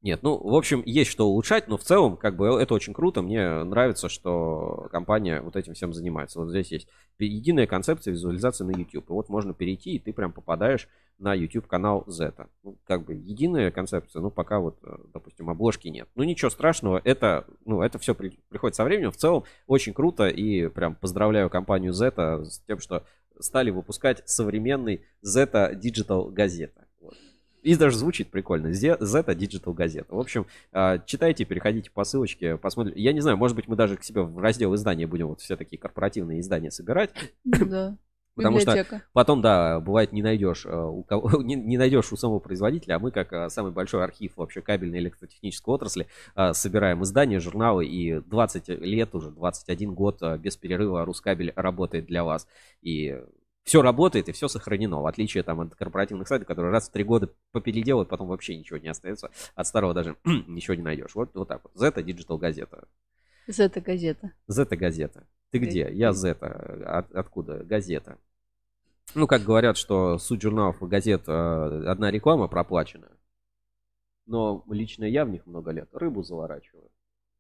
Нет, 0.06 0.20
ну, 0.22 0.38
в 0.38 0.54
общем, 0.54 0.84
есть 0.86 1.10
что 1.10 1.28
улучшать, 1.28 1.68
но 1.68 1.78
в 1.78 1.82
целом, 1.82 2.16
как 2.16 2.36
бы, 2.36 2.62
это 2.62 2.76
очень 2.76 2.94
круто. 2.94 3.24
Мне 3.24 3.64
нравится, 3.64 4.08
что 4.08 4.88
компания 4.92 5.42
вот 5.42 5.56
этим 5.56 5.74
всем 5.74 5.94
занимается. 5.94 6.40
Вот 6.40 6.52
здесь 6.52 6.72
есть 6.72 6.88
единая 7.18 7.66
концепция 7.66 8.12
визуализации 8.12 8.66
на 8.66 8.78
YouTube. 8.78 9.10
И 9.10 9.14
вот 9.14 9.30
можно 9.30 9.56
перейти, 9.56 9.96
и 9.96 10.00
ты 10.00 10.14
прям 10.14 10.32
попадаешь 10.32 10.88
на 11.18 11.34
YouTube 11.34 11.66
канал 11.66 12.04
Zeta. 12.06 12.50
Ну, 12.62 12.78
как 12.84 13.04
бы 13.04 13.16
единая 13.16 13.72
концепция, 13.72 14.22
ну, 14.22 14.30
пока 14.30 14.60
вот, 14.60 14.78
э, 14.84 14.96
допустим, 15.12 15.50
обложки 15.50 15.88
нет. 15.88 16.08
Ну, 16.14 16.24
ничего 16.24 16.52
страшного, 16.52 17.02
это, 17.04 17.48
ну, 17.66 17.82
это 17.82 17.98
все 17.98 18.14
при, 18.14 18.38
приходит 18.50 18.76
со 18.76 18.84
временем. 18.84 19.10
В 19.10 19.18
целом, 19.18 19.44
очень 19.66 19.96
круто, 19.96 20.28
и 20.28 20.68
прям 20.68 20.94
поздравляю 20.94 21.50
компанию 21.50 21.94
Zeta 21.94 22.44
с 22.44 22.60
тем, 22.68 22.78
что 22.78 23.08
стали 23.40 23.72
выпускать 23.72 24.22
современный 24.30 25.02
Zeta 25.26 25.74
Digital 25.74 26.30
газета. 26.30 26.86
И 27.66 27.76
даже 27.76 27.98
звучит 27.98 28.30
прикольно. 28.30 28.68
Zeta 28.68 29.36
Digital 29.36 29.74
газета. 29.74 30.14
В 30.14 30.20
общем, 30.20 30.46
а, 30.72 31.00
читайте, 31.00 31.46
переходите 31.46 31.90
по 31.90 32.04
ссылочке, 32.04 32.58
посмотрите. 32.58 33.02
Я 33.02 33.12
не 33.12 33.22
знаю, 33.22 33.38
может 33.38 33.56
быть, 33.56 33.68
мы 33.68 33.76
даже 33.76 33.98
к 33.98 34.04
себе 34.04 34.22
в 34.22 34.38
раздел 34.38 34.76
издания 34.76 35.08
будем 35.08 35.30
вот 35.30 35.42
все 35.42 35.58
такие 35.58 35.80
корпоративные 35.80 36.42
издания 36.42 36.70
собирать. 36.70 37.10
Да. 37.44 37.98
Потому 38.36 38.60
что 38.60 39.02
потом, 39.14 39.42
да, 39.42 39.80
бывает 39.80 40.12
не 40.12 40.22
найдешь 40.22 40.68
а, 40.68 40.86
у 40.86 41.02
кого, 41.04 41.32
не, 41.42 41.56
не 41.56 41.78
найдешь 41.78 42.12
у 42.12 42.18
самого 42.18 42.38
производителя, 42.38 42.98
а 42.98 43.00
мы, 43.00 43.10
как 43.10 43.34
а, 43.34 43.50
самый 43.50 43.72
большой 43.72 44.04
архив 44.04 44.34
вообще 44.36 44.62
кабельной 44.62 45.00
электротехнической 45.00 45.74
отрасли, 45.74 46.08
собираем 46.52 47.02
издания, 47.02 47.40
журналы, 47.40 47.88
и 47.88 48.20
20 48.20 48.70
лет 48.82 49.16
уже, 49.16 49.32
21 49.32 49.96
год 49.96 50.22
без 50.38 50.56
перерыва 50.56 51.04
Рускабель 51.04 51.52
работает 51.56 52.06
для 52.06 52.24
вас. 52.24 52.48
И 52.84 53.20
все 53.66 53.82
работает 53.82 54.30
и 54.30 54.32
все 54.32 54.48
сохранено, 54.48 55.02
в 55.02 55.08
отличие 55.08 55.44
там 55.44 55.60
от 55.60 55.76
корпоративных 55.76 56.28
сайтов, 56.28 56.48
которые 56.48 56.72
раз 56.72 56.88
в 56.88 56.92
три 56.92 57.04
года 57.04 57.32
попеределают, 57.52 58.10
потом 58.10 58.28
вообще 58.28 58.56
ничего 58.56 58.78
не 58.78 58.88
остается, 58.88 59.32
от 59.56 59.68
старого 59.68 59.94
даже 59.94 60.16
ничего 60.24 60.76
не 60.76 60.84
найдешь. 60.84 61.16
Вот, 61.16 61.32
вот 61.34 61.48
так 61.48 61.62
вот. 61.64 61.74
Zeta 61.76 62.04
Digital 62.04 62.38
газета. 62.38 62.88
Zeta 63.50 63.82
газета. 63.82 64.32
Zeta 64.48 64.76
газета. 64.78 65.28
Ты 65.50 65.58
где? 65.58 65.90
Я 65.92 66.12
Zeta. 66.12 66.84
От, 66.84 67.12
откуда? 67.14 67.64
Газета. 67.64 68.20
Ну, 69.16 69.28
как 69.28 69.44
говорят, 69.44 69.78
что 69.78 70.20
суть 70.20 70.42
журналов 70.42 70.82
и 70.82 70.86
газет 70.86 71.24
э, 71.28 71.32
одна 71.88 72.12
реклама 72.12 72.48
проплачена. 72.48 73.10
Но 74.28 74.64
лично 74.70 75.06
я 75.06 75.26
в 75.26 75.30
них 75.30 75.46
много 75.46 75.72
лет 75.72 75.90
рыбу 75.94 76.22
заворачиваю. 76.24 76.90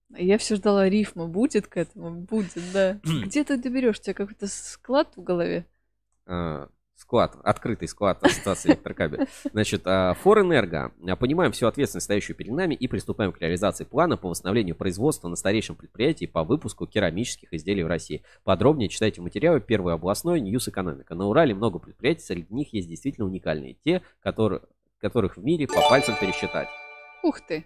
Я 0.10 0.38
все 0.38 0.56
ждала 0.56 0.88
рифма. 0.88 1.28
Будет 1.28 1.68
к 1.68 1.78
этому? 1.78 2.22
Будет, 2.22 2.58
да. 2.74 3.00
Где 3.26 3.44
ты 3.44 3.58
доберешь? 3.58 4.00
У 4.00 4.02
тебя 4.02 4.14
какой-то 4.14 4.48
склад 4.48 5.12
в 5.16 5.24
голове? 5.24 5.66
Э, 6.28 6.68
склад, 6.96 7.36
открытый 7.44 7.88
склад 7.88 8.24
ассоциации 8.24 8.70
электрокабеля. 8.70 9.28
Значит, 9.52 9.82
э, 9.86 10.14
Форэнерго. 10.22 10.94
Понимаем 11.20 11.52
всю 11.52 11.68
ответственность, 11.68 12.06
стоящую 12.06 12.36
перед 12.36 12.54
нами, 12.54 12.74
и 12.74 12.88
приступаем 12.88 13.32
к 13.32 13.42
реализации 13.42 13.84
плана 13.84 14.18
по 14.18 14.30
восстановлению 14.30 14.76
производства 14.76 15.28
на 15.28 15.36
старейшем 15.36 15.76
предприятии 15.76 16.26
по 16.26 16.44
выпуску 16.44 16.88
керамических 16.88 17.54
изделий 17.54 17.84
в 17.84 17.88
России. 17.88 18.24
Подробнее 18.44 18.90
читайте 18.90 19.22
материалы 19.22 19.60
первый 19.60 19.94
областной 19.94 20.40
News 20.40 20.68
Экономика. 20.68 21.16
На 21.16 21.26
Урале 21.26 21.54
много 21.54 21.80
предприятий, 21.80 22.24
среди 22.24 22.54
них 22.54 22.74
есть 22.74 22.88
действительно 22.88 23.28
уникальные. 23.28 23.78
Те, 23.84 24.02
которые, 24.22 24.62
которых 25.00 25.38
в 25.38 25.44
мире 25.44 25.68
по 25.68 25.82
пальцам 25.90 26.16
пересчитать. 26.20 26.70
Ух 27.24 27.42
ты! 27.42 27.66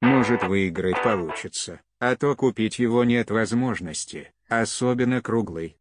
Может 0.00 0.42
выиграть 0.42 1.02
получится, 1.02 1.80
а 1.98 2.14
то 2.16 2.34
купить 2.34 2.78
его 2.78 3.04
нет 3.04 3.30
возможности, 3.30 4.34
особенно 4.48 5.22
круглый. 5.22 5.78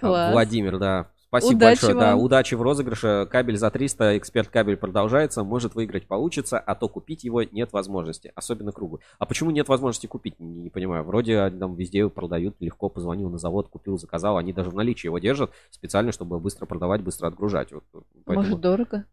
Класс. 0.00 0.32
Владимир, 0.32 0.78
да. 0.78 1.06
Спасибо 1.28 1.56
Удачи 1.58 1.82
большое. 1.82 1.94
вам. 1.94 2.02
Да, 2.04 2.16
удачи 2.16 2.54
в 2.54 2.62
розыгрыше. 2.62 3.28
Кабель 3.30 3.58
за 3.58 3.70
300, 3.70 4.16
эксперт 4.16 4.48
кабель 4.48 4.78
продолжается. 4.78 5.44
Может 5.44 5.74
выиграть 5.74 6.06
получится, 6.06 6.58
а 6.58 6.74
то 6.74 6.88
купить 6.88 7.22
его 7.22 7.42
нет 7.42 7.70
возможности. 7.74 8.32
Особенно 8.34 8.72
круглый. 8.72 9.02
А 9.18 9.26
почему 9.26 9.50
нет 9.50 9.68
возможности 9.68 10.06
купить? 10.06 10.40
Не, 10.40 10.62
не 10.62 10.70
понимаю. 10.70 11.04
Вроде 11.04 11.50
там 11.50 11.74
везде 11.74 12.08
продают. 12.08 12.56
Легко 12.60 12.88
позвонил 12.88 13.28
на 13.28 13.36
завод, 13.36 13.68
купил, 13.68 13.98
заказал. 13.98 14.38
Они 14.38 14.54
даже 14.54 14.70
в 14.70 14.74
наличии 14.74 15.06
его 15.08 15.18
держат 15.18 15.50
специально, 15.70 16.12
чтобы 16.12 16.40
быстро 16.40 16.64
продавать, 16.64 17.02
быстро 17.02 17.26
отгружать. 17.26 17.72
Вот, 17.72 17.84
поэтому- 18.24 18.46
Может, 18.46 18.60
дорого? 18.60 19.04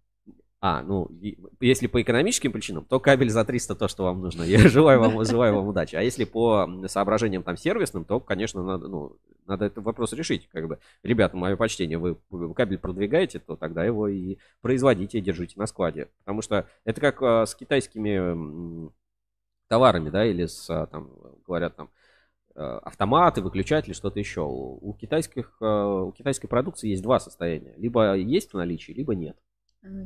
А, 0.62 0.82
ну, 0.82 1.10
если 1.60 1.88
по 1.88 2.02
экономическим 2.02 2.52
причинам, 2.52 2.86
то 2.86 3.00
кабель 3.00 3.30
за 3.30 3.46
300 3.46 3.76
то, 3.76 3.88
что 3.88 4.04
вам 4.04 4.22
нужно. 4.22 4.44
Я 4.44 4.68
желаю 4.70 5.00
вам, 5.00 5.24
желаю 5.26 5.56
вам 5.56 5.68
удачи. 5.68 5.96
А 5.96 6.02
если 6.02 6.24
по 6.24 6.68
соображениям 6.88 7.44
там 7.44 7.58
сервисным, 7.58 8.06
то, 8.06 8.20
конечно, 8.20 8.64
надо, 8.64 8.88
ну, 8.88 9.18
надо 9.46 9.66
этот 9.66 9.84
вопрос 9.84 10.14
решить. 10.14 10.48
Как 10.52 10.68
бы, 10.68 10.80
ребята, 11.04 11.38
мое 11.38 11.56
почтение, 11.56 11.98
вы 11.98 12.18
кабель 12.56 12.80
продвигаете, 12.80 13.40
то 13.40 13.56
тогда 13.56 13.84
его 13.84 14.08
и 14.08 14.38
производите, 14.62 15.20
и 15.20 15.22
держите 15.22 15.60
на 15.60 15.68
складе. 15.68 16.10
Потому 16.20 16.42
что 16.42 16.68
это 16.84 17.00
как 17.02 17.22
а, 17.22 17.46
с 17.46 17.54
китайскими 17.54 18.90
товарами, 19.68 20.10
да, 20.10 20.26
или 20.26 20.46
с, 20.46 20.70
а, 20.70 20.88
там, 20.88 21.12
говорят, 21.46 21.76
там, 21.76 21.90
э, 22.56 22.62
автоматы, 22.62 23.42
выключатели, 23.42 23.94
что-то 23.94 24.20
еще. 24.20 24.42
У, 24.42 24.94
китайских, 25.00 25.58
у 25.62 26.12
китайской 26.12 26.48
продукции 26.48 26.90
есть 26.90 27.04
два 27.04 27.20
состояния. 27.20 27.74
Либо 27.78 28.16
есть 28.16 28.54
в 28.54 28.58
наличии, 28.58 28.94
либо 28.94 29.14
нет. 29.16 29.38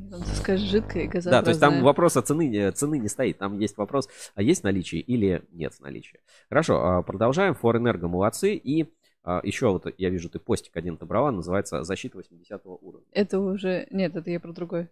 Там, 0.09 0.21
скажешь, 0.25 0.69
жидкое 0.69 1.03
и 1.03 1.07
газообразное. 1.07 1.39
Да, 1.39 1.43
то 1.43 1.49
есть 1.49 1.59
там 1.61 1.83
вопрос 1.83 2.17
о 2.17 2.21
цены, 2.21 2.71
цены 2.71 2.99
не 2.99 3.07
стоит. 3.07 3.37
Там 3.37 3.57
есть 3.59 3.77
вопрос, 3.77 4.09
а 4.35 4.41
есть 4.41 4.63
наличие 4.63 5.01
или 5.01 5.45
нет 5.51 5.73
наличия. 5.79 6.19
Хорошо, 6.49 6.83
а, 6.83 7.01
продолжаем. 7.01 7.53
Форэнерго 7.53 8.07
молодцы. 8.07 8.55
И 8.55 8.93
а, 9.23 9.39
еще 9.43 9.71
вот 9.71 9.85
я 9.97 10.09
вижу, 10.09 10.29
ты 10.29 10.39
постик 10.39 10.75
один 10.75 10.95
отобрала, 10.95 11.31
называется 11.31 11.83
«Защита 11.83 12.17
80 12.17 12.61
уровня». 12.65 13.07
Это 13.11 13.39
уже... 13.39 13.87
Нет, 13.91 14.15
это 14.15 14.29
я 14.29 14.39
про 14.39 14.51
другой. 14.51 14.89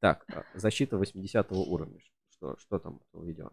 Так, 0.00 0.24
а, 0.34 0.44
«Защита 0.54 0.96
80 0.96 1.52
уровня». 1.52 2.00
Что, 2.30 2.56
что 2.58 2.78
там 2.78 3.00
у 3.12 3.22
видео? 3.22 3.50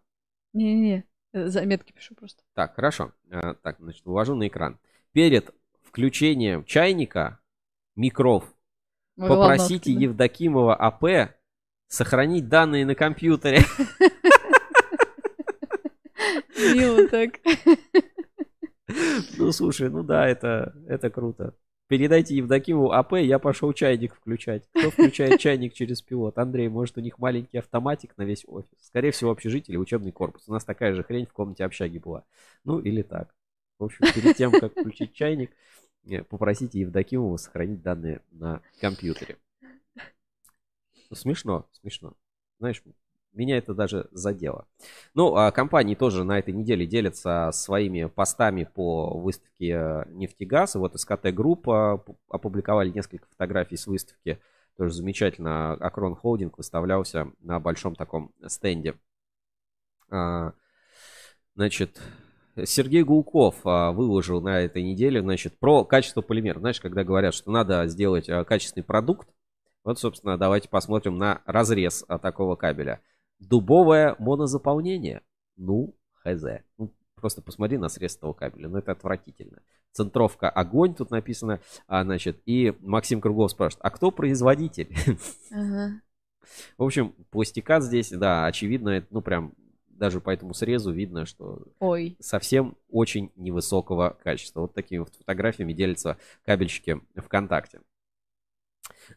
Не-не-не, 0.52 1.04
э, 1.32 1.46
заметки 1.48 1.92
пишу 1.92 2.14
просто. 2.14 2.42
Так, 2.54 2.74
хорошо. 2.74 3.12
Так, 3.30 3.76
значит, 3.78 4.04
вывожу 4.04 4.34
на 4.34 4.48
экран. 4.48 4.78
Перед 5.12 5.54
включением 5.82 6.64
чайника, 6.64 7.40
микров, 7.96 8.53
Ой, 9.16 9.28
попросите 9.28 9.90
ладно, 9.90 10.02
Евдокимова 10.02 10.74
АП 10.74 11.34
сохранить 11.88 12.48
данные 12.48 12.84
на 12.84 12.94
компьютере. 12.94 13.60
Мило 16.56 17.08
так. 17.08 17.38
Ну, 19.38 19.52
слушай, 19.52 19.88
ну 19.88 20.02
да, 20.02 20.26
это, 20.26 20.74
это 20.88 21.10
круто. 21.10 21.54
Передайте 21.86 22.34
Евдокимову 22.36 22.92
АП, 22.92 23.14
я 23.14 23.38
пошел 23.38 23.72
чайник 23.72 24.14
включать. 24.14 24.64
Кто 24.70 24.90
включает 24.90 25.38
чайник 25.38 25.74
через 25.74 26.00
пилот? 26.00 26.38
Андрей, 26.38 26.68
может, 26.68 26.96
у 26.96 27.00
них 27.00 27.18
маленький 27.18 27.58
автоматик 27.58 28.16
на 28.16 28.22
весь 28.22 28.44
офис? 28.46 28.70
Скорее 28.80 29.10
всего, 29.10 29.30
общежитие 29.30 29.74
или 29.74 29.76
учебный 29.76 30.10
корпус. 30.10 30.44
У 30.46 30.52
нас 30.52 30.64
такая 30.64 30.94
же 30.94 31.04
хрень 31.04 31.26
в 31.26 31.32
комнате 31.32 31.64
общаги 31.64 31.98
была. 31.98 32.24
Ну, 32.64 32.78
или 32.78 33.02
так. 33.02 33.34
В 33.78 33.84
общем, 33.84 34.06
перед 34.14 34.36
тем, 34.36 34.50
как 34.50 34.72
включить 34.72 35.12
чайник, 35.12 35.50
попросите 36.28 36.80
Евдокимова 36.80 37.36
сохранить 37.36 37.82
данные 37.82 38.20
на 38.30 38.60
компьютере. 38.80 39.36
Ну, 41.10 41.16
смешно, 41.16 41.68
смешно. 41.72 42.14
Знаешь, 42.58 42.82
меня 43.32 43.58
это 43.58 43.74
даже 43.74 44.08
задело. 44.12 44.66
Ну, 45.14 45.34
а 45.36 45.50
компании 45.50 45.94
тоже 45.94 46.24
на 46.24 46.38
этой 46.38 46.54
неделе 46.54 46.86
делятся 46.86 47.50
своими 47.52 48.04
постами 48.04 48.64
по 48.64 49.18
выставке 49.18 49.70
э, 49.70 50.04
«Нефтегаз». 50.10 50.76
Вот 50.76 50.98
СКТ 50.98 51.32
Группа 51.32 52.04
опубликовали 52.28 52.90
несколько 52.90 53.26
фотографий 53.28 53.76
с 53.76 53.86
выставки. 53.86 54.38
Тоже 54.76 54.94
замечательно. 54.94 55.72
Акрон 55.74 56.14
Холдинг 56.14 56.58
выставлялся 56.58 57.30
на 57.40 57.60
большом 57.60 57.94
таком 57.94 58.32
стенде. 58.46 58.94
А, 60.10 60.52
Значит, 61.56 62.02
Сергей 62.64 63.02
Гулков 63.02 63.56
а, 63.64 63.92
выложил 63.92 64.40
на 64.40 64.60
этой 64.60 64.82
неделе, 64.82 65.20
значит, 65.20 65.58
про 65.58 65.84
качество 65.84 66.22
полимера. 66.22 66.60
Знаешь, 66.60 66.80
когда 66.80 67.02
говорят, 67.02 67.34
что 67.34 67.50
надо 67.50 67.86
сделать 67.88 68.28
а, 68.28 68.44
качественный 68.44 68.84
продукт, 68.84 69.28
вот, 69.82 69.98
собственно, 69.98 70.38
давайте 70.38 70.68
посмотрим 70.68 71.18
на 71.18 71.42
разрез 71.46 72.04
а, 72.08 72.18
такого 72.18 72.56
кабеля. 72.56 73.00
Дубовое 73.38 74.16
монозаполнение. 74.18 75.22
Ну, 75.56 75.94
хз. 76.22 76.44
Ну, 76.78 76.94
просто 77.16 77.42
посмотри 77.42 77.76
на 77.76 77.88
срез 77.88 78.16
этого 78.16 78.32
кабеля. 78.32 78.68
Ну, 78.68 78.78
это 78.78 78.92
отвратительно. 78.92 79.60
Центровка 79.92 80.48
огонь, 80.48 80.94
тут 80.94 81.10
написано. 81.10 81.60
А, 81.86 82.04
значит, 82.04 82.40
и 82.46 82.74
Максим 82.80 83.20
Круглов 83.20 83.50
спрашивает, 83.50 83.84
а 83.84 83.90
кто 83.90 84.10
производитель? 84.10 84.94
Ага. 85.52 86.00
В 86.76 86.84
общем, 86.84 87.14
пластикат 87.30 87.82
здесь, 87.82 88.10
да, 88.10 88.46
очевидно, 88.46 88.90
это, 88.90 89.06
ну, 89.10 89.22
прям 89.22 89.54
даже 89.98 90.20
по 90.20 90.30
этому 90.30 90.54
срезу 90.54 90.92
видно, 90.92 91.26
что 91.26 91.62
Ой. 91.80 92.16
совсем 92.20 92.76
очень 92.90 93.30
невысокого 93.36 94.16
качества. 94.22 94.60
Вот 94.62 94.74
такими 94.74 95.00
вот 95.00 95.14
фотографиями 95.14 95.72
делятся 95.72 96.18
кабельщики 96.44 97.00
ВКонтакте. 97.16 97.80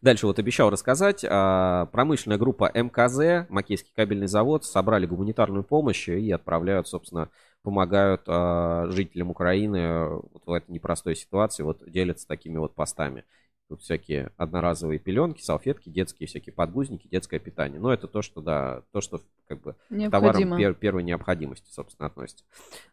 Дальше 0.01 0.27
вот 0.27 0.39
обещал 0.39 0.69
рассказать. 0.69 1.25
а, 1.27 1.85
Промышленная 1.87 2.37
группа 2.37 2.71
МКЗ, 2.73 3.47
Макейский 3.49 3.91
кабельный 3.95 4.27
завод, 4.27 4.65
собрали 4.65 5.05
гуманитарную 5.05 5.63
помощь 5.63 6.07
и 6.09 6.31
отправляют, 6.31 6.87
собственно, 6.87 7.29
помогают 7.63 8.23
а, 8.27 8.87
жителям 8.89 9.31
Украины 9.31 10.09
вот 10.09 10.43
в 10.45 10.51
этой 10.51 10.71
непростой 10.71 11.15
ситуации, 11.15 11.63
вот 11.63 11.89
делятся 11.89 12.27
такими 12.27 12.57
вот 12.57 12.75
постами. 12.75 13.23
Тут 13.69 13.81
всякие 13.81 14.31
одноразовые 14.37 14.97
пеленки, 14.97 15.41
салфетки, 15.41 15.89
детские 15.89 16.27
всякие 16.27 16.53
подгузники, 16.53 17.09
детское 17.09 17.37
питание. 17.37 17.81
Но 17.81 17.91
это 17.91 18.07
то, 18.07 18.21
что, 18.21 18.41
да, 18.41 18.83
то, 18.91 19.01
что 19.01 19.19
как 19.47 19.61
бы 19.61 19.73
к 19.73 19.77
товарам 20.09 20.41
Необходимо. 20.41 20.57
пер- 20.57 20.73
первой 20.73 21.03
необходимости, 21.03 21.69
собственно, 21.69 22.07
относится. 22.07 22.45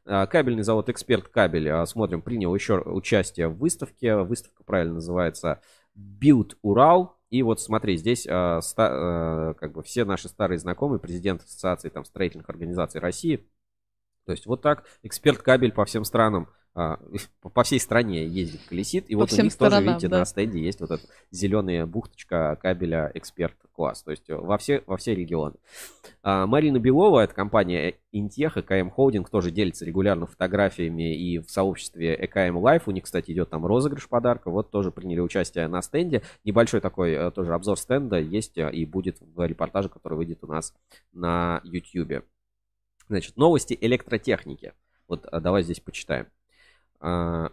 А, 0.05 0.26
Кабельный 0.26 0.64
завод 0.64 0.88
«Эксперт 0.88 1.28
Кабель», 1.28 1.68
а, 1.68 1.86
смотрим, 1.86 2.22
принял 2.22 2.52
еще 2.52 2.80
участие 2.80 3.46
в 3.46 3.56
выставке. 3.59 4.16
Выставка 4.16 4.64
правильно 4.64 4.94
называется 4.94 5.60
«Build 5.96 6.56
Урал». 6.62 7.18
И 7.30 7.42
вот 7.44 7.60
смотри, 7.60 7.96
здесь 7.96 8.26
а, 8.28 8.60
ста- 8.60 9.55
как 9.55 9.72
бы 9.72 9.82
все 9.84 10.05
наши 10.05 10.28
старые 10.28 10.59
знакомые, 10.59 10.98
президент 10.98 11.42
Ассоциации 11.42 11.88
там, 11.88 12.05
строительных 12.05 12.48
организаций 12.51 13.01
России. 13.01 13.48
То 14.26 14.32
есть 14.32 14.46
вот 14.46 14.60
так 14.60 14.86
«Эксперт 15.05 15.40
Кабель» 15.40 15.72
по 15.72 15.84
всем 15.84 16.05
странам 16.05 16.48
по- 17.40 17.51
по 17.51 17.62
всей 17.62 17.78
стране 17.78 18.26
ездит, 18.26 18.60
колесит. 18.68 19.09
И 19.09 19.14
По 19.14 19.20
вот 19.20 19.32
у 19.32 19.36
них 19.36 19.42
тоже, 19.42 19.51
сторонам, 19.51 19.84
видите, 19.84 20.09
да. 20.09 20.18
на 20.18 20.24
стенде 20.24 20.60
есть 20.60 20.80
вот 20.80 20.90
эта 20.90 21.02
зеленая 21.30 21.86
бухточка 21.86 22.59
кабеля 22.60 23.12
эксперт 23.14 23.55
класс. 23.72 24.02
То 24.02 24.10
есть 24.10 24.28
э, 24.28 24.34
во 24.34 24.59
все, 24.59 24.82
во 24.86 24.96
все 24.96 25.14
регионы. 25.14 25.55
А, 26.22 26.46
Марина 26.46 26.78
Белова, 26.80 27.20
это 27.20 27.32
компания 27.32 27.94
Интех, 28.10 28.56
ЭКМ 28.56 28.90
Холдинг, 28.90 29.30
тоже 29.30 29.52
делится 29.52 29.84
регулярно 29.84 30.26
фотографиями 30.26 31.14
и 31.16 31.38
в 31.38 31.48
сообществе 31.48 32.14
ЭКМ 32.14 32.56
Life. 32.56 32.88
У 32.88 32.90
них, 32.90 33.05
кстати, 33.05 33.30
идет 33.30 33.51
там 33.51 33.64
розыгрыш 33.64 34.09
подарка. 34.09 34.51
Вот 34.51 34.70
тоже 34.70 34.90
приняли 34.90 35.20
участие 35.20 35.68
на 35.68 35.80
стенде. 35.80 36.22
Небольшой 36.44 36.80
такой 36.80 37.12
э, 37.12 37.30
тоже 37.30 37.55
обзор 37.55 37.78
стенда 37.78 38.18
есть 38.18 38.59
э, 38.59 38.72
и 38.72 38.84
будет 38.84 39.18
в 39.20 39.46
репортаже, 39.46 39.88
который 39.88 40.14
выйдет 40.14 40.42
у 40.42 40.48
нас 40.48 40.74
на 41.12 41.60
YouTube. 41.62 42.24
Значит, 43.09 43.36
новости 43.36 43.76
электротехники. 43.80 44.72
Вот 45.06 45.26
а, 45.30 45.40
давай 45.40 45.62
здесь 45.62 45.78
почитаем. 45.80 46.26
А, 47.05 47.51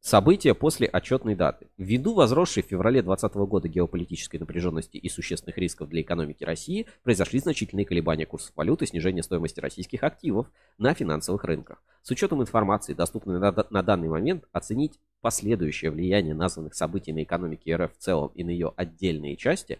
События 0.00 0.52
после 0.52 0.86
отчетной 0.86 1.34
даты. 1.34 1.68
Ввиду 1.78 2.12
возросшей 2.12 2.62
в 2.62 2.66
феврале 2.66 3.00
2020 3.00 3.36
года 3.48 3.68
геополитической 3.68 4.36
напряженности 4.36 4.98
и 4.98 5.08
существенных 5.08 5.56
рисков 5.56 5.88
для 5.88 6.02
экономики 6.02 6.44
России, 6.44 6.86
произошли 7.04 7.38
значительные 7.38 7.86
колебания 7.86 8.26
курсов 8.26 8.52
валюты 8.54 8.84
и 8.84 8.88
снижение 8.88 9.22
стоимости 9.22 9.60
российских 9.60 10.02
активов 10.02 10.50
на 10.76 10.92
финансовых 10.92 11.44
рынках. 11.44 11.82
С 12.02 12.10
учетом 12.10 12.42
информации, 12.42 12.92
доступной 12.92 13.38
на, 13.38 13.54
на 13.70 13.82
данный 13.82 14.08
момент, 14.08 14.44
оценить 14.52 15.00
последующее 15.22 15.90
влияние 15.90 16.34
названных 16.34 16.74
событий 16.74 17.14
на 17.14 17.22
экономике 17.22 17.74
РФ 17.74 17.94
в 17.94 17.98
целом 17.98 18.30
и 18.34 18.44
на 18.44 18.50
ее 18.50 18.74
отдельные 18.76 19.36
части 19.36 19.78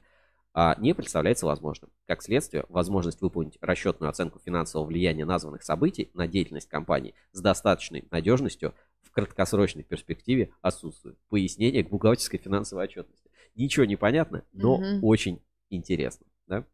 не 0.78 0.94
представляется 0.94 1.46
возможным. 1.46 1.90
Как 2.06 2.22
следствие, 2.22 2.64
возможность 2.68 3.20
выполнить 3.20 3.58
расчетную 3.60 4.08
оценку 4.08 4.38
финансового 4.38 4.86
влияния 4.86 5.24
названных 5.24 5.64
событий 5.64 6.10
на 6.14 6.28
деятельность 6.28 6.68
компании 6.68 7.14
с 7.32 7.40
достаточной 7.40 8.06
надежностью 8.12 8.72
в 9.02 9.10
краткосрочной 9.10 9.82
перспективе 9.82 10.52
отсутствует. 10.62 11.18
Пояснение 11.28 11.82
к 11.82 11.88
бухгалтерской 11.90 12.38
финансовой 12.38 12.84
отчетности. 12.84 13.30
Ничего 13.56 13.84
не 13.84 13.96
понятно, 13.96 14.44
но 14.52 14.78
Мгм. 14.78 15.04
очень 15.04 15.42
интересно. 15.70 16.26
Да? 16.46 16.64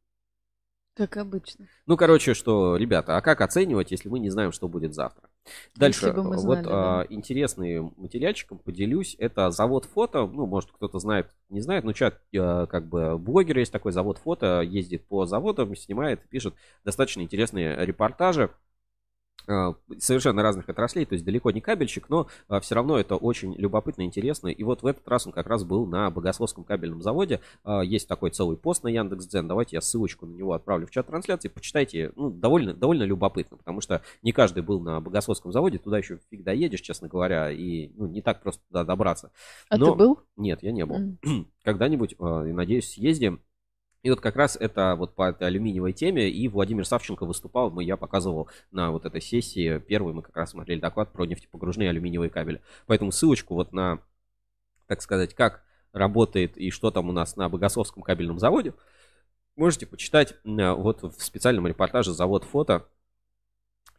Как 0.95 1.17
обычно. 1.17 1.67
Ну, 1.87 1.97
короче, 1.97 2.35
что, 2.35 2.77
ребята, 2.77 3.17
а 3.17 3.23
как 3.23 3.41
оценивать, 3.41 3.91
если 3.91 4.11
мы 4.11 4.19
не 4.19 4.29
знаем, 4.29 4.53
что 4.53 4.69
будет 4.69 4.93
завтра? 4.93 5.30
Дальше, 5.77 6.13
мы 6.13 6.23
вот 6.23 6.39
знали, 6.41 6.67
а, 6.69 6.99
да. 6.99 7.07
интересный 7.15 7.81
материальчиком 7.81 8.59
поделюсь. 8.59 9.17
Это 9.19 9.51
завод 9.51 9.87
фото. 9.87 10.27
Ну, 10.27 10.47
может, 10.47 10.71
кто-то 10.71 10.99
знает, 10.99 11.31
не 11.49 11.61
знает, 11.61 11.85
но 11.85 11.93
чат, 11.93 12.21
а, 12.37 12.67
как 12.67 12.89
бы, 12.89 13.19
блогер 13.19 13.59
есть 13.59 13.73
такой 13.73 13.93
завод 13.93 14.19
фото, 14.19 14.61
ездит 14.61 15.07
по 15.07 15.27
заводам, 15.27 15.75
снимает, 15.75 16.21
пишет 16.29 16.55
достаточно 16.85 17.23
интересные 17.23 17.85
репортажи 17.85 18.51
совершенно 19.99 20.43
разных 20.43 20.69
отраслей, 20.69 21.05
то 21.07 21.15
есть 21.15 21.25
далеко 21.25 21.51
не 21.51 21.61
кабельщик, 21.61 22.09
но 22.09 22.29
все 22.61 22.75
равно 22.75 22.99
это 22.99 23.17
очень 23.17 23.55
любопытно, 23.57 24.03
интересно. 24.03 24.49
И 24.49 24.63
вот 24.65 24.83
в 24.83 24.87
этот 24.87 25.07
раз 25.09 25.27
он 25.27 25.33
как 25.33 25.47
раз 25.47 25.65
был 25.65 25.87
на 25.87 26.11
Богословском 26.11 26.65
кабельном 26.65 27.03
заводе. 27.03 27.41
А, 27.65 27.83
Есть 27.83 28.09
такой 28.09 28.31
целый 28.31 28.57
пост 28.57 28.85
на 28.85 28.89
Яндекс.Дзен. 28.89 29.49
Давайте 29.49 29.77
я 29.77 29.81
ссылочку 29.81 30.27
на 30.27 30.35
него 30.35 30.53
отправлю 30.53 30.87
в 30.87 30.91
чат 30.91 31.07
трансляции. 31.07 31.49
Почитайте, 31.49 32.13
ну, 32.17 32.31
довольно, 32.31 32.75
довольно 32.75 33.03
любопытно, 33.03 33.57
потому 33.57 33.81
что 33.81 34.03
не 34.23 34.33
каждый 34.33 34.63
был 34.63 34.81
на 34.81 35.01
Богословском 35.01 35.53
заводе, 35.53 35.79
туда 35.79 35.99
еще 35.99 36.19
фиг 36.31 36.43
доедешь, 36.43 36.81
честно 36.81 37.09
говоря, 37.09 37.51
и 37.51 37.89
ну, 37.97 38.07
не 38.07 38.23
так 38.23 38.43
просто 38.43 38.63
туда 38.69 38.85
добраться. 38.85 39.31
А 39.69 39.77
ты 39.77 39.93
был? 39.95 40.21
Нет, 40.37 40.63
я 40.63 40.73
не 40.73 40.85
был. 40.85 40.97
М. 40.97 41.47
Когда-нибудь, 41.65 42.13
и 42.13 42.53
надеюсь, 42.53 42.93
съездим. 42.93 43.41
И 44.03 44.09
вот 44.09 44.21
как 44.21 44.37
раз 44.37 44.57
это 44.57 44.95
вот 44.97 45.15
по 45.15 45.29
этой 45.29 45.47
алюминиевой 45.47 45.93
теме, 45.93 46.31
и 46.31 46.49
Владимир 46.49 46.87
Савченко 46.87 47.27
выступал, 47.27 47.71
мы, 47.71 47.85
я 47.85 47.97
показывал 47.99 48.49
на 48.71 48.91
вот 48.91 49.05
этой 49.05 49.21
сессии, 49.21 49.79
первый 49.79 50.15
мы 50.15 50.23
как 50.23 50.37
раз 50.37 50.51
смотрели 50.51 50.81
доклад 50.81 51.13
про 51.13 51.27
нефтепогружные 51.27 51.91
алюминиевые 51.91 52.31
кабели. 52.31 52.63
Поэтому 52.87 53.13
ссылочку 53.13 53.55
вот 53.55 53.73
на, 53.73 54.01
так 54.87 55.03
сказать, 55.03 55.35
как 55.35 55.63
работает 55.93 56.57
и 56.57 56.71
что 56.71 56.91
там 56.91 57.09
у 57.09 57.13
нас 57.13 57.37
на 57.37 57.49
Богословском 57.49 58.03
кабельном 58.03 58.39
заводе, 58.39 58.73
можете 59.57 59.87
почитать 59.87 60.35
а, 60.45 60.75
вот 60.75 61.03
в 61.03 61.23
специальном 61.23 61.67
репортаже 61.67 62.13
«Завод 62.13 62.45
фото». 62.45 62.87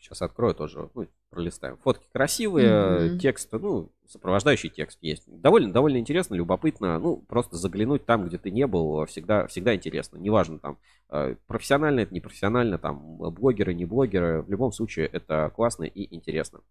Сейчас 0.02 0.24
открою 0.24 0.56
тоже, 0.56 0.90
ну, 0.96 1.08
пролистаем. 1.30 1.78
Фотки 1.78 2.08
красивые, 2.12 3.12
Мгм. 3.12 3.20
текст, 3.20 3.52
ну, 3.54 3.92
сопровождающий 4.08 4.70
текст 4.70 4.98
есть. 5.02 5.24
Довольно, 5.28 5.72
довольно 5.72 5.98
интересно, 5.98 6.34
любопытно. 6.34 6.98
Ну, 6.98 7.18
просто 7.18 7.56
заглянуть 7.56 8.04
там, 8.06 8.28
где 8.28 8.40
ты 8.40 8.50
не 8.50 8.66
был, 8.66 9.06
всегда, 9.06 9.46
всегда 9.46 9.76
интересно. 9.76 10.18
Неважно, 10.18 10.58
там, 10.58 10.80
э, 11.10 11.36
профессионально 11.46 12.00
это, 12.00 12.14
не 12.16 12.20
профессионально, 12.20 12.80
там, 12.80 13.18
блогеры, 13.18 13.76
не 13.76 13.86
блогеры. 13.86 14.42
В 14.42 14.50
любом 14.50 14.72
случае, 14.72 15.06
это 15.06 15.52
классно 15.56 15.84
и 15.84 16.14
интересно. 16.14 16.62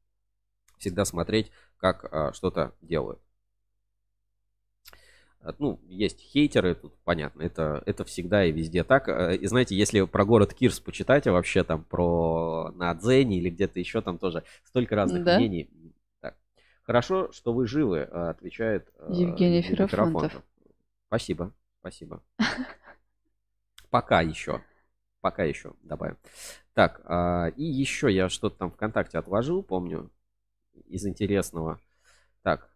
Всегда 0.78 1.04
смотреть, 1.04 1.52
как 1.76 2.08
э, 2.10 2.32
что-то 2.32 2.72
делают. 2.82 3.20
Э, 5.42 5.52
Ну, 5.58 5.80
есть 5.88 6.20
хейтеры, 6.20 6.74
тут 6.74 6.94
понятно, 7.04 7.42
это, 7.42 7.82
это 7.86 8.04
всегда 8.04 8.44
и 8.44 8.52
везде 8.52 8.84
так. 8.84 9.08
Э, 9.08 9.36
И 9.36 9.46
знаете, 9.46 9.76
если 9.76 10.02
про 10.02 10.24
город 10.24 10.54
Кирс 10.54 10.80
почитать, 10.80 11.26
а 11.26 11.32
вообще 11.32 11.64
там 11.64 11.84
про 11.84 12.70
на 12.74 12.94
Дзене 12.94 13.38
или 13.38 13.50
где-то 13.50 13.78
еще 13.78 14.00
там 14.02 14.18
тоже 14.18 14.44
столько 14.64 14.96
разных 14.96 15.24
Да? 15.24 15.36
мнений. 15.36 15.70
Так. 16.20 16.36
Хорошо, 16.82 17.30
что 17.32 17.52
вы 17.52 17.66
живы, 17.66 17.98
э, 17.98 18.28
отвечает 18.30 18.92
Евгений 19.08 19.62
Ферапонтов. 19.62 20.42
Спасибо, 21.08 21.52
спасибо. 21.80 22.22
Пока 23.90 24.20
еще. 24.20 24.62
Пока 25.20 25.42
еще 25.44 25.74
добавим. 25.82 26.16
Так, 26.72 27.02
а, 27.04 27.48
и 27.56 27.64
еще 27.64 28.10
я 28.10 28.28
что-то 28.28 28.56
там 28.56 28.70
ВКонтакте 28.70 29.18
отложил, 29.18 29.62
помню, 29.62 30.10
из 30.86 31.04
интересного. 31.04 31.78
Так, 32.42 32.69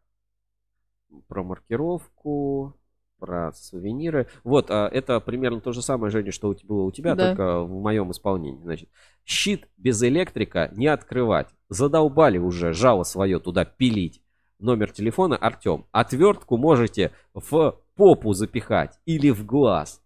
про 1.29 1.43
маркировку, 1.43 2.75
про 3.19 3.53
сувениры. 3.53 4.27
Вот, 4.43 4.71
а, 4.71 4.89
это 4.89 5.21
примерно 5.21 5.61
то 5.61 5.73
же 5.73 5.83
самое, 5.83 6.11
Женя, 6.11 6.33
что 6.33 6.49
у 6.49 6.55
тебя, 6.55 6.69
было 6.69 6.83
у 6.83 6.93
тебя, 6.93 7.15
Да. 7.15 7.29
только 7.29 7.61
в 7.63 7.71
моем 7.81 8.11
исполнении. 8.11 8.63
Значит, 8.63 8.89
щит 9.25 9.69
без 9.77 10.03
электрика 10.03 10.71
не 10.75 10.87
открывать. 10.87 11.49
Задолбали 11.69 12.39
уже 12.39 12.73
жало 12.73 13.05
свое 13.05 13.39
туда 13.41 13.65
пилить. 13.65 14.21
Номер 14.59 14.93
телефона 14.93 15.37
Артем. 15.37 15.87
Отвертку 15.93 16.57
можете 16.57 17.13
в 17.35 17.79
попу 17.97 18.33
запихать 18.35 18.99
или 19.05 19.31
в 19.31 19.45
глаз. 19.45 20.01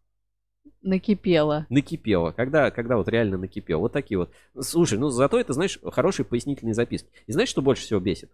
Накипело. 0.80 1.66
Накипело. 1.68 2.30
Когда, 2.32 2.70
когда 2.70 2.96
вот 2.96 3.08
реально 3.08 3.36
накипело. 3.36 3.80
Вот 3.80 3.92
такие 3.92 4.18
вот. 4.18 4.30
Слушай, 4.60 4.98
ну 4.98 5.08
зато 5.10 5.38
это, 5.38 5.52
знаешь, 5.52 5.78
хорошие 5.82 6.24
пояснительные 6.24 6.74
записки. 6.74 7.10
И 7.26 7.32
знаешь, 7.32 7.48
что 7.48 7.62
больше 7.62 7.82
всего 7.82 8.00
бесит? 8.00 8.30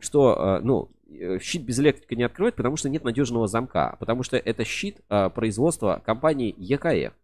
Что, 0.00 0.58
э, 0.58 0.64
ну, 0.64 0.90
э, 1.08 1.38
щит 1.38 1.62
без 1.62 1.78
электрика 1.78 2.16
не 2.16 2.24
открывает, 2.24 2.56
потому 2.56 2.76
что 2.76 2.88
нет 2.88 3.04
надежного 3.04 3.46
замка. 3.46 3.96
Потому 4.00 4.22
что 4.24 4.36
это 4.36 4.64
щит 4.64 5.00
э, 5.08 5.30
производства 5.30 6.02
компании 6.04 6.54
ЕКФ. 6.58 7.14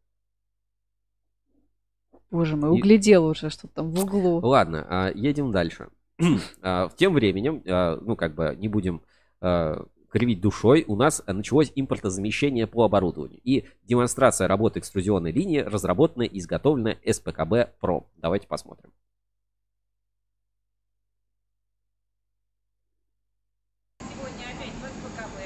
Боже 2.30 2.56
мой, 2.56 2.70
И- 2.70 2.80
углядел 2.80 3.26
уже, 3.26 3.50
что 3.50 3.66
там 3.66 3.90
в 3.90 4.04
углу. 4.04 4.40
Ладно, 4.40 5.10
едем 5.14 5.50
дальше. 5.50 5.88
Тем 6.18 7.14
временем, 7.14 7.62
ну, 8.06 8.14
как 8.14 8.34
бы 8.34 8.54
не 8.56 8.68
будем 8.68 9.02
кривить 9.40 10.40
душой, 10.40 10.84
у 10.86 10.94
нас 10.94 11.22
началось 11.26 11.72
импортозамещение 11.74 12.66
по 12.68 12.84
оборудованию. 12.84 13.40
И 13.42 13.64
демонстрация 13.84 14.46
работы 14.46 14.78
экструзионной 14.78 15.32
линии 15.32 15.58
разработана 15.58 16.22
и 16.22 16.38
изготовлена 16.38 16.96
СПКБ 17.04 17.78
ПРО. 17.80 18.06
Давайте 18.18 18.46
посмотрим. 18.46 18.90
Сегодня 24.00 24.44
опять 24.54 24.74
в 24.80 24.84
СПКБ. 24.86 25.36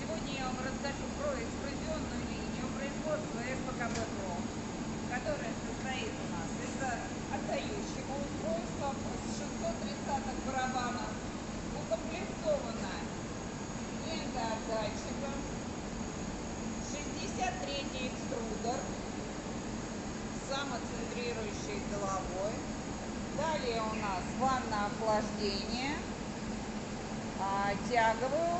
Сегодня 0.00 0.32
я 0.38 0.44
вам 0.46 0.58
расскажу 0.66 1.06
про 1.18 1.30
экструзионную 1.38 2.22
линию 2.32 2.66
производства 2.76 3.38
СПКБ 3.38 3.96
ПРО, 4.12 4.36
которая 5.12 5.52
состоит 5.62 6.12
у 6.12 6.26
нас 6.34 6.50
из 6.58 6.74
отдающего 7.32 8.12
устройства 8.18 8.88
с 8.92 9.38
630 9.38 10.46
барабанов, 10.46 11.12
укомплектована 11.78 12.92
лентоотдатчиком, 14.04 15.36
63 16.92 18.08
экструдер, 18.10 18.80
самоцентрирующей 20.50 21.80
головой. 21.94 22.54
Далее 23.38 23.80
у 23.80 23.94
нас 23.96 24.24
ванна 24.38 24.86
охлаждения, 24.86 25.96
а, 27.40 27.72
тяговое 27.88 28.52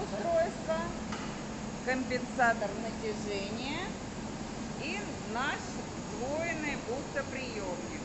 компенсатор 1.85 2.71
натяжения 2.83 3.81
и 4.83 4.99
наш 5.33 5.59
сдвоенный 6.17 6.77
бухтоприемник. 6.89 8.01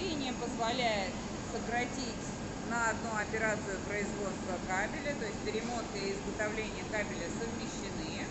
Линия 0.00 0.34
позволяет 0.34 1.12
сократить 1.52 2.26
на 2.70 2.90
одну 2.90 3.10
операцию 3.20 3.78
производства 3.88 4.56
кабеля, 4.68 5.14
то 5.14 5.24
есть 5.24 5.38
перемотка 5.44 5.98
и 5.98 6.12
изготовление 6.12 6.84
кабеля 6.90 7.28
совмещены. 7.38 8.26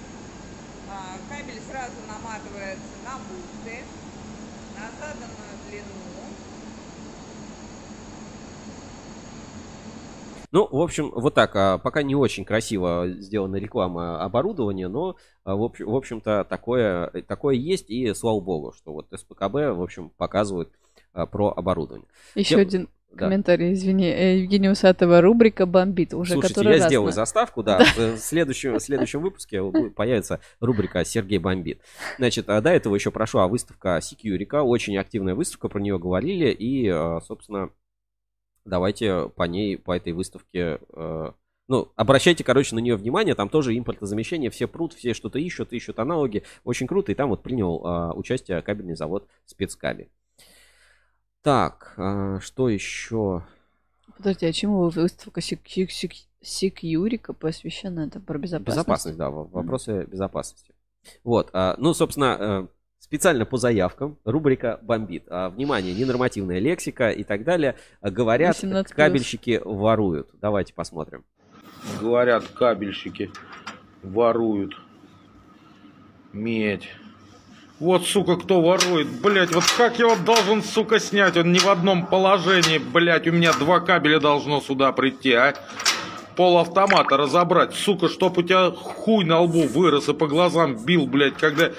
А, 0.91 1.17
Кабель 1.29 1.61
сразу 1.69 1.95
наматывается 2.07 2.93
на 3.03 3.17
бухты, 3.17 3.83
на 4.75 4.91
заданную 4.99 5.55
длину. 5.67 6.05
Ну, 10.51 10.67
в 10.67 10.73
общем, 10.85 11.11
вот 11.13 11.33
так. 11.33 11.55
а, 11.55 11.77
Пока 11.77 12.01
не 12.01 12.15
очень 12.15 12.45
красиво 12.45 13.05
сделана 13.19 13.57
реклама 13.57 14.23
оборудования, 14.23 14.87
но, 14.87 15.17
а, 15.43 15.55
в 15.55 15.61
общем- 15.63 15.89
в 15.89 15.95
общем-то, 15.95 16.45
такое, 16.49 17.09
такое 17.27 17.55
есть. 17.55 17.89
И 17.89 18.13
слава 18.13 18.39
богу, 18.39 18.71
что 18.71 18.93
вот 18.93 19.07
СПКБ, 19.13 19.53
в 19.75 19.81
общем, 19.83 20.09
показывает 20.17 20.69
а, 21.13 21.25
про 21.25 21.49
оборудование. 21.55 22.07
Еще 22.35 22.55
Тем- 22.55 22.59
один 22.59 22.89
Да. 23.13 23.17
комментарий, 23.19 23.71
извини. 23.73 24.05
Э, 24.07 24.39
Евгения 24.39 24.69
Усатова, 24.69 25.21
рубрика 25.21 25.65
«Бомбит». 25.65 26.13
Уже 26.13 26.33
Слушайте, 26.33 26.55
который 26.55 26.73
я 26.73 26.79
раз 26.79 26.87
сделаю 26.87 27.05
на- 27.07 27.11
заставку, 27.13 27.63
да. 27.63 27.79
В 27.95 28.17
следующем, 28.17 28.73
в 28.75 28.79
следующем 28.81 29.21
выпуске 29.21 29.61
появится 29.95 30.41
рубрика 30.59 31.05
«Сергей 31.05 31.37
бомбит». 31.37 31.79
Значит, 32.17 32.47
до 32.47 32.69
этого 32.69 32.95
еще 32.95 33.11
прошла 33.11 33.47
выставка 33.47 33.99
Securica, 34.01 34.59
очень 34.61 34.97
активная 34.97 35.35
выставка, 35.35 35.69
про 35.69 35.79
нее 35.79 35.97
говорили, 35.97 36.49
и, 36.51 36.89
собственно, 37.25 37.69
давайте 38.65 39.29
по 39.29 39.43
ней, 39.43 39.77
по 39.77 39.95
этой 39.95 40.13
выставке, 40.13 40.79
э, 40.93 41.31
ну, 41.67 41.91
обращайте, 41.95 42.43
короче, 42.43 42.75
на 42.75 42.79
нее 42.79 42.95
внимание, 42.95 43.35
там 43.35 43.49
тоже 43.49 43.77
импортозамещение, 43.77 44.49
все 44.49 44.67
прут, 44.67 44.93
все 44.93 45.13
что-то 45.13 45.39
ищут, 45.39 45.73
ищут 45.73 45.99
аналоги, 45.99 46.43
очень 46.63 46.87
круто, 46.87 47.11
и 47.11 47.15
там 47.15 47.29
вот 47.29 47.41
принял 47.41 47.83
э, 47.83 48.13
участие 48.13 48.61
кабельный 48.61 48.95
завод 48.95 49.27
спецкабель. 49.45 50.09
Так, 51.41 51.93
а, 51.97 52.39
что 52.39 52.69
еще? 52.69 53.45
Подожди, 54.17 54.47
а 54.47 54.51
чему 54.51 54.89
выставка 54.89 55.41
Секьюрика 55.41 57.33
посвящена? 57.33 58.07
Это 58.07 58.19
про 58.19 58.39
безопасность? 58.39 58.77
Безопасность, 58.77 59.17
да, 59.17 59.29
вопросы 59.29 60.05
безопасности. 60.05 60.73
Вот, 61.23 61.51
а, 61.53 61.75
ну, 61.77 61.93
собственно, 61.93 62.37
э, 62.39 62.67
специально 62.99 63.45
по 63.45 63.57
заявкам 63.57 64.17
рубрика 64.25 64.79
«Бомбит». 64.81 65.25
А, 65.29 65.49
Внимание, 65.49 65.93
ненормативная 65.93 66.59
лексика 66.59 67.09
и 67.09 67.23
так 67.23 67.43
далее. 67.43 67.75
А, 68.01 68.09
Говорят, 68.09 68.55
18+. 68.63 68.85
кабельщики 68.93 69.61
воруют. 69.63 70.29
Давайте 70.41 70.73
посмотрим. 70.73 71.23
Говорят, 72.01 72.45
кабельщики 72.47 73.31
воруют 74.01 74.75
медь. 76.33 76.89
Вот, 77.79 78.05
сука, 78.05 78.37
кто 78.37 78.61
ворует, 78.61 79.07
блять, 79.21 79.53
вот 79.53 79.65
как 79.77 79.99
я 79.99 80.05
его 80.05 80.15
должен, 80.15 80.63
сука, 80.63 80.97
снять? 80.99 81.35
Он 81.35 81.51
не 81.51 81.59
в 81.59 81.67
одном 81.67 82.05
положении, 82.07 82.77
блять, 82.77 83.27
у 83.27 83.33
меня 83.33 83.51
два 83.51 83.81
кабеля 83.81 84.19
должно 84.21 84.61
сюда 84.61 84.93
прийти, 84.93 85.33
а? 85.33 85.53
Пол 86.37 86.57
автомата 86.57 87.17
разобрать, 87.17 87.73
сука, 87.73 88.07
чтоб 88.07 88.37
у 88.37 88.43
тебя 88.43 88.71
хуй 88.71 89.25
на 89.25 89.41
лбу 89.41 89.67
вырос 89.67 90.07
и 90.07 90.13
по 90.13 90.27
глазам 90.27 90.85
бил, 90.85 91.05
блять, 91.05 91.33
когда 91.35 91.71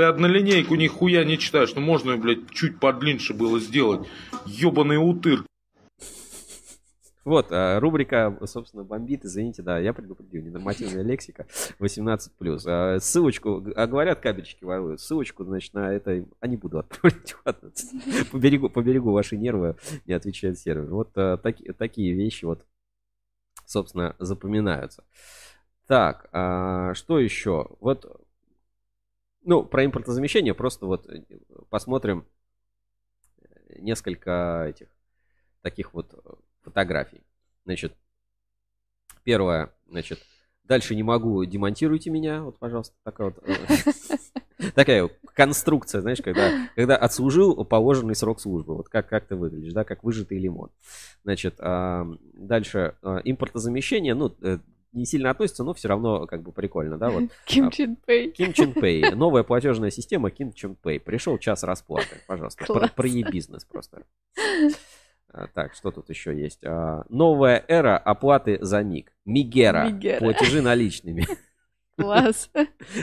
ты 0.00 0.04
однолинейку 0.04 0.76
нихуя 0.76 1.24
не 1.24 1.36
читаешь, 1.36 1.74
ну 1.74 1.82
можно, 1.82 2.16
блядь, 2.16 2.48
чуть 2.52 2.80
подлиннее 2.80 3.34
было 3.36 3.60
сделать. 3.60 4.08
Ёбаный 4.46 4.96
утыр. 4.96 5.44
Вот, 7.26 7.48
а, 7.50 7.78
рубрика, 7.80 8.34
собственно, 8.46 8.82
бомбит. 8.82 9.26
Извините, 9.26 9.60
да, 9.60 9.78
я 9.78 9.92
предупредил. 9.92 10.42
Ненормативная 10.42 11.02
лексика 11.02 11.46
18+. 11.78 12.62
А, 12.66 12.98
Ссылочку, 12.98 13.62
а 13.76 13.86
говорят, 13.86 14.20
кабельщики 14.20 14.64
воруют. 14.64 15.02
Ссылочку, 15.02 15.44
значит, 15.44 15.74
на 15.74 15.92
это, 15.92 16.24
а 16.40 16.46
не 16.46 16.56
буду 16.56 16.78
отправлять. 16.78 17.36
Ладно, 17.44 17.70
поберегу, 18.32 18.70
поберегу 18.70 19.12
ваши 19.12 19.36
нервы, 19.36 19.76
не 20.06 20.14
отвечает 20.14 20.58
сервер. 20.58 20.86
Вот 20.86 21.10
а, 21.16 21.36
таки- 21.36 21.74
такие 21.74 22.14
вещи 22.14 22.46
вот, 22.46 22.64
собственно, 23.66 24.16
запоминаются. 24.18 25.04
Так, 25.86 26.30
а, 26.32 26.94
что 26.94 27.18
еще? 27.18 27.66
Вот, 27.80 28.19
ну, 29.42 29.64
про 29.64 29.84
импортозамещение 29.84 30.54
просто 30.54 30.86
вот 30.86 31.08
э, 31.08 31.22
посмотрим 31.68 32.26
несколько 33.78 34.66
этих 34.68 34.88
таких 35.62 35.94
вот 35.94 36.12
э, 36.12 36.30
фотографий. 36.62 37.22
Значит, 37.64 37.94
первое, 39.24 39.72
значит, 39.88 40.20
дальше 40.64 40.94
не 40.94 41.02
могу, 41.02 41.44
демонтируйте 41.44 42.10
меня, 42.10 42.42
вот, 42.42 42.58
пожалуйста, 42.58 42.94
такая 43.02 43.30
вот 43.30 43.42
э, 43.46 44.70
такая 44.74 45.10
конструкция, 45.34 46.00
знаешь, 46.00 46.20
когда, 46.22 46.68
когда 46.74 46.96
отслужил 46.96 47.64
положенный 47.64 48.14
срок 48.14 48.40
службы, 48.40 48.76
вот 48.76 48.88
как, 48.88 49.08
как 49.08 49.26
ты 49.26 49.36
выглядишь, 49.36 49.72
да, 49.72 49.84
как 49.84 50.04
выжатый 50.04 50.38
лимон. 50.38 50.70
Значит, 51.24 51.56
дальше 51.58 52.96
импортозамещение, 53.24 54.14
ну, 54.14 54.34
э, 54.42 54.58
не 54.92 55.04
сильно 55.04 55.30
относится, 55.30 55.64
но 55.64 55.74
все 55.74 55.88
равно 55.88 56.26
как 56.26 56.42
бы 56.42 56.52
прикольно, 56.52 56.98
да, 56.98 57.10
вот. 57.10 57.24
Ким 57.44 57.68
А, 57.68 57.70
Чен 57.70 57.96
Пэй. 57.96 58.30
Ким 58.30 58.52
Чен 58.52 58.72
Пэй. 58.72 59.10
Новая 59.14 59.42
платежная 59.42 59.90
система 59.90 60.30
Ким 60.30 60.52
Чен 60.52 60.74
Пэй. 60.74 61.00
Пришел 61.00 61.38
час 61.38 61.62
расплаты. 61.62 62.22
Пожалуйста. 62.26 62.64
Про, 62.66 62.88
про 62.88 63.08
e-бизнес 63.08 63.64
просто. 63.64 64.02
А, 65.32 65.46
Так, 65.48 65.74
что 65.74 65.90
тут 65.90 66.10
еще 66.10 66.36
есть? 66.36 66.64
А, 66.64 67.04
Новая 67.08 67.64
эра 67.68 67.96
оплаты 67.96 68.58
за 68.60 68.82
миг. 68.82 69.12
Мигера. 69.24 69.88
Мигера. 69.88 70.18
Платежи 70.18 70.60
наличными. 70.60 71.26
Класс. 71.96 72.50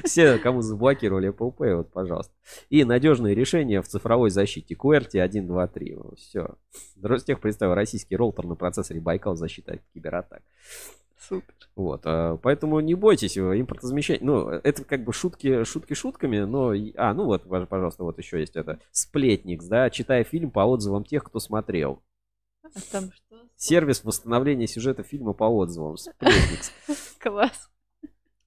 Все, 0.04 0.40
кому 0.40 0.62
заблокировали 0.62 1.30
Apple 1.30 1.56
Pay, 1.56 1.76
вот, 1.76 1.92
пожалуйста. 1.92 2.34
И 2.70 2.84
надежные 2.84 3.36
решения 3.36 3.82
в 3.82 3.88
цифровой 3.88 4.32
защите. 4.32 4.74
QWERTY 4.74 5.20
1, 5.20 5.46
2, 5.46 5.68
3. 5.68 5.98
Все. 6.16 6.56
Ростех 7.02 7.40
представил 7.40 7.76
российский 7.76 8.16
роутер 8.16 8.46
на 8.48 8.56
процессоре 8.56 9.00
Байкал 9.00 9.36
защита 9.36 9.74
от 9.74 9.82
кибератак. 9.94 10.42
Супер. 11.28 11.54
Вот, 11.76 12.02
а, 12.06 12.38
поэтому 12.38 12.80
не 12.80 12.96
бойтесь 12.96 13.38
э, 13.38 13.60
импортозамещения. 13.60 14.24
Ну, 14.24 14.50
это 14.50 14.84
как 14.84 15.04
бы 15.04 15.14
шутки, 15.14 15.64
шутки 15.64 15.94
шутками, 15.94 16.40
но... 16.40 16.74
А, 16.96 17.14
ну 17.14 17.26
вот, 17.26 17.46
пож- 17.46 17.68
пожалуйста, 17.68 18.04
вот 18.04 18.18
еще 18.18 18.40
есть 18.40 18.56
это. 18.56 18.80
Сплетникс, 18.92 19.66
да, 19.66 19.90
читая 19.90 20.24
фильм 20.24 20.52
по 20.52 20.62
отзывам 20.62 21.04
тех, 21.04 21.24
кто 21.24 21.40
смотрел. 21.40 22.02
А 22.64 22.80
там 22.92 23.12
что? 23.12 23.38
Сервис 23.56 24.04
восстановления 24.04 24.68
сюжета 24.68 25.04
фильма 25.04 25.34
по 25.34 25.46
отзывам. 25.46 25.98
Сплетникс. 25.98 26.72
Класс. 27.20 27.70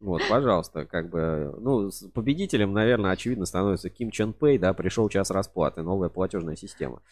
Вот, 0.01 0.23
пожалуйста, 0.31 0.87
как 0.87 1.11
бы, 1.11 1.55
ну, 1.61 1.91
с 1.91 2.09
победителем, 2.09 2.73
наверное, 2.73 3.11
очевидно 3.11 3.45
становится 3.45 3.91
Ким 3.91 4.11
Чен 4.11 4.33
Пэй, 4.33 4.57
да, 4.57 4.73
пришел 4.73 5.09
час 5.11 5.31
расплаты, 5.31 5.83
новая 5.83 6.09
платежная 6.09 6.57
система. 6.57 7.03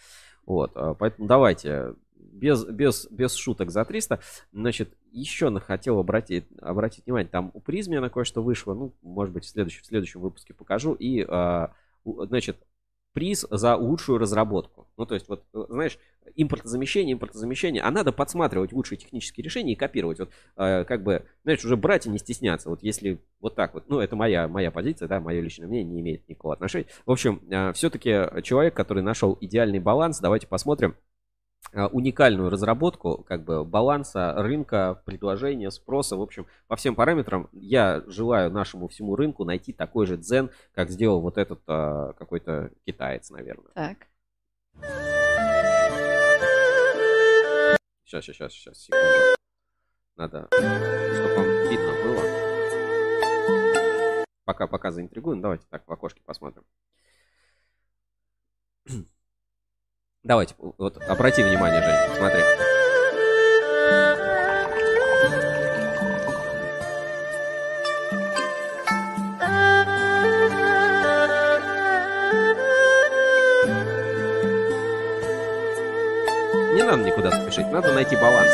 Вот, 0.46 0.72
а, 0.74 0.94
поэтому 0.94 1.28
давайте, 1.28 1.94
без, 2.38 2.64
без, 2.64 3.06
без 3.10 3.34
шуток 3.34 3.70
за 3.70 3.84
300. 3.84 4.20
Значит, 4.52 4.90
еще 5.12 5.50
хотел 5.60 5.98
обратить, 5.98 6.44
обратить 6.60 7.06
внимание, 7.06 7.28
там 7.28 7.50
у 7.54 7.60
Призме 7.60 8.00
на 8.00 8.10
кое-что 8.10 8.42
вышло, 8.42 8.74
ну, 8.74 8.94
может 9.02 9.34
быть, 9.34 9.44
в 9.44 9.48
следующем, 9.48 9.82
в 9.82 9.86
следующем 9.86 10.20
выпуске 10.20 10.54
покажу. 10.54 10.94
И, 10.94 11.24
а, 11.26 11.72
у- 12.04 12.24
значит, 12.24 12.56
приз 13.12 13.46
за 13.50 13.74
лучшую 13.74 14.18
разработку. 14.18 14.86
Ну, 14.96 15.06
то 15.06 15.14
есть, 15.14 15.28
вот, 15.28 15.44
э, 15.52 15.64
знаешь, 15.68 15.98
импортозамещение, 16.36 17.14
импортозамещение, 17.14 17.82
а 17.82 17.90
надо 17.90 18.12
подсматривать 18.12 18.72
лучшие 18.72 18.98
технические 18.98 19.44
решения 19.44 19.72
и 19.72 19.76
копировать. 19.76 20.20
Вот, 20.20 20.30
э, 20.56 20.84
как 20.84 21.02
бы, 21.02 21.24
знаешь, 21.42 21.64
уже 21.64 21.76
брать 21.76 22.06
и 22.06 22.10
не 22.10 22.18
стесняться. 22.18 22.68
Вот 22.68 22.82
если 22.82 23.18
вот 23.40 23.54
так 23.56 23.74
вот, 23.74 23.88
ну, 23.88 23.98
это 23.98 24.14
моя, 24.14 24.46
моя 24.46 24.70
позиция, 24.70 25.08
да, 25.08 25.20
мое 25.20 25.40
личное 25.40 25.66
мнение 25.66 25.94
не 25.94 26.00
имеет 26.00 26.28
никакого 26.28 26.54
отношения. 26.54 26.86
В 27.06 27.10
общем, 27.10 27.42
все-таки 27.72 28.42
человек, 28.42 28.74
который 28.74 29.02
нашел 29.02 29.36
идеальный 29.40 29.80
баланс, 29.80 30.20
давайте 30.20 30.46
посмотрим, 30.46 30.90
э, 30.90 31.17
уникальную 31.72 32.50
разработку 32.50 33.24
как 33.26 33.44
бы 33.44 33.64
баланса 33.64 34.34
рынка, 34.36 35.02
предложения, 35.04 35.70
спроса, 35.70 36.16
в 36.16 36.22
общем, 36.22 36.46
по 36.66 36.76
всем 36.76 36.94
параметрам 36.94 37.48
я 37.52 38.02
желаю 38.06 38.50
нашему 38.50 38.88
всему 38.88 39.16
рынку 39.16 39.44
найти 39.44 39.72
такой 39.72 40.06
же 40.06 40.16
дзен, 40.16 40.50
как 40.74 40.90
сделал 40.90 41.20
вот 41.20 41.38
этот 41.38 41.60
а, 41.66 42.12
какой-то 42.14 42.70
китаец, 42.86 43.30
наверное. 43.30 43.72
Так. 43.74 44.06
Сейчас, 48.04 48.24
сейчас, 48.24 48.52
сейчас, 48.52 48.78
секунду. 48.78 49.36
Надо, 50.16 50.48
чтобы 50.50 51.34
вам 51.36 51.46
видно 51.68 51.92
было. 52.02 52.48
Пока, 54.44 54.66
пока 54.66 54.90
заинтригуем, 54.90 55.40
давайте 55.42 55.66
так 55.68 55.86
в 55.86 55.92
окошке 55.92 56.22
посмотрим. 56.24 56.64
Давайте, 60.28 60.54
вот 60.76 60.98
обрати 61.08 61.42
внимание, 61.42 61.80
Жень, 61.80 62.16
смотри. 62.18 62.42
Не 76.74 76.82
надо 76.82 77.04
никуда 77.04 77.30
спешить, 77.30 77.72
надо 77.72 77.90
найти 77.94 78.14
баланс. 78.16 78.52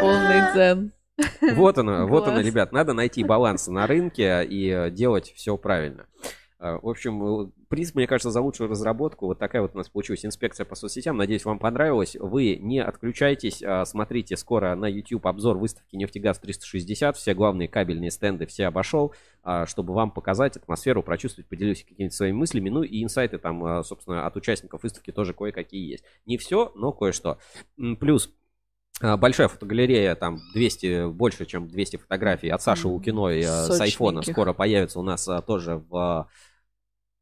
Полный 0.00 0.52
дзен. 0.54 0.92
Вот 1.54 1.78
оно, 1.78 2.06
вот 2.08 2.28
оно, 2.28 2.40
ребят. 2.40 2.72
Надо 2.72 2.92
найти 2.92 3.24
баланс 3.24 3.66
на 3.68 3.86
рынке 3.86 4.44
и 4.44 4.68
э, 4.68 4.90
делать 4.90 5.32
все 5.34 5.56
правильно. 5.56 6.06
Э, 6.62 6.78
В 6.80 6.88
общем, 6.88 7.24
э, 7.24 7.50
приз, 7.68 7.94
мне 7.94 8.06
кажется, 8.06 8.30
за 8.30 8.40
лучшую 8.40 8.70
разработку. 8.70 9.26
Вот 9.26 9.38
такая 9.38 9.62
вот 9.62 9.74
у 9.74 9.78
нас 9.78 9.88
получилась 9.88 10.24
инспекция 10.24 10.64
по 10.64 10.76
соцсетям. 10.76 11.16
Надеюсь, 11.16 11.44
вам 11.44 11.58
понравилось. 11.58 12.16
Вы 12.18 12.56
не 12.56 12.78
отключайтесь. 12.78 13.62
а 13.62 13.84
Смотрите 13.84 14.36
скоро 14.36 14.74
на 14.76 14.86
YouTube 14.86 15.26
обзор 15.26 15.58
выставки 15.58 15.96
«Нефтегаз 15.96 16.40
360». 16.40 17.14
Все 17.14 17.34
главные 17.34 17.66
кабельные 17.68 18.12
стенды 18.12 18.46
все 18.46 18.66
обошел, 18.66 19.12
а, 19.42 19.66
чтобы 19.66 19.92
вам 19.94 20.12
показать 20.12 20.56
атмосферу, 20.56 21.02
прочувствовать, 21.02 21.48
поделюсь 21.48 21.84
какими-то 21.84 22.14
своими 22.14 22.36
мыслями. 22.36 22.70
Ну 22.70 22.84
и 22.84 23.02
инсайты 23.02 23.38
там, 23.38 23.64
а, 23.64 23.82
собственно, 23.82 24.26
от 24.26 24.36
участников 24.36 24.84
выставки 24.84 25.10
тоже 25.10 25.34
кое-какие 25.34 25.90
есть. 25.90 26.04
Не 26.26 26.36
все, 26.38 26.70
но 26.76 26.92
кое-что. 26.92 27.38
Плюс 27.98 28.32
Большая 29.00 29.48
фотогалерея, 29.48 30.14
там 30.14 30.38
200, 30.54 31.10
больше, 31.10 31.44
чем 31.46 31.66
200 31.68 31.96
фотографий 31.96 32.48
от 32.50 32.62
Саши 32.62 32.86
Лукиной 32.86 33.40
э, 33.40 33.42
с 33.44 33.80
айфона 33.80 34.18
Сочненьких. 34.18 34.32
скоро 34.32 34.52
появится 34.52 35.00
у 35.00 35.02
нас 35.02 35.26
а, 35.28 35.42
тоже 35.42 35.82
в... 35.90 36.28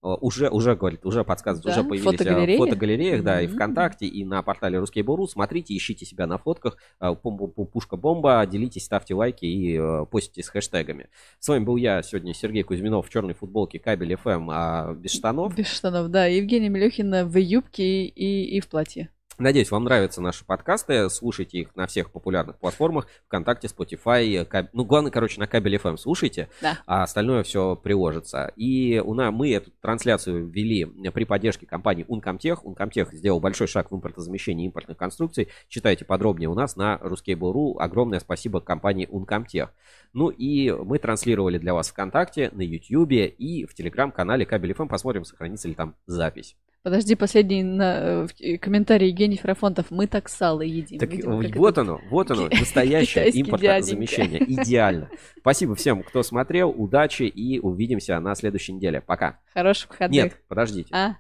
э, 0.02 0.06
Уже, 0.06 0.51
уже, 0.51 0.76
говорит, 0.76 1.06
уже 1.06 1.24
подсказывает, 1.24 1.64
Да? 1.74 1.80
уже 1.80 1.88
появились 1.88 2.06
а, 2.20 2.24
Фотогалереи? 2.24 2.56
в 2.56 2.59
фотогалереях, 2.59 3.22
да, 3.22 3.40
и 3.40 3.47
Мгм. 3.47 3.55
ВКонтакте, 3.55 4.06
и 4.06 4.24
на 4.26 4.42
портале 4.42 4.78
Ruskable.ru. 4.78 5.26
Смотрите, 5.26 5.74
ищите 5.74 6.05
себя 6.05 6.26
на 6.26 6.36
фотках. 6.36 6.76
а, 6.98 7.14
Пушка-бомба, 7.14 8.44
делитесь, 8.47 8.84
ставьте 8.84 9.14
лайки 9.14 9.47
и 9.47 9.78
э, 9.78 10.05
постите 10.10 10.42
с 10.42 10.48
хэштегами. 10.51 11.09
С 11.38 11.48
вами 11.48 11.64
был 11.64 11.76
я 11.76 12.02
сегодня, 12.02 12.34
Сергей 12.34 12.62
Кузьминов, 12.62 13.06
в 13.06 13.10
черной 13.10 13.32
футболке 13.32 13.78
Кабель 13.78 14.12
FM, 14.14 14.48
а 14.51 14.92
без 14.92 15.12
штанов. 15.12 15.55
Без 15.55 15.68
штанов, 15.68 16.09
да. 16.10 16.26
Евгения 16.26 16.68
Мелехина 16.68 17.24
в 17.24 17.38
юбке 17.38 18.05
и, 18.05 18.56
и 18.56 18.60
в 18.60 18.68
платье. 18.68 19.09
Надеюсь, 19.40 19.70
вам 19.70 19.84
нравятся 19.84 20.20
наши 20.20 20.44
подкасты. 20.44 21.08
Слушайте 21.08 21.60
их 21.60 21.74
на 21.74 21.86
всех 21.86 22.10
популярных 22.12 22.58
платформах. 22.58 23.06
ВКонтакте, 23.24 23.68
Spotify. 23.68 24.44
каб- 24.44 24.68
Ну, 24.74 24.84
главное, 24.84 25.10
короче, 25.10 25.40
на 25.40 25.46
кабель 25.46 25.76
FM 25.76 25.96
слушайте, 25.96 26.50
Да. 26.60 26.78
а 26.84 27.04
остальное 27.04 27.42
все 27.42 27.74
приложится. 27.74 28.52
И 28.56 28.98
у 29.02 29.14
нас, 29.14 29.32
мы 29.32 29.50
эту 29.54 29.70
трансляцию 29.80 30.46
ввели 30.46 30.84
при 30.84 31.24
поддержке 31.24 31.64
компании 31.64 32.04
Uncomtech. 32.06 32.62
Uncomtech 32.64 33.14
сделал 33.14 33.40
большой 33.40 33.66
шаг 33.66 33.90
в 33.90 33.96
импортозамещении 33.96 34.66
импортных 34.66 34.98
конструкций. 34.98 35.48
Читайте 35.68 36.04
подробнее 36.04 36.50
у 36.50 36.54
нас 36.54 36.76
на 36.76 36.96
Ruskable.ru. 37.02 37.78
Огромное 37.78 38.20
спасибо 38.20 38.60
компании 38.60 39.08
Uncomtech. 39.10 39.70
Ну 40.12 40.28
и 40.28 40.70
мы 40.70 40.98
транслировали 40.98 41.56
для 41.56 41.72
вас 41.72 41.88
ВКонтакте, 41.88 42.50
на 42.52 42.60
YouTube 42.60 43.12
и 43.12 43.64
в 43.64 43.72
телеграм-канале 43.72 44.44
Кабель 44.44 44.72
FM. 44.72 44.88
Посмотрим, 44.88 45.24
сохранится 45.24 45.66
ли 45.66 45.74
там 45.74 45.94
запись. 46.06 46.56
Подожди, 46.82 47.15
последний 47.15 47.62
на, 47.62 47.98
э, 47.98 48.27
в- 48.27 48.59
комментарий 48.59 49.09
Евгений 49.09 49.36
Ферафонтов. 49.36 49.90
Мы 49.90 50.07
так 50.07 50.31
сало 50.31 50.62
едим. 50.62 50.98
Так 50.98 51.11
Видимо, 51.11 51.43
как 51.43 51.57
вот 51.57 51.69
этот 51.69 51.78
оно, 51.78 52.01
вот 52.09 52.31
оно, 52.31 52.48
настоящее 52.48 53.28
импортозамещение. 53.43 54.40
дяденька. 54.40 54.62
Идеально. 54.62 55.11
Спасибо 55.39 55.74
всем, 55.74 56.02
кто 56.02 56.23
смотрел. 56.23 56.70
Удачи 56.70 57.24
и 57.24 57.59
увидимся 57.59 58.19
на 58.19 58.35
следующей 58.35 58.73
неделе. 58.73 59.02
Пока. 59.02 59.40
Хороших 59.52 59.90
выходных. 59.90 60.24
Нет, 60.24 60.43
подождите. 60.48 60.94
А? 60.94 61.16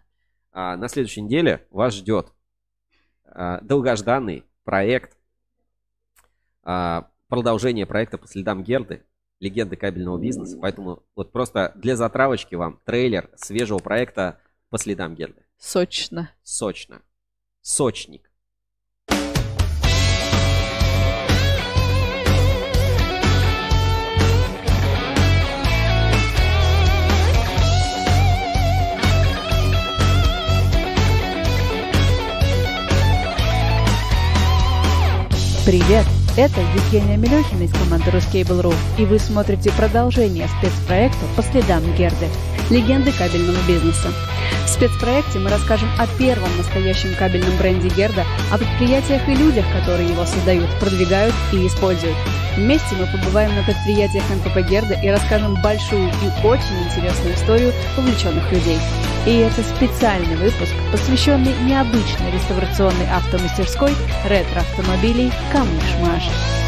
А, 0.52 0.76
на 0.76 0.88
следующей 0.88 1.20
неделе 1.20 1.66
вас 1.70 1.94
ждет 1.94 2.32
а, 3.26 3.60
долгожданный 3.60 4.44
проект, 4.64 5.16
а, 6.62 7.10
продолжение 7.28 7.84
проекта 7.84 8.16
по 8.16 8.26
следам 8.26 8.64
Герды, 8.64 9.02
легенды 9.40 9.76
кабельного 9.76 10.18
бизнеса. 10.18 10.58
Поэтому 10.60 11.02
вот 11.14 11.32
просто 11.32 11.72
для 11.76 11.96
затравочки 11.96 12.54
вам 12.54 12.80
трейлер 12.84 13.28
свежего 13.36 13.78
проекта 13.78 14.38
по 14.70 14.78
следам 14.78 15.14
Герды. 15.14 15.44
Сочно. 15.58 16.30
Сочно. 16.42 17.02
Сочник. 17.60 18.30
Привет! 35.66 36.06
Это 36.36 36.60
Евгения 36.60 37.16
Мелехина 37.16 37.64
из 37.64 37.72
команды 37.72 38.10
Ruscable.ru, 38.10 38.74
и 38.98 39.04
вы 39.04 39.18
смотрите 39.18 39.70
продолжение 39.72 40.48
спецпроекта 40.48 41.26
по 41.36 41.42
следам 41.42 41.84
Герды, 41.96 42.28
легенды 42.70 43.12
кабельного 43.12 43.58
бизнеса. 43.66 44.12
В 44.64 44.68
спецпроекте 44.68 45.38
мы 45.38 45.50
расскажем 45.50 45.88
о 45.98 46.06
первом 46.06 46.56
настоящем 46.56 47.14
кабельном 47.16 47.56
бренде 47.58 47.88
Герда, 47.88 48.24
о 48.50 48.58
предприятиях 48.58 49.28
и 49.28 49.34
людях, 49.34 49.64
которые 49.72 50.08
его 50.08 50.24
создают, 50.24 50.70
продвигают 50.78 51.34
и 51.52 51.66
используют. 51.66 52.16
Вместе 52.56 52.94
мы 52.96 53.06
побываем 53.06 53.54
на 53.54 53.62
предприятиях 53.62 54.24
НПП 54.30 54.68
Герда 54.68 54.94
и 54.94 55.08
расскажем 55.08 55.60
большую 55.62 56.08
и 56.08 56.46
очень 56.46 56.82
интересную 56.84 57.34
историю 57.34 57.72
увлеченных 57.96 58.50
людей. 58.52 58.78
И 59.26 59.36
это 59.38 59.62
специальный 59.62 60.36
выпуск, 60.36 60.72
посвященный 60.92 61.54
необычной 61.64 62.30
реставрационной 62.32 63.06
автомастерской 63.12 63.92
ретро-автомобилей 64.24 65.30
«Камыш-Маш». 65.52 66.59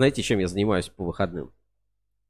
Знаете, 0.00 0.22
чем 0.22 0.38
я 0.38 0.48
занимаюсь 0.48 0.88
по 0.88 1.04
выходным? 1.04 1.52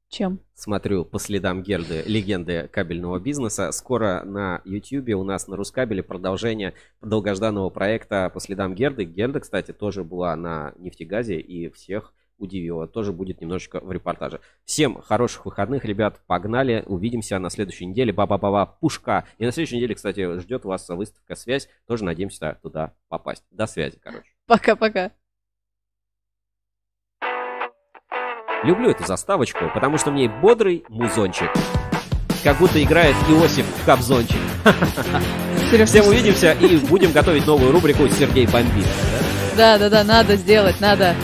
Чем? 0.09 0.41
Смотрю 0.53 1.05
по 1.05 1.19
следам 1.19 1.63
Герды, 1.63 2.03
легенды 2.05 2.67
кабельного 2.67 3.17
бизнеса. 3.17 3.71
Скоро 3.71 4.23
на 4.25 4.61
YouTube 4.65 5.15
у 5.15 5.23
нас 5.23 5.47
на 5.47 5.55
Рускабеле 5.55 6.03
продолжение 6.03 6.73
долгожданного 6.99 7.69
проекта 7.69 8.29
по 8.29 8.41
следам 8.41 8.75
Герды. 8.75 9.05
Герда, 9.05 9.39
кстати, 9.39 9.71
тоже 9.71 10.03
была 10.03 10.35
на 10.35 10.73
нефтегазе 10.79 11.39
и 11.39 11.69
всех 11.69 12.13
удивила. 12.37 12.89
Тоже 12.89 13.13
будет 13.13 13.39
немножечко 13.39 13.79
в 13.79 13.89
репортаже. 13.89 14.41
Всем 14.65 15.01
хороших 15.01 15.45
выходных, 15.45 15.85
ребят. 15.85 16.19
Погнали. 16.27 16.83
Увидимся 16.87 17.39
на 17.39 17.49
следующей 17.49 17.85
неделе. 17.85 18.11
Ба-ба-ба-ба, 18.11 18.65
пушка. 18.65 19.25
И 19.37 19.45
на 19.45 19.53
следующей 19.53 19.77
неделе, 19.77 19.95
кстати, 19.95 20.39
ждет 20.39 20.65
вас 20.65 20.89
выставка 20.89 21.35
«Связь». 21.35 21.69
Тоже 21.87 22.03
надеемся 22.03 22.59
туда 22.61 22.91
попасть. 23.07 23.45
До 23.49 23.65
связи, 23.65 23.97
короче. 24.03 24.27
Пока-пока. 24.45 25.13
Люблю 28.63 28.91
эту 28.91 29.05
заставочку, 29.07 29.71
потому 29.73 29.97
что 29.97 30.11
в 30.11 30.13
ней 30.13 30.27
бодрый 30.27 30.83
музончик. 30.87 31.49
Как 32.43 32.57
будто 32.57 32.81
играет 32.81 33.15
Иосиф 33.27 33.65
в 33.65 33.85
Кобзончик. 33.85 34.37
Всем 35.85 36.05
увидимся 36.07 36.51
и 36.53 36.77
будем 36.77 37.11
готовить 37.11 37.47
новую 37.47 37.71
рубрику 37.71 38.07
«Сергей 38.09 38.45
бомбит». 38.45 38.85
Да-да-да, 39.57 40.03
надо 40.03 40.35
сделать, 40.35 40.79
надо. 40.79 41.15